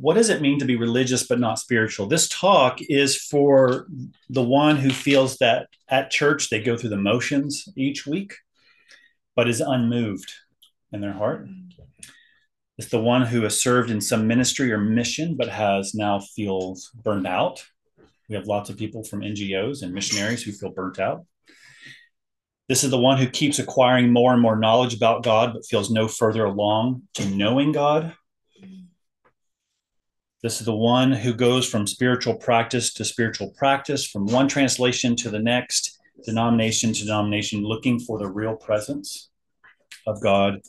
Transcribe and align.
what 0.00 0.14
does 0.14 0.30
it 0.30 0.40
mean 0.40 0.58
to 0.58 0.64
be 0.64 0.76
religious 0.76 1.26
but 1.26 1.38
not 1.38 1.58
spiritual? 1.58 2.06
This 2.06 2.28
talk 2.28 2.78
is 2.80 3.16
for 3.16 3.86
the 4.28 4.42
one 4.42 4.76
who 4.76 4.90
feels 4.90 5.36
that 5.38 5.68
at 5.88 6.10
church 6.10 6.48
they 6.48 6.62
go 6.62 6.76
through 6.76 6.90
the 6.90 6.96
motions 6.96 7.68
each 7.76 8.06
week, 8.06 8.34
but 9.36 9.48
is 9.48 9.60
unmoved 9.60 10.32
in 10.92 11.00
their 11.00 11.12
heart. 11.12 11.46
It's 12.78 12.88
the 12.88 13.00
one 13.00 13.26
who 13.26 13.42
has 13.42 13.60
served 13.60 13.90
in 13.90 14.00
some 14.00 14.26
ministry 14.26 14.72
or 14.72 14.78
mission, 14.78 15.36
but 15.36 15.48
has 15.48 15.94
now 15.94 16.20
feels 16.20 16.90
burned 17.04 17.26
out. 17.26 17.62
We 18.28 18.36
have 18.36 18.46
lots 18.46 18.70
of 18.70 18.78
people 18.78 19.04
from 19.04 19.20
NGOs 19.20 19.82
and 19.82 19.92
missionaries 19.92 20.42
who 20.42 20.52
feel 20.52 20.70
burnt 20.70 20.98
out. 20.98 21.26
This 22.70 22.84
is 22.84 22.90
the 22.90 22.98
one 22.98 23.18
who 23.18 23.28
keeps 23.28 23.58
acquiring 23.58 24.12
more 24.12 24.32
and 24.32 24.40
more 24.40 24.56
knowledge 24.56 24.94
about 24.94 25.24
God, 25.24 25.52
but 25.52 25.66
feels 25.66 25.90
no 25.90 26.06
further 26.06 26.44
along 26.44 27.02
to 27.14 27.26
knowing 27.26 27.72
God. 27.72 28.14
This 30.42 30.60
is 30.60 30.66
the 30.66 30.74
one 30.74 31.12
who 31.12 31.34
goes 31.34 31.68
from 31.68 31.86
spiritual 31.86 32.34
practice 32.34 32.94
to 32.94 33.04
spiritual 33.04 33.50
practice, 33.50 34.06
from 34.06 34.26
one 34.26 34.48
translation 34.48 35.14
to 35.16 35.30
the 35.30 35.38
next, 35.38 35.98
denomination 36.24 36.92
to 36.94 37.04
denomination, 37.04 37.62
looking 37.62 37.98
for 37.98 38.18
the 38.18 38.28
real 38.28 38.56
presence 38.56 39.28
of 40.06 40.22
God 40.22 40.60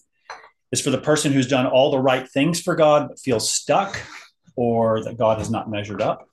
is 0.72 0.82
for 0.82 0.90
the 0.90 0.98
person 0.98 1.32
who's 1.32 1.48
done 1.48 1.66
all 1.66 1.92
the 1.92 2.00
right 2.00 2.28
things 2.30 2.62
for 2.62 2.76
God 2.76 3.10
but 3.10 3.20
feels 3.20 3.52
stuck 3.52 4.00
or 4.56 5.04
that 5.04 5.18
God 5.18 5.40
has 5.40 5.50
not 5.50 5.70
measured 5.70 6.02
up. 6.02 6.28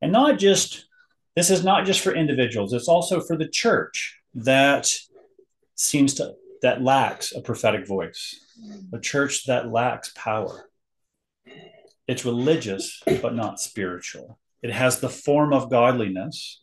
And 0.00 0.12
not 0.12 0.38
just, 0.38 0.86
this 1.34 1.50
is 1.50 1.64
not 1.64 1.86
just 1.86 2.00
for 2.00 2.14
individuals, 2.14 2.72
it's 2.72 2.88
also 2.88 3.20
for 3.20 3.36
the 3.36 3.48
church 3.48 4.18
that 4.34 4.92
seems 5.74 6.14
to, 6.14 6.34
that 6.62 6.82
lacks 6.82 7.32
a 7.34 7.40
prophetic 7.40 7.86
voice, 7.86 8.38
a 8.92 9.00
church 9.00 9.46
that 9.46 9.70
lacks 9.70 10.12
power. 10.14 10.68
It's 12.08 12.24
religious, 12.24 13.02
but 13.20 13.34
not 13.34 13.60
spiritual. 13.60 14.38
It 14.62 14.70
has 14.72 14.98
the 14.98 15.10
form 15.10 15.52
of 15.52 15.70
godliness, 15.70 16.60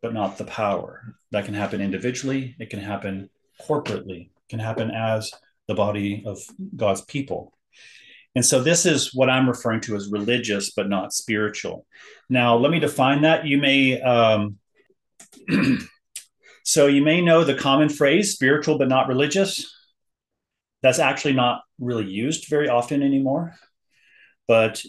but 0.00 0.14
not 0.14 0.38
the 0.38 0.44
power. 0.44 1.14
That 1.30 1.44
can 1.44 1.54
happen 1.54 1.80
individually, 1.80 2.56
it 2.58 2.70
can 2.70 2.80
happen 2.80 3.30
corporately, 3.60 4.30
it 4.30 4.48
can 4.48 4.58
happen 4.58 4.90
as 4.90 5.30
the 5.68 5.74
body 5.74 6.24
of 6.26 6.38
God's 6.74 7.02
people. 7.02 7.52
And 8.34 8.44
so 8.44 8.62
this 8.62 8.86
is 8.86 9.14
what 9.14 9.28
I'm 9.28 9.48
referring 9.48 9.82
to 9.82 9.94
as 9.94 10.10
religious, 10.10 10.70
but 10.70 10.88
not 10.88 11.12
spiritual. 11.12 11.86
Now, 12.30 12.56
let 12.56 12.70
me 12.70 12.80
define 12.80 13.22
that. 13.22 13.46
You 13.46 13.58
may, 13.58 14.00
um, 14.00 14.56
so 16.64 16.86
you 16.86 17.02
may 17.02 17.20
know 17.20 17.44
the 17.44 17.54
common 17.54 17.90
phrase 17.90 18.32
spiritual, 18.32 18.78
but 18.78 18.88
not 18.88 19.08
religious. 19.08 19.70
That's 20.82 20.98
actually 20.98 21.34
not 21.34 21.60
really 21.78 22.06
used 22.06 22.48
very 22.48 22.68
often 22.68 23.02
anymore. 23.02 23.54
But 24.48 24.82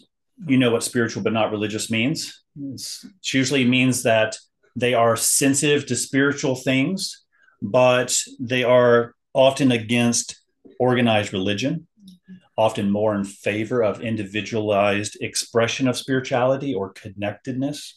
you 0.47 0.57
know 0.57 0.71
what 0.71 0.83
spiritual, 0.83 1.23
but 1.23 1.33
not 1.33 1.51
religious 1.51 1.91
means. 1.91 2.43
It's, 2.71 3.03
it 3.03 3.33
usually 3.33 3.65
means 3.65 4.03
that 4.03 4.37
they 4.75 4.93
are 4.93 5.15
sensitive 5.15 5.85
to 5.87 5.95
spiritual 5.95 6.55
things, 6.55 7.23
but 7.61 8.17
they 8.39 8.63
are 8.63 9.15
often 9.33 9.71
against 9.71 10.41
organized 10.79 11.33
religion, 11.33 11.87
often 12.57 12.91
more 12.91 13.15
in 13.15 13.23
favor 13.23 13.83
of 13.83 14.01
individualized 14.01 15.17
expression 15.21 15.87
of 15.87 15.97
spirituality 15.97 16.73
or 16.73 16.91
connectedness. 16.93 17.95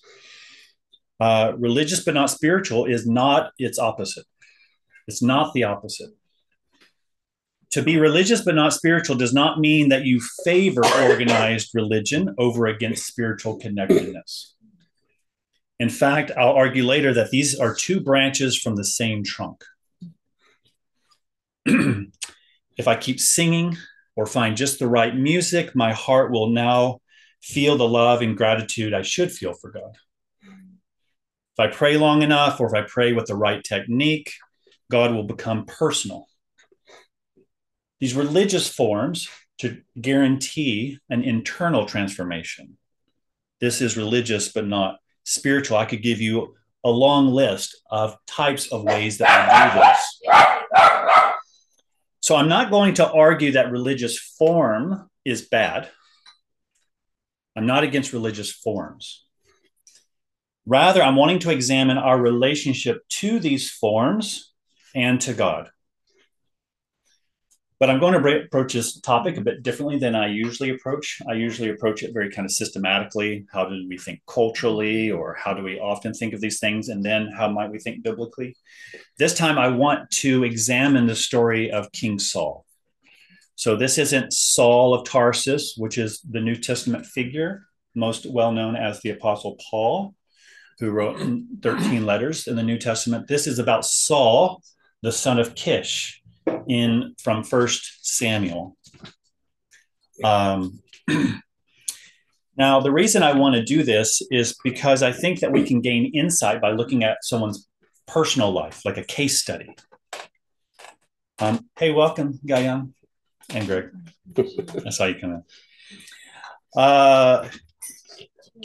Uh, 1.19 1.53
religious 1.57 2.05
but 2.05 2.15
not 2.15 2.31
spiritual 2.31 2.85
is 2.85 3.07
not 3.07 3.53
its 3.59 3.79
opposite. 3.79 4.27
It's 5.09 5.23
not 5.23 5.55
the 5.55 5.65
opposite. 5.65 6.11
To 7.77 7.83
be 7.83 7.99
religious 7.99 8.41
but 8.41 8.55
not 8.55 8.73
spiritual 8.73 9.17
does 9.17 9.35
not 9.35 9.61
mean 9.61 9.91
that 9.91 10.07
you 10.07 10.19
favor 10.47 10.81
organized 10.83 11.75
religion 11.75 12.35
over 12.39 12.69
against 12.69 13.07
spiritual 13.07 13.59
connectedness. 13.59 14.55
In 15.79 15.91
fact, 15.91 16.33
I'll 16.39 16.55
argue 16.55 16.85
later 16.87 17.13
that 17.13 17.29
these 17.29 17.55
are 17.61 17.75
two 17.75 18.01
branches 18.01 18.59
from 18.59 18.77
the 18.77 18.85
same 18.85 19.23
trunk. 19.25 19.63
if 21.67 22.89
I 22.89 22.97
keep 22.97 23.21
singing 23.21 23.77
or 24.17 24.25
find 24.25 24.57
just 24.57 24.79
the 24.79 24.89
right 24.89 25.15
music, 25.15 25.77
my 25.77 25.93
heart 25.93 26.33
will 26.33 26.49
now 26.49 27.01
feel 27.43 27.77
the 27.77 27.87
love 27.87 28.23
and 28.23 28.39
gratitude 28.39 28.95
I 28.95 29.03
should 29.03 29.31
feel 29.31 29.53
for 29.53 29.71
God. 29.71 29.99
If 30.43 31.59
I 31.59 31.67
pray 31.67 31.99
long 31.99 32.23
enough 32.23 32.59
or 32.59 32.69
if 32.69 32.73
I 32.73 32.89
pray 32.89 33.13
with 33.13 33.27
the 33.27 33.37
right 33.37 33.63
technique, 33.63 34.33
God 34.91 35.13
will 35.13 35.25
become 35.25 35.67
personal. 35.67 36.27
These 38.01 38.15
religious 38.15 38.69
forms 38.69 39.29
to 39.59 39.81
guarantee 40.01 40.99
an 41.09 41.23
internal 41.23 41.87
transformation. 41.87 42.77
This 43.61 43.81
is 43.81 43.97
religious, 43.97 44.53
but 44.53 44.67
not 44.67 44.99
spiritual. 45.25 45.79
I 45.79 45.87
could 45.87 46.03
give 46.03 46.21
you 46.21 46.55
a 46.85 46.91
long 46.91 47.29
list 47.29 47.81
of 47.91 48.17
types 48.27 48.71
of 48.71 48.85
ways 48.85 49.19
that 49.19 49.49
we 49.49 49.81
do 49.81 49.87
this. 49.87 51.33
So 52.21 52.37
I'm 52.37 52.49
not 52.49 52.71
going 52.71 52.95
to 52.95 53.11
argue 53.11 53.53
that 53.53 53.71
religious 53.71 54.19
form 54.19 55.09
is 55.25 55.43
bad. 55.43 55.89
I'm 57.57 57.67
not 57.67 57.85
against 57.85 58.13
religious 58.13 58.53
forms. 58.53 59.25
Rather, 60.67 61.03
I'm 61.03 61.17
wanting 61.17 61.39
to 61.41 61.51
examine 61.51 61.97
our 61.97 62.21
relationship 62.21 63.09
to 63.09 63.39
these 63.39 63.71
forms 63.71 64.53
and 64.95 65.21
to 65.23 65.33
God. 65.33 65.71
But 67.79 67.91
I'm 67.91 68.01
going 68.01 68.15
to 68.15 68.45
approach 68.45 68.73
this 68.73 68.99
topic 69.01 69.37
a 69.37 69.43
bit 69.43 69.63
differently 69.63 69.99
than 69.99 70.15
I 70.15 70.29
usually 70.29 70.71
approach. 70.71 71.21
I 71.29 71.35
usually 71.35 71.69
approach 71.69 72.03
it 72.03 72.15
very 72.15 72.31
kind 72.31 72.47
of 72.47 72.53
systematically. 72.53 73.47
How 73.53 73.67
do 73.67 73.87
we 73.87 73.99
think 73.99 74.23
culturally, 74.27 75.11
or 75.11 75.35
how 75.35 75.53
do 75.53 75.63
we 75.63 75.79
often 75.79 76.15
think 76.15 76.33
of 76.33 76.41
these 76.41 76.59
things? 76.59 76.89
And 76.89 77.05
then 77.05 77.31
how 77.37 77.49
might 77.51 77.71
we 77.71 77.79
think 77.79 78.03
biblically? 78.03 78.57
This 79.19 79.35
time, 79.35 79.59
I 79.59 79.69
want 79.69 80.11
to 80.23 80.45
examine 80.45 81.07
the 81.07 81.15
story 81.15 81.71
of 81.71 81.93
King 81.93 82.19
Saul. 82.19 82.65
So, 83.57 83.77
this 83.77 83.99
isn't 83.99 84.33
Saul 84.33 84.95
of 84.95 85.07
Tarsus, 85.07 85.75
which 85.77 85.99
is 85.99 86.21
the 86.23 86.41
New 86.41 86.57
Testament 86.57 87.05
figure, 87.05 87.67
most 87.95 88.25
well 88.25 88.53
known 88.53 88.77
as 88.77 89.03
the 89.03 89.11
Apostle 89.11 89.59
Paul, 89.71 90.15
who 90.79 90.91
wrote 90.91 91.19
13 91.63 92.07
letters 92.07 92.47
in 92.47 92.57
the 92.57 92.63
New 92.63 92.79
Testament. 92.79 93.29
This 93.29 93.47
is 93.47 93.59
about 93.59 93.85
Saul, 93.85 94.63
the 95.03 95.13
son 95.13 95.39
of 95.39 95.55
Kish 95.55 96.23
in 96.69 97.15
from 97.23 97.45
First 97.45 98.07
Samuel. 98.07 98.77
Um, 100.25 100.81
now, 102.57 102.81
the 102.81 102.93
reason 102.93 103.23
I 103.23 103.33
want 103.33 103.55
to 103.55 103.65
do 103.65 103.83
this 103.83 104.23
is 104.31 104.57
because 104.65 105.03
I 105.03 105.13
think 105.13 105.41
that 105.41 105.53
we 105.53 105.65
can 105.65 105.81
gain 105.81 106.13
insight 106.15 106.61
by 106.61 106.73
looking 106.73 107.05
at 107.05 107.19
someone's 107.23 107.69
personal 108.07 108.53
life, 108.53 108.85
like 108.85 108.99
a 108.99 109.05
case 109.05 109.41
study. 109.41 109.75
Um, 111.39 111.69
hey, 111.79 111.93
welcome, 111.93 112.39
Guyang 112.47 112.93
and 113.51 113.67
Greg. 113.67 113.91
I 114.85 114.91
saw 114.91 115.05
you 115.07 115.17
come 115.21 115.33
in. 115.33 115.43
Uh, 116.77 117.49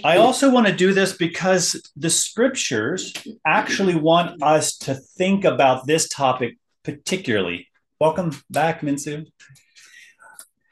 I 0.03 0.17
also 0.17 0.49
want 0.49 0.67
to 0.67 0.73
do 0.73 0.93
this 0.93 1.13
because 1.13 1.81
the 1.97 2.09
scriptures 2.09 3.13
actually 3.45 3.95
want 3.95 4.41
us 4.41 4.77
to 4.79 4.95
think 4.95 5.43
about 5.43 5.85
this 5.85 6.07
topic 6.07 6.57
particularly 6.83 7.67
Welcome 8.01 8.31
back, 8.49 8.81
Minsu. 8.81 9.27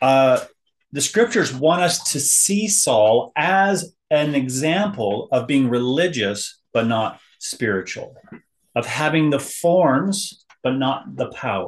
Uh, 0.02 0.44
the 0.92 1.00
scriptures 1.00 1.54
want 1.54 1.84
us 1.84 2.12
to 2.14 2.20
see 2.20 2.68
Saul 2.68 3.32
as 3.36 3.94
an 4.10 4.34
example 4.34 5.28
of 5.32 5.46
being 5.46 5.70
religious 5.70 6.60
but 6.74 6.88
not 6.88 7.20
spiritual, 7.38 8.16
of 8.76 8.88
having 8.88 9.30
the 9.30 9.40
forms 9.40 10.44
but 10.64 10.72
not 10.72 11.18
the 11.18 11.30
power. 11.30 11.68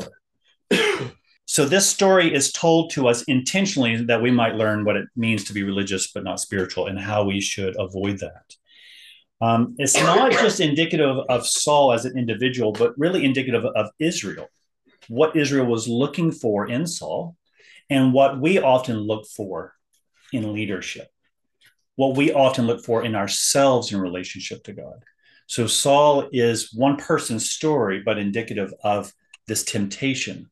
so, 1.45 1.65
this 1.65 1.87
story 1.87 2.33
is 2.33 2.51
told 2.51 2.89
to 2.93 3.07
us 3.07 3.21
intentionally 3.25 4.03
that 4.05 4.23
we 4.23 4.31
might 4.31 4.55
learn 4.55 4.83
what 4.83 4.97
it 4.97 5.09
means 5.15 5.43
to 5.43 5.53
be 5.53 5.61
religious 5.61 6.11
but 6.11 6.23
not 6.23 6.39
spiritual 6.39 6.87
and 6.87 6.99
how 6.99 7.23
we 7.23 7.39
should 7.39 7.79
avoid 7.79 8.17
that. 8.17 8.55
Um, 9.41 9.75
it's 9.77 9.93
not 9.93 10.31
just 10.31 10.59
indicative 10.59 11.17
of 11.29 11.45
Saul 11.45 11.93
as 11.93 12.05
an 12.05 12.17
individual, 12.17 12.71
but 12.71 12.97
really 12.97 13.23
indicative 13.23 13.63
of 13.63 13.91
Israel 13.99 14.47
what 15.11 15.35
Israel 15.35 15.65
was 15.65 15.89
looking 15.89 16.31
for 16.31 16.69
in 16.69 16.87
Saul 16.87 17.35
and 17.89 18.13
what 18.13 18.39
we 18.39 18.59
often 18.59 18.97
look 18.97 19.27
for 19.27 19.73
in 20.31 20.53
leadership, 20.53 21.09
what 21.97 22.15
we 22.15 22.31
often 22.31 22.65
look 22.65 22.85
for 22.85 23.03
in 23.03 23.13
ourselves 23.13 23.91
in 23.91 23.99
relationship 23.99 24.63
to 24.63 24.71
God. 24.71 25.03
So 25.47 25.67
Saul 25.67 26.29
is 26.31 26.73
one 26.73 26.95
person's 26.95 27.49
story, 27.49 28.01
but 28.05 28.17
indicative 28.17 28.73
of 28.85 29.11
this 29.47 29.65
temptation 29.65 30.49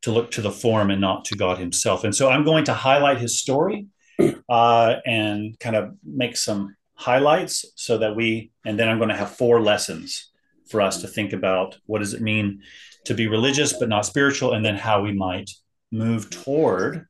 to 0.00 0.10
look 0.10 0.30
to 0.30 0.40
the 0.40 0.50
form 0.50 0.90
and 0.90 1.02
not 1.02 1.26
to 1.26 1.36
God 1.36 1.58
Himself. 1.58 2.02
And 2.02 2.16
so 2.16 2.30
I'm 2.30 2.44
going 2.44 2.64
to 2.64 2.72
highlight 2.72 3.18
his 3.18 3.38
story 3.38 3.88
uh, 4.48 4.94
and 5.04 5.58
kind 5.60 5.76
of 5.76 5.94
make 6.02 6.38
some 6.38 6.74
highlights 6.94 7.66
so 7.74 7.98
that 7.98 8.16
we, 8.16 8.50
and 8.64 8.78
then 8.78 8.88
I'm 8.88 8.96
going 8.96 9.10
to 9.10 9.14
have 9.16 9.36
four 9.36 9.60
lessons 9.60 10.30
for 10.70 10.80
us 10.80 11.02
to 11.02 11.08
think 11.08 11.34
about 11.34 11.76
what 11.84 11.98
does 11.98 12.14
it 12.14 12.22
mean 12.22 12.62
to 13.04 13.14
be 13.14 13.28
religious 13.28 13.72
but 13.78 13.88
not 13.88 14.06
spiritual, 14.06 14.52
and 14.52 14.64
then 14.64 14.76
how 14.76 15.02
we 15.02 15.12
might 15.12 15.50
move 15.90 16.30
toward 16.30 17.06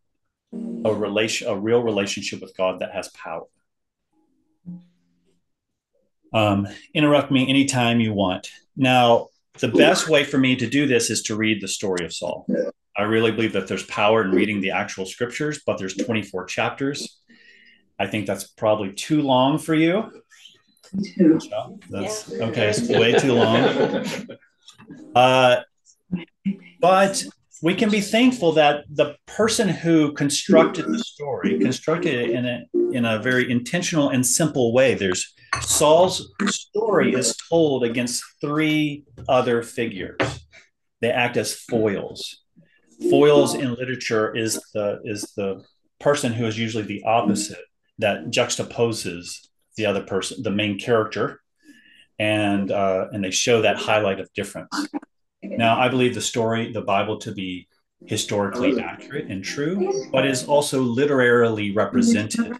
a 0.53 0.95
relation, 0.95 1.49
a 1.49 1.57
real 1.57 1.83
relationship 1.83 2.41
with 2.41 2.57
God 2.57 2.81
that 2.81 2.93
has 2.93 3.09
power. 3.09 3.45
Um, 6.33 6.69
interrupt 6.95 7.31
me 7.31 7.49
anytime 7.49 8.01
you 8.01 8.13
want. 8.13 8.51
Now, 8.77 9.29
the 9.59 9.69
best 9.69 10.09
way 10.09 10.25
for 10.25 10.39
me 10.39 10.57
to 10.57 10.67
do 10.67 10.87
this 10.87 11.11
is 11.11 11.23
to 11.25 11.37
read 11.37 11.61
the 11.61 11.69
story 11.69 12.05
of 12.05 12.13
Saul. 12.13 12.47
I 12.97 13.03
really 13.03 13.33
believe 13.33 13.53
that 13.55 13.67
there's 13.67 13.85
power 13.85 14.23
in 14.25 14.31
reading 14.31 14.61
the 14.61 14.71
actual 14.71 15.07
scriptures, 15.07 15.61
but 15.67 15.79
there's 15.79 15.97
24 15.97 16.45
chapters. 16.47 17.21
I 17.99 18.07
think 18.07 18.27
that's 18.27 18.45
probably 18.45 18.93
too 18.93 19.23
long 19.23 19.59
for 19.59 19.75
you. 19.75 20.23
That's 21.91 22.33
okay. 22.33 22.69
It's 22.69 22.89
way 22.89 23.13
too 23.13 23.35
long. 23.35 24.27
Uh, 25.15 25.61
but 26.81 27.25
we 27.63 27.75
can 27.75 27.91
be 27.91 28.01
thankful 28.01 28.53
that 28.53 28.85
the 28.89 29.17
person 29.27 29.69
who 29.69 30.13
constructed 30.13 30.87
the 30.87 30.99
story 30.99 31.59
constructed 31.59 32.15
it 32.15 32.31
in 32.31 32.47
a 32.47 32.65
in 32.93 33.05
a 33.05 33.19
very 33.21 33.51
intentional 33.51 34.09
and 34.09 34.27
simple 34.27 34.73
way. 34.73 34.95
There's 34.95 35.35
Saul's 35.61 36.33
story 36.47 37.15
is 37.15 37.37
told 37.49 37.85
against 37.85 38.23
three 38.41 39.05
other 39.29 39.63
figures. 39.63 40.17
They 41.01 41.11
act 41.11 41.37
as 41.37 41.55
foils. 41.55 42.43
Foils 43.11 43.55
in 43.55 43.75
literature 43.75 44.35
is 44.35 44.61
the 44.75 45.01
is 45.05 45.33
the 45.37 45.65
person 45.99 46.33
who 46.33 46.47
is 46.47 46.59
usually 46.59 46.85
the 46.85 47.03
opposite 47.05 47.65
that 47.99 48.31
juxtaposes 48.31 49.49
the 49.77 49.87
other 49.87 50.03
person, 50.03 50.43
the 50.43 50.51
main 50.51 50.79
character, 50.79 51.41
and 52.19 52.71
uh, 52.71 53.09
and 53.13 53.23
they 53.23 53.31
show 53.31 53.63
that 53.63 53.77
highlight 53.77 54.21
of 54.21 54.33
difference. 54.35 54.89
Now, 55.43 55.79
I 55.79 55.89
believe 55.89 56.15
the 56.15 56.21
story, 56.21 56.73
the 56.73 56.83
Bible, 56.83 57.19
to 57.21 57.33
be 57.33 57.69
historically 58.07 58.81
accurate 58.81 59.31
and 59.31 59.45
true, 59.45 60.09
but 60.11 60.27
is 60.27 60.47
also 60.47 60.81
literarily 60.83 61.71
represented 61.71 62.57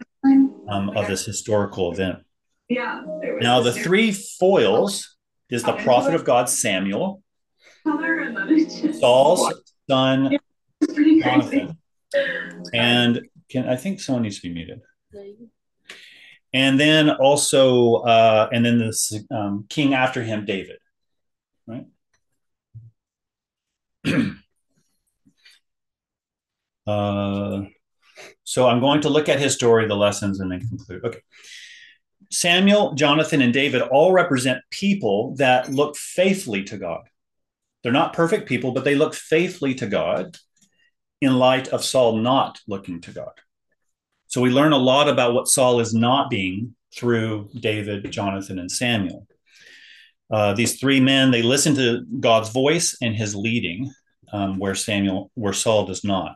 um, 0.69 0.89
of 0.89 1.07
this 1.07 1.25
historical 1.25 1.91
event. 1.91 2.19
Yeah. 2.69 3.03
Now, 3.39 3.61
the 3.61 3.73
three 3.73 4.11
foils 4.11 5.15
is 5.49 5.63
the 5.63 5.73
prophet 5.73 6.13
of 6.15 6.25
God 6.25 6.49
Samuel, 6.49 7.21
Saul's 8.99 9.53
son 9.89 10.37
Jonathan, 10.95 11.77
and 12.73 13.21
can 13.49 13.67
I 13.67 13.75
think 13.75 13.99
someone 13.99 14.23
needs 14.23 14.39
to 14.39 14.47
be 14.47 14.53
muted. 14.53 14.81
And 16.53 16.79
then 16.79 17.09
also, 17.09 17.95
uh, 17.95 18.49
and 18.51 18.65
then 18.65 18.77
this 18.77 19.13
um, 19.31 19.65
king 19.69 19.93
after 19.93 20.21
him, 20.21 20.45
David, 20.45 20.77
right? 21.65 21.85
uh, 26.87 27.61
so 28.43 28.67
I'm 28.67 28.79
going 28.79 29.01
to 29.01 29.09
look 29.09 29.29
at 29.29 29.39
his 29.39 29.53
story, 29.53 29.87
the 29.87 29.95
lessons, 29.95 30.39
and 30.39 30.51
then 30.51 30.67
conclude. 30.67 31.05
Okay. 31.05 31.21
Samuel, 32.31 32.93
Jonathan, 32.93 33.41
and 33.41 33.53
David 33.53 33.81
all 33.81 34.13
represent 34.13 34.59
people 34.69 35.35
that 35.35 35.69
look 35.69 35.97
faithfully 35.97 36.63
to 36.63 36.77
God. 36.77 37.01
They're 37.83 37.91
not 37.91 38.13
perfect 38.13 38.47
people, 38.47 38.71
but 38.71 38.83
they 38.83 38.95
look 38.95 39.13
faithfully 39.13 39.75
to 39.75 39.87
God 39.87 40.37
in 41.19 41.37
light 41.37 41.67
of 41.69 41.83
Saul 41.83 42.17
not 42.17 42.59
looking 42.67 43.01
to 43.01 43.11
God. 43.11 43.33
So 44.27 44.41
we 44.41 44.49
learn 44.49 44.71
a 44.71 44.77
lot 44.77 45.09
about 45.09 45.33
what 45.33 45.47
Saul 45.47 45.79
is 45.79 45.93
not 45.93 46.29
being 46.29 46.75
through 46.95 47.49
David, 47.59 48.09
Jonathan, 48.11 48.59
and 48.59 48.71
Samuel. 48.71 49.27
Uh, 50.31 50.53
these 50.53 50.79
three 50.79 50.99
men, 50.99 51.31
they 51.31 51.41
listen 51.41 51.75
to 51.75 52.05
God's 52.19 52.49
voice 52.49 52.95
and 53.01 53.15
his 53.15 53.35
leading, 53.35 53.91
um, 54.31 54.59
where 54.59 54.75
Samuel, 54.75 55.29
where 55.33 55.53
Saul 55.53 55.85
does 55.85 56.03
not. 56.03 56.35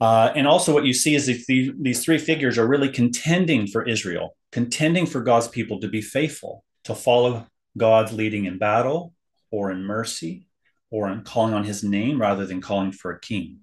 Uh, 0.00 0.32
and 0.34 0.46
also, 0.46 0.72
what 0.72 0.84
you 0.84 0.94
see 0.94 1.14
is 1.14 1.26
these 1.46 2.04
three 2.04 2.18
figures 2.18 2.58
are 2.58 2.66
really 2.66 2.88
contending 2.88 3.66
for 3.66 3.86
Israel, 3.86 4.36
contending 4.50 5.06
for 5.06 5.20
God's 5.20 5.48
people 5.48 5.80
to 5.80 5.88
be 5.88 6.00
faithful, 6.00 6.64
to 6.84 6.94
follow 6.94 7.46
God's 7.76 8.12
leading 8.12 8.46
in 8.46 8.58
battle 8.58 9.14
or 9.50 9.70
in 9.70 9.82
mercy 9.82 10.46
or 10.90 11.10
in 11.10 11.22
calling 11.22 11.54
on 11.54 11.64
his 11.64 11.84
name 11.84 12.20
rather 12.20 12.46
than 12.46 12.60
calling 12.60 12.92
for 12.92 13.10
a 13.12 13.20
king. 13.20 13.60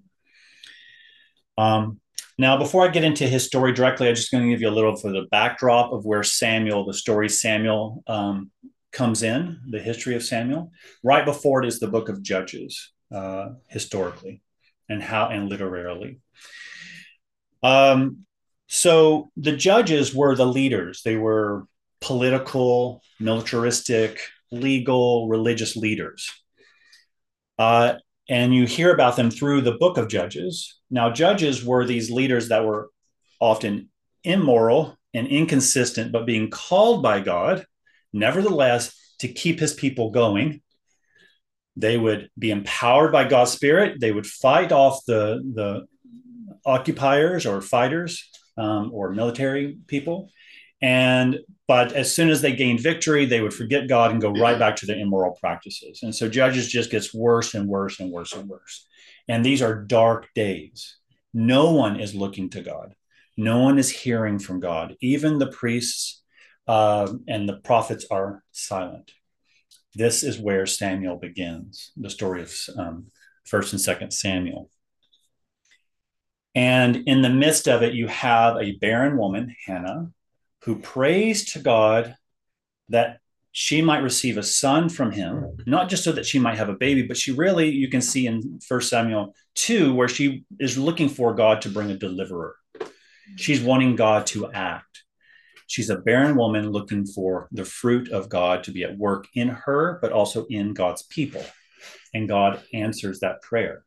Um, 1.56 2.00
now, 2.38 2.56
before 2.56 2.84
I 2.84 2.88
get 2.88 3.02
into 3.02 3.26
his 3.26 3.44
story 3.44 3.72
directly, 3.72 4.08
I'm 4.08 4.14
just 4.14 4.30
going 4.30 4.44
to 4.44 4.50
give 4.50 4.60
you 4.60 4.68
a 4.68 4.70
little 4.70 4.94
for 4.94 5.10
the 5.10 5.26
backdrop 5.30 5.92
of 5.92 6.04
where 6.04 6.22
Samuel, 6.22 6.86
the 6.86 6.94
story 6.94 7.28
Samuel 7.28 8.04
um, 8.06 8.52
comes 8.92 9.24
in, 9.24 9.58
the 9.68 9.80
history 9.80 10.14
of 10.14 10.22
Samuel. 10.22 10.70
Right 11.02 11.24
before 11.24 11.62
it 11.62 11.66
is 11.66 11.80
the 11.80 11.88
book 11.88 12.08
of 12.08 12.22
Judges, 12.22 12.92
uh, 13.12 13.50
historically, 13.66 14.40
and 14.88 15.02
how 15.02 15.28
and 15.28 15.48
literarily. 15.48 16.20
Um, 17.64 18.24
so 18.68 19.30
the 19.36 19.56
judges 19.56 20.14
were 20.14 20.36
the 20.36 20.46
leaders. 20.46 21.02
They 21.04 21.16
were 21.16 21.66
political, 22.00 23.02
militaristic, 23.18 24.20
legal, 24.52 25.28
religious 25.28 25.74
leaders. 25.74 26.30
Uh, 27.58 27.94
and 28.28 28.54
you 28.54 28.66
hear 28.66 28.92
about 28.92 29.16
them 29.16 29.30
through 29.30 29.62
the 29.62 29.72
book 29.72 29.96
of 29.96 30.08
Judges. 30.08 30.78
Now, 30.90 31.10
judges 31.10 31.64
were 31.64 31.84
these 31.84 32.10
leaders 32.10 32.48
that 32.48 32.64
were 32.64 32.90
often 33.40 33.88
immoral 34.24 34.96
and 35.14 35.26
inconsistent, 35.26 36.12
but 36.12 36.26
being 36.26 36.50
called 36.50 37.02
by 37.02 37.20
God, 37.20 37.64
nevertheless, 38.12 38.94
to 39.20 39.28
keep 39.28 39.58
his 39.58 39.72
people 39.72 40.10
going. 40.10 40.60
They 41.76 41.96
would 41.96 42.30
be 42.38 42.50
empowered 42.50 43.12
by 43.12 43.24
God's 43.24 43.52
Spirit. 43.52 44.00
They 44.00 44.12
would 44.12 44.26
fight 44.26 44.72
off 44.72 45.04
the, 45.06 45.40
the 45.54 45.86
occupiers 46.66 47.46
or 47.46 47.60
fighters 47.60 48.28
um, 48.56 48.90
or 48.92 49.12
military 49.12 49.78
people. 49.86 50.30
And 50.80 51.40
but 51.66 51.92
as 51.92 52.14
soon 52.14 52.30
as 52.30 52.40
they 52.40 52.54
gained 52.54 52.80
victory, 52.80 53.26
they 53.26 53.42
would 53.42 53.52
forget 53.52 53.88
God 53.88 54.10
and 54.10 54.22
go 54.22 54.30
right 54.30 54.58
back 54.58 54.76
to 54.76 54.86
their 54.86 54.98
immoral 54.98 55.36
practices. 55.38 56.00
And 56.02 56.14
so 56.14 56.28
Judges 56.28 56.68
just 56.68 56.90
gets 56.90 57.12
worse 57.12 57.54
and 57.54 57.68
worse 57.68 58.00
and 58.00 58.10
worse 58.10 58.32
and 58.32 58.48
worse. 58.48 58.86
And 59.28 59.44
these 59.44 59.60
are 59.60 59.84
dark 59.84 60.28
days. 60.34 60.96
No 61.34 61.72
one 61.72 62.00
is 62.00 62.14
looking 62.14 62.48
to 62.50 62.62
God. 62.62 62.94
No 63.36 63.58
one 63.58 63.78
is 63.78 63.90
hearing 63.90 64.38
from 64.38 64.60
God. 64.60 64.96
Even 65.00 65.38
the 65.38 65.48
priests 65.50 66.22
uh, 66.66 67.12
and 67.28 67.48
the 67.48 67.58
prophets 67.58 68.06
are 68.10 68.42
silent. 68.52 69.12
This 69.94 70.22
is 70.22 70.38
where 70.38 70.64
Samuel 70.64 71.16
begins, 71.16 71.92
the 71.96 72.10
story 72.10 72.42
of 72.42 72.54
um, 72.76 73.06
First 73.44 73.72
and 73.72 73.80
Second 73.80 74.12
Samuel. 74.12 74.70
And 76.54 76.96
in 77.06 77.22
the 77.22 77.30
midst 77.30 77.68
of 77.68 77.82
it, 77.82 77.94
you 77.94 78.06
have 78.08 78.56
a 78.56 78.76
barren 78.78 79.16
woman, 79.16 79.54
Hannah, 79.66 80.10
who 80.62 80.78
prays 80.78 81.52
to 81.52 81.58
God 81.60 82.14
that 82.88 83.20
she 83.52 83.82
might 83.82 84.02
receive 84.02 84.36
a 84.36 84.42
son 84.42 84.88
from 84.88 85.10
him, 85.10 85.56
not 85.66 85.88
just 85.88 86.04
so 86.04 86.12
that 86.12 86.26
she 86.26 86.38
might 86.38 86.58
have 86.58 86.68
a 86.68 86.74
baby, 86.74 87.02
but 87.02 87.16
she 87.16 87.32
really, 87.32 87.70
you 87.70 87.88
can 87.88 88.00
see 88.00 88.26
in 88.26 88.60
First 88.60 88.88
Samuel 88.88 89.34
2, 89.56 89.94
where 89.94 90.08
she 90.08 90.44
is 90.60 90.78
looking 90.78 91.08
for 91.08 91.34
God 91.34 91.62
to 91.62 91.68
bring 91.68 91.90
a 91.90 91.96
deliverer. 91.96 92.54
She's 93.36 93.60
wanting 93.60 93.96
God 93.96 94.26
to 94.28 94.50
act. 94.52 95.02
She's 95.66 95.90
a 95.90 95.98
barren 95.98 96.36
woman 96.36 96.70
looking 96.70 97.04
for 97.04 97.48
the 97.52 97.64
fruit 97.64 98.10
of 98.10 98.28
God 98.28 98.64
to 98.64 98.70
be 98.70 98.84
at 98.84 98.96
work 98.96 99.26
in 99.34 99.48
her, 99.48 99.98
but 100.00 100.12
also 100.12 100.46
in 100.46 100.72
God's 100.72 101.02
people. 101.02 101.44
And 102.14 102.28
God 102.28 102.62
answers 102.72 103.20
that 103.20 103.42
prayer. 103.42 103.84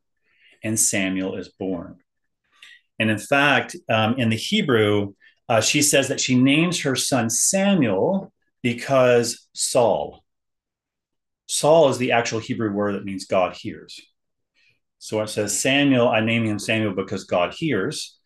And 0.63 0.79
Samuel 0.79 1.37
is 1.37 1.49
born. 1.49 1.97
And 2.99 3.09
in 3.09 3.17
fact, 3.17 3.75
um, 3.89 4.15
in 4.19 4.29
the 4.29 4.35
Hebrew, 4.35 5.13
uh, 5.50 5.62
she 5.62 5.81
says 5.81 6.07
that 6.07 6.19
she 6.21 6.36
names 6.36 6.81
her 6.81 6.95
son 6.95 7.29
Samuel 7.29 8.31
because 8.62 9.48
Saul. 9.53 10.24
Saul 11.48 11.89
is 11.89 11.98
the 11.98 12.13
actual 12.13 12.39
Hebrew 12.39 12.71
word 12.71 12.95
that 12.95 13.05
means 13.05 13.25
God 13.25 13.53
hears. 13.53 14.00
So 15.00 15.19
it 15.21 15.29
says 15.29 15.60
Samuel, 15.60 16.07
I 16.07 16.21
name 16.21 16.45
him 16.45 16.60
Samuel 16.60 16.93
because 16.93 17.24
God 17.24 17.53
hears. 17.53 18.17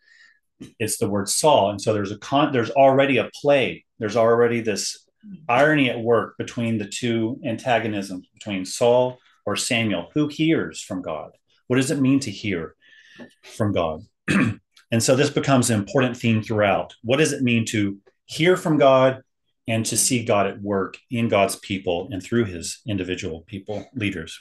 It's 0.77 0.97
the 0.97 1.09
word 1.09 1.27
Saul. 1.29 1.71
And 1.71 1.81
so 1.81 1.93
there's 1.93 2.11
a 2.11 2.17
con 2.17 2.51
there's 2.51 2.69
already 2.69 3.17
a 3.17 3.31
play. 3.41 3.85
There's 3.97 4.15
already 4.15 4.61
this 4.61 5.07
irony 5.49 5.89
at 5.89 5.99
work 5.99 6.37
between 6.37 6.77
the 6.77 6.87
two 6.87 7.39
antagonisms 7.45 8.27
between 8.33 8.65
Saul 8.65 9.17
or 9.45 9.55
Samuel. 9.55 10.09
Who 10.13 10.27
hears 10.27 10.81
from 10.81 11.01
God? 11.01 11.31
What 11.67 11.77
does 11.77 11.91
it 11.91 11.99
mean 11.99 12.19
to 12.21 12.31
hear 12.31 12.75
from 13.41 13.73
God? 13.73 14.01
And 14.91 15.01
so 15.01 15.15
this 15.15 15.29
becomes 15.29 15.69
an 15.69 15.79
important 15.79 16.17
theme 16.17 16.41
throughout. 16.41 16.93
What 17.01 17.17
does 17.17 17.33
it 17.33 17.41
mean 17.41 17.65
to 17.65 17.97
hear 18.25 18.55
from 18.55 18.77
God 18.77 19.21
and 19.67 19.85
to 19.87 19.97
see 19.97 20.23
God 20.23 20.47
at 20.47 20.61
work 20.61 20.97
in 21.09 21.27
God's 21.27 21.55
people 21.55 22.07
and 22.11 22.21
through 22.21 22.45
his 22.45 22.79
individual 22.87 23.41
people, 23.47 23.85
leaders? 23.95 24.39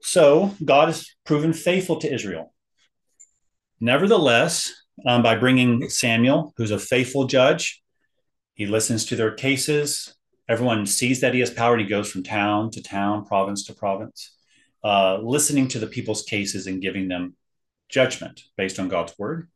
So 0.00 0.54
God 0.64 0.88
has 0.88 1.08
proven 1.24 1.52
faithful 1.52 1.96
to 2.00 2.12
Israel. 2.12 2.52
Nevertheless, 3.80 4.72
um, 5.06 5.22
by 5.22 5.36
bringing 5.36 5.88
Samuel, 5.88 6.52
who's 6.56 6.70
a 6.70 6.78
faithful 6.78 7.26
judge, 7.26 7.82
he 8.54 8.66
listens 8.66 9.06
to 9.06 9.16
their 9.16 9.32
cases. 9.32 10.14
Everyone 10.48 10.86
sees 10.86 11.20
that 11.20 11.34
he 11.34 11.40
has 11.40 11.50
power 11.50 11.74
and 11.74 11.82
he 11.82 11.88
goes 11.88 12.10
from 12.10 12.22
town 12.22 12.70
to 12.72 12.82
town, 12.82 13.24
province 13.24 13.64
to 13.66 13.74
province. 13.74 14.36
uh, 14.84 15.18
listening 15.18 15.68
to 15.68 15.78
the 15.78 15.86
people's 15.86 16.22
cases 16.22 16.66
and 16.66 16.82
giving 16.82 17.08
them 17.08 17.36
judgment 17.92 18.40
based 18.56 18.80
on 18.80 18.88
God's 18.88 19.16
word. 19.18 19.48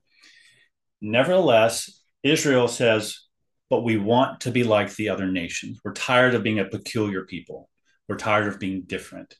Nevertheless, 1.01 2.03
Israel 2.23 2.69
says, 2.69 3.27
but 3.69 3.83
we 3.83 3.97
want 3.97 4.41
to 4.43 4.51
be 4.51 4.63
like 4.63 4.95
the 4.95 5.09
other 5.09 5.27
nations. 5.27 5.81
We're 5.85 5.93
tired 5.93 6.35
of 6.35 6.43
being 6.43 6.61
a 6.61 6.65
peculiar 6.65 7.25
people. 7.25 7.69
We're 8.09 8.17
tired 8.17 8.47
of 8.47 8.61
being 8.61 8.83
different. 8.83 9.35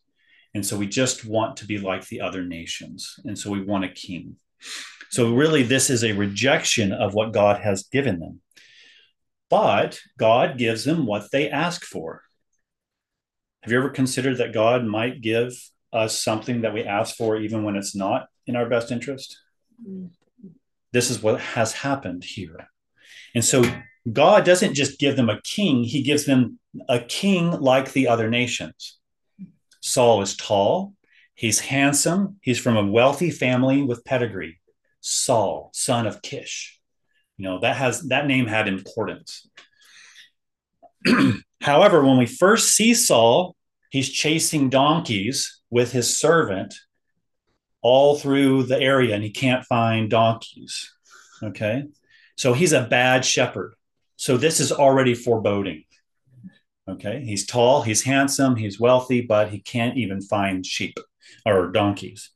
And 0.55 0.67
so 0.67 0.77
we 0.77 0.87
just 0.87 1.25
want 1.25 1.59
to 1.59 1.67
be 1.67 1.79
like 1.79 2.07
the 2.09 2.21
other 2.21 2.43
nations. 2.43 3.15
And 3.25 3.39
so 3.39 3.51
we 3.51 3.63
want 3.63 3.85
a 3.85 3.89
king. 3.89 4.37
So, 5.11 5.35
really, 5.35 5.63
this 5.63 5.91
is 5.91 6.03
a 6.03 6.13
rejection 6.13 6.93
of 6.93 7.15
what 7.15 7.33
God 7.33 7.61
has 7.61 7.85
given 7.85 8.19
them. 8.19 8.41
But 9.49 10.01
God 10.19 10.59
gives 10.59 10.85
them 10.85 11.07
what 11.07 11.31
they 11.31 11.51
ask 11.51 11.85
for. 11.85 12.23
Have 13.63 13.71
you 13.71 13.79
ever 13.79 13.91
considered 13.91 14.39
that 14.39 14.55
God 14.55 14.85
might 14.85 15.21
give 15.21 15.53
us 15.93 16.21
something 16.21 16.63
that 16.63 16.75
we 16.75 16.83
ask 16.85 17.17
for, 17.17 17.37
even 17.37 17.63
when 17.63 17.77
it's 17.77 17.95
not 17.95 18.27
in 18.47 18.57
our 18.57 18.69
best 18.69 18.91
interest? 18.91 19.41
This 20.93 21.11
is 21.11 21.23
what 21.23 21.41
has 21.41 21.73
happened 21.73 22.25
here. 22.25 22.69
And 23.35 23.45
so, 23.45 23.65
God 24.13 24.45
doesn't 24.45 24.75
just 24.75 25.01
give 25.01 25.17
them 25.17 25.29
a 25.29 25.41
king, 25.43 25.83
he 25.83 26.03
gives 26.03 26.27
them 26.27 26.59
a 26.89 27.01
king 27.01 27.51
like 27.51 27.93
the 27.93 28.09
other 28.09 28.31
nations. 28.31 28.99
Saul 29.81 30.23
is 30.23 30.37
tall, 30.37 30.95
he's 31.35 31.61
handsome, 31.61 32.37
he's 32.41 32.59
from 32.59 32.77
a 32.77 32.87
wealthy 32.87 33.31
family 33.31 33.83
with 33.83 34.05
pedigree. 34.05 34.61
Saul, 35.01 35.71
son 35.73 36.07
of 36.07 36.23
Kish. 36.23 36.81
You 37.37 37.45
know, 37.45 37.61
that 37.61 37.77
has 37.77 38.03
that 38.09 38.27
name 38.27 38.47
had 38.47 38.67
importance. 38.67 39.49
However, 41.61 42.05
when 42.05 42.19
we 42.19 42.27
first 42.27 42.75
see 42.75 42.95
Saul, 42.95 43.55
he's 43.91 44.09
chasing 44.09 44.69
donkeys 44.69 45.61
with 45.71 45.93
his 45.93 46.17
servant 46.17 46.75
all 47.83 48.17
through 48.17 48.65
the 48.65 48.81
area 48.81 49.15
and 49.15 49.23
he 49.23 49.31
can't 49.31 49.65
find 49.65 50.11
donkeys. 50.11 50.93
Okay. 51.43 51.85
So 52.37 52.53
he's 52.53 52.73
a 52.73 52.83
bad 52.83 53.25
shepherd. 53.25 53.75
So 54.17 54.37
this 54.37 54.61
is 54.61 54.73
already 54.73 55.15
foreboding. 55.15 55.85
Okay. 56.89 57.25
He's 57.25 57.47
tall, 57.47 57.83
he's 57.83 58.03
handsome, 58.03 58.57
he's 58.57 58.81
wealthy, 58.81 59.21
but 59.21 59.51
he 59.51 59.61
can't 59.61 59.97
even 59.97 60.21
find 60.23 60.65
sheep 60.65 60.99
or 61.45 61.71
donkeys. 61.73 62.31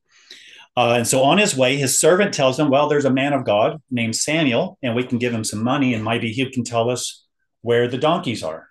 Uh, 0.76 0.94
and 0.96 1.06
so 1.06 1.22
on 1.22 1.38
his 1.38 1.56
way, 1.56 1.76
his 1.76 1.98
servant 1.98 2.32
tells 2.32 2.58
him, 2.58 2.70
Well, 2.70 2.88
there's 2.88 3.04
a 3.04 3.10
man 3.10 3.32
of 3.32 3.44
God 3.44 3.80
named 3.90 4.16
Samuel, 4.16 4.78
and 4.82 4.94
we 4.94 5.04
can 5.04 5.18
give 5.18 5.32
him 5.32 5.44
some 5.44 5.62
money, 5.62 5.94
and 5.94 6.04
maybe 6.04 6.32
he 6.32 6.48
can 6.50 6.64
tell 6.64 6.90
us 6.90 7.26
where 7.60 7.88
the 7.88 7.98
donkeys 7.98 8.42
are. 8.42 8.68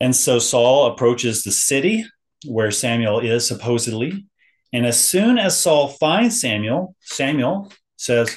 And 0.00 0.14
so 0.14 0.38
Saul 0.38 0.86
approaches 0.86 1.42
the 1.42 1.52
city 1.52 2.04
where 2.46 2.70
Samuel 2.70 3.20
is 3.20 3.46
supposedly. 3.46 4.26
And 4.74 4.84
as 4.84 4.98
soon 4.98 5.38
as 5.38 5.56
Saul 5.56 5.86
finds 5.86 6.40
Samuel, 6.40 6.96
Samuel 7.00 7.72
says, 7.96 8.36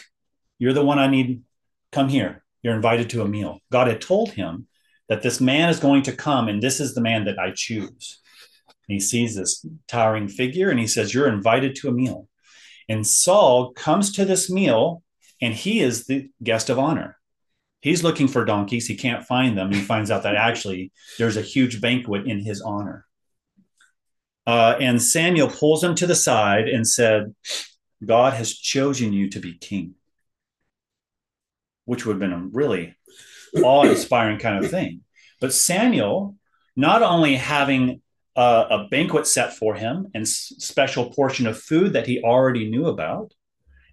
You're 0.60 0.72
the 0.72 0.86
one 0.86 1.00
I 1.00 1.08
need. 1.08 1.42
Come 1.92 2.10
here. 2.10 2.44
You're 2.62 2.76
invited 2.76 3.10
to 3.10 3.24
a 3.24 3.28
meal. 3.28 3.60
God 3.72 3.88
had 3.88 4.02
told 4.02 4.32
him 4.32 4.68
that 5.10 5.24
this 5.24 5.42
man 5.42 5.70
is 5.70 5.80
going 5.80 6.04
to 6.04 6.16
come, 6.16 6.48
and 6.48 6.62
this 6.62 6.80
is 6.80 6.94
the 6.94 7.02
man 7.02 7.26
that 7.26 7.40
I 7.40 7.54
choose. 7.56 8.22
And 8.88 8.94
he 8.94 9.00
sees 9.00 9.36
this 9.36 9.66
towering 9.88 10.28
figure 10.28 10.70
and 10.70 10.80
he 10.80 10.86
says, 10.86 11.12
You're 11.12 11.28
invited 11.28 11.76
to 11.78 11.90
a 11.90 11.94
meal. 11.94 12.30
And 12.88 13.06
Saul 13.06 13.74
comes 13.74 14.12
to 14.14 14.24
this 14.24 14.48
meal 14.48 15.02
and 15.42 15.56
he 15.56 15.80
is 15.80 16.06
the 16.06 16.30
guest 16.44 16.70
of 16.70 16.78
honor. 16.78 17.18
He's 17.82 18.04
looking 18.04 18.28
for 18.28 18.46
donkeys. 18.46 18.86
He 18.86 18.96
can't 18.96 19.26
find 19.26 19.58
them. 19.58 19.72
He 19.72 19.82
finds 19.82 20.12
out 20.12 20.24
that 20.24 20.36
actually 20.36 20.92
there's 21.18 21.38
a 21.38 21.42
huge 21.42 21.82
banquet 21.82 22.28
in 22.28 22.40
his 22.40 22.62
honor. 22.62 23.07
Uh, 24.48 24.78
and 24.80 25.02
Samuel 25.02 25.50
pulls 25.50 25.84
him 25.84 25.94
to 25.96 26.08
the 26.08 26.16
side 26.16 26.70
and 26.70 26.88
said, 26.88 27.36
God 28.04 28.34
has 28.34 28.54
chosen 28.54 29.12
you 29.12 29.30
to 29.32 29.40
be 29.40 29.58
king, 29.58 29.96
which 31.86 32.06
would 32.06 32.14
have 32.14 32.20
been 32.20 32.32
a 32.32 32.48
really 32.52 32.96
awe 33.62 33.84
inspiring 33.84 34.40
kind 34.40 34.64
of 34.64 34.72
thing. 34.72 35.02
But 35.42 35.54
Samuel, 35.54 36.38
not 36.78 37.04
only 37.04 37.36
having 37.36 38.02
uh, 38.38 38.68
a 38.70 38.88
banquet 38.90 39.28
set 39.28 39.56
for 39.56 39.76
him 39.76 40.08
and 40.14 40.22
s- 40.22 40.54
special 40.60 41.12
portion 41.12 41.48
of 41.48 41.60
food 41.60 41.94
that 41.94 42.08
he 42.08 42.22
already 42.22 42.70
knew 42.70 42.86
about 42.86 43.34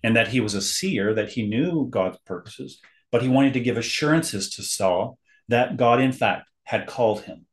and 0.02 0.14
that 0.14 0.28
he 0.28 0.38
was 0.38 0.54
a 0.54 0.60
seer 0.60 1.14
that 1.14 1.30
he 1.30 1.48
knew 1.48 1.88
god's 1.88 2.18
purposes 2.26 2.78
but 3.10 3.22
he 3.22 3.28
wanted 3.28 3.54
to 3.54 3.60
give 3.60 3.78
assurances 3.78 4.50
to 4.50 4.62
saul 4.62 5.18
that 5.48 5.78
god 5.78 5.98
in 5.98 6.12
fact 6.12 6.46
had 6.64 6.86
called 6.86 7.22
him 7.22 7.46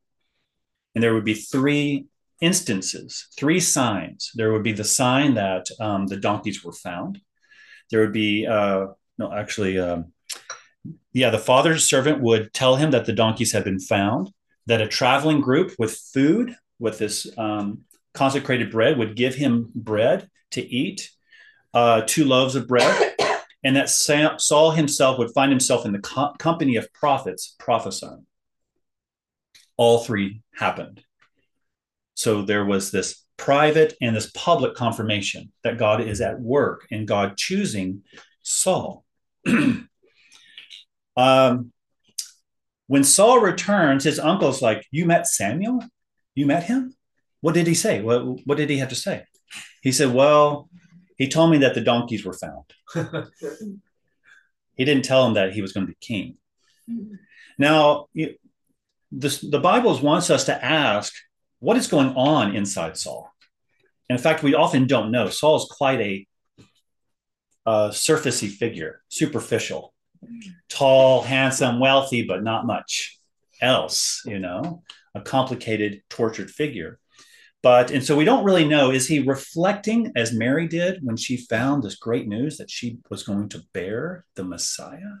and 0.94 1.02
there 1.02 1.14
would 1.14 1.24
be 1.24 1.32
three 1.32 2.04
instances 2.42 3.28
three 3.38 3.60
signs 3.60 4.30
there 4.34 4.52
would 4.52 4.62
be 4.62 4.72
the 4.72 4.84
sign 4.84 5.34
that 5.34 5.66
um, 5.80 6.06
the 6.06 6.16
donkeys 6.16 6.62
were 6.62 6.72
found 6.72 7.18
there 7.90 8.00
would 8.00 8.12
be 8.12 8.46
uh, 8.46 8.86
no 9.18 9.32
actually 9.32 9.78
um, 9.78 10.12
yeah 11.12 11.30
the 11.30 11.38
father's 11.38 11.88
servant 11.88 12.20
would 12.20 12.52
tell 12.52 12.76
him 12.76 12.90
that 12.90 13.06
the 13.06 13.12
donkeys 13.12 13.52
had 13.52 13.64
been 13.64 13.80
found 13.80 14.30
that 14.66 14.80
a 14.80 14.88
traveling 14.88 15.40
group 15.40 15.72
with 15.78 15.94
food 16.12 16.54
with 16.78 16.98
this 16.98 17.26
um, 17.38 17.82
consecrated 18.14 18.70
bread 18.70 18.98
would 18.98 19.16
give 19.16 19.34
him 19.34 19.70
bread 19.74 20.28
to 20.52 20.62
eat, 20.62 21.10
uh, 21.74 22.02
two 22.06 22.24
loaves 22.24 22.54
of 22.54 22.68
bread, 22.68 23.14
and 23.64 23.76
that 23.76 23.88
Saul 23.88 24.70
himself 24.72 25.18
would 25.18 25.32
find 25.32 25.50
himself 25.50 25.86
in 25.86 25.92
the 25.92 26.00
co- 26.00 26.34
company 26.38 26.76
of 26.76 26.92
prophets 26.92 27.54
prophesying. 27.58 28.26
All 29.76 30.00
three 30.00 30.42
happened. 30.54 31.02
So 32.14 32.42
there 32.42 32.64
was 32.64 32.90
this 32.90 33.24
private 33.36 33.94
and 34.00 34.14
this 34.14 34.30
public 34.30 34.74
confirmation 34.74 35.52
that 35.64 35.78
God 35.78 36.00
is 36.00 36.20
at 36.20 36.40
work 36.40 36.86
and 36.90 37.08
God 37.08 37.36
choosing 37.36 38.02
Saul. 38.42 39.04
um, 41.16 41.72
when 42.86 43.04
Saul 43.04 43.40
returns, 43.40 44.04
his 44.04 44.18
uncle's 44.18 44.62
like, 44.62 44.86
You 44.90 45.06
met 45.06 45.26
Samuel? 45.26 45.82
You 46.34 46.46
met 46.46 46.64
him? 46.64 46.94
What 47.40 47.54
did 47.54 47.66
he 47.66 47.74
say? 47.74 48.00
What, 48.02 48.46
what 48.46 48.58
did 48.58 48.70
he 48.70 48.78
have 48.78 48.90
to 48.90 48.94
say? 48.94 49.24
He 49.82 49.92
said, 49.92 50.14
Well, 50.14 50.68
he 51.16 51.28
told 51.28 51.50
me 51.50 51.58
that 51.58 51.74
the 51.74 51.80
donkeys 51.80 52.24
were 52.24 52.32
found. 52.32 52.64
he 54.76 54.84
didn't 54.84 55.04
tell 55.04 55.26
him 55.26 55.34
that 55.34 55.52
he 55.52 55.62
was 55.62 55.72
going 55.72 55.86
to 55.86 55.92
be 55.92 55.98
king. 56.00 56.36
Now, 57.58 58.06
the, 58.14 59.46
the 59.50 59.60
Bible 59.60 59.98
wants 60.00 60.30
us 60.30 60.44
to 60.44 60.64
ask 60.64 61.12
what 61.62 61.76
is 61.76 61.86
going 61.86 62.14
on 62.16 62.54
inside 62.54 62.96
Saul. 62.96 63.30
In 64.08 64.18
fact, 64.18 64.42
we 64.42 64.54
often 64.54 64.86
don't 64.86 65.10
know. 65.10 65.30
Saul 65.30 65.56
is 65.56 65.64
quite 65.70 66.00
a, 66.00 66.26
a 67.64 67.88
surfacey 67.90 68.50
figure, 68.50 69.02
superficial, 69.08 69.94
tall, 70.68 71.22
handsome, 71.22 71.80
wealthy, 71.80 72.24
but 72.24 72.42
not 72.42 72.66
much 72.66 73.18
else, 73.60 74.22
you 74.26 74.38
know 74.38 74.82
a 75.14 75.20
complicated, 75.20 76.02
tortured 76.08 76.50
figure. 76.50 76.98
But, 77.62 77.90
and 77.90 78.04
so 78.04 78.16
we 78.16 78.24
don't 78.24 78.44
really 78.44 78.66
know 78.66 78.90
is 78.90 79.06
he 79.06 79.20
reflecting 79.20 80.12
as 80.16 80.32
Mary 80.32 80.66
did 80.66 80.98
when 81.02 81.16
she 81.16 81.36
found 81.36 81.82
this 81.82 81.94
great 81.94 82.26
news 82.26 82.58
that 82.58 82.70
she 82.70 82.98
was 83.08 83.22
going 83.22 83.48
to 83.50 83.62
bear 83.72 84.24
the 84.34 84.44
Messiah? 84.44 85.20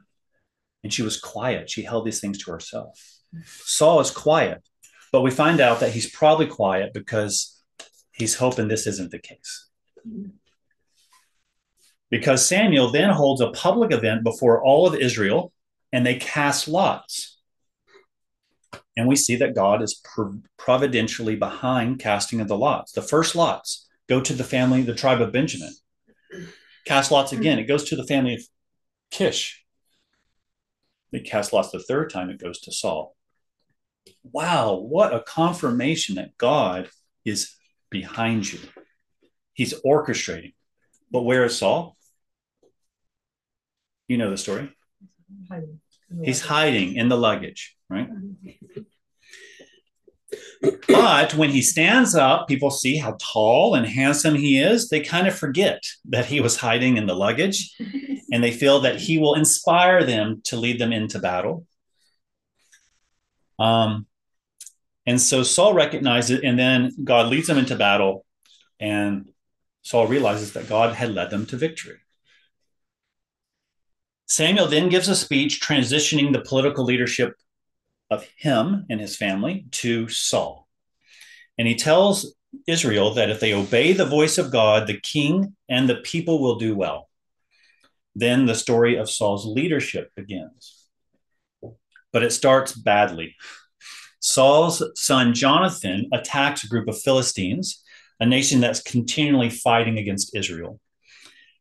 And 0.82 0.92
she 0.92 1.02
was 1.02 1.20
quiet. 1.20 1.70
She 1.70 1.82
held 1.82 2.04
these 2.04 2.20
things 2.20 2.38
to 2.38 2.50
herself. 2.50 3.00
Saul 3.44 4.00
is 4.00 4.10
quiet, 4.10 4.62
but 5.12 5.20
we 5.20 5.30
find 5.30 5.60
out 5.60 5.80
that 5.80 5.92
he's 5.92 6.10
probably 6.10 6.46
quiet 6.46 6.92
because 6.94 7.62
he's 8.12 8.36
hoping 8.36 8.66
this 8.66 8.86
isn't 8.86 9.10
the 9.10 9.18
case. 9.18 9.68
Because 12.10 12.46
Samuel 12.46 12.90
then 12.90 13.10
holds 13.10 13.40
a 13.40 13.50
public 13.50 13.92
event 13.92 14.24
before 14.24 14.62
all 14.62 14.86
of 14.86 14.94
Israel 14.94 15.52
and 15.92 16.04
they 16.04 16.16
cast 16.16 16.66
lots. 16.66 17.38
And 18.96 19.06
we 19.06 19.16
see 19.16 19.36
that 19.36 19.54
God 19.54 19.82
is 19.82 20.02
providentially 20.58 21.36
behind 21.36 21.98
casting 21.98 22.40
of 22.40 22.48
the 22.48 22.56
lots. 22.56 22.92
The 22.92 23.02
first 23.02 23.34
lots 23.34 23.88
go 24.08 24.20
to 24.20 24.32
the 24.32 24.44
family, 24.44 24.82
the 24.82 24.94
tribe 24.94 25.20
of 25.20 25.32
Benjamin. 25.32 25.72
Cast 26.86 27.10
lots 27.10 27.32
again, 27.32 27.58
it 27.58 27.64
goes 27.64 27.84
to 27.84 27.96
the 27.96 28.06
family 28.06 28.34
of 28.34 28.42
Kish. 29.10 29.64
They 31.12 31.20
cast 31.20 31.52
lots 31.52 31.70
the 31.70 31.78
third 31.78 32.10
time, 32.10 32.30
it 32.30 32.40
goes 32.40 32.60
to 32.62 32.72
Saul. 32.72 33.14
Wow, 34.24 34.76
what 34.76 35.14
a 35.14 35.20
confirmation 35.20 36.16
that 36.16 36.36
God 36.38 36.88
is 37.24 37.54
behind 37.90 38.50
you. 38.50 38.58
He's 39.52 39.74
orchestrating. 39.84 40.54
But 41.10 41.22
where 41.22 41.44
is 41.44 41.58
Saul? 41.58 41.96
You 44.08 44.18
know 44.18 44.30
the 44.30 44.36
story. 44.36 44.72
He's 46.22 46.40
hiding 46.40 46.96
in 46.96 47.08
the 47.08 47.16
luggage, 47.16 47.76
right? 47.88 48.08
But 50.88 51.34
when 51.34 51.50
he 51.50 51.62
stands 51.62 52.14
up, 52.14 52.48
people 52.48 52.70
see 52.70 52.96
how 52.96 53.16
tall 53.20 53.74
and 53.74 53.86
handsome 53.86 54.34
he 54.34 54.58
is. 54.58 54.88
They 54.88 55.00
kind 55.00 55.26
of 55.26 55.34
forget 55.34 55.82
that 56.06 56.26
he 56.26 56.40
was 56.40 56.56
hiding 56.56 56.96
in 56.96 57.06
the 57.06 57.14
luggage 57.14 57.74
and 58.32 58.42
they 58.42 58.52
feel 58.52 58.80
that 58.80 59.00
he 59.00 59.18
will 59.18 59.34
inspire 59.34 60.04
them 60.04 60.40
to 60.44 60.56
lead 60.56 60.78
them 60.78 60.92
into 60.92 61.18
battle. 61.18 61.66
Um, 63.58 64.06
And 65.04 65.20
so 65.20 65.42
Saul 65.42 65.74
recognizes 65.74 66.38
it, 66.38 66.44
and 66.44 66.56
then 66.56 66.92
God 67.02 67.26
leads 67.26 67.48
them 67.48 67.58
into 67.58 67.74
battle, 67.76 68.24
and 68.78 69.32
Saul 69.82 70.06
realizes 70.06 70.52
that 70.52 70.68
God 70.68 70.94
had 70.94 71.14
led 71.14 71.30
them 71.30 71.44
to 71.46 71.56
victory. 71.56 71.98
Samuel 74.26 74.68
then 74.68 74.88
gives 74.88 75.08
a 75.08 75.16
speech 75.16 75.60
transitioning 75.60 76.32
the 76.32 76.40
political 76.40 76.84
leadership 76.84 77.34
of 78.10 78.28
him 78.36 78.86
and 78.88 79.00
his 79.00 79.16
family 79.16 79.66
to 79.82 80.08
Saul. 80.08 80.68
And 81.58 81.66
he 81.66 81.74
tells 81.74 82.34
Israel 82.66 83.14
that 83.14 83.30
if 83.30 83.40
they 83.40 83.52
obey 83.52 83.92
the 83.92 84.06
voice 84.18 84.38
of 84.38 84.52
God, 84.52 84.86
the 84.86 85.00
king 85.00 85.56
and 85.68 85.88
the 85.88 85.96
people 85.96 86.40
will 86.40 86.58
do 86.58 86.76
well. 86.76 87.08
Then 88.14 88.46
the 88.46 88.54
story 88.54 88.96
of 88.96 89.10
Saul's 89.10 89.46
leadership 89.46 90.12
begins. 90.14 90.71
But 92.12 92.22
it 92.22 92.32
starts 92.32 92.72
badly. 92.72 93.36
Saul's 94.20 94.82
son 94.94 95.34
Jonathan 95.34 96.08
attacks 96.12 96.62
a 96.62 96.68
group 96.68 96.88
of 96.88 97.00
Philistines, 97.00 97.82
a 98.20 98.26
nation 98.26 98.60
that's 98.60 98.82
continually 98.82 99.50
fighting 99.50 99.98
against 99.98 100.36
Israel. 100.36 100.78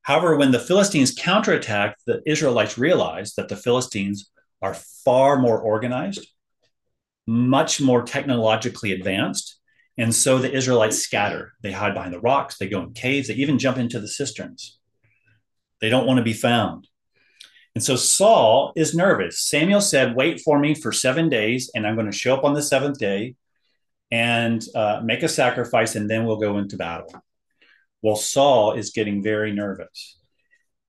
However, 0.03 0.35
when 0.35 0.51
the 0.51 0.59
Philistines 0.59 1.13
counterattack, 1.17 1.97
the 2.05 2.21
Israelites 2.25 2.77
realize 2.77 3.33
that 3.35 3.49
the 3.49 3.55
Philistines 3.55 4.29
are 4.61 4.73
far 4.73 5.39
more 5.39 5.59
organized, 5.59 6.27
much 7.25 7.81
more 7.81 8.03
technologically 8.03 8.91
advanced, 8.91 9.59
and 9.97 10.13
so 10.13 10.37
the 10.37 10.51
Israelites 10.51 10.99
scatter. 10.99 11.53
They 11.61 11.71
hide 11.71 11.93
behind 11.93 12.13
the 12.13 12.19
rocks, 12.19 12.57
they 12.57 12.67
go 12.67 12.81
in 12.81 12.93
caves, 12.93 13.27
they 13.27 13.35
even 13.35 13.59
jump 13.59 13.77
into 13.77 13.99
the 13.99 14.07
cisterns. 14.07 14.79
They 15.79 15.89
don't 15.89 16.07
want 16.07 16.17
to 16.17 16.23
be 16.23 16.33
found. 16.33 16.87
And 17.73 17.83
so 17.83 17.95
Saul 17.95 18.73
is 18.75 18.93
nervous. 18.93 19.39
Samuel 19.39 19.81
said, 19.81 20.15
Wait 20.15 20.41
for 20.41 20.59
me 20.59 20.75
for 20.75 20.91
seven 20.91 21.29
days, 21.29 21.71
and 21.73 21.87
I'm 21.87 21.95
going 21.95 22.11
to 22.11 22.17
show 22.17 22.35
up 22.35 22.43
on 22.43 22.53
the 22.53 22.61
seventh 22.61 22.99
day 22.99 23.35
and 24.11 24.61
uh, 24.75 25.01
make 25.03 25.23
a 25.23 25.29
sacrifice, 25.29 25.95
and 25.95 26.09
then 26.09 26.25
we'll 26.25 26.37
go 26.37 26.57
into 26.57 26.75
battle. 26.75 27.13
Well, 28.01 28.17
Saul 28.17 28.73
is 28.73 28.91
getting 28.91 29.23
very 29.23 29.53
nervous. 29.53 30.17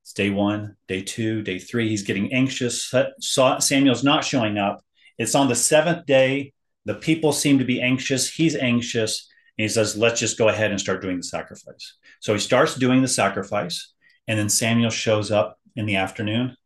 It's 0.03 0.13
day 0.13 0.31
one, 0.31 0.77
day 0.89 1.03
two, 1.03 1.43
day 1.43 1.61
three. 1.61 1.89
He's 1.89 2.03
getting 2.03 2.33
anxious. 2.33 2.93
Samuel's 3.21 4.03
not 4.03 4.25
showing 4.25 4.59
up. 4.59 4.85
It's 5.19 5.37
on 5.37 5.49
the 5.49 5.55
seventh 5.55 6.07
day. 6.07 6.53
The 6.85 6.95
people 6.95 7.33
seem 7.33 7.61
to 7.61 7.65
be 7.65 7.81
anxious. 7.81 8.29
He's 8.29 8.57
anxious. 8.57 9.31
And 9.57 9.63
he 9.63 9.69
says, 9.69 9.97
Let's 9.97 10.19
just 10.19 10.37
go 10.37 10.49
ahead 10.49 10.73
and 10.73 10.81
start 10.81 11.01
doing 11.01 11.19
the 11.19 11.23
sacrifice. 11.23 11.97
So 12.19 12.33
he 12.33 12.41
starts 12.41 12.75
doing 12.75 13.03
the 13.03 13.09
sacrifice. 13.09 13.93
And 14.27 14.37
then 14.37 14.49
Samuel 14.49 14.91
shows 14.91 15.31
up 15.31 15.59
in 15.77 15.87
the 15.87 15.97
afternoon 15.97 16.57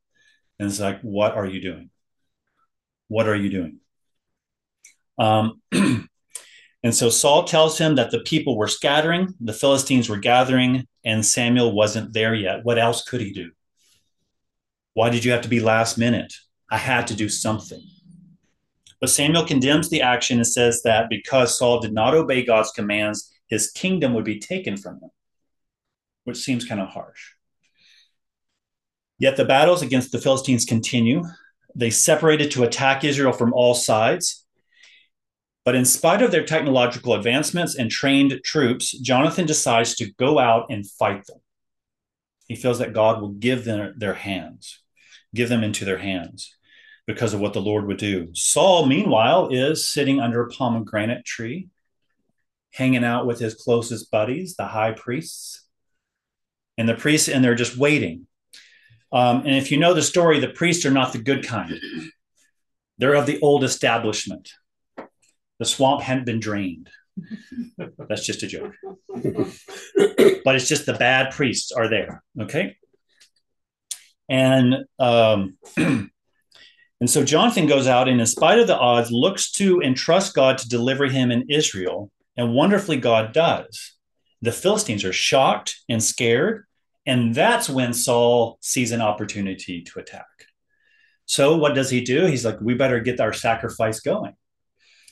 and 0.58 0.68
it's 0.68 0.80
like, 0.80 1.00
What 1.02 1.34
are 1.34 1.46
you 1.46 1.60
doing? 1.60 1.90
What 3.08 3.28
are 3.28 3.36
you 3.36 3.50
doing? 3.50 3.80
Um, 5.18 5.60
and 5.72 6.94
so 6.94 7.08
Saul 7.10 7.44
tells 7.44 7.78
him 7.78 7.94
that 7.96 8.10
the 8.10 8.20
people 8.20 8.56
were 8.56 8.68
scattering, 8.68 9.34
the 9.40 9.52
Philistines 9.52 10.08
were 10.08 10.18
gathering, 10.18 10.86
and 11.04 11.24
Samuel 11.24 11.72
wasn't 11.72 12.12
there 12.12 12.34
yet. 12.34 12.64
What 12.64 12.78
else 12.78 13.04
could 13.04 13.20
he 13.20 13.32
do? 13.32 13.50
Why 14.94 15.10
did 15.10 15.24
you 15.24 15.32
have 15.32 15.42
to 15.42 15.48
be 15.48 15.60
last 15.60 15.98
minute? 15.98 16.32
I 16.70 16.78
had 16.78 17.06
to 17.08 17.14
do 17.14 17.28
something. 17.28 17.82
But 19.00 19.10
Samuel 19.10 19.46
condemns 19.46 19.90
the 19.90 20.02
action 20.02 20.38
and 20.38 20.46
says 20.46 20.82
that 20.82 21.10
because 21.10 21.58
Saul 21.58 21.80
did 21.80 21.92
not 21.92 22.14
obey 22.14 22.44
God's 22.44 22.72
commands, 22.72 23.30
his 23.46 23.70
kingdom 23.70 24.14
would 24.14 24.24
be 24.24 24.40
taken 24.40 24.76
from 24.76 24.94
him, 24.94 25.10
which 26.24 26.38
seems 26.38 26.64
kind 26.64 26.80
of 26.80 26.88
harsh. 26.88 27.35
Yet 29.18 29.36
the 29.36 29.44
battles 29.44 29.82
against 29.82 30.12
the 30.12 30.18
Philistines 30.18 30.64
continue. 30.64 31.24
They 31.74 31.90
separated 31.90 32.50
to 32.52 32.64
attack 32.64 33.04
Israel 33.04 33.32
from 33.32 33.52
all 33.52 33.74
sides. 33.74 34.44
But 35.64 35.74
in 35.74 35.84
spite 35.84 36.22
of 36.22 36.30
their 36.30 36.44
technological 36.44 37.14
advancements 37.14 37.74
and 37.74 37.90
trained 37.90 38.40
troops, 38.44 38.92
Jonathan 38.98 39.46
decides 39.46 39.94
to 39.96 40.12
go 40.12 40.38
out 40.38 40.66
and 40.70 40.88
fight 40.88 41.26
them. 41.26 41.38
He 42.46 42.54
feels 42.54 42.78
that 42.78 42.92
God 42.92 43.20
will 43.20 43.32
give 43.32 43.64
them 43.64 43.94
their 43.96 44.14
hands, 44.14 44.80
give 45.34 45.48
them 45.48 45.64
into 45.64 45.84
their 45.84 45.98
hands 45.98 46.54
because 47.06 47.34
of 47.34 47.40
what 47.40 47.52
the 47.52 47.60
Lord 47.60 47.86
would 47.86 47.96
do. 47.96 48.28
Saul, 48.34 48.86
meanwhile, 48.86 49.48
is 49.48 49.88
sitting 49.88 50.20
under 50.20 50.42
a 50.42 50.48
pomegranate 50.48 51.24
tree, 51.24 51.68
hanging 52.72 53.04
out 53.04 53.26
with 53.26 53.40
his 53.40 53.54
closest 53.54 54.10
buddies, 54.10 54.54
the 54.54 54.66
high 54.66 54.92
priests. 54.92 55.64
And 56.78 56.88
the 56.88 56.94
priests, 56.94 57.28
and 57.28 57.42
they're 57.42 57.54
just 57.54 57.76
waiting 57.76 58.25
um, 59.16 59.38
and 59.46 59.54
if 59.54 59.72
you 59.72 59.78
know 59.78 59.94
the 59.94 60.02
story, 60.02 60.40
the 60.40 60.48
priests 60.48 60.84
are 60.84 60.90
not 60.90 61.14
the 61.14 61.18
good 61.18 61.42
kind. 61.42 61.80
They're 62.98 63.14
of 63.14 63.24
the 63.24 63.40
old 63.40 63.64
establishment. 63.64 64.50
The 65.58 65.64
swamp 65.64 66.02
hadn't 66.02 66.26
been 66.26 66.38
drained. 66.38 66.90
That's 68.08 68.26
just 68.26 68.42
a 68.42 68.46
joke. 68.46 68.74
but 69.14 70.54
it's 70.54 70.68
just 70.68 70.84
the 70.84 70.96
bad 70.98 71.32
priests 71.32 71.72
are 71.72 71.88
there. 71.88 72.22
Okay. 72.38 72.76
And 74.28 74.84
um, 74.98 75.56
and 75.76 76.10
so 77.06 77.24
Jonathan 77.24 77.66
goes 77.66 77.86
out 77.86 78.08
and, 78.08 78.20
in 78.20 78.26
spite 78.26 78.58
of 78.58 78.66
the 78.66 78.76
odds, 78.76 79.10
looks 79.10 79.50
to 79.52 79.80
and 79.80 79.96
trusts 79.96 80.32
God 80.32 80.58
to 80.58 80.68
deliver 80.68 81.06
him 81.06 81.30
in 81.30 81.48
Israel. 81.48 82.10
And 82.36 82.52
wonderfully, 82.52 82.98
God 82.98 83.32
does. 83.32 83.94
The 84.42 84.52
Philistines 84.52 85.06
are 85.06 85.12
shocked 85.14 85.80
and 85.88 86.04
scared 86.04 86.66
and 87.06 87.34
that's 87.34 87.68
when 87.68 87.92
Saul 87.92 88.58
sees 88.60 88.92
an 88.92 89.00
opportunity 89.00 89.82
to 89.82 90.00
attack. 90.00 90.26
So 91.26 91.56
what 91.56 91.74
does 91.74 91.90
he 91.90 92.00
do? 92.00 92.26
He's 92.26 92.44
like, 92.44 92.60
we 92.60 92.74
better 92.74 93.00
get 93.00 93.20
our 93.20 93.32
sacrifice 93.32 94.00
going. 94.00 94.34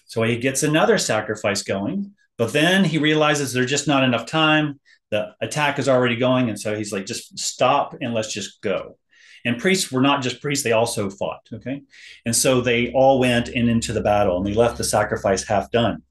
So 0.07 0.23
he 0.23 0.39
gets 0.39 0.63
another 0.63 0.99
sacrifice 0.99 1.63
going, 1.63 2.13
but 2.37 2.53
then 2.53 2.85
he 2.85 2.99
realizes 2.99 3.53
there's 3.53 3.71
just 3.71 3.89
not 3.89 4.05
enough 4.05 4.27
time. 4.27 4.81
The 5.11 5.35
attack 5.41 5.79
is 5.79 5.89
already 5.89 6.17
going. 6.17 6.49
And 6.49 6.59
so 6.59 6.77
he's 6.77 6.93
like, 6.93 7.07
just 7.07 7.39
stop 7.39 7.97
and 8.01 8.15
let's 8.15 8.33
just 8.33 8.61
go. 8.61 8.99
And 9.45 9.59
priests 9.59 9.93
were 9.93 10.01
not 10.01 10.23
just 10.23 10.41
priests, 10.41 10.65
they 10.65 10.73
also 10.73 11.11
fought. 11.11 11.47
Okay. 11.53 11.83
And 12.25 12.35
so 12.35 12.61
they 12.61 12.93
all 12.93 13.19
went 13.19 13.49
in 13.49 13.69
into 13.69 13.93
the 13.93 14.01
battle 14.01 14.37
and 14.37 14.47
they 14.47 14.55
left 14.55 14.79
the 14.79 14.85
sacrifice 14.85 15.45
half 15.45 15.71
done. 15.71 16.03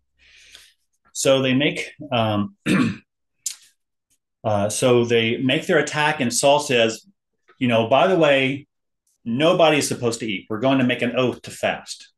So 1.14 1.42
they 1.42 1.54
make 1.54 1.92
um, 2.12 2.56
Uh, 4.44 4.70
so 4.70 5.06
they 5.06 5.38
make 5.38 5.68
their 5.68 5.80
attack, 5.80 6.20
and 6.20 6.34
Saul 6.34 6.60
says, 6.60 7.06
You 7.60 7.68
know, 7.68 7.88
by 7.88 8.08
the 8.08 8.18
way, 8.18 8.68
nobody 9.24 9.78
is 9.78 9.88
supposed 9.88 10.20
to 10.20 10.28
eat. 10.28 10.48
We're 10.50 10.60
going 10.60 10.80
to 10.80 10.84
make 10.84 11.02
an 11.02 11.16
oath 11.16 11.42
to 11.44 11.52
fast. 11.52 12.10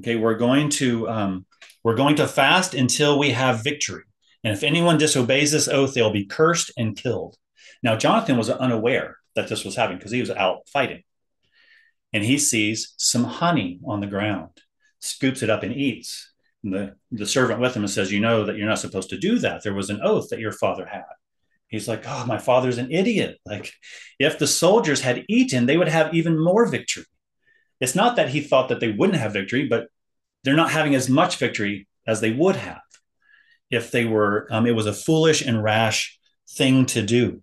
Okay, 0.00 0.16
we're 0.16 0.36
going 0.36 0.70
to 0.70 1.08
um, 1.08 1.46
we're 1.84 1.96
going 1.96 2.16
to 2.16 2.28
fast 2.28 2.74
until 2.74 3.18
we 3.18 3.30
have 3.30 3.64
victory. 3.64 4.04
And 4.44 4.52
if 4.52 4.62
anyone 4.62 4.98
disobeys 4.98 5.52
this 5.52 5.68
oath, 5.68 5.94
they'll 5.94 6.12
be 6.12 6.24
cursed 6.24 6.70
and 6.76 6.96
killed. 6.96 7.36
Now, 7.82 7.96
Jonathan 7.96 8.36
was 8.36 8.50
unaware 8.50 9.16
that 9.34 9.48
this 9.48 9.64
was 9.64 9.76
happening 9.76 9.98
because 9.98 10.12
he 10.12 10.20
was 10.20 10.30
out 10.30 10.68
fighting. 10.68 11.02
And 12.12 12.24
he 12.24 12.38
sees 12.38 12.94
some 12.96 13.24
honey 13.24 13.80
on 13.86 14.00
the 14.00 14.06
ground, 14.06 14.50
scoops 15.00 15.42
it 15.42 15.50
up 15.50 15.62
and 15.62 15.74
eats. 15.74 16.32
And 16.64 16.72
the, 16.72 16.96
the 17.12 17.26
servant 17.26 17.60
with 17.60 17.74
him 17.74 17.86
says, 17.86 18.12
You 18.12 18.20
know 18.20 18.44
that 18.44 18.56
you're 18.56 18.68
not 18.68 18.78
supposed 18.78 19.10
to 19.10 19.18
do 19.18 19.38
that. 19.40 19.62
There 19.62 19.74
was 19.74 19.90
an 19.90 20.00
oath 20.02 20.30
that 20.30 20.40
your 20.40 20.52
father 20.52 20.86
had. 20.86 21.04
He's 21.68 21.86
like, 21.86 22.04
oh, 22.06 22.24
my 22.26 22.38
father's 22.38 22.78
an 22.78 22.90
idiot. 22.90 23.38
Like, 23.44 23.72
if 24.18 24.38
the 24.38 24.46
soldiers 24.46 25.02
had 25.02 25.24
eaten, 25.28 25.66
they 25.66 25.76
would 25.76 25.88
have 25.88 26.14
even 26.14 26.42
more 26.42 26.66
victory. 26.66 27.04
It's 27.80 27.94
not 27.94 28.16
that 28.16 28.30
he 28.30 28.40
thought 28.40 28.70
that 28.70 28.80
they 28.80 28.90
wouldn't 28.90 29.18
have 29.18 29.34
victory, 29.34 29.68
but 29.68 29.88
they're 30.42 30.56
not 30.56 30.70
having 30.70 30.94
as 30.94 31.08
much 31.08 31.36
victory 31.36 31.86
as 32.06 32.20
they 32.20 32.32
would 32.32 32.56
have 32.56 32.80
if 33.70 33.90
they 33.90 34.06
were, 34.06 34.48
um, 34.50 34.66
it 34.66 34.74
was 34.74 34.86
a 34.86 34.94
foolish 34.94 35.42
and 35.42 35.62
rash 35.62 36.18
thing 36.48 36.86
to 36.86 37.02
do. 37.02 37.42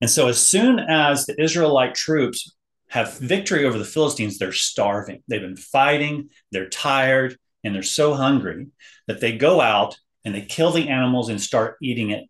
And 0.00 0.10
so, 0.10 0.28
as 0.28 0.46
soon 0.46 0.78
as 0.78 1.26
the 1.26 1.40
Israelite 1.40 1.94
troops 1.94 2.54
have 2.88 3.18
victory 3.18 3.64
over 3.64 3.78
the 3.78 3.84
Philistines, 3.84 4.38
they're 4.38 4.52
starving. 4.52 5.22
They've 5.28 5.40
been 5.40 5.56
fighting, 5.56 6.30
they're 6.52 6.68
tired, 6.68 7.36
and 7.64 7.74
they're 7.74 7.82
so 7.82 8.14
hungry 8.14 8.68
that 9.06 9.20
they 9.20 9.36
go 9.36 9.60
out 9.60 9.98
and 10.24 10.34
they 10.34 10.42
kill 10.42 10.70
the 10.70 10.88
animals 10.88 11.28
and 11.28 11.40
start 11.40 11.76
eating 11.82 12.10
it 12.10 12.24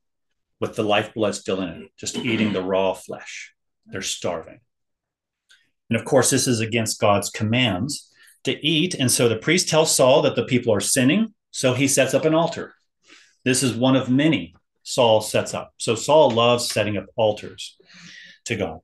with 0.61 0.77
the 0.77 0.83
lifeblood 0.83 1.35
still 1.35 1.61
in 1.61 1.69
it, 1.69 1.91
just 1.99 2.17
eating 2.17 2.53
the 2.53 2.63
raw 2.63 2.95
flesh. 2.95 3.53
They're 3.87 4.03
starving. 4.03 4.61
And 5.91 5.99
of 5.99 6.05
course, 6.05 6.31
this 6.31 6.47
is 6.47 6.61
against 6.61 7.01
God's 7.01 7.31
commands 7.31 8.11
to 8.45 8.67
eat. 8.67 8.95
And 8.95 9.11
so 9.11 9.29
the 9.29 9.37
priest 9.37 9.69
tells 9.69 9.95
Saul 9.95 10.23
that 10.23 10.35
the 10.35 10.45
people 10.45 10.73
are 10.73 10.81
sinning. 10.81 11.35
So 11.51 11.75
he 11.75 11.89
sets 11.89 12.15
up 12.15 12.25
an 12.25 12.35
altar. 12.35 12.75
This 13.45 13.63
is 13.63 13.75
one 13.75 13.97
of 13.97 14.11
many 14.11 14.55
Saul 14.83 15.21
sets 15.21 15.55
up. 15.55 15.73
So 15.79 15.95
Saul 15.95 16.31
loves 16.31 16.69
setting 16.69 16.97
up 16.97 17.07
altars 17.17 17.77
to 18.47 18.57
God. 18.57 18.81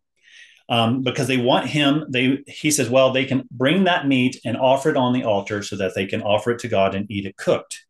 Um, 0.69 1.03
because 1.03 1.27
they 1.27 1.39
want 1.39 1.67
him 1.67 2.05
they 2.09 2.39
he 2.47 2.71
says 2.71 2.89
well 2.89 3.13
they 3.13 3.25
can 3.25 3.47
bring 3.51 3.85
that 3.85 4.07
meat 4.07 4.41
and 4.45 4.57
offer 4.57 4.91
it 4.91 4.97
on 4.97 5.13
the 5.13 5.25
altar 5.25 5.63
so 5.63 5.77
that 5.77 5.95
they 5.95 6.07
can 6.07 6.23
offer 6.23 6.53
it 6.53 6.61
to 6.61 6.69
god 6.69 6.95
and 6.95 7.11
eat 7.11 7.27
it 7.27 7.37
cooked 7.37 7.85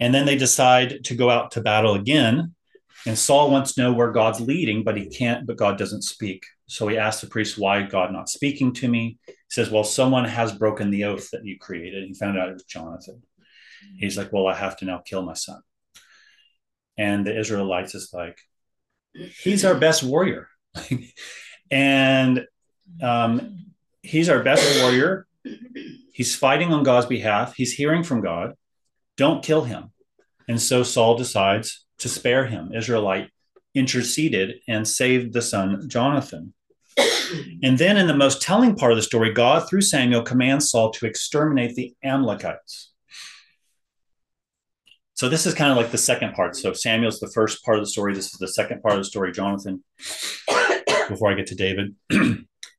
and 0.00 0.12
then 0.12 0.26
they 0.26 0.36
decide 0.36 1.04
to 1.04 1.14
go 1.14 1.30
out 1.30 1.52
to 1.52 1.62
battle 1.62 1.94
again 1.94 2.54
And 3.06 3.18
Saul 3.18 3.50
wants 3.50 3.74
to 3.74 3.82
know 3.82 3.92
where 3.92 4.10
God's 4.10 4.40
leading, 4.40 4.82
but 4.82 4.96
he 4.96 5.06
can't, 5.06 5.46
but 5.46 5.56
God 5.56 5.78
doesn't 5.78 6.02
speak. 6.02 6.44
So 6.66 6.88
he 6.88 6.98
asks 6.98 7.20
the 7.20 7.28
priest, 7.28 7.58
Why 7.58 7.82
God 7.82 8.12
not 8.12 8.28
speaking 8.28 8.72
to 8.74 8.88
me? 8.88 9.18
He 9.26 9.34
says, 9.48 9.70
Well, 9.70 9.84
someone 9.84 10.24
has 10.24 10.52
broken 10.52 10.90
the 10.90 11.04
oath 11.04 11.30
that 11.30 11.44
you 11.44 11.58
created. 11.58 12.06
He 12.06 12.14
found 12.14 12.38
out 12.38 12.48
it 12.48 12.54
was 12.54 12.64
Jonathan. 12.64 13.22
He's 13.98 14.18
like, 14.18 14.32
Well, 14.32 14.46
I 14.46 14.54
have 14.54 14.76
to 14.78 14.84
now 14.84 14.98
kill 14.98 15.22
my 15.22 15.34
son. 15.34 15.60
And 16.96 17.26
the 17.26 17.38
Israelites 17.38 17.94
is 17.94 18.10
like, 18.12 18.38
He's 19.14 19.64
our 19.64 19.74
best 19.74 20.02
warrior. 20.02 20.48
and 21.70 22.44
um, 23.02 23.66
he's 24.02 24.28
our 24.28 24.42
best 24.42 24.80
warrior. 24.82 25.26
He's 26.12 26.34
fighting 26.34 26.72
on 26.72 26.82
God's 26.82 27.06
behalf. 27.06 27.54
He's 27.54 27.72
hearing 27.72 28.02
from 28.02 28.20
God. 28.20 28.54
Don't 29.16 29.42
kill 29.42 29.62
him. 29.62 29.92
And 30.48 30.60
so 30.60 30.82
Saul 30.82 31.16
decides 31.16 31.84
to 31.98 32.08
spare 32.08 32.46
him. 32.46 32.72
Israelite 32.74 33.30
interceded 33.74 34.60
and 34.68 34.86
saved 34.86 35.32
the 35.32 35.42
son 35.42 35.88
Jonathan. 35.88 36.54
And 37.62 37.76
then 37.78 37.96
in 37.96 38.06
the 38.06 38.16
most 38.16 38.40
telling 38.40 38.74
part 38.74 38.92
of 38.92 38.96
the 38.96 39.02
story, 39.02 39.32
God, 39.32 39.68
through 39.68 39.82
Samuel, 39.82 40.22
commands 40.22 40.70
Saul 40.70 40.90
to 40.92 41.06
exterminate 41.06 41.74
the 41.74 41.94
Amalekites. 42.02 42.92
So 45.14 45.28
this 45.28 45.46
is 45.46 45.54
kind 45.54 45.70
of 45.70 45.76
like 45.76 45.90
the 45.90 45.98
second 45.98 46.34
part. 46.34 46.56
So 46.56 46.72
Samuel's 46.72 47.18
the 47.18 47.30
first 47.34 47.64
part 47.64 47.76
of 47.76 47.84
the 47.84 47.90
story. 47.90 48.14
This 48.14 48.32
is 48.32 48.38
the 48.38 48.48
second 48.48 48.82
part 48.82 48.94
of 48.94 49.00
the 49.00 49.04
story, 49.04 49.32
Jonathan, 49.32 49.82
before 51.08 51.30
I 51.30 51.34
get 51.34 51.48
to 51.48 51.56
David. 51.56 51.96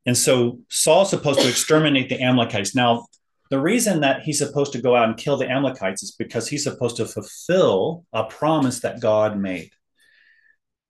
and 0.05 0.17
so 0.17 0.59
Saul's 0.69 1.09
supposed 1.09 1.41
to 1.41 1.49
exterminate 1.49 2.09
the 2.09 2.21
Amalekites. 2.21 2.73
Now, 2.73 3.07
the 3.49 3.59
reason 3.59 4.01
that 4.01 4.21
he's 4.21 4.37
supposed 4.37 4.73
to 4.73 4.81
go 4.81 4.95
out 4.95 5.07
and 5.07 5.17
kill 5.17 5.37
the 5.37 5.49
Amalekites 5.49 6.03
is 6.03 6.11
because 6.11 6.47
he's 6.47 6.63
supposed 6.63 6.97
to 6.97 7.05
fulfill 7.05 8.05
a 8.13 8.23
promise 8.25 8.81
that 8.81 9.01
God 9.01 9.39
made. 9.39 9.71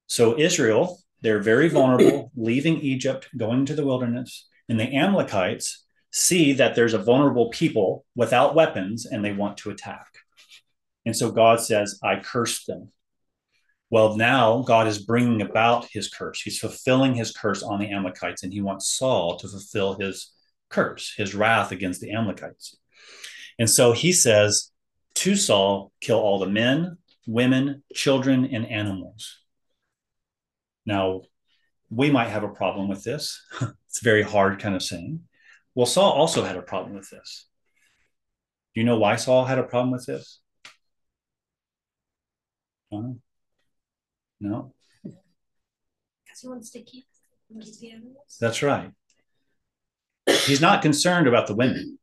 So 0.07 0.37
Israel, 0.37 0.99
they're 1.21 1.41
very 1.41 1.69
vulnerable, 1.69 2.31
leaving 2.35 2.79
Egypt, 2.79 3.29
going 3.37 3.65
to 3.65 3.75
the 3.75 3.85
wilderness, 3.85 4.47
and 4.67 4.79
the 4.79 4.95
Amalekites 4.95 5.85
see 6.11 6.53
that 6.53 6.75
there's 6.75 6.93
a 6.93 6.99
vulnerable 6.99 7.49
people 7.49 8.05
without 8.15 8.55
weapons 8.55 9.05
and 9.05 9.23
they 9.23 9.31
want 9.31 9.57
to 9.57 9.69
attack. 9.69 10.07
And 11.05 11.15
so 11.15 11.31
God 11.31 11.61
says, 11.61 11.99
I 12.03 12.19
curse 12.19 12.65
them. 12.65 12.91
Well, 13.89 14.17
now 14.17 14.63
God 14.63 14.87
is 14.87 14.99
bringing 14.99 15.41
about 15.41 15.87
his 15.91 16.09
curse. 16.09 16.41
He's 16.41 16.59
fulfilling 16.59 17.15
his 17.15 17.31
curse 17.31 17.63
on 17.63 17.79
the 17.79 17.91
Amalekites, 17.91 18.43
and 18.43 18.53
he 18.53 18.61
wants 18.61 18.95
Saul 18.95 19.37
to 19.37 19.47
fulfill 19.47 19.95
his 19.95 20.31
curse, 20.69 21.13
his 21.15 21.35
wrath 21.35 21.71
against 21.71 22.01
the 22.01 22.11
Amalekites. 22.11 22.77
And 23.57 23.69
so 23.69 23.91
he 23.91 24.13
says 24.13 24.71
to 25.15 25.35
Saul, 25.35 25.91
kill 25.99 26.19
all 26.19 26.39
the 26.39 26.47
men, 26.47 26.97
women, 27.27 27.83
children, 27.93 28.45
and 28.45 28.65
animals. 28.65 29.39
Now, 30.85 31.21
we 31.89 32.09
might 32.09 32.29
have 32.29 32.43
a 32.43 32.49
problem 32.49 32.87
with 32.87 33.03
this. 33.03 33.41
it's 33.87 34.01
very 34.01 34.23
hard 34.23 34.59
kind 34.59 34.75
of 34.75 34.83
saying. 34.83 35.21
Well, 35.75 35.85
Saul 35.85 36.11
also 36.11 36.43
had 36.43 36.57
a 36.57 36.61
problem 36.61 36.95
with 36.95 37.09
this. 37.09 37.47
Do 38.73 38.81
you 38.81 38.85
know 38.85 38.97
why 38.97 39.15
Saul 39.15 39.45
had 39.45 39.59
a 39.59 39.63
problem 39.63 39.91
with 39.91 40.05
this? 40.05 40.39
No. 42.91 43.17
No. 44.39 44.73
Because 45.03 46.39
he 46.41 46.47
wants 46.47 46.69
to 46.71 46.81
keep 46.81 47.05
the 47.49 47.91
animals. 47.91 48.37
That's 48.39 48.61
right. 48.61 48.91
He's 50.49 50.61
not 50.61 50.81
concerned 50.81 51.27
about 51.27 51.45
the 51.45 51.55
women. 51.55 51.99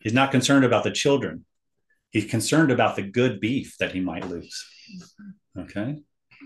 He's 0.00 0.12
not 0.12 0.32
concerned 0.32 0.64
about 0.64 0.82
the 0.82 0.90
children. 0.90 1.44
He's 2.10 2.24
concerned 2.24 2.72
about 2.72 2.96
the 2.96 3.02
good 3.02 3.40
beef 3.40 3.76
that 3.78 3.92
he 3.92 4.00
might 4.00 4.28
lose. 4.28 4.66
Okay. 5.56 5.98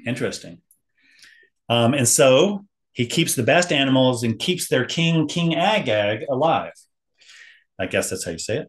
Interesting. 0.06 0.60
Um, 1.70 1.94
and 1.94 2.06
so 2.06 2.66
he 2.92 3.06
keeps 3.06 3.34
the 3.34 3.42
best 3.42 3.72
animals 3.72 4.22
and 4.22 4.38
keeps 4.38 4.68
their 4.68 4.84
king, 4.84 5.26
King 5.26 5.54
Agag, 5.54 6.26
alive. 6.28 6.72
I 7.78 7.86
guess 7.86 8.10
that's 8.10 8.24
how 8.24 8.32
you 8.32 8.38
say 8.38 8.66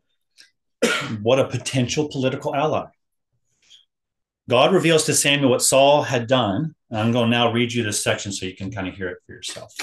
it. 0.82 0.92
what 1.22 1.40
a 1.40 1.48
potential 1.50 2.08
political 2.08 2.56
ally. 2.56 2.86
God 4.50 4.74
reveals 4.74 5.06
to 5.06 5.14
Samuel 5.14 5.50
what 5.50 5.62
Saul 5.62 6.04
had 6.04 6.28
done. 6.28 6.74
I'm 6.90 7.12
going 7.12 7.30
to 7.30 7.38
now 7.38 7.52
read 7.52 7.74
you 7.74 7.84
this 7.84 8.02
section 8.02 8.32
so 8.32 8.46
you 8.46 8.56
can 8.56 8.72
kind 8.72 8.88
of 8.88 8.96
hear 8.96 9.10
it 9.10 9.18
for 9.26 9.34
yourself. 9.34 9.74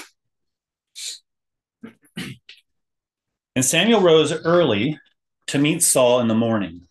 And 3.55 3.65
Samuel 3.65 4.01
rose 4.01 4.33
early 4.33 4.99
to 5.49 5.59
meet 5.59 5.83
Saul 5.83 6.21
in 6.21 6.29
the 6.29 6.35
morning 6.35 6.89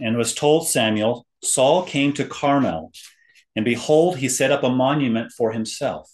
and 0.00 0.16
was 0.16 0.34
told 0.34 0.68
Samuel, 0.68 1.26
Saul 1.42 1.84
came 1.84 2.12
to 2.14 2.24
Carmel, 2.24 2.92
and 3.54 3.64
behold, 3.64 4.18
he 4.18 4.28
set 4.28 4.50
up 4.50 4.62
a 4.62 4.70
monument 4.70 5.32
for 5.32 5.52
himself, 5.52 6.10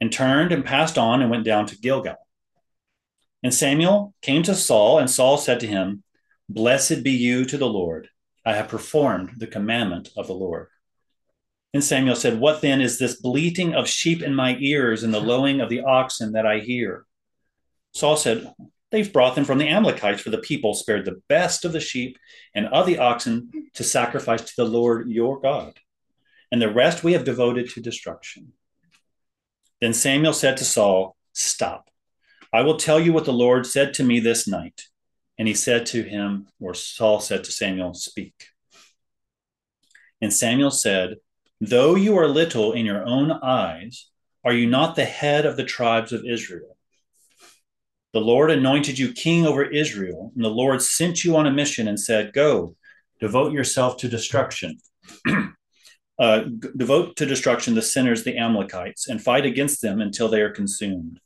and 0.00 0.12
turned 0.12 0.52
and 0.52 0.64
passed 0.64 0.96
on 0.96 1.22
and 1.22 1.30
went 1.30 1.44
down 1.44 1.66
to 1.66 1.78
Gilgal. 1.78 2.16
And 3.42 3.52
Samuel 3.52 4.14
came 4.22 4.42
to 4.44 4.54
Saul, 4.54 4.98
and 4.98 5.10
Saul 5.10 5.38
said 5.38 5.60
to 5.60 5.66
him, 5.66 6.02
Blessed 6.48 7.02
be 7.02 7.12
you 7.12 7.44
to 7.46 7.58
the 7.58 7.68
Lord. 7.68 8.08
I 8.44 8.54
have 8.54 8.68
performed 8.68 9.32
the 9.38 9.46
commandment 9.46 10.10
of 10.16 10.26
the 10.26 10.34
Lord. 10.34 10.68
And 11.72 11.82
Samuel 11.82 12.16
said, 12.16 12.38
What 12.38 12.60
then 12.62 12.80
is 12.80 12.98
this 12.98 13.20
bleating 13.20 13.74
of 13.74 13.88
sheep 13.88 14.22
in 14.22 14.34
my 14.34 14.56
ears 14.60 15.02
and 15.02 15.12
the 15.12 15.20
lowing 15.20 15.60
of 15.60 15.68
the 15.68 15.80
oxen 15.80 16.32
that 16.32 16.46
I 16.46 16.60
hear? 16.60 17.06
Saul 17.92 18.16
said, 18.16 18.52
They've 18.90 19.12
brought 19.12 19.34
them 19.34 19.44
from 19.44 19.58
the 19.58 19.68
Amalekites, 19.68 20.22
for 20.22 20.30
the 20.30 20.38
people 20.38 20.74
spared 20.74 21.04
the 21.04 21.20
best 21.28 21.64
of 21.64 21.72
the 21.72 21.80
sheep 21.80 22.18
and 22.54 22.66
of 22.66 22.86
the 22.86 22.98
oxen 22.98 23.50
to 23.74 23.84
sacrifice 23.84 24.42
to 24.42 24.52
the 24.56 24.64
Lord 24.64 25.08
your 25.08 25.40
God. 25.40 25.78
And 26.52 26.62
the 26.62 26.72
rest 26.72 27.02
we 27.02 27.14
have 27.14 27.24
devoted 27.24 27.70
to 27.70 27.80
destruction. 27.80 28.52
Then 29.80 29.92
Samuel 29.92 30.32
said 30.32 30.56
to 30.58 30.64
Saul, 30.64 31.16
Stop. 31.32 31.90
I 32.52 32.60
will 32.60 32.76
tell 32.76 33.00
you 33.00 33.12
what 33.12 33.24
the 33.24 33.32
Lord 33.32 33.66
said 33.66 33.94
to 33.94 34.04
me 34.04 34.20
this 34.20 34.46
night. 34.46 34.82
And 35.38 35.48
he 35.48 35.54
said 35.54 35.86
to 35.86 36.02
him, 36.02 36.46
or 36.60 36.74
Saul 36.74 37.18
said 37.18 37.42
to 37.44 37.50
Samuel, 37.50 37.94
Speak. 37.94 38.46
And 40.20 40.32
Samuel 40.32 40.70
said, 40.70 41.16
Though 41.60 41.96
you 41.96 42.16
are 42.16 42.28
little 42.28 42.72
in 42.72 42.86
your 42.86 43.04
own 43.04 43.32
eyes, 43.32 44.08
are 44.44 44.52
you 44.52 44.68
not 44.68 44.94
the 44.94 45.04
head 45.04 45.46
of 45.46 45.56
the 45.56 45.64
tribes 45.64 46.12
of 46.12 46.24
Israel? 46.24 46.73
The 48.14 48.20
Lord 48.20 48.52
anointed 48.52 48.96
you 48.96 49.12
king 49.12 49.44
over 49.44 49.64
Israel, 49.64 50.30
and 50.36 50.44
the 50.44 50.48
Lord 50.48 50.80
sent 50.80 51.24
you 51.24 51.36
on 51.36 51.48
a 51.48 51.52
mission 51.52 51.88
and 51.88 51.98
said, 51.98 52.32
Go, 52.32 52.76
devote 53.20 53.52
yourself 53.52 53.96
to 53.98 54.08
destruction. 54.08 54.78
uh, 56.20 56.44
devote 56.76 57.16
to 57.16 57.26
destruction 57.26 57.74
the 57.74 57.82
sinners, 57.82 58.22
the 58.22 58.38
Amalekites, 58.38 59.08
and 59.08 59.20
fight 59.20 59.44
against 59.44 59.82
them 59.82 60.00
until 60.00 60.28
they 60.28 60.42
are 60.42 60.52
consumed. 60.52 61.18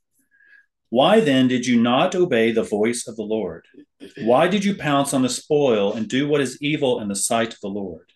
Why 0.89 1.21
then 1.21 1.47
did 1.47 1.67
you 1.67 1.79
not 1.79 2.15
obey 2.15 2.53
the 2.53 2.63
voice 2.63 3.07
of 3.07 3.17
the 3.17 3.23
Lord? 3.23 3.67
Why 4.23 4.49
did 4.49 4.65
you 4.65 4.75
pounce 4.75 5.13
on 5.13 5.21
the 5.21 5.29
spoil 5.29 5.93
and 5.93 6.09
do 6.09 6.27
what 6.27 6.41
is 6.41 6.57
evil 6.63 7.01
in 7.01 7.09
the 7.09 7.17
sight 7.17 7.53
of 7.53 7.61
the 7.61 7.69
Lord? 7.69 8.15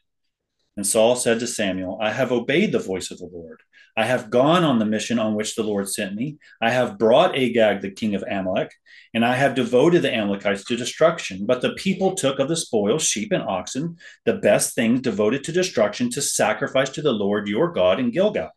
And 0.79 0.87
Saul 0.87 1.17
said 1.17 1.41
to 1.41 1.47
Samuel, 1.47 1.99
I 2.01 2.11
have 2.11 2.33
obeyed 2.33 2.73
the 2.73 2.79
voice 2.79 3.11
of 3.11 3.19
the 3.19 3.29
Lord. 3.31 3.61
I 3.97 4.07
have 4.07 4.31
gone 4.31 4.65
on 4.65 4.79
the 4.79 4.87
mission 4.87 5.19
on 5.19 5.35
which 5.35 5.55
the 5.55 5.63
Lord 5.63 5.89
sent 5.89 6.15
me. 6.15 6.39
I 6.63 6.71
have 6.71 6.99
brought 6.99 7.37
Agag, 7.37 7.83
the 7.83 7.91
king 7.91 8.15
of 8.15 8.25
Amalek, 8.29 8.73
and 9.13 9.23
I 9.25 9.35
have 9.35 9.55
devoted 9.55 10.01
the 10.01 10.15
Amalekites 10.15 10.65
to 10.65 10.77
destruction. 10.77 11.45
But 11.45 11.61
the 11.61 11.75
people 11.75 12.15
took 12.15 12.39
of 12.39 12.49
the 12.49 12.57
spoil 12.57 12.99
sheep 12.99 13.33
and 13.33 13.43
oxen, 13.43 13.99
the 14.25 14.35
best 14.35 14.75
things 14.75 15.03
devoted 15.03 15.45
to 15.45 15.53
destruction, 15.53 16.09
to 16.11 16.23
sacrifice 16.23 16.89
to 16.91 17.03
the 17.03 17.13
Lord 17.13 17.49
your 17.49 17.71
God 17.71 18.01
in 18.01 18.11
Gilgal. 18.11 18.49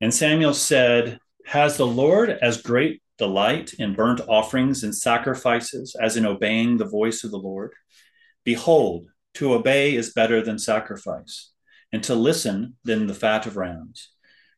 And 0.00 0.12
Samuel 0.12 0.54
said, 0.54 1.20
Has 1.46 1.76
the 1.76 1.86
Lord 1.86 2.28
as 2.28 2.60
great 2.60 3.02
delight 3.18 3.74
in 3.74 3.94
burnt 3.94 4.20
offerings 4.28 4.82
and 4.82 4.92
sacrifices 4.92 5.94
as 6.00 6.16
in 6.16 6.26
obeying 6.26 6.76
the 6.76 6.88
voice 6.88 7.22
of 7.22 7.30
the 7.30 7.38
Lord? 7.38 7.72
Behold, 8.44 9.06
to 9.34 9.54
obey 9.54 9.94
is 9.94 10.12
better 10.12 10.42
than 10.42 10.58
sacrifice 10.58 11.51
and 11.92 12.02
to 12.04 12.14
listen 12.14 12.76
than 12.84 13.06
the 13.06 13.14
fat 13.14 13.46
of 13.46 13.56
rams. 13.56 14.08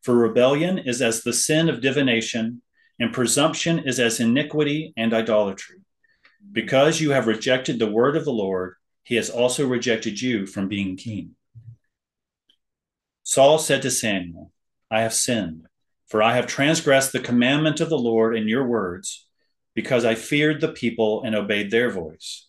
For 0.03 0.15
rebellion 0.15 0.79
is 0.79 1.03
as 1.03 1.23
the 1.23 1.33
sin 1.33 1.69
of 1.69 1.81
divination, 1.81 2.63
and 2.99 3.13
presumption 3.13 3.81
is 3.81 3.99
as 3.99 4.21
iniquity 4.21 4.93
and 4.97 5.13
idolatry. 5.13 5.79
Because 6.53 7.01
you 7.01 7.11
have 7.11 7.27
rejected 7.27 7.79
the 7.79 7.91
word 7.91 8.17
of 8.17 8.25
the 8.25 8.33
Lord, 8.33 8.75
he 9.03 9.17
has 9.17 9.31
also 9.31 9.67
rejected 9.67 10.21
you 10.21 10.47
from 10.47 10.69
being 10.69 10.97
king. 10.97 11.35
Saul 13.23 13.59
said 13.59 13.83
to 13.83 13.91
Samuel, 13.91 14.53
I 14.91 15.01
have 15.01 15.15
sinned, 15.15 15.67
for 16.07 16.23
I 16.23 16.37
have 16.37 16.47
transgressed 16.47 17.13
the 17.13 17.21
commandment 17.21 17.81
of 17.81 17.89
the 17.89 17.99
Lord 17.99 18.37
in 18.37 18.47
your 18.47 18.67
words, 18.67 19.27
because 19.75 20.05
I 20.05 20.15
feared 20.15 20.61
the 20.61 20.69
people 20.69 21.23
and 21.25 21.35
obeyed 21.35 21.71
their 21.71 21.91
voice. 21.91 22.47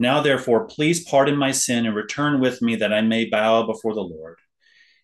Now, 0.00 0.22
therefore, 0.22 0.64
please 0.64 1.04
pardon 1.04 1.36
my 1.36 1.52
sin 1.52 1.84
and 1.84 1.94
return 1.94 2.40
with 2.40 2.62
me 2.62 2.74
that 2.76 2.92
I 2.92 3.02
may 3.02 3.26
bow 3.26 3.64
before 3.64 3.92
the 3.92 4.00
Lord. 4.00 4.38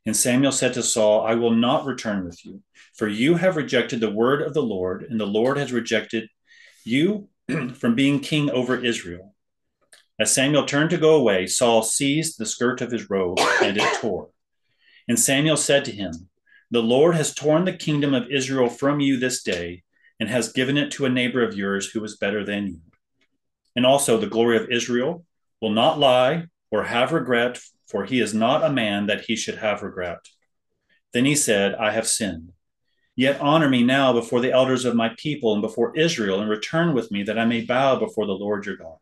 And 0.06 0.16
Samuel 0.16 0.52
said 0.52 0.72
to 0.72 0.82
Saul, 0.82 1.26
I 1.26 1.34
will 1.34 1.50
not 1.50 1.84
return 1.84 2.24
with 2.24 2.42
you, 2.46 2.62
for 2.94 3.06
you 3.06 3.34
have 3.34 3.56
rejected 3.56 4.00
the 4.00 4.10
word 4.10 4.40
of 4.40 4.54
the 4.54 4.62
Lord, 4.62 5.02
and 5.02 5.20
the 5.20 5.26
Lord 5.26 5.58
has 5.58 5.70
rejected 5.70 6.30
you 6.82 7.28
from 7.74 7.94
being 7.94 8.20
king 8.20 8.50
over 8.50 8.82
Israel. 8.82 9.34
As 10.18 10.32
Samuel 10.32 10.64
turned 10.64 10.88
to 10.90 10.96
go 10.96 11.14
away, 11.14 11.46
Saul 11.46 11.82
seized 11.82 12.38
the 12.38 12.46
skirt 12.46 12.80
of 12.80 12.90
his 12.90 13.10
robe 13.10 13.38
and 13.62 13.76
it 13.76 14.00
tore. 14.00 14.30
And 15.06 15.20
Samuel 15.20 15.58
said 15.58 15.84
to 15.84 15.92
him, 15.92 16.30
The 16.70 16.82
Lord 16.82 17.16
has 17.16 17.34
torn 17.34 17.66
the 17.66 17.74
kingdom 17.74 18.14
of 18.14 18.30
Israel 18.30 18.70
from 18.70 19.00
you 19.00 19.18
this 19.18 19.42
day 19.42 19.82
and 20.18 20.30
has 20.30 20.52
given 20.52 20.78
it 20.78 20.90
to 20.92 21.04
a 21.04 21.10
neighbor 21.10 21.42
of 21.42 21.54
yours 21.54 21.90
who 21.90 22.02
is 22.02 22.16
better 22.16 22.42
than 22.42 22.66
you. 22.68 22.80
And 23.76 23.86
also, 23.86 24.18
the 24.18 24.26
glory 24.26 24.56
of 24.56 24.70
Israel 24.70 25.24
will 25.60 25.70
not 25.70 25.98
lie 25.98 26.46
or 26.70 26.82
have 26.84 27.12
regret, 27.12 27.60
for 27.86 28.04
he 28.04 28.20
is 28.20 28.34
not 28.34 28.64
a 28.64 28.72
man 28.72 29.06
that 29.06 29.26
he 29.26 29.36
should 29.36 29.58
have 29.58 29.82
regret. 29.82 30.18
Then 31.12 31.26
he 31.26 31.36
said, 31.36 31.74
I 31.74 31.92
have 31.92 32.08
sinned. 32.08 32.52
Yet 33.14 33.40
honor 33.40 33.68
me 33.68 33.82
now 33.82 34.12
before 34.12 34.40
the 34.40 34.52
elders 34.52 34.84
of 34.84 34.94
my 34.94 35.14
people 35.16 35.52
and 35.52 35.62
before 35.62 35.96
Israel, 35.96 36.40
and 36.40 36.50
return 36.50 36.94
with 36.94 37.10
me 37.10 37.22
that 37.22 37.38
I 37.38 37.44
may 37.44 37.60
bow 37.62 37.98
before 37.98 38.26
the 38.26 38.32
Lord 38.32 38.66
your 38.66 38.76
God. 38.76 38.96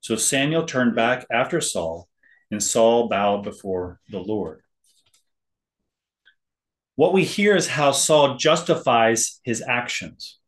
So 0.00 0.16
Samuel 0.16 0.64
turned 0.64 0.94
back 0.94 1.26
after 1.30 1.60
Saul, 1.60 2.08
and 2.50 2.62
Saul 2.62 3.08
bowed 3.08 3.42
before 3.42 4.00
the 4.10 4.18
Lord. 4.18 4.62
What 6.96 7.12
we 7.12 7.24
hear 7.24 7.56
is 7.56 7.68
how 7.68 7.92
Saul 7.92 8.36
justifies 8.36 9.40
his 9.44 9.62
actions, 9.62 10.38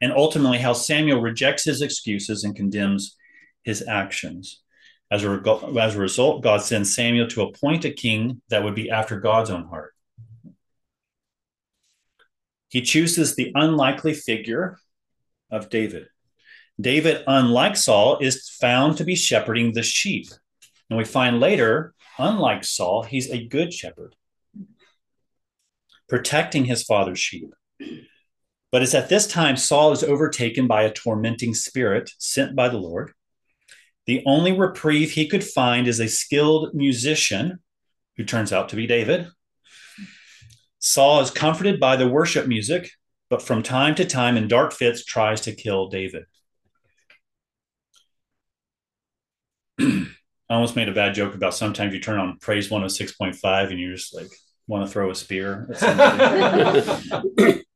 and 0.00 0.12
ultimately 0.12 0.58
how 0.58 0.72
Samuel 0.72 1.20
rejects 1.20 1.64
his 1.64 1.82
excuses 1.82 2.44
and 2.44 2.54
condemns 2.54 3.16
his 3.62 3.86
actions. 3.86 4.62
As 5.10 5.24
a, 5.24 5.42
as 5.80 5.96
a 5.96 5.98
result, 5.98 6.42
God 6.42 6.62
sends 6.62 6.94
Samuel 6.94 7.28
to 7.28 7.42
appoint 7.42 7.84
a 7.84 7.90
king 7.90 8.42
that 8.50 8.62
would 8.62 8.74
be 8.74 8.90
after 8.90 9.18
God's 9.18 9.50
own 9.50 9.64
heart. 9.64 9.94
He 12.68 12.82
chooses 12.82 13.34
the 13.34 13.50
unlikely 13.54 14.12
figure 14.12 14.78
of 15.50 15.70
David. 15.70 16.08
David, 16.80 17.24
unlike 17.26 17.76
Saul, 17.76 18.18
is 18.18 18.48
found 18.48 18.98
to 18.98 19.04
be 19.04 19.16
shepherding 19.16 19.72
the 19.72 19.82
sheep. 19.82 20.28
And 20.90 20.98
we 20.98 21.04
find 21.04 21.40
later, 21.40 21.94
unlike 22.18 22.64
Saul, 22.64 23.02
he's 23.02 23.30
a 23.30 23.46
good 23.46 23.72
shepherd, 23.72 24.14
protecting 26.08 26.66
his 26.66 26.82
father's 26.82 27.18
sheep. 27.18 27.52
But 28.70 28.82
it's 28.82 28.94
at 28.94 29.08
this 29.08 29.26
time 29.26 29.56
Saul 29.56 29.92
is 29.92 30.04
overtaken 30.04 30.66
by 30.66 30.82
a 30.82 30.92
tormenting 30.92 31.54
spirit 31.54 32.10
sent 32.18 32.54
by 32.54 32.68
the 32.68 32.76
Lord. 32.78 33.12
The 34.06 34.22
only 34.26 34.52
reprieve 34.52 35.12
he 35.12 35.28
could 35.28 35.44
find 35.44 35.86
is 35.86 36.00
a 36.00 36.08
skilled 36.08 36.74
musician 36.74 37.58
who 38.16 38.24
turns 38.24 38.52
out 38.52 38.68
to 38.70 38.76
be 38.76 38.86
David. 38.86 39.28
Saul 40.78 41.20
is 41.20 41.30
comforted 41.30 41.80
by 41.80 41.96
the 41.96 42.08
worship 42.08 42.46
music, 42.46 42.90
but 43.30 43.42
from 43.42 43.62
time 43.62 43.94
to 43.96 44.04
time 44.04 44.36
in 44.36 44.48
dark 44.48 44.72
fits 44.72 45.04
tries 45.04 45.40
to 45.42 45.54
kill 45.54 45.88
David. 45.88 46.24
I 49.80 50.06
almost 50.48 50.76
made 50.76 50.88
a 50.88 50.94
bad 50.94 51.14
joke 51.14 51.34
about 51.34 51.54
sometimes 51.54 51.92
you 51.92 52.00
turn 52.00 52.18
on 52.18 52.38
praise 52.38 52.70
106.5 52.70 53.70
and 53.70 53.78
you 53.78 53.94
just 53.94 54.14
like 54.14 54.28
want 54.66 54.86
to 54.86 54.92
throw 54.92 55.10
a 55.10 55.14
spear. 55.14 55.68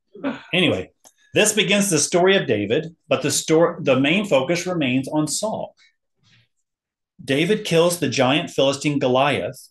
anyway, 0.53 0.91
this 1.33 1.53
begins 1.53 1.89
the 1.89 1.99
story 1.99 2.35
of 2.37 2.47
David, 2.47 2.95
but 3.07 3.21
the 3.21 3.31
story 3.31 3.77
the 3.81 3.99
main 3.99 4.25
focus 4.25 4.67
remains 4.67 5.07
on 5.07 5.27
Saul. 5.27 5.75
David 7.23 7.65
kills 7.65 7.99
the 7.99 8.09
giant 8.09 8.49
Philistine 8.49 8.99
Goliath. 8.99 9.69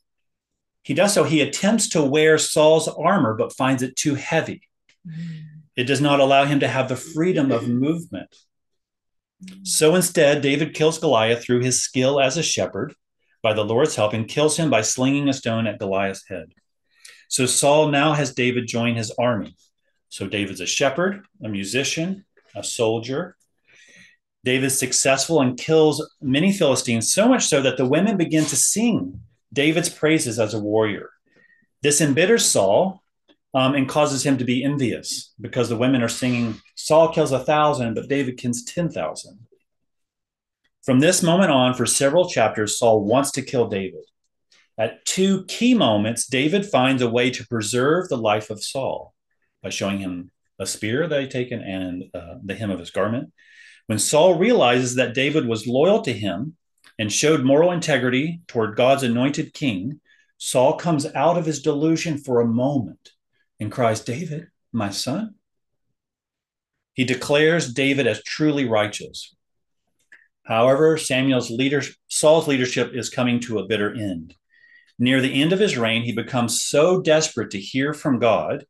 He 0.83 0.95
does 0.95 1.15
so. 1.15 1.25
He 1.25 1.41
attempts 1.41 1.91
to 1.91 2.03
wear 2.03 2.39
Saul's 2.39 2.89
armor, 2.89 3.35
but 3.35 3.53
finds 3.53 3.83
it 3.83 3.95
too 3.95 4.15
heavy. 4.15 4.63
It 5.77 5.85
does 5.85 6.01
not 6.01 6.21
allow 6.21 6.45
him 6.45 6.61
to 6.61 6.69
have 6.69 6.89
the 6.89 6.97
freedom 6.97 7.53
of 7.53 7.69
movement. 7.69 8.35
So 9.65 9.95
instead, 9.95 10.43
David 10.43 10.75
kills 10.75 10.99
Goliath 10.99 11.43
through 11.43 11.61
his 11.61 11.83
skill 11.83 12.21
as 12.21 12.37
a 12.37 12.43
shepherd 12.43 12.95
by 13.43 13.53
the 13.53 13.65
Lord's 13.65 13.97
help 13.97 14.13
and 14.13 14.29
kills 14.29 14.57
him 14.57 14.71
by 14.71 14.83
slinging 14.83 15.29
a 15.29 15.33
stone 15.33 15.67
at 15.67 15.79
Goliath's 15.79 16.29
head. 16.29 16.53
So 17.29 17.47
Saul 17.47 17.89
now 17.89 18.13
has 18.13 18.35
David 18.35 18.67
join 18.67 18.95
his 18.95 19.11
army. 19.19 19.57
So 20.13 20.27
David's 20.27 20.61
a 20.61 20.67
shepherd, 20.67 21.25
a 21.43 21.49
musician, 21.49 22.27
a 22.55 22.63
soldier. 22.63 23.35
David's 24.45 24.79
successful 24.79 25.41
and 25.41 25.59
kills 25.59 26.07
many 26.21 26.53
Philistines, 26.53 27.15
so 27.15 27.27
much 27.27 27.47
so 27.47 27.63
that 27.63 27.79
the 27.79 27.87
women 27.87 28.19
begin 28.19 28.45
to 28.45 28.57
sing 28.57 29.23
David's 29.55 29.89
praises 29.89 30.39
as 30.39 30.53
a 30.53 30.61
warrior. 30.61 31.09
This 31.81 32.03
embitters 32.03 32.45
Saul 32.45 33.03
um, 33.55 33.75
and 33.75 33.89
causes 33.89 34.23
him 34.23 34.37
to 34.37 34.45
be 34.45 34.63
envious 34.63 35.33
because 35.41 35.71
the 35.71 35.79
women 35.79 36.03
are 36.03 36.11
singing, 36.11 36.61
Saul 36.75 37.11
kills 37.11 37.33
a 37.33 37.39
thousand, 37.39 37.95
but 37.95 38.11
David 38.11 38.37
kills 38.37 38.65
10,000. 38.65 39.47
From 40.85 41.01
this 41.01 41.23
moment 41.23 41.53
on, 41.53 41.73
for 41.73 41.87
several 41.87 42.29
chapters, 42.29 42.79
Saul 42.79 43.03
wants 43.03 43.31
to 43.31 43.41
kill 43.41 43.67
David. 43.67 44.05
At 44.77 45.07
two 45.07 45.47
key 45.47 45.73
moments, 45.73 46.27
David 46.27 46.67
finds 46.67 47.01
a 47.01 47.09
way 47.09 47.31
to 47.31 47.47
preserve 47.47 48.11
the 48.11 48.19
life 48.19 48.51
of 48.51 48.63
Saul 48.63 49.15
by 49.63 49.71
showing 49.71 49.99
him 49.99 50.31
a 50.59 50.67
spear 50.67 51.07
that 51.07 51.21
he'd 51.21 51.31
taken 51.31 51.61
and 51.61 52.05
uh, 52.15 52.37
the 52.45 52.55
hem 52.55 52.71
of 52.71 52.79
his 52.79 52.91
garment. 52.91 53.33
When 53.87 53.99
Saul 53.99 54.39
realizes 54.39 54.95
that 54.97 55.15
David 55.15 55.47
was 55.47 55.67
loyal 55.67 56.03
to 56.03 56.13
him 56.13 56.57
and 56.99 57.13
showed 57.13 57.45
moral 57.45 57.73
integrity 57.73 58.43
toward 58.47 58.77
God's 58.77 59.03
anointed 59.03 59.55
king, 59.55 60.01
Saul 60.39 60.75
comes 60.77 61.07
out 61.15 61.39
of 61.39 61.47
his 61.47 61.63
delusion 61.63 62.19
for 62.19 62.41
a 62.41 62.47
moment 62.47 63.11
and 63.61 63.71
cries, 63.71 64.01
David, 64.01 64.49
my 64.73 64.91
son. 64.91 65.35
He 66.95 67.05
declares 67.05 67.73
David 67.73 68.07
as 68.07 68.23
truly 68.23 68.69
righteous. 68.69 69.35
However, 70.45 70.99
Samuel's 70.99 71.51
leader, 71.51 71.83
Saul's 72.09 72.49
leadership 72.49 72.93
is 72.95 73.09
coming 73.09 73.41
to 73.41 73.59
a 73.59 73.67
bitter 73.67 73.95
end. 73.95 74.35
Near 74.99 75.21
the 75.21 75.41
end 75.41 75.53
of 75.53 75.59
his 75.59 75.79
reign, 75.79 76.03
he 76.03 76.13
becomes 76.13 76.63
so 76.63 77.01
desperate 77.01 77.51
to 77.53 77.61
hear 77.61 77.95
from 77.95 78.19
God 78.19 78.67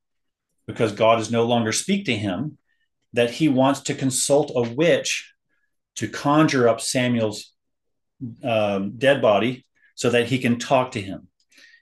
because 0.66 0.92
God 0.92 1.20
is 1.20 1.30
no 1.30 1.44
longer 1.44 1.72
speak 1.72 2.06
to 2.06 2.16
him 2.16 2.58
that 3.12 3.30
he 3.30 3.48
wants 3.48 3.80
to 3.80 3.94
consult 3.94 4.52
a 4.54 4.62
witch 4.62 5.32
to 5.96 6.08
conjure 6.08 6.68
up 6.68 6.80
Samuel's 6.80 7.52
um, 8.42 8.96
dead 8.96 9.20
body 9.20 9.66
so 9.94 10.10
that 10.10 10.26
he 10.26 10.38
can 10.38 10.58
talk 10.58 10.92
to 10.92 11.00
him. 11.00 11.28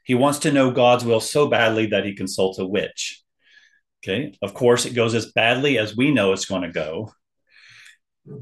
He 0.04 0.14
wants 0.14 0.40
to 0.40 0.52
know 0.52 0.70
God's 0.70 1.04
will 1.04 1.20
so 1.20 1.46
badly 1.46 1.86
that 1.86 2.04
he 2.04 2.14
consults 2.14 2.58
a 2.58 2.66
witch. 2.66 3.22
Okay. 4.02 4.34
Of 4.42 4.54
course, 4.54 4.86
it 4.86 4.94
goes 4.94 5.14
as 5.14 5.32
badly 5.32 5.78
as 5.78 5.96
we 5.96 6.10
know 6.10 6.32
it's 6.32 6.46
going 6.46 6.62
to 6.62 6.72
go. 6.72 7.12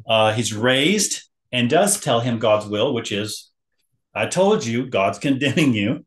Uh, 0.07 0.33
he's 0.33 0.55
raised 0.55 1.23
and 1.53 1.69
does 1.69 2.01
tell 2.01 2.21
him 2.21 2.39
God's 2.39 2.67
will, 2.67 2.95
which 2.95 3.13
is, 3.13 3.51
I 4.15 4.27
told 4.27 4.65
you, 4.65 4.87
God's 4.87 5.19
condemning 5.27 5.75
you 5.75 6.07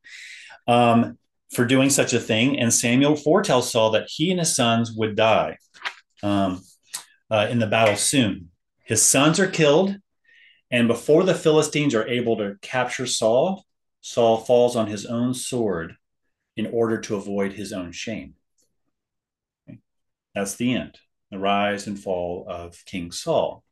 um, 0.68 1.18
for 1.52 1.66
doing 1.66 1.90
such 1.90 2.14
a 2.14 2.20
thing. 2.20 2.60
And 2.60 2.74
Samuel 2.74 3.16
foretells 3.16 3.72
Saul 3.72 3.92
that 3.92 4.10
he 4.10 4.32
and 4.32 4.40
his 4.40 4.56
sons 4.56 4.92
would 4.94 5.16
die 5.16 5.58
um, 6.24 6.62
uh, 7.30 7.48
in 7.50 7.60
the 7.60 7.68
battle 7.68 7.98
soon. 7.98 8.50
His 8.84 9.02
sons 9.02 9.40
are 9.40 9.48
killed. 9.48 9.98
And 10.70 10.88
before 10.88 11.24
the 11.24 11.36
Philistines 11.36 11.94
are 11.94 12.08
able 12.08 12.38
to 12.38 12.56
capture 12.62 13.06
Saul, 13.06 13.66
Saul 14.00 14.38
falls 14.38 14.76
on 14.76 14.88
his 14.88 15.06
own 15.06 15.34
sword 15.34 15.96
in 16.56 16.68
order 16.68 17.00
to 17.02 17.16
avoid 17.16 17.54
his 17.54 17.74
own 17.74 17.92
shame. 17.92 18.36
Okay. 19.68 19.80
That's 20.34 20.56
the 20.56 20.74
end, 20.74 20.98
the 21.30 21.40
rise 21.40 21.88
and 21.88 22.00
fall 22.00 22.46
of 22.48 22.84
King 22.86 23.12
Saul. 23.12 23.64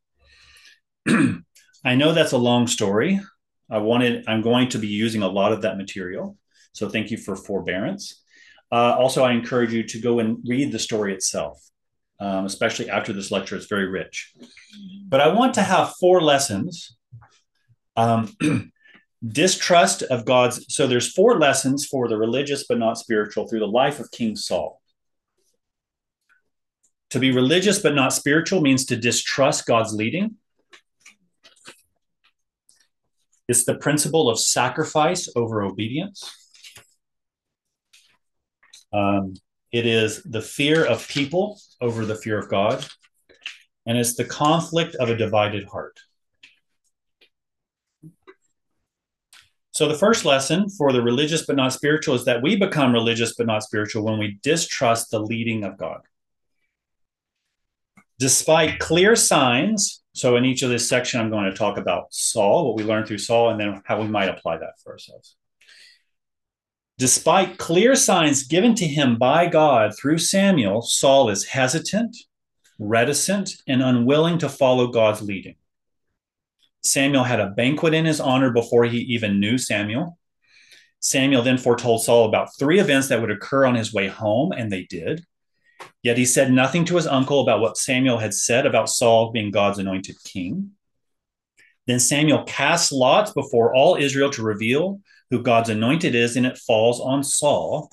I 1.08 1.94
know 1.94 2.12
that's 2.12 2.32
a 2.32 2.38
long 2.38 2.66
story. 2.66 3.20
I 3.70 3.78
wanted, 3.78 4.24
I'm 4.28 4.42
going 4.42 4.68
to 4.70 4.78
be 4.78 4.88
using 4.88 5.22
a 5.22 5.28
lot 5.28 5.52
of 5.52 5.62
that 5.62 5.78
material. 5.78 6.36
So 6.72 6.88
thank 6.88 7.10
you 7.10 7.16
for 7.16 7.36
forbearance. 7.36 8.22
Uh, 8.72 8.96
also, 8.96 9.24
I 9.24 9.32
encourage 9.32 9.72
you 9.72 9.82
to 9.82 10.00
go 10.00 10.20
and 10.20 10.38
read 10.46 10.70
the 10.70 10.78
story 10.78 11.12
itself, 11.12 11.60
um, 12.20 12.46
especially 12.46 12.88
after 12.88 13.12
this 13.12 13.30
lecture. 13.30 13.56
It's 13.56 13.66
very 13.66 13.88
rich. 13.88 14.32
But 15.08 15.20
I 15.20 15.28
want 15.28 15.54
to 15.54 15.62
have 15.62 15.94
four 15.98 16.20
lessons 16.20 16.96
um, 17.96 18.34
distrust 19.26 20.02
of 20.02 20.24
God's. 20.24 20.72
So 20.72 20.86
there's 20.86 21.12
four 21.12 21.38
lessons 21.38 21.84
for 21.86 22.08
the 22.08 22.16
religious 22.16 22.64
but 22.68 22.78
not 22.78 22.98
spiritual 22.98 23.48
through 23.48 23.60
the 23.60 23.66
life 23.66 23.98
of 23.98 24.10
King 24.12 24.36
Saul. 24.36 24.80
To 27.10 27.18
be 27.18 27.32
religious 27.32 27.80
but 27.80 27.96
not 27.96 28.12
spiritual 28.12 28.60
means 28.60 28.84
to 28.86 28.96
distrust 28.96 29.66
God's 29.66 29.92
leading. 29.92 30.36
It's 33.48 33.64
the 33.64 33.74
principle 33.74 34.30
of 34.30 34.38
sacrifice 34.38 35.28
over 35.34 35.62
obedience. 35.62 36.39
Um, 38.92 39.34
it 39.72 39.86
is 39.86 40.22
the 40.24 40.42
fear 40.42 40.84
of 40.84 41.06
people 41.08 41.60
over 41.80 42.04
the 42.04 42.16
fear 42.16 42.38
of 42.38 42.48
God. 42.48 42.84
And 43.86 43.96
it's 43.96 44.14
the 44.14 44.24
conflict 44.24 44.94
of 44.96 45.08
a 45.08 45.16
divided 45.16 45.66
heart. 45.68 46.00
So, 49.72 49.88
the 49.88 49.94
first 49.94 50.24
lesson 50.26 50.68
for 50.68 50.92
the 50.92 51.00
religious 51.00 51.46
but 51.46 51.56
not 51.56 51.72
spiritual 51.72 52.14
is 52.14 52.26
that 52.26 52.42
we 52.42 52.56
become 52.56 52.92
religious 52.92 53.34
but 53.34 53.46
not 53.46 53.62
spiritual 53.62 54.04
when 54.04 54.18
we 54.18 54.38
distrust 54.42 55.10
the 55.10 55.20
leading 55.20 55.64
of 55.64 55.78
God. 55.78 56.02
Despite 58.18 58.78
clear 58.78 59.16
signs 59.16 60.02
So, 60.12 60.36
in 60.36 60.44
each 60.44 60.62
of 60.62 60.70
this 60.70 60.88
section, 60.88 61.20
I'm 61.20 61.30
going 61.30 61.50
to 61.50 61.56
talk 61.56 61.78
about 61.78 62.12
Saul, 62.12 62.66
what 62.66 62.76
we 62.76 62.84
learned 62.84 63.06
through 63.06 63.18
Saul, 63.18 63.50
and 63.50 63.60
then 63.60 63.80
how 63.86 64.02
we 64.02 64.08
might 64.08 64.28
apply 64.28 64.58
that 64.58 64.74
for 64.82 64.92
ourselves. 64.92 65.36
Despite 67.00 67.56
clear 67.56 67.96
signs 67.96 68.42
given 68.42 68.74
to 68.74 68.86
him 68.86 69.16
by 69.16 69.46
God 69.46 69.96
through 69.96 70.18
Samuel, 70.18 70.82
Saul 70.82 71.30
is 71.30 71.46
hesitant, 71.46 72.14
reticent, 72.78 73.52
and 73.66 73.82
unwilling 73.82 74.36
to 74.36 74.50
follow 74.50 74.88
God's 74.88 75.22
leading. 75.22 75.54
Samuel 76.82 77.24
had 77.24 77.40
a 77.40 77.48
banquet 77.48 77.94
in 77.94 78.04
his 78.04 78.20
honor 78.20 78.50
before 78.50 78.84
he 78.84 78.98
even 78.98 79.40
knew 79.40 79.56
Samuel. 79.56 80.18
Samuel 81.00 81.40
then 81.40 81.56
foretold 81.56 82.04
Saul 82.04 82.28
about 82.28 82.50
three 82.58 82.80
events 82.80 83.08
that 83.08 83.22
would 83.22 83.30
occur 83.30 83.64
on 83.64 83.76
his 83.76 83.94
way 83.94 84.08
home, 84.08 84.52
and 84.52 84.70
they 84.70 84.82
did. 84.82 85.24
Yet 86.02 86.18
he 86.18 86.26
said 86.26 86.52
nothing 86.52 86.84
to 86.84 86.96
his 86.96 87.06
uncle 87.06 87.40
about 87.40 87.62
what 87.62 87.78
Samuel 87.78 88.18
had 88.18 88.34
said 88.34 88.66
about 88.66 88.90
Saul 88.90 89.32
being 89.32 89.50
God's 89.50 89.78
anointed 89.78 90.16
king. 90.22 90.72
Then 91.86 91.98
Samuel 91.98 92.44
cast 92.44 92.92
lots 92.92 93.32
before 93.32 93.74
all 93.74 93.96
Israel 93.96 94.28
to 94.32 94.42
reveal 94.42 95.00
who 95.30 95.42
God's 95.42 95.70
anointed 95.70 96.14
is, 96.14 96.36
and 96.36 96.44
it 96.44 96.58
falls 96.58 97.00
on 97.00 97.22
Saul, 97.22 97.90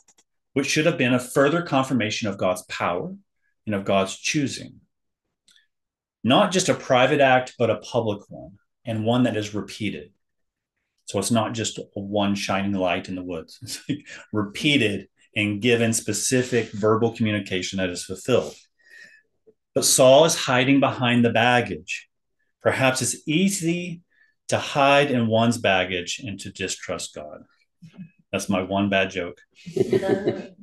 which 0.53 0.67
should 0.67 0.85
have 0.85 0.97
been 0.97 1.13
a 1.13 1.19
further 1.19 1.61
confirmation 1.61 2.27
of 2.27 2.37
God's 2.37 2.63
power 2.63 3.15
and 3.65 3.75
of 3.75 3.85
God's 3.85 4.17
choosing. 4.17 4.81
Not 6.23 6.51
just 6.51 6.69
a 6.69 6.73
private 6.73 7.21
act, 7.21 7.53
but 7.59 7.69
a 7.69 7.77
public 7.77 8.21
one, 8.29 8.57
and 8.83 9.05
one 9.05 9.23
that 9.23 9.37
is 9.37 9.53
repeated. 9.53 10.11
So 11.05 11.19
it's 11.19 11.31
not 11.31 11.53
just 11.53 11.79
one 11.93 12.35
shining 12.35 12.73
light 12.73 13.07
in 13.07 13.15
the 13.15 13.23
woods, 13.23 13.59
it's 13.61 13.81
like 13.87 14.05
repeated 14.33 15.07
and 15.35 15.61
given 15.61 15.93
specific 15.93 16.71
verbal 16.71 17.15
communication 17.15 17.77
that 17.77 17.89
is 17.89 18.03
fulfilled. 18.03 18.55
But 19.75 19.85
Saul 19.85 20.25
is 20.25 20.35
hiding 20.35 20.79
behind 20.79 21.23
the 21.23 21.29
baggage. 21.29 22.07
Perhaps 22.63 23.03
it's 23.03 23.27
easy 23.27 24.01
to 24.49 24.57
hide 24.57 25.11
in 25.11 25.27
one's 25.27 25.57
baggage 25.57 26.19
and 26.25 26.39
to 26.39 26.51
distrust 26.51 27.13
God. 27.13 27.43
That's 28.31 28.49
my 28.49 28.61
one 28.61 28.89
bad 28.89 29.09
joke. 29.09 29.39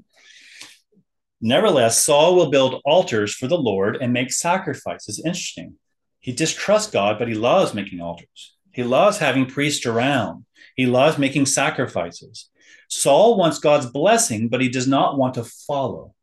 Nevertheless, 1.41 2.03
Saul 2.03 2.37
will 2.37 2.51
build 2.51 2.81
altars 2.85 3.35
for 3.35 3.47
the 3.47 3.59
Lord 3.59 3.99
and 4.01 4.13
make 4.13 4.33
sacrifices. 4.33 5.23
Interesting. 5.25 5.75
He 6.21 6.33
distrusts 6.33 6.91
God, 6.91 7.19
but 7.19 7.29
he 7.29 7.35
loves 7.35 7.75
making 7.75 8.01
altars. 8.01 8.55
He 8.73 8.83
loves 8.83 9.19
having 9.19 9.47
priests 9.47 9.85
around. 9.85 10.47
He 10.75 10.87
loves 10.87 11.19
making 11.19 11.47
sacrifices. 11.47 12.49
Saul 12.89 13.37
wants 13.37 13.59
God's 13.59 13.87
blessing, 13.87 14.49
but 14.49 14.61
he 14.61 14.69
does 14.69 14.87
not 14.87 15.19
want 15.19 15.35
to 15.35 15.45
follow 15.45 16.15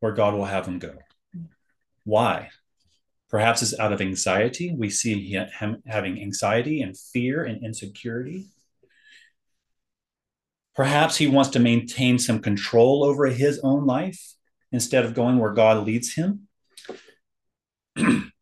where 0.00 0.12
God 0.12 0.34
will 0.34 0.44
have 0.44 0.66
him 0.66 0.78
go. 0.78 0.94
Why? 2.04 2.50
Perhaps 3.30 3.62
it's 3.62 3.78
out 3.78 3.92
of 3.92 4.00
anxiety. 4.00 4.74
We 4.76 4.90
see 4.90 5.30
him 5.30 5.82
having 5.86 6.20
anxiety 6.20 6.82
and 6.82 6.98
fear 6.98 7.44
and 7.44 7.64
insecurity. 7.64 8.46
Perhaps 10.74 11.16
he 11.16 11.28
wants 11.28 11.50
to 11.50 11.60
maintain 11.60 12.18
some 12.18 12.40
control 12.40 13.04
over 13.04 13.26
his 13.26 13.60
own 13.60 13.86
life 13.86 14.34
instead 14.72 15.04
of 15.04 15.14
going 15.14 15.38
where 15.38 15.52
God 15.52 15.86
leads 15.86 16.14
him. 16.14 16.48
this 17.96 18.32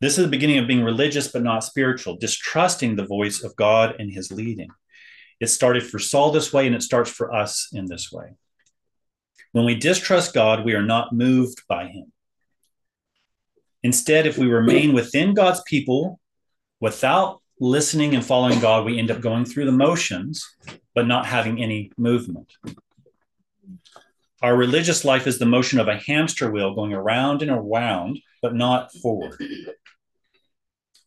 is 0.00 0.16
the 0.16 0.28
beginning 0.28 0.58
of 0.58 0.68
being 0.68 0.84
religious 0.84 1.28
but 1.28 1.42
not 1.42 1.64
spiritual, 1.64 2.16
distrusting 2.16 2.94
the 2.94 3.06
voice 3.06 3.42
of 3.42 3.56
God 3.56 3.96
and 3.98 4.12
his 4.12 4.30
leading. 4.30 4.68
It 5.40 5.48
started 5.48 5.82
for 5.82 5.98
Saul 5.98 6.30
this 6.30 6.52
way, 6.52 6.66
and 6.66 6.74
it 6.74 6.82
starts 6.82 7.10
for 7.10 7.32
us 7.32 7.68
in 7.72 7.86
this 7.86 8.10
way. 8.12 8.36
When 9.52 9.64
we 9.64 9.74
distrust 9.74 10.34
God, 10.34 10.64
we 10.64 10.74
are 10.74 10.82
not 10.82 11.12
moved 11.12 11.62
by 11.68 11.88
him. 11.88 12.12
Instead, 13.82 14.26
if 14.26 14.38
we 14.38 14.46
remain 14.46 14.92
within 14.92 15.34
God's 15.34 15.62
people 15.66 16.18
without 16.80 17.40
listening 17.60 18.14
and 18.14 18.24
following 18.24 18.60
God, 18.60 18.84
we 18.84 18.98
end 18.98 19.10
up 19.10 19.20
going 19.20 19.44
through 19.44 19.66
the 19.66 19.72
motions, 19.72 20.44
but 20.94 21.06
not 21.06 21.26
having 21.26 21.62
any 21.62 21.90
movement. 21.96 22.52
Our 24.42 24.56
religious 24.56 25.04
life 25.04 25.26
is 25.26 25.38
the 25.38 25.46
motion 25.46 25.78
of 25.78 25.88
a 25.88 25.96
hamster 25.96 26.50
wheel 26.50 26.74
going 26.74 26.92
around 26.92 27.42
and 27.42 27.50
around, 27.50 28.18
but 28.42 28.54
not 28.54 28.92
forward. 28.92 29.40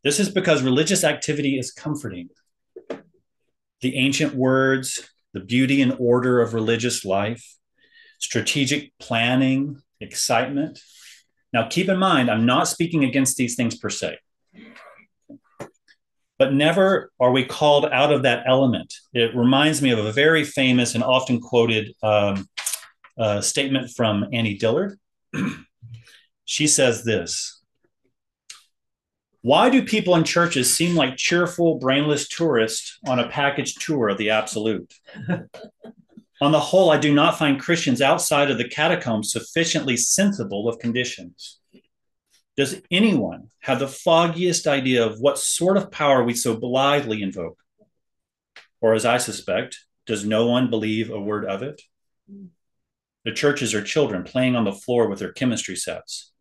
This 0.03 0.19
is 0.19 0.29
because 0.29 0.63
religious 0.63 1.03
activity 1.03 1.59
is 1.59 1.71
comforting. 1.71 2.29
The 3.81 3.95
ancient 3.97 4.33
words, 4.33 5.09
the 5.33 5.39
beauty 5.39 5.81
and 5.81 5.95
order 5.99 6.41
of 6.41 6.53
religious 6.53 7.05
life, 7.05 7.57
strategic 8.17 8.91
planning, 8.99 9.81
excitement, 9.99 10.79
now, 11.51 11.67
keep 11.67 11.89
in 11.89 11.97
mind, 11.97 12.29
I'm 12.29 12.45
not 12.45 12.67
speaking 12.67 13.03
against 13.03 13.37
these 13.37 13.55
things 13.55 13.75
per 13.75 13.89
se. 13.89 14.17
But 16.37 16.53
never 16.53 17.11
are 17.19 17.31
we 17.31 17.43
called 17.43 17.85
out 17.85 18.13
of 18.13 18.23
that 18.23 18.43
element. 18.47 18.93
It 19.13 19.35
reminds 19.35 19.81
me 19.81 19.91
of 19.91 19.99
a 19.99 20.11
very 20.11 20.43
famous 20.45 20.95
and 20.95 21.03
often 21.03 21.41
quoted 21.41 21.93
um, 22.01 22.47
uh, 23.17 23.41
statement 23.41 23.91
from 23.91 24.27
Annie 24.31 24.57
Dillard. 24.57 24.97
she 26.45 26.67
says 26.67 27.03
this 27.03 27.61
Why 29.41 29.69
do 29.69 29.83
people 29.83 30.15
in 30.15 30.23
churches 30.23 30.73
seem 30.73 30.95
like 30.95 31.17
cheerful, 31.17 31.77
brainless 31.79 32.29
tourists 32.29 32.99
on 33.05 33.19
a 33.19 33.27
package 33.27 33.75
tour 33.75 34.07
of 34.07 34.17
the 34.17 34.29
absolute? 34.29 34.93
On 36.41 36.51
the 36.51 36.59
whole, 36.59 36.89
I 36.89 36.97
do 36.97 37.13
not 37.13 37.37
find 37.37 37.59
Christians 37.59 38.01
outside 38.01 38.49
of 38.49 38.57
the 38.57 38.67
catacombs 38.67 39.31
sufficiently 39.31 39.97
sensible 39.97 40.69
of 40.69 40.79
conditions. 40.79 41.59
Does 42.55 42.81
anyone 42.91 43.49
have 43.61 43.79
the 43.79 43.87
foggiest 43.87 44.67
idea 44.67 45.05
of 45.05 45.19
what 45.19 45.37
sort 45.37 45.77
of 45.77 45.91
power 45.91 46.23
we 46.23 46.33
so 46.33 46.55
blithely 46.55 47.21
invoke? 47.21 47.57
Or, 48.81 48.93
as 48.93 49.05
I 49.05 49.17
suspect, 49.17 49.79
does 50.05 50.25
no 50.25 50.47
one 50.47 50.69
believe 50.69 51.09
a 51.09 51.19
word 51.19 51.45
of 51.45 51.61
it? 51.61 51.81
The 53.25 53.33
churches 53.33 53.73
are 53.73 53.83
children 53.83 54.23
playing 54.23 54.55
on 54.55 54.63
the 54.63 54.71
floor 54.71 55.07
with 55.07 55.19
their 55.19 55.33
chemistry 55.33 55.75
sets, 55.75 56.31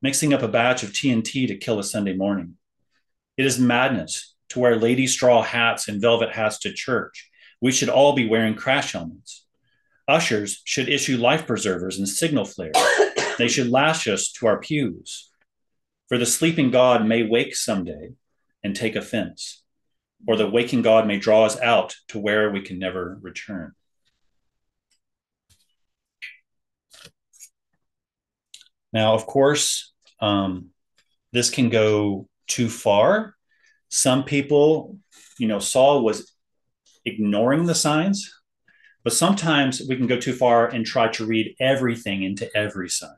mixing 0.00 0.32
up 0.32 0.42
a 0.42 0.48
batch 0.48 0.82
of 0.82 0.92
TNT 0.92 1.46
to 1.48 1.56
kill 1.56 1.78
a 1.78 1.84
Sunday 1.84 2.14
morning. 2.14 2.56
It 3.36 3.44
is 3.44 3.58
madness 3.58 4.34
to 4.48 4.60
wear 4.60 4.76
lady 4.76 5.06
straw 5.06 5.42
hats 5.42 5.88
and 5.88 6.00
velvet 6.00 6.32
hats 6.32 6.58
to 6.60 6.72
church. 6.72 7.30
We 7.62 7.70
should 7.70 7.88
all 7.88 8.12
be 8.12 8.28
wearing 8.28 8.56
crash 8.56 8.92
helmets. 8.92 9.46
Ushers 10.08 10.60
should 10.64 10.88
issue 10.88 11.16
life 11.16 11.46
preservers 11.46 11.96
and 11.96 12.08
signal 12.08 12.44
flares. 12.44 12.74
they 13.38 13.46
should 13.46 13.70
lash 13.70 14.08
us 14.08 14.32
to 14.32 14.48
our 14.48 14.58
pews. 14.58 15.30
For 16.08 16.18
the 16.18 16.26
sleeping 16.26 16.72
God 16.72 17.06
may 17.06 17.22
wake 17.22 17.54
someday 17.54 18.14
and 18.64 18.74
take 18.74 18.96
offense, 18.96 19.62
or 20.26 20.36
the 20.36 20.50
waking 20.50 20.82
God 20.82 21.06
may 21.06 21.18
draw 21.18 21.44
us 21.44 21.58
out 21.60 21.94
to 22.08 22.18
where 22.18 22.50
we 22.50 22.62
can 22.62 22.80
never 22.80 23.16
return. 23.22 23.72
Now, 28.92 29.14
of 29.14 29.24
course, 29.24 29.92
um, 30.20 30.70
this 31.32 31.48
can 31.48 31.70
go 31.70 32.28
too 32.48 32.68
far. 32.68 33.36
Some 33.88 34.24
people, 34.24 34.98
you 35.38 35.46
know, 35.46 35.60
Saul 35.60 36.04
was 36.04 36.31
ignoring 37.04 37.64
the 37.64 37.74
signs 37.74 38.42
but 39.04 39.12
sometimes 39.12 39.82
we 39.88 39.96
can 39.96 40.06
go 40.06 40.18
too 40.18 40.32
far 40.32 40.68
and 40.68 40.86
try 40.86 41.08
to 41.08 41.26
read 41.26 41.56
everything 41.58 42.22
into 42.22 42.54
every 42.56 42.88
sign, 42.88 43.16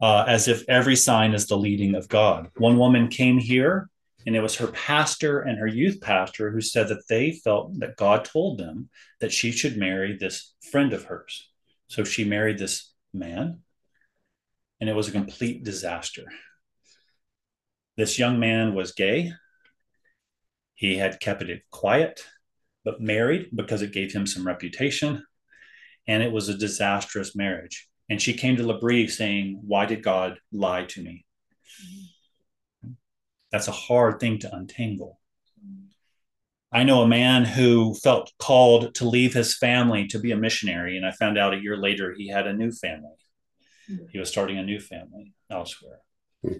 uh, 0.00 0.24
as 0.26 0.48
if 0.48 0.64
every 0.68 0.96
sign 0.96 1.34
is 1.34 1.46
the 1.46 1.58
leading 1.58 1.94
of 1.94 2.08
God. 2.08 2.50
One 2.56 2.78
woman 2.78 3.08
came 3.08 3.38
here, 3.38 3.90
and 4.26 4.34
it 4.34 4.40
was 4.40 4.56
her 4.56 4.68
pastor 4.68 5.40
and 5.40 5.58
her 5.58 5.66
youth 5.66 6.00
pastor 6.00 6.50
who 6.50 6.60
said 6.60 6.88
that 6.88 7.06
they 7.08 7.32
felt 7.32 7.78
that 7.80 7.96
God 7.96 8.24
told 8.24 8.58
them 8.58 8.88
that 9.20 9.32
she 9.32 9.52
should 9.52 9.76
marry 9.76 10.16
this 10.16 10.54
friend 10.70 10.92
of 10.92 11.04
hers. 11.04 11.48
So 11.88 12.02
she 12.02 12.24
married 12.24 12.58
this 12.58 12.92
man, 13.12 13.60
and 14.80 14.88
it 14.88 14.96
was 14.96 15.08
a 15.08 15.12
complete 15.12 15.62
disaster. 15.62 16.24
This 17.96 18.18
young 18.18 18.40
man 18.40 18.74
was 18.74 18.92
gay. 18.92 19.32
He 20.76 20.98
had 20.98 21.18
kept 21.18 21.42
it 21.42 21.62
quiet 21.70 22.24
but 22.84 23.00
married 23.00 23.48
because 23.52 23.82
it 23.82 23.92
gave 23.92 24.12
him 24.12 24.26
some 24.26 24.46
reputation. 24.46 25.24
And 26.06 26.22
it 26.22 26.30
was 26.30 26.48
a 26.48 26.56
disastrous 26.56 27.34
marriage. 27.34 27.88
And 28.08 28.22
she 28.22 28.32
came 28.32 28.56
to 28.56 28.64
L'Abri 28.64 29.08
saying, 29.08 29.60
Why 29.66 29.86
did 29.86 30.04
God 30.04 30.38
lie 30.52 30.84
to 30.84 31.02
me? 31.02 31.26
That's 33.50 33.66
a 33.66 33.72
hard 33.72 34.20
thing 34.20 34.38
to 34.38 34.54
untangle. 34.54 35.18
I 36.72 36.84
know 36.84 37.02
a 37.02 37.08
man 37.08 37.44
who 37.44 37.94
felt 37.94 38.32
called 38.38 38.94
to 38.96 39.08
leave 39.08 39.34
his 39.34 39.56
family 39.56 40.06
to 40.08 40.18
be 40.20 40.30
a 40.30 40.36
missionary. 40.36 40.96
And 40.96 41.04
I 41.04 41.10
found 41.10 41.38
out 41.38 41.54
a 41.54 41.60
year 41.60 41.76
later 41.76 42.14
he 42.16 42.28
had 42.28 42.46
a 42.46 42.52
new 42.52 42.70
family. 42.70 43.16
He 44.10 44.18
was 44.18 44.28
starting 44.28 44.58
a 44.58 44.64
new 44.64 44.80
family 44.80 45.32
elsewhere. 45.50 46.00
Hmm. 46.42 46.58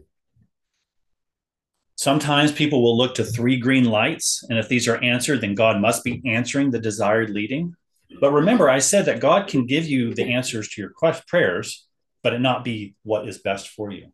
Sometimes 1.97 2.53
people 2.53 2.83
will 2.83 2.97
look 2.97 3.15
to 3.15 3.25
three 3.25 3.59
green 3.59 3.85
lights, 3.85 4.45
and 4.49 4.59
if 4.59 4.69
these 4.69 4.87
are 4.87 5.03
answered, 5.03 5.41
then 5.41 5.55
God 5.55 5.81
must 5.81 6.05
be 6.05 6.23
answering 6.27 6.71
the 6.71 6.79
desired 6.79 7.31
leading. 7.31 7.75
But 8.21 8.33
remember, 8.33 8.69
I 8.69 8.79
said 8.79 9.07
that 9.07 9.21
God 9.21 9.49
can 9.49 9.67
give 9.67 9.87
you 9.87 10.15
the 10.15 10.35
answers 10.35 10.69
to 10.69 10.83
your 10.83 10.93
prayers, 11.27 11.87
but 12.23 12.35
it 12.35 12.41
not 12.41 12.65
be 12.65 12.95
what 13.03 13.27
is 13.27 13.39
best 13.39 13.69
for 13.69 13.91
you. 13.91 14.13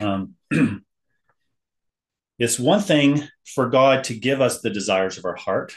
Um, 0.00 0.34
it's 2.38 2.58
one 2.58 2.80
thing 2.80 3.22
for 3.44 3.68
God 3.68 4.04
to 4.04 4.14
give 4.14 4.40
us 4.40 4.60
the 4.60 4.70
desires 4.70 5.18
of 5.18 5.24
our 5.24 5.36
heart. 5.36 5.74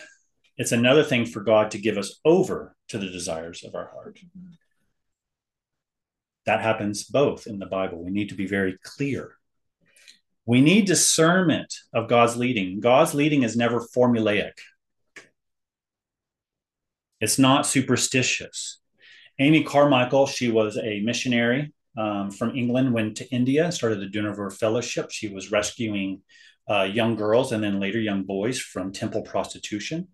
It's 0.57 0.71
another 0.71 1.03
thing 1.03 1.25
for 1.25 1.41
God 1.41 1.71
to 1.71 1.77
give 1.77 1.97
us 1.97 2.19
over 2.25 2.75
to 2.89 2.97
the 2.97 3.09
desires 3.09 3.63
of 3.63 3.75
our 3.75 3.91
heart. 3.93 4.19
That 6.45 6.61
happens 6.61 7.03
both 7.03 7.45
in 7.45 7.59
the 7.59 7.65
Bible. 7.65 8.03
We 8.03 8.11
need 8.11 8.29
to 8.29 8.35
be 8.35 8.47
very 8.47 8.77
clear. 8.81 9.36
We 10.47 10.61
need 10.61 10.85
discernment 10.85 11.75
of 11.93 12.07
God's 12.07 12.37
leading. 12.37 12.79
God's 12.79 13.13
leading 13.13 13.43
is 13.43 13.57
never 13.57 13.85
formulaic, 13.95 14.53
it's 17.19 17.37
not 17.37 17.67
superstitious. 17.67 18.79
Amy 19.39 19.63
Carmichael, 19.63 20.25
she 20.25 20.49
was 20.49 20.77
a 20.77 21.01
missionary 21.01 21.73
um, 21.97 22.31
from 22.31 22.55
England, 22.55 22.93
went 22.93 23.17
to 23.17 23.29
India, 23.29 23.71
started 23.71 23.99
the 23.99 24.07
Dohnavur 24.07 24.51
Fellowship. 24.51 25.11
She 25.11 25.27
was 25.27 25.51
rescuing 25.51 26.21
uh, 26.69 26.83
young 26.83 27.15
girls 27.15 27.51
and 27.51 27.63
then 27.63 27.79
later 27.79 27.99
young 27.99 28.23
boys 28.23 28.59
from 28.59 28.91
temple 28.91 29.23
prostitution. 29.23 30.07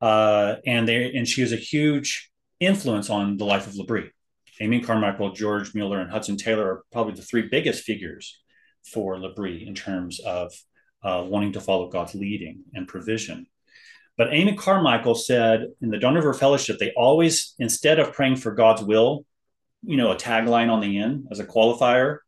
Uh, 0.00 0.56
and 0.66 0.86
they 0.86 1.12
and 1.14 1.26
she 1.26 1.42
was 1.42 1.52
a 1.52 1.56
huge 1.56 2.30
influence 2.60 3.10
on 3.10 3.36
the 3.38 3.44
life 3.44 3.66
of 3.66 3.76
L'Abri. 3.76 4.10
Amy 4.60 4.80
Carmichael, 4.80 5.32
George 5.32 5.74
Mueller, 5.74 6.00
and 6.00 6.10
Hudson 6.10 6.36
Taylor 6.36 6.70
are 6.70 6.82
probably 6.92 7.14
the 7.14 7.22
three 7.22 7.48
biggest 7.48 7.84
figures 7.84 8.38
for 8.84 9.18
L'Abri 9.18 9.66
in 9.66 9.74
terms 9.74 10.20
of 10.20 10.52
uh, 11.02 11.24
wanting 11.26 11.52
to 11.52 11.60
follow 11.60 11.88
God's 11.88 12.14
leading 12.14 12.64
and 12.74 12.88
provision. 12.88 13.46
But 14.16 14.32
Amy 14.32 14.56
Carmichael 14.56 15.14
said 15.14 15.66
in 15.80 15.90
the 15.90 15.98
Dohnavur 15.98 16.36
Fellowship, 16.36 16.78
they 16.78 16.92
always, 16.96 17.54
instead 17.58 18.00
of 18.00 18.12
praying 18.12 18.36
for 18.36 18.52
God's 18.52 18.82
will, 18.82 19.24
you 19.84 19.96
know, 19.96 20.10
a 20.10 20.16
tagline 20.16 20.70
on 20.70 20.80
the 20.80 20.98
end 20.98 21.28
as 21.30 21.38
a 21.38 21.46
qualifier, 21.46 22.18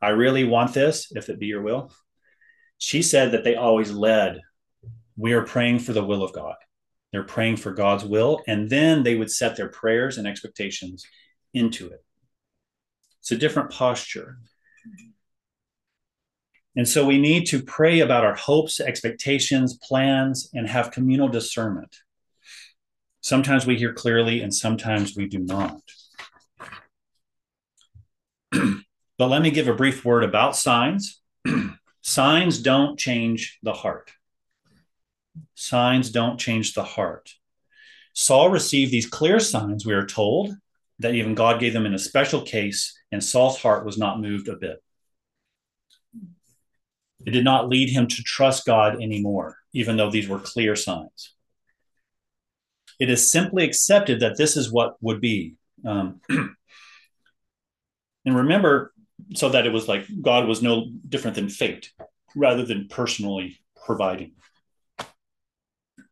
I 0.00 0.10
really 0.10 0.44
want 0.44 0.72
this, 0.72 1.10
if 1.12 1.28
it 1.28 1.40
be 1.40 1.46
your 1.46 1.62
will. 1.62 1.92
She 2.78 3.02
said 3.02 3.32
that 3.32 3.44
they 3.44 3.56
always 3.56 3.90
led, 3.90 4.40
we 5.16 5.32
are 5.32 5.42
praying 5.42 5.80
for 5.80 5.92
the 5.92 6.04
will 6.04 6.22
of 6.22 6.32
God. 6.32 6.54
They're 7.12 7.22
praying 7.22 7.56
for 7.56 7.72
God's 7.72 8.04
will, 8.04 8.42
and 8.46 8.70
then 8.70 9.02
they 9.02 9.16
would 9.16 9.30
set 9.30 9.56
their 9.56 9.68
prayers 9.68 10.18
and 10.18 10.26
expectations 10.26 11.04
into 11.52 11.88
it. 11.88 12.04
It's 13.20 13.32
a 13.32 13.36
different 13.36 13.70
posture. 13.70 14.38
And 16.74 16.88
so 16.88 17.04
we 17.04 17.18
need 17.18 17.46
to 17.48 17.62
pray 17.62 18.00
about 18.00 18.24
our 18.24 18.34
hopes, 18.34 18.80
expectations, 18.80 19.76
plans, 19.76 20.48
and 20.54 20.66
have 20.68 20.90
communal 20.90 21.28
discernment. 21.28 21.94
Sometimes 23.20 23.66
we 23.66 23.76
hear 23.76 23.92
clearly, 23.92 24.40
and 24.40 24.54
sometimes 24.54 25.14
we 25.14 25.26
do 25.26 25.38
not. 25.38 25.80
but 29.18 29.28
let 29.28 29.42
me 29.42 29.50
give 29.50 29.68
a 29.68 29.74
brief 29.74 30.04
word 30.04 30.24
about 30.24 30.56
signs. 30.56 31.20
signs 32.00 32.58
don't 32.58 32.98
change 32.98 33.58
the 33.62 33.74
heart. 33.74 34.10
Signs 35.54 36.10
don't 36.10 36.38
change 36.38 36.72
the 36.72 36.84
heart. 36.84 37.34
Saul 38.14 38.50
received 38.50 38.90
these 38.90 39.06
clear 39.06 39.40
signs, 39.40 39.86
we 39.86 39.94
are 39.94 40.06
told, 40.06 40.54
that 40.98 41.14
even 41.14 41.34
God 41.34 41.60
gave 41.60 41.72
them 41.72 41.86
in 41.86 41.94
a 41.94 41.98
special 41.98 42.42
case, 42.42 42.98
and 43.10 43.22
Saul's 43.22 43.60
heart 43.60 43.84
was 43.84 43.98
not 43.98 44.20
moved 44.20 44.48
a 44.48 44.56
bit. 44.56 44.82
It 47.24 47.30
did 47.30 47.44
not 47.44 47.68
lead 47.68 47.90
him 47.90 48.06
to 48.08 48.22
trust 48.22 48.66
God 48.66 49.02
anymore, 49.02 49.56
even 49.72 49.96
though 49.96 50.10
these 50.10 50.28
were 50.28 50.38
clear 50.38 50.74
signs. 50.74 51.34
It 52.98 53.10
is 53.10 53.30
simply 53.30 53.64
accepted 53.64 54.20
that 54.20 54.36
this 54.36 54.56
is 54.56 54.72
what 54.72 54.96
would 55.00 55.20
be. 55.20 55.56
Um, 55.84 56.20
and 56.28 56.56
remember, 58.26 58.92
so 59.34 59.48
that 59.50 59.66
it 59.66 59.72
was 59.72 59.88
like 59.88 60.06
God 60.20 60.46
was 60.48 60.62
no 60.62 60.86
different 61.08 61.36
than 61.36 61.48
fate, 61.48 61.92
rather 62.34 62.64
than 62.64 62.88
personally 62.88 63.60
providing. 63.84 64.32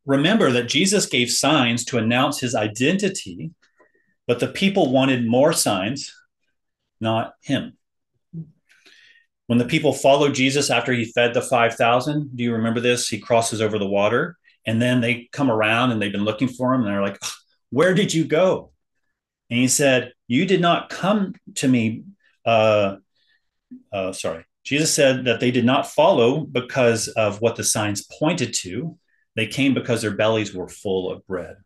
Remember 0.06 0.50
that 0.50 0.68
Jesus 0.68 1.06
gave 1.06 1.30
signs 1.30 1.84
to 1.86 1.98
announce 1.98 2.40
his 2.40 2.54
identity, 2.54 3.52
but 4.26 4.40
the 4.40 4.48
people 4.48 4.90
wanted 4.90 5.26
more 5.26 5.52
signs, 5.52 6.14
not 7.00 7.34
him. 7.42 7.76
When 9.50 9.58
the 9.58 9.64
people 9.64 9.92
followed 9.92 10.32
Jesus 10.32 10.70
after 10.70 10.92
he 10.92 11.06
fed 11.06 11.34
the 11.34 11.42
5,000, 11.42 12.36
do 12.36 12.44
you 12.44 12.52
remember 12.52 12.78
this? 12.78 13.08
He 13.08 13.18
crosses 13.18 13.60
over 13.60 13.80
the 13.80 13.88
water 13.88 14.38
and 14.64 14.80
then 14.80 15.00
they 15.00 15.28
come 15.32 15.50
around 15.50 15.90
and 15.90 16.00
they've 16.00 16.12
been 16.12 16.24
looking 16.24 16.46
for 16.46 16.72
him 16.72 16.82
and 16.82 16.88
they're 16.88 17.02
like, 17.02 17.20
Where 17.70 17.92
did 17.92 18.14
you 18.14 18.26
go? 18.26 18.70
And 19.50 19.58
he 19.58 19.66
said, 19.66 20.12
You 20.28 20.46
did 20.46 20.60
not 20.60 20.88
come 20.88 21.34
to 21.56 21.66
me. 21.66 22.04
Uh, 22.44 22.98
uh, 23.92 24.12
sorry. 24.12 24.44
Jesus 24.62 24.94
said 24.94 25.24
that 25.24 25.40
they 25.40 25.50
did 25.50 25.64
not 25.64 25.90
follow 25.90 26.42
because 26.46 27.08
of 27.08 27.40
what 27.40 27.56
the 27.56 27.64
signs 27.64 28.06
pointed 28.06 28.54
to. 28.60 28.96
They 29.34 29.48
came 29.48 29.74
because 29.74 30.00
their 30.00 30.14
bellies 30.14 30.54
were 30.54 30.68
full 30.68 31.10
of 31.10 31.26
bread. 31.26 31.56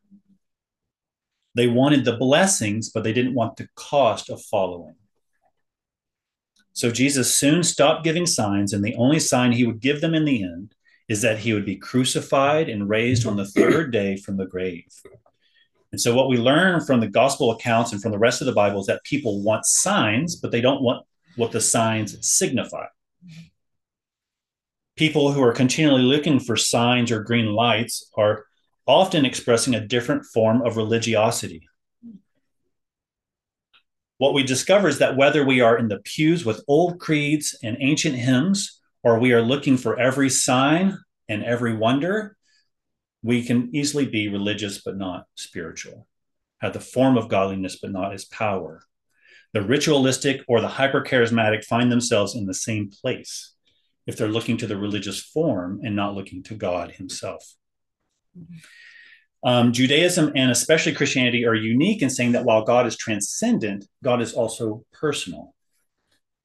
They 1.55 1.69
wanted 1.69 2.07
the 2.07 2.17
blessings, 2.17 2.89
but 2.89 3.05
they 3.05 3.13
didn't 3.13 3.35
want 3.35 3.59
the 3.59 3.69
cost 3.77 4.31
of 4.31 4.41
following. 4.41 4.95
So 6.75 6.91
Jesus 6.91 7.37
soon 7.37 7.63
stopped 7.63 8.03
giving 8.03 8.27
signs, 8.27 8.73
and 8.73 8.85
the 8.85 8.97
only 8.97 9.21
sign 9.21 9.53
he 9.53 9.65
would 9.65 9.81
give 9.81 10.01
them 10.01 10.13
in 10.13 10.25
the 10.25 10.43
end 10.43 10.75
is 11.09 11.23
that 11.23 11.39
he 11.39 11.53
would 11.53 11.65
be 11.65 11.77
crucified 11.77 12.69
and 12.69 12.89
raised 12.89 13.27
on 13.27 13.37
the 13.37 13.47
third 13.47 13.93
day 13.93 14.17
from 14.17 14.37
the 14.37 14.47
grave. 14.47 14.93
And 15.93 16.01
so, 16.01 16.13
what 16.13 16.29
we 16.29 16.37
learn 16.37 16.81
from 16.81 16.99
the 16.99 17.07
gospel 17.07 17.53
accounts 17.53 17.93
and 17.93 18.03
from 18.03 18.11
the 18.11 18.19
rest 18.19 18.41
of 18.41 18.47
the 18.47 18.53
Bible 18.53 18.81
is 18.81 18.87
that 18.87 19.05
people 19.05 19.41
want 19.43 19.65
signs, 19.65 20.35
but 20.35 20.51
they 20.51 20.61
don't 20.61 20.83
want 20.83 21.07
what 21.37 21.53
the 21.53 21.61
signs 21.61 22.17
signify. 22.27 22.87
People 24.97 25.31
who 25.31 25.43
are 25.43 25.53
continually 25.53 26.03
looking 26.03 26.41
for 26.41 26.57
signs 26.57 27.13
or 27.13 27.23
green 27.23 27.47
lights 27.47 28.11
are 28.17 28.47
often 28.87 29.25
expressing 29.25 29.77
a 29.77 29.87
different 29.87 30.25
form 30.25 30.63
of 30.63 30.77
religiosity 30.77 31.69
what 34.19 34.35
we 34.35 34.43
discover 34.43 34.89
is 34.89 34.99
that 34.99 35.17
whether 35.17 35.45
we 35.45 35.61
are 35.61 35.77
in 35.77 35.89
the 35.89 35.99
pews 35.99 36.45
with 36.45 36.65
old 36.69 37.01
creeds 37.01 37.57
and 37.63 37.77
ancient 37.81 38.15
hymns, 38.15 38.81
or 39.03 39.19
we 39.19 39.33
are 39.33 39.43
looking 39.43 39.77
for 39.77 39.99
every 39.99 40.31
sign 40.31 40.99
and 41.29 41.45
every 41.45 41.77
wonder, 41.77 42.37
we 43.23 43.45
can 43.45 43.75
easily 43.75 44.07
be 44.07 44.29
religious 44.29 44.83
but 44.83 44.97
not 44.97 45.27
spiritual, 45.35 46.07
have 46.59 46.73
the 46.73 46.81
form 46.81 47.17
of 47.17 47.29
godliness 47.29 47.79
but 47.81 47.91
not 47.91 48.13
its 48.13 48.25
power. 48.25 48.83
The 49.53 49.63
ritualistic 49.63 50.43
or 50.49 50.61
the 50.61 50.69
hypercharismatic 50.69 51.65
find 51.65 51.91
themselves 51.91 52.35
in 52.35 52.47
the 52.47 52.55
same 52.55 52.91
place 52.91 53.55
if 54.07 54.17
they're 54.17 54.29
looking 54.29 54.57
to 54.59 54.67
the 54.67 54.77
religious 54.77 55.21
form 55.21 55.81
and 55.83 55.97
not 55.97 56.15
looking 56.15 56.43
to 56.45 56.55
God 56.55 56.93
Himself. 56.93 57.55
Mm-hmm. 58.39 58.59
Um, 59.45 59.73
Judaism 59.73 60.33
and 60.35 60.51
especially 60.51 60.95
Christianity 60.95 61.45
are 61.45 61.55
unique 61.55 62.01
in 62.01 62.09
saying 62.09 62.33
that 62.33 62.45
while 62.45 62.65
God 62.65 62.87
is 62.87 62.97
transcendent, 62.97 63.87
God 64.03 64.23
is 64.23 64.33
also 64.33 64.85
personal. 64.93 65.55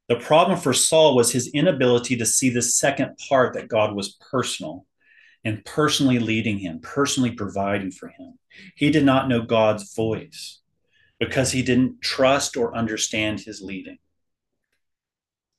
The 0.09 0.17
problem 0.17 0.59
for 0.59 0.73
Saul 0.73 1.15
was 1.15 1.31
his 1.31 1.47
inability 1.53 2.17
to 2.17 2.25
see 2.25 2.49
the 2.49 2.61
second 2.61 3.17
part 3.29 3.53
that 3.53 3.69
God 3.69 3.95
was 3.95 4.17
personal 4.31 4.85
and 5.45 5.63
personally 5.63 6.19
leading 6.19 6.57
him, 6.57 6.79
personally 6.81 7.31
providing 7.31 7.91
for 7.91 8.09
him. 8.09 8.37
He 8.75 8.91
did 8.91 9.05
not 9.05 9.29
know 9.29 9.43
God's 9.43 9.93
voice 9.95 10.59
because 11.19 11.51
he 11.51 11.61
didn't 11.61 12.01
trust 12.01 12.57
or 12.57 12.75
understand 12.75 13.39
his 13.39 13.61
leading. 13.61 13.99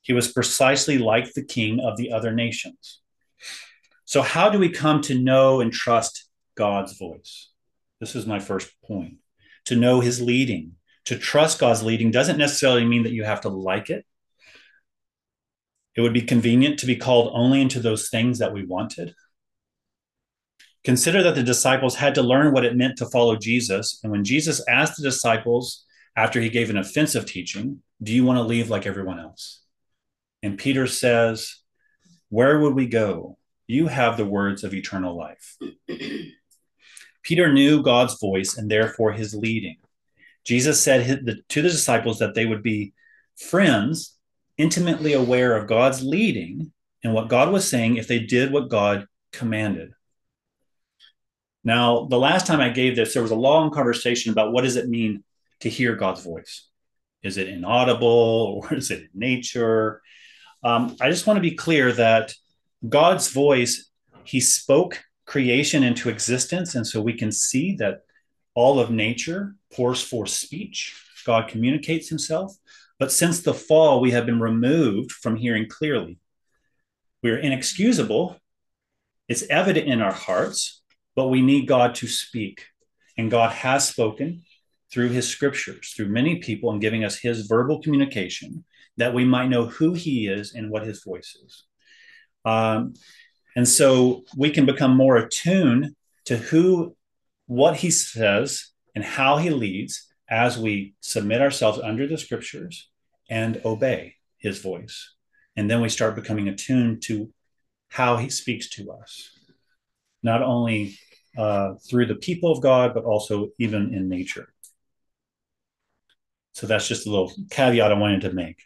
He 0.03 0.13
was 0.13 0.33
precisely 0.33 0.99
like 0.99 1.33
the 1.33 1.45
king 1.45 1.81
of 1.81 1.97
the 1.97 2.13
other 2.13 2.33
nations. 2.33 3.01
So, 4.05 4.23
how 4.23 4.51
do 4.51 4.59
we 4.59 4.71
come 4.71 5.01
to 5.03 5.19
know 5.19 5.61
and 5.61 5.73
trust 5.73 6.30
God's 6.61 6.99
voice. 6.99 7.49
This 8.01 8.15
is 8.15 8.27
my 8.27 8.39
first 8.39 8.71
point. 8.87 9.15
To 9.65 9.77
know 9.77 10.01
his 10.01 10.21
leading, 10.21 10.73
to 11.07 11.17
trust 11.17 11.59
God's 11.59 11.83
leading 11.83 12.11
doesn't 12.11 12.37
necessarily 12.37 12.85
mean 12.85 13.05
that 13.05 13.15
you 13.15 13.25
have 13.25 13.41
to 13.41 13.49
like 13.49 13.89
it. 13.89 14.05
It 15.97 16.03
would 16.03 16.13
be 16.13 16.21
convenient 16.21 16.79
to 16.81 16.87
be 16.87 16.97
called 16.97 17.33
only 17.35 17.63
into 17.63 17.81
those 17.81 18.11
things 18.11 18.41
that 18.41 18.53
we 18.53 18.67
wanted. 18.67 19.15
Consider 20.85 21.23
that 21.23 21.35
the 21.35 21.43
disciples 21.43 21.97
had 21.97 22.15
to 22.17 22.23
learn 22.23 22.53
what 22.53 22.67
it 22.67 22.77
meant 22.77 22.99
to 22.99 23.07
follow 23.07 23.37
Jesus. 23.37 23.99
And 24.03 24.13
when 24.13 24.23
Jesus 24.23 24.63
asked 24.69 24.99
the 24.99 25.03
disciples 25.03 25.87
after 26.15 26.43
he 26.43 26.51
gave 26.51 26.69
an 26.69 26.77
offensive 26.77 27.25
teaching, 27.25 27.83
Do 28.03 28.13
you 28.13 28.27
want 28.27 28.37
to 28.37 28.43
leave 28.43 28.69
like 28.69 28.85
everyone 28.85 29.19
else? 29.19 29.63
And 30.43 30.59
Peter 30.59 30.87
says, 30.87 31.57
Where 32.29 32.59
would 32.59 32.75
we 32.75 32.87
go? 32.87 33.39
You 33.67 33.87
have 33.87 34.19
the 34.19 34.27
words 34.27 34.63
of 34.63 34.75
eternal 34.75 35.17
life. 35.17 35.57
Peter 37.31 37.53
knew 37.53 37.81
God's 37.81 38.19
voice 38.19 38.59
and 38.59 38.69
therefore 38.69 39.13
his 39.13 39.37
leading. 39.37 39.77
Jesus 40.45 40.83
said 40.83 41.25
to 41.49 41.63
the 41.63 41.69
disciples 41.69 42.19
that 42.19 42.35
they 42.35 42.45
would 42.45 42.61
be 42.61 42.93
friends, 43.37 44.19
intimately 44.59 45.13
aware 45.13 45.57
of 45.57 45.69
God's 45.69 46.03
leading 46.03 46.73
and 47.05 47.15
what 47.15 47.29
God 47.29 47.53
was 47.53 47.71
saying 47.71 47.99
if 47.99 48.09
they 48.09 48.19
did 48.19 48.53
what 48.53 48.69
God 48.69 49.07
commanded. 49.33 49.93
Now, 51.63 52.07
the 52.07 52.19
last 52.19 52.49
time 52.49 52.59
I 52.59 52.71
gave 52.71 52.97
this, 52.97 53.15
there 53.15 53.23
was 53.23 53.31
a 53.31 53.37
long 53.37 53.71
conversation 53.71 54.33
about 54.33 54.53
what 54.53 54.65
does 54.65 54.75
it 54.75 54.89
mean 54.89 55.23
to 55.61 55.69
hear 55.69 55.95
God's 55.95 56.25
voice? 56.25 56.67
Is 57.23 57.37
it 57.37 57.47
inaudible 57.47 58.61
or 58.61 58.75
is 58.75 58.91
it 58.91 59.03
in 59.03 59.09
nature? 59.15 60.03
Um, 60.65 60.97
I 61.01 61.09
just 61.11 61.29
want 61.29 61.37
to 61.37 61.49
be 61.49 61.55
clear 61.55 61.93
that 61.93 62.35
God's 62.89 63.29
voice, 63.29 63.89
He 64.25 64.41
spoke 64.41 65.05
creation 65.31 65.85
into 65.85 66.09
existence. 66.09 66.75
And 66.75 66.85
so 66.85 67.01
we 67.01 67.13
can 67.13 67.31
see 67.31 67.77
that 67.77 68.01
all 68.57 68.81
of 68.81 68.91
nature 68.91 69.55
pours 69.73 70.03
forth 70.03 70.31
speech. 70.31 71.01
God 71.25 71.47
communicates 71.47 72.09
Himself. 72.09 72.57
But 72.99 73.13
since 73.13 73.41
the 73.41 73.55
fall, 73.55 74.01
we 74.01 74.11
have 74.11 74.27
been 74.27 74.41
removed 74.41 75.13
from 75.13 75.37
hearing 75.37 75.69
clearly. 75.69 76.19
We 77.23 77.31
are 77.31 77.37
inexcusable. 77.37 78.41
It's 79.29 79.45
evident 79.49 79.87
in 79.87 80.03
our 80.03 80.13
hearts, 80.13 80.83
but 81.15 81.29
we 81.29 81.43
need 81.43 81.69
God 81.69 81.95
to 81.97 82.09
speak. 82.09 82.65
And 83.17 83.31
God 83.31 83.53
has 83.53 83.89
spoken 83.89 84.43
through 84.93 85.11
his 85.11 85.29
scriptures, 85.29 85.93
through 85.97 86.09
many 86.09 86.41
people, 86.41 86.73
and 86.73 86.81
giving 86.81 87.05
us 87.05 87.17
his 87.17 87.47
verbal 87.47 87.81
communication 87.81 88.65
that 88.97 89.15
we 89.15 89.25
might 89.25 89.49
know 89.49 89.67
who 89.67 89.93
he 89.93 90.27
is 90.27 90.55
and 90.55 90.73
what 90.73 90.85
his 90.85 91.05
voice 91.05 91.37
is. 91.45 91.65
Um, 92.45 92.95
and 93.57 93.69
so 93.69 94.25
we 94.37 94.51
can 94.51 94.67
become 94.67 94.97
more 94.97 95.17
attuned 95.17 95.95
to 96.27 96.37
who, 96.37 96.97
what 97.47 97.77
he 97.77 97.91
says, 97.91 98.69
and 98.95 99.05
how 99.05 99.37
he 99.39 99.51
leads 99.51 100.07
as 100.29 100.59
we 100.59 100.95
submit 101.01 101.41
ourselves 101.41 101.79
under 101.79 102.07
the 102.07 102.19
scriptures 102.19 102.89
and 103.29 103.61
obey 103.65 104.15
his 104.39 104.61
voice. 104.61 105.15
And 105.57 105.71
then 105.71 105.81
we 105.81 105.89
start 105.89 106.15
becoming 106.15 106.49
attuned 106.49 107.03
to 107.03 107.33
how 107.89 108.17
he 108.17 108.31
speaks 108.31 108.69
to 108.71 108.93
us, 108.93 109.31
not 110.23 110.43
only 110.43 110.97
uh, 111.37 111.75
through 111.89 112.07
the 112.07 112.15
people 112.15 112.53
of 112.53 112.63
God, 112.63 112.95
but 112.95 113.05
also 113.05 113.49
even 113.59 113.93
in 113.95 114.09
nature. 114.09 114.53
So 116.53 116.67
that's 116.67 116.87
just 116.87 117.07
a 117.07 117.11
little 117.11 117.33
caveat 117.51 117.91
I 117.91 117.95
wanted 117.95 118.23
to 118.23 118.33
make. 118.33 118.63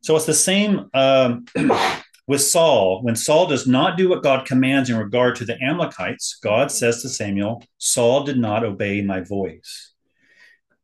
So 0.00 0.14
it's 0.16 0.26
the 0.26 0.34
same 0.34 0.90
um, 0.94 1.46
with 2.28 2.42
Saul. 2.42 3.02
When 3.02 3.16
Saul 3.16 3.46
does 3.46 3.66
not 3.66 3.96
do 3.96 4.10
what 4.10 4.22
God 4.22 4.46
commands 4.46 4.90
in 4.90 4.98
regard 4.98 5.34
to 5.36 5.46
the 5.46 5.60
Amalekites, 5.60 6.38
God 6.42 6.70
says 6.70 7.02
to 7.02 7.08
Samuel, 7.08 7.64
Saul 7.78 8.22
did 8.22 8.38
not 8.38 8.64
obey 8.64 9.00
my 9.00 9.22
voice. 9.22 9.94